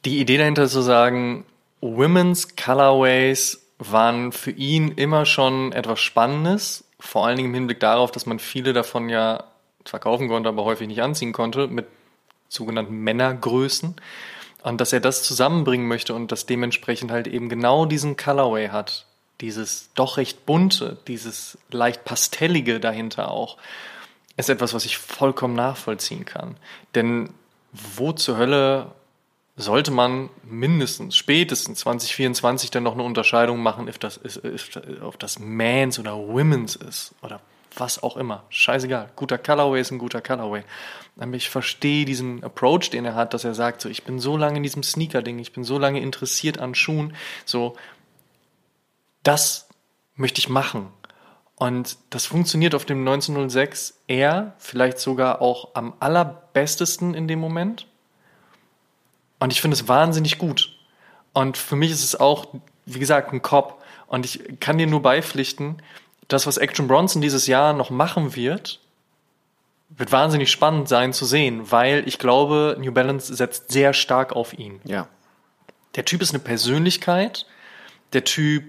Die 0.05 0.19
Idee 0.19 0.37
dahinter 0.37 0.69
zu 0.69 0.83
sagen, 0.83 1.45
Women's 1.81 2.57
Colorways 2.57 3.63
waren 3.79 4.33
für 4.33 4.51
ihn 4.51 4.93
immer 4.93 5.25
schon 5.27 5.73
etwas 5.73 6.01
Spannendes. 6.01 6.85
Vor 7.01 7.27
allen 7.27 7.37
Dingen 7.37 7.49
im 7.49 7.55
Hinblick 7.55 7.81
darauf, 7.81 8.13
dass 8.13 8.27
man 8.27 8.39
viele 8.39 8.73
davon 8.73 9.09
ja 9.09 9.45
verkaufen 9.85 10.29
konnte, 10.29 10.49
aber 10.49 10.65
häufig 10.65 10.87
nicht 10.87 11.03
anziehen 11.03 11.33
konnte 11.33 11.67
mit 11.69 11.87
sogenannten 12.49 12.97
Männergrößen. 12.99 13.97
Und 14.63 14.81
dass 14.81 14.93
er 14.93 15.01
das 15.01 15.23
zusammenbringen 15.23 15.89
möchte 15.89 16.15
und 16.15 16.31
das 16.31 16.47
dementsprechend 16.47 17.11
halt 17.11 17.27
eben 17.27 17.49
genau 17.49 17.87
diesen 17.87 18.17
Colorway 18.17 18.69
hat. 18.69 19.07
Dieses 19.41 19.91
doch 19.95 20.19
recht 20.19 20.47
bunte, 20.47 20.99
dieses 21.09 21.59
leicht 21.71 22.05
pastellige 22.05 22.79
dahinter 22.79 23.31
auch, 23.31 23.57
ist 24.37 24.51
etwas, 24.51 24.73
was 24.73 24.85
ich 24.85 24.99
vollkommen 24.99 25.55
nachvollziehen 25.55 26.25
kann. 26.25 26.57
Denn 26.95 27.31
wo 27.73 28.13
zur 28.13 28.37
Hölle 28.37 28.93
sollte 29.57 29.91
man 29.91 30.31
mindestens, 30.45 31.17
spätestens 31.17 31.81
2024 31.81 32.71
dann 32.71 32.83
noch 32.85 32.95
eine 32.95 33.03
Unterscheidung 33.03 33.61
machen, 33.61 33.89
ob 33.89 34.01
das, 34.01 34.21
ob 35.03 35.19
das 35.19 35.39
Mans 35.39 35.99
oder 35.99 36.17
Women's 36.17 36.77
ist 36.77 37.15
oder 37.23 37.41
was 37.77 38.03
auch 38.03 38.17
immer. 38.17 38.45
Scheißegal. 38.49 39.11
Guter 39.17 39.39
Colorway 39.39 39.81
ist 39.81 39.91
ein 39.91 39.99
guter 39.99 40.21
Colorway. 40.21 40.65
Ich 41.33 41.51
verstehe 41.51 42.05
diesen 42.05 42.43
Approach, 42.43 42.91
den 42.91 43.05
er 43.05 43.15
hat, 43.15 43.35
dass 43.35 43.45
er 43.45 43.55
sagt, 43.55 43.81
so, 43.81 43.89
ich 43.89 44.05
bin 44.05 44.19
so 44.19 44.37
lange 44.37 44.57
in 44.57 44.63
diesem 44.63 44.83
Sneaker-Ding, 44.83 45.39
ich 45.39 45.53
bin 45.53 45.65
so 45.65 45.79
lange 45.79 46.01
interessiert 46.01 46.59
an 46.59 46.75
Schuhen, 46.75 47.15
so, 47.45 47.77
das 49.23 49.69
möchte 50.15 50.39
ich 50.39 50.49
machen. 50.49 50.89
Und 51.57 51.99
das 52.11 52.27
funktioniert 52.27 52.75
auf 52.75 52.85
dem 52.85 53.01
1906 53.01 54.01
eher, 54.09 54.55
vielleicht 54.59 54.99
sogar 54.99 55.41
auch 55.41 55.75
am 55.75 55.95
allerbestesten 56.01 57.15
in 57.15 57.29
dem 57.29 57.39
Moment. 57.39 57.87
Und 59.39 59.53
ich 59.53 59.61
finde 59.61 59.77
es 59.77 59.87
wahnsinnig 59.87 60.39
gut. 60.39 60.77
Und 61.33 61.57
für 61.57 61.77
mich 61.77 61.91
ist 61.91 62.03
es 62.03 62.19
auch, 62.19 62.47
wie 62.87 62.99
gesagt, 62.99 63.33
ein 63.33 63.43
Cop. 63.43 63.83
Und 64.07 64.25
ich 64.25 64.61
kann 64.61 64.79
dir 64.79 64.87
nur 64.87 65.03
beipflichten, 65.03 65.81
das, 66.33 66.47
was 66.47 66.57
Action 66.57 66.89
Bronson 66.89 67.23
dieses 67.23 67.47
Jahr 67.47 67.73
noch 67.73 67.91
machen 67.91 68.35
wird, 68.35 68.81
wird 69.91 70.13
wahnsinnig 70.13 70.51
spannend 70.51 70.89
sein 70.89 71.13
zu 71.13 71.25
sehen, 71.25 71.71
weil 71.71 72.07
ich 72.07 72.19
glaube, 72.19 72.77
New 72.81 72.93
Balance 72.93 73.35
setzt 73.35 73.71
sehr 73.71 73.93
stark 73.93 74.33
auf 74.33 74.59
ihn. 74.59 74.81
Ja. 74.85 75.09
Der 75.95 76.05
Typ 76.05 76.23
ist 76.23 76.31
eine 76.31 76.39
Persönlichkeit. 76.39 77.47
Der 78.15 78.25
Typ 78.25 78.65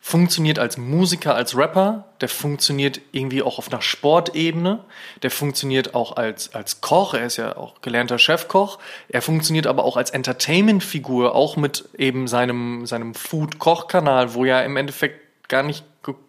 funktioniert 0.00 0.58
als 0.58 0.76
Musiker, 0.76 1.34
als 1.34 1.56
Rapper. 1.56 2.06
Der 2.20 2.28
funktioniert 2.28 3.00
irgendwie 3.12 3.42
auch 3.42 3.58
auf 3.58 3.70
einer 3.70 3.82
Sportebene. 3.82 4.84
Der 5.22 5.30
funktioniert 5.30 5.94
auch 5.94 6.16
als, 6.16 6.54
als 6.54 6.80
Koch. 6.80 7.14
Er 7.14 7.26
ist 7.26 7.36
ja 7.36 7.56
auch 7.56 7.80
gelernter 7.80 8.18
Chefkoch. 8.18 8.78
Er 9.08 9.22
funktioniert 9.22 9.66
aber 9.66 9.84
auch 9.84 9.96
als 9.96 10.10
Entertainment-Figur, 10.10 11.34
auch 11.34 11.56
mit 11.56 11.88
eben 11.96 12.26
seinem, 12.26 12.86
seinem 12.86 13.14
Food-Koch-Kanal, 13.14 14.34
wo 14.34 14.44
ja 14.44 14.60
im 14.62 14.76
Endeffekt 14.76 15.48
gar 15.48 15.62
nicht 15.62 15.84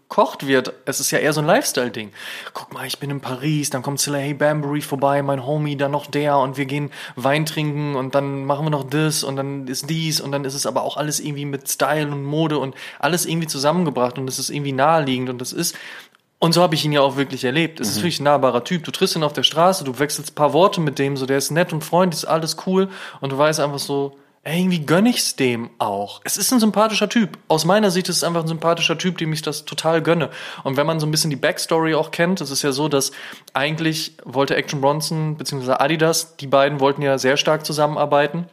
gekocht 0.09 0.47
wird. 0.47 0.73
Es 0.85 0.99
ist 0.99 1.11
ja 1.11 1.19
eher 1.19 1.33
so 1.33 1.39
ein 1.39 1.45
Lifestyle-Ding. 1.45 2.11
Guck 2.53 2.73
mal, 2.73 2.87
ich 2.87 2.97
bin 2.97 3.11
in 3.11 3.21
Paris, 3.21 3.69
dann 3.69 3.83
kommt 3.83 4.05
Hey 4.05 4.33
Bambury 4.33 4.81
vorbei, 4.81 5.21
mein 5.21 5.45
Homie, 5.45 5.77
dann 5.77 5.91
noch 5.91 6.07
der 6.07 6.39
und 6.39 6.57
wir 6.57 6.65
gehen 6.65 6.89
Wein 7.15 7.45
trinken 7.45 7.95
und 7.95 8.15
dann 8.15 8.45
machen 8.45 8.65
wir 8.65 8.71
noch 8.71 8.83
das 8.83 9.23
und 9.23 9.35
dann 9.35 9.67
ist 9.67 9.89
dies 9.89 10.19
und 10.19 10.31
dann 10.31 10.45
ist 10.45 10.55
es 10.55 10.65
aber 10.65 10.81
auch 10.81 10.97
alles 10.97 11.19
irgendwie 11.19 11.45
mit 11.45 11.69
Style 11.69 12.07
und 12.11 12.25
Mode 12.25 12.57
und 12.57 12.75
alles 12.97 13.27
irgendwie 13.27 13.47
zusammengebracht 13.47 14.17
und 14.17 14.27
es 14.27 14.39
ist 14.39 14.49
irgendwie 14.49 14.71
naheliegend 14.71 15.29
und 15.29 15.39
das 15.39 15.53
ist 15.53 15.77
und 16.39 16.53
so 16.53 16.61
habe 16.63 16.73
ich 16.73 16.85
ihn 16.85 16.93
ja 16.93 17.01
auch 17.01 17.17
wirklich 17.17 17.43
erlebt. 17.43 17.79
Es 17.79 17.87
mhm. 17.87 17.91
ist 17.91 17.97
wirklich 17.97 18.19
ein 18.21 18.23
nahbarer 18.23 18.63
Typ. 18.63 18.85
Du 18.85 18.91
triffst 18.91 19.15
ihn 19.15 19.23
auf 19.23 19.33
der 19.33 19.43
Straße, 19.43 19.83
du 19.83 19.99
wechselst 19.99 20.31
ein 20.31 20.35
paar 20.35 20.53
Worte 20.53 20.79
mit 20.79 20.97
dem, 20.97 21.17
so 21.17 21.25
der 21.25 21.37
ist 21.37 21.51
nett 21.51 21.73
und 21.73 21.83
freundlich, 21.83 22.23
ist 22.23 22.29
alles 22.29 22.57
cool 22.65 22.89
und 23.21 23.31
du 23.31 23.37
weißt 23.37 23.59
einfach 23.59 23.79
so, 23.79 24.17
irgendwie 24.45 24.79
gönne 24.79 25.09
ich's 25.09 25.35
dem 25.35 25.69
auch. 25.79 26.21
Es 26.23 26.37
ist 26.37 26.51
ein 26.51 26.59
sympathischer 26.59 27.09
Typ. 27.09 27.37
Aus 27.47 27.65
meiner 27.65 27.91
Sicht 27.91 28.09
ist 28.09 28.17
es 28.17 28.23
einfach 28.23 28.41
ein 28.41 28.47
sympathischer 28.47 28.97
Typ, 28.97 29.17
dem 29.17 29.33
ich 29.33 29.41
das 29.41 29.65
total 29.65 30.01
gönne. 30.01 30.29
Und 30.63 30.77
wenn 30.77 30.87
man 30.87 30.99
so 30.99 31.05
ein 31.05 31.11
bisschen 31.11 31.29
die 31.29 31.35
Backstory 31.35 31.93
auch 31.93 32.11
kennt, 32.11 32.41
es 32.41 32.49
ist 32.49 32.61
ja 32.61 32.71
so, 32.71 32.87
dass 32.87 33.11
eigentlich 33.53 34.13
wollte 34.23 34.55
Action 34.55 34.81
Bronson 34.81 35.35
bzw. 35.37 35.73
Adidas, 35.73 36.37
die 36.37 36.47
beiden 36.47 36.79
wollten 36.79 37.01
ja 37.01 37.17
sehr 37.17 37.37
stark 37.37 37.65
zusammenarbeiten. 37.65 38.47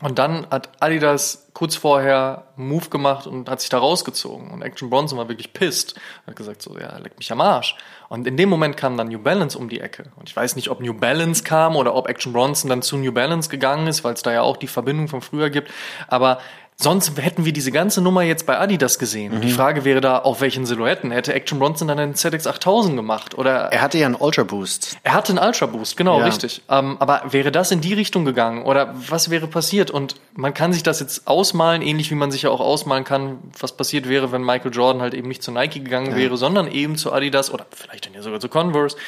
Und 0.00 0.18
dann 0.18 0.46
hat 0.50 0.70
Adidas 0.80 1.48
kurz 1.54 1.74
vorher 1.74 2.44
einen 2.58 2.68
Move 2.68 2.90
gemacht 2.90 3.26
und 3.26 3.48
hat 3.48 3.62
sich 3.62 3.70
da 3.70 3.78
rausgezogen. 3.78 4.50
Und 4.50 4.60
Action 4.60 4.90
Bronson 4.90 5.16
war 5.16 5.28
wirklich 5.28 5.54
pissed. 5.54 5.94
Hat 6.26 6.36
gesagt 6.36 6.60
so, 6.60 6.78
ja, 6.78 6.98
leck 6.98 7.16
mich 7.16 7.32
am 7.32 7.40
Arsch. 7.40 7.76
Und 8.10 8.26
in 8.26 8.36
dem 8.36 8.50
Moment 8.50 8.76
kam 8.76 8.98
dann 8.98 9.08
New 9.08 9.18
Balance 9.18 9.56
um 9.56 9.70
die 9.70 9.80
Ecke. 9.80 10.12
Und 10.16 10.28
ich 10.28 10.36
weiß 10.36 10.54
nicht, 10.56 10.68
ob 10.68 10.80
New 10.80 10.92
Balance 10.92 11.44
kam 11.44 11.76
oder 11.76 11.94
ob 11.94 12.08
Action 12.08 12.34
Bronson 12.34 12.68
dann 12.68 12.82
zu 12.82 12.98
New 12.98 13.12
Balance 13.12 13.48
gegangen 13.48 13.86
ist, 13.86 14.04
weil 14.04 14.12
es 14.12 14.22
da 14.22 14.34
ja 14.34 14.42
auch 14.42 14.58
die 14.58 14.66
Verbindung 14.66 15.08
von 15.08 15.22
früher 15.22 15.48
gibt. 15.48 15.70
Aber 16.08 16.40
Sonst 16.78 17.16
hätten 17.22 17.46
wir 17.46 17.54
diese 17.54 17.72
ganze 17.72 18.02
Nummer 18.02 18.20
jetzt 18.20 18.44
bei 18.44 18.58
Adidas 18.58 18.98
gesehen. 18.98 19.36
Mhm. 19.36 19.40
Die 19.40 19.50
Frage 19.50 19.86
wäre 19.86 20.02
da, 20.02 20.18
auf 20.18 20.42
welchen 20.42 20.66
Silhouetten? 20.66 21.10
Hätte 21.10 21.32
Action 21.32 21.58
Bronson 21.58 21.88
dann 21.88 21.98
einen 21.98 22.14
ZX 22.14 22.46
8000 22.46 22.94
gemacht? 22.94 23.38
Oder 23.38 23.72
er 23.72 23.80
hatte 23.80 23.96
ja 23.96 24.04
einen 24.04 24.14
Ultra 24.14 24.42
Boost. 24.42 24.98
Er 25.02 25.14
hatte 25.14 25.32
einen 25.32 25.38
Ultra 25.38 25.64
Boost, 25.64 25.96
genau, 25.96 26.20
ja. 26.20 26.26
richtig. 26.26 26.60
Ähm, 26.68 26.98
aber 26.98 27.22
wäre 27.30 27.50
das 27.50 27.70
in 27.70 27.80
die 27.80 27.94
Richtung 27.94 28.26
gegangen? 28.26 28.62
Oder 28.62 28.94
was 29.08 29.30
wäre 29.30 29.46
passiert? 29.46 29.90
Und 29.90 30.16
man 30.34 30.52
kann 30.52 30.74
sich 30.74 30.82
das 30.82 31.00
jetzt 31.00 31.26
ausmalen, 31.26 31.80
ähnlich 31.80 32.10
wie 32.10 32.14
man 32.14 32.30
sich 32.30 32.42
ja 32.42 32.50
auch 32.50 32.60
ausmalen 32.60 33.04
kann, 33.04 33.38
was 33.58 33.74
passiert 33.74 34.06
wäre, 34.06 34.30
wenn 34.30 34.42
Michael 34.42 34.70
Jordan 34.70 35.00
halt 35.00 35.14
eben 35.14 35.28
nicht 35.28 35.42
zu 35.42 35.52
Nike 35.52 35.80
gegangen 35.80 36.10
ja. 36.10 36.16
wäre, 36.16 36.36
sondern 36.36 36.70
eben 36.70 36.96
zu 36.96 37.10
Adidas 37.10 37.50
oder 37.50 37.64
vielleicht 37.70 38.04
dann 38.04 38.12
ja 38.12 38.20
sogar 38.20 38.38
zu 38.38 38.50
Converse. 38.50 38.98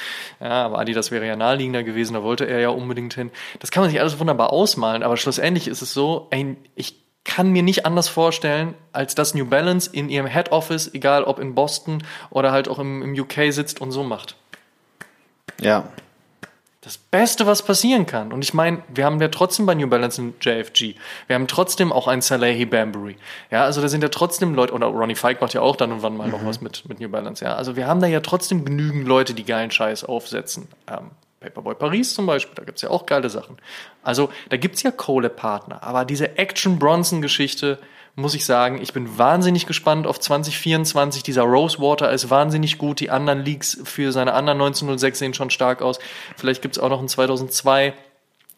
Ja, 0.40 0.64
aber 0.64 0.78
Adidas 0.78 1.10
wäre 1.10 1.26
ja 1.26 1.36
naheliegender 1.36 1.82
gewesen, 1.82 2.14
da 2.14 2.22
wollte 2.22 2.46
er 2.46 2.60
ja 2.60 2.70
unbedingt 2.70 3.12
hin. 3.12 3.30
Das 3.60 3.70
kann 3.70 3.82
man 3.82 3.90
sich 3.90 4.00
alles 4.00 4.18
wunderbar 4.18 4.54
ausmalen, 4.54 5.02
aber 5.02 5.18
schlussendlich 5.18 5.68
ist 5.68 5.82
es 5.82 5.92
so, 5.92 6.28
ey, 6.30 6.56
ich 6.74 7.07
kann 7.28 7.50
mir 7.50 7.62
nicht 7.62 7.84
anders 7.84 8.08
vorstellen, 8.08 8.74
als 8.92 9.14
dass 9.14 9.34
New 9.34 9.44
Balance 9.44 9.90
in 9.92 10.08
ihrem 10.08 10.26
Head 10.26 10.50
Office, 10.50 10.92
egal 10.94 11.24
ob 11.24 11.38
in 11.38 11.54
Boston 11.54 12.02
oder 12.30 12.52
halt 12.52 12.68
auch 12.68 12.78
im, 12.78 13.02
im 13.02 13.12
UK 13.12 13.52
sitzt 13.52 13.82
und 13.82 13.92
so 13.92 14.02
macht. 14.02 14.34
Ja. 15.60 15.84
Das 16.80 16.96
Beste, 16.96 17.46
was 17.46 17.62
passieren 17.62 18.06
kann. 18.06 18.32
Und 18.32 18.42
ich 18.42 18.54
meine, 18.54 18.82
wir 18.88 19.04
haben 19.04 19.20
ja 19.20 19.28
trotzdem 19.28 19.66
bei 19.66 19.74
New 19.74 19.88
Balance 19.88 20.22
einen 20.22 20.34
JFG. 20.40 20.94
Wir 21.26 21.34
haben 21.34 21.46
trotzdem 21.46 21.92
auch 21.92 22.08
einen 22.08 22.22
Salehi 22.22 22.64
Bambury. 22.64 23.16
Ja, 23.50 23.64
also 23.64 23.82
da 23.82 23.88
sind 23.88 24.02
ja 24.02 24.08
trotzdem 24.08 24.54
Leute, 24.54 24.72
oder 24.72 24.86
Ronnie 24.86 25.14
Fike 25.14 25.42
macht 25.42 25.52
ja 25.52 25.60
auch 25.60 25.76
dann 25.76 25.92
und 25.92 26.02
wann 26.02 26.16
mal 26.16 26.28
mhm. 26.28 26.32
noch 26.32 26.46
was 26.46 26.62
mit, 26.62 26.88
mit 26.88 26.98
New 26.98 27.10
Balance. 27.10 27.44
Ja, 27.44 27.56
also 27.56 27.76
wir 27.76 27.86
haben 27.86 28.00
da 28.00 28.06
ja 28.06 28.20
trotzdem 28.20 28.64
genügend 28.64 29.06
Leute, 29.06 29.34
die 29.34 29.44
geilen 29.44 29.70
Scheiß 29.70 30.04
aufsetzen. 30.04 30.66
Ähm, 30.90 31.10
Paperboy 31.40 31.74
Paris 31.74 32.14
zum 32.14 32.26
Beispiel, 32.26 32.54
da 32.54 32.64
gibt's 32.64 32.82
ja 32.82 32.90
auch 32.90 33.06
geile 33.06 33.30
Sachen. 33.30 33.58
Also 34.02 34.30
da 34.48 34.56
gibt's 34.56 34.82
ja 34.82 34.90
Kohlepartner, 34.90 35.82
aber 35.82 36.04
diese 36.04 36.36
Action 36.36 36.78
Bronson-Geschichte, 36.78 37.78
muss 38.16 38.34
ich 38.34 38.44
sagen, 38.44 38.80
ich 38.82 38.92
bin 38.92 39.16
wahnsinnig 39.16 39.66
gespannt 39.66 40.08
auf 40.08 40.18
2024. 40.18 41.22
Dieser 41.22 41.42
Rosewater 41.42 42.10
ist 42.10 42.28
wahnsinnig 42.30 42.76
gut. 42.76 42.98
Die 42.98 43.10
anderen 43.10 43.44
Leaks 43.44 43.78
für 43.84 44.10
seine 44.10 44.34
anderen 44.34 44.60
1906 44.60 45.18
sehen 45.20 45.34
schon 45.34 45.50
stark 45.50 45.82
aus. 45.82 46.00
Vielleicht 46.36 46.60
gibt's 46.60 46.80
auch 46.80 46.88
noch 46.88 46.98
einen 46.98 47.06
2002. 47.06 47.94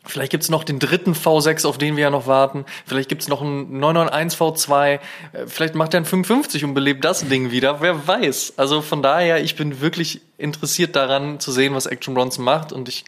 Vielleicht 0.05 0.33
gibt's 0.33 0.49
noch 0.49 0.65
den 0.65 0.79
dritten 0.79 1.13
V6, 1.13 1.67
auf 1.67 1.77
den 1.77 1.97
wir 1.97 2.05
ja 2.05 2.11
noch 2.11 2.27
warten. 2.27 2.65
Vielleicht 2.87 3.11
gibt's 3.11 3.29
noch 3.29 3.43
einen 3.43 3.79
991 3.79 4.41
V2. 4.41 4.95
Äh, 4.95 4.99
vielleicht 5.47 5.75
macht 5.75 5.93
er 5.95 5.99
einen 5.99 6.07
55 6.07 6.65
und 6.65 6.75
belebt 6.75 7.05
das 7.05 7.29
Ding 7.29 7.51
wieder. 7.51 7.83
Wer 7.83 8.07
weiß. 8.07 8.55
Also 8.57 8.81
von 8.81 9.03
daher, 9.03 9.43
ich 9.43 9.57
bin 9.57 9.81
wirklich 9.83 10.23
interessiert 10.39 10.97
daran 10.97 11.39
zu 11.39 11.53
sehen, 11.53 11.75
was 11.75 11.85
Action 11.85 12.15
Bronson 12.15 12.45
macht. 12.45 12.73
Und 12.73 12.89
ich 12.89 13.05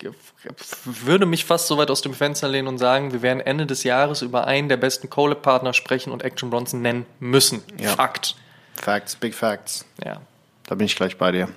würde 0.84 1.24
mich 1.24 1.47
fast 1.47 1.66
so 1.66 1.78
weit 1.78 1.90
aus 1.90 2.03
dem 2.03 2.12
Fenster 2.12 2.49
lehnen 2.49 2.68
und 2.68 2.76
sagen, 2.76 3.12
wir 3.12 3.22
werden 3.22 3.40
Ende 3.40 3.64
des 3.64 3.84
Jahres 3.84 4.20
über 4.20 4.47
einen 4.47 4.68
der 4.68 4.76
besten 4.76 5.09
Collab-Partner 5.09 5.72
sprechen 5.72 6.12
und 6.12 6.22
Action 6.22 6.51
Bronson 6.51 6.82
nennen 6.82 7.07
müssen. 7.20 7.62
Ja. 7.80 7.90
Fakt. 7.90 8.36
Facts, 8.74 9.16
big 9.16 9.34
facts. 9.34 9.86
Ja. 10.05 10.20
Da 10.66 10.74
bin 10.74 10.86
ich 10.86 10.97
gleich 10.97 11.16
bei 11.16 11.32
dir. 11.32 11.49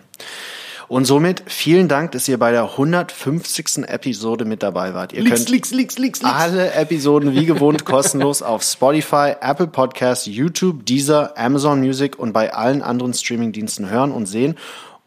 Und 0.88 1.06
somit 1.06 1.44
vielen 1.48 1.88
Dank, 1.88 2.12
dass 2.12 2.28
ihr 2.28 2.38
bei 2.38 2.52
der 2.52 2.72
150. 2.72 3.88
Episode 3.88 4.46
mit 4.46 4.62
dabei 4.62 4.94
wart. 4.94 5.14
Ihr 5.14 5.24
Leaks, 5.24 5.38
könnt 5.38 5.50
Leaks, 5.50 5.72
Leaks, 5.72 5.98
Leaks, 5.98 6.22
Leaks. 6.22 6.36
alle 6.36 6.74
Episoden 6.74 7.34
wie 7.34 7.46
gewohnt 7.46 7.86
kostenlos 7.86 8.42
auf 8.42 8.62
Spotify, 8.62 9.34
Apple 9.42 9.68
Podcasts, 9.68 10.26
YouTube, 10.26 10.86
Deezer, 10.86 11.34
Amazon 11.38 11.80
Music 11.80 12.20
und 12.20 12.34
bei 12.34 12.54
allen 12.54 12.82
anderen 12.82 13.14
Streamingdiensten 13.14 13.90
hören 13.90 14.12
und 14.12 14.28
sehen. 14.28 14.56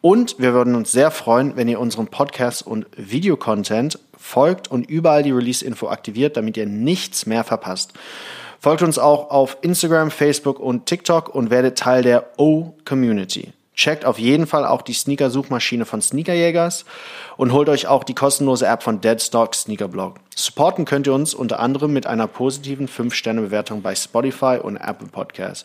Und 0.01 0.37
wir 0.39 0.53
würden 0.53 0.74
uns 0.74 0.93
sehr 0.93 1.11
freuen, 1.11 1.57
wenn 1.57 1.68
ihr 1.68 1.81
unseren 1.81 2.09
Podcast 2.09 2.66
und 2.66 2.87
Videocontent 2.97 3.99
folgt 4.16 4.70
und 4.70 4.89
überall 4.89 5.22
die 5.22 5.33
Release-Info 5.33 5.89
aktiviert, 5.89 6.37
damit 6.37 6.57
ihr 6.57 6.66
nichts 6.66 7.26
mehr 7.26 7.45
verpasst. 7.45 7.93
Folgt 8.61 8.83
uns 8.83 8.99
auch 8.99 9.31
auf 9.31 9.59
Instagram, 9.62 10.11
Facebook 10.11 10.59
und 10.59 10.87
TikTok 10.87 11.33
und 11.33 11.51
werdet 11.51 11.79
Teil 11.79 12.03
der 12.03 12.33
O-Community. 12.37 13.53
Checkt 13.79 14.05
auf 14.05 14.18
jeden 14.18 14.49
Fall 14.49 14.66
auch 14.66 14.83
die 14.83 14.93
Sneaker-Suchmaschine 14.93 15.85
von 15.85 16.03
Sneakerjägers 16.03 16.85
und 17.37 17.53
holt 17.53 17.68
euch 17.68 17.87
auch 17.87 18.03
die 18.03 18.12
kostenlose 18.12 18.66
App 18.66 18.83
von 18.83 19.01
Deadstock 19.01 19.55
Sneakerblog. 19.55 20.16
Supporten 20.35 20.85
könnt 20.85 21.07
ihr 21.07 21.14
uns 21.14 21.33
unter 21.33 21.61
anderem 21.61 21.93
mit 21.93 22.05
einer 22.05 22.26
positiven 22.26 22.89
5-Sterne-Bewertung 22.89 23.83
bei 23.83 23.95
Spotify 23.95 24.59
und 24.61 24.79
Apple 24.79 25.07
Podcasts. 25.07 25.64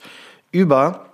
Über 0.51 1.07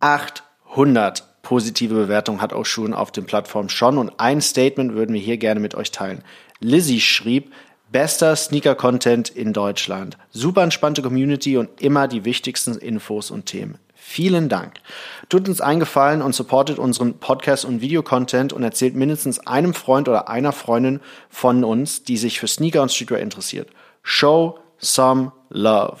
800 0.00 1.24
positive 1.40 1.94
Bewertungen 1.94 2.42
hat 2.42 2.52
Oshun 2.52 2.92
auf 2.92 3.10
den 3.10 3.24
Plattformen 3.24 3.70
schon 3.70 3.96
und 3.96 4.12
ein 4.18 4.42
Statement 4.42 4.92
würden 4.92 5.14
wir 5.14 5.22
hier 5.22 5.38
gerne 5.38 5.60
mit 5.60 5.74
euch 5.74 5.90
teilen. 5.90 6.22
Lizzie 6.58 7.00
schrieb, 7.00 7.50
bester 7.90 8.36
Sneaker-Content 8.36 9.30
in 9.30 9.54
Deutschland. 9.54 10.18
Super 10.32 10.64
entspannte 10.64 11.00
Community 11.00 11.56
und 11.56 11.80
immer 11.80 12.08
die 12.08 12.26
wichtigsten 12.26 12.76
Infos 12.76 13.30
und 13.30 13.46
Themen. 13.46 13.78
Vielen 14.12 14.48
Dank. 14.48 14.80
Tut 15.28 15.48
uns 15.48 15.60
einen 15.60 15.78
Gefallen 15.78 16.20
und 16.20 16.34
supportet 16.34 16.80
unseren 16.80 17.18
Podcast 17.20 17.64
und 17.64 17.80
Videocontent 17.80 18.52
und 18.52 18.64
erzählt 18.64 18.96
mindestens 18.96 19.38
einem 19.46 19.72
Freund 19.72 20.08
oder 20.08 20.28
einer 20.28 20.50
Freundin 20.50 20.98
von 21.28 21.62
uns, 21.62 22.02
die 22.02 22.16
sich 22.16 22.40
für 22.40 22.48
Sneaker 22.48 22.82
und 22.82 22.90
Streetwear 22.90 23.20
interessiert. 23.20 23.68
Show 24.02 24.58
some 24.78 25.30
love. 25.48 25.98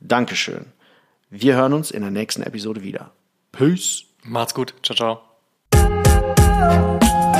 Dankeschön. 0.00 0.72
Wir 1.30 1.54
hören 1.54 1.72
uns 1.72 1.92
in 1.92 2.02
der 2.02 2.10
nächsten 2.10 2.42
Episode 2.42 2.82
wieder. 2.82 3.12
Peace. 3.52 4.06
Macht's 4.24 4.54
gut. 4.54 4.74
Ciao, 4.82 5.20
ciao. 5.70 7.31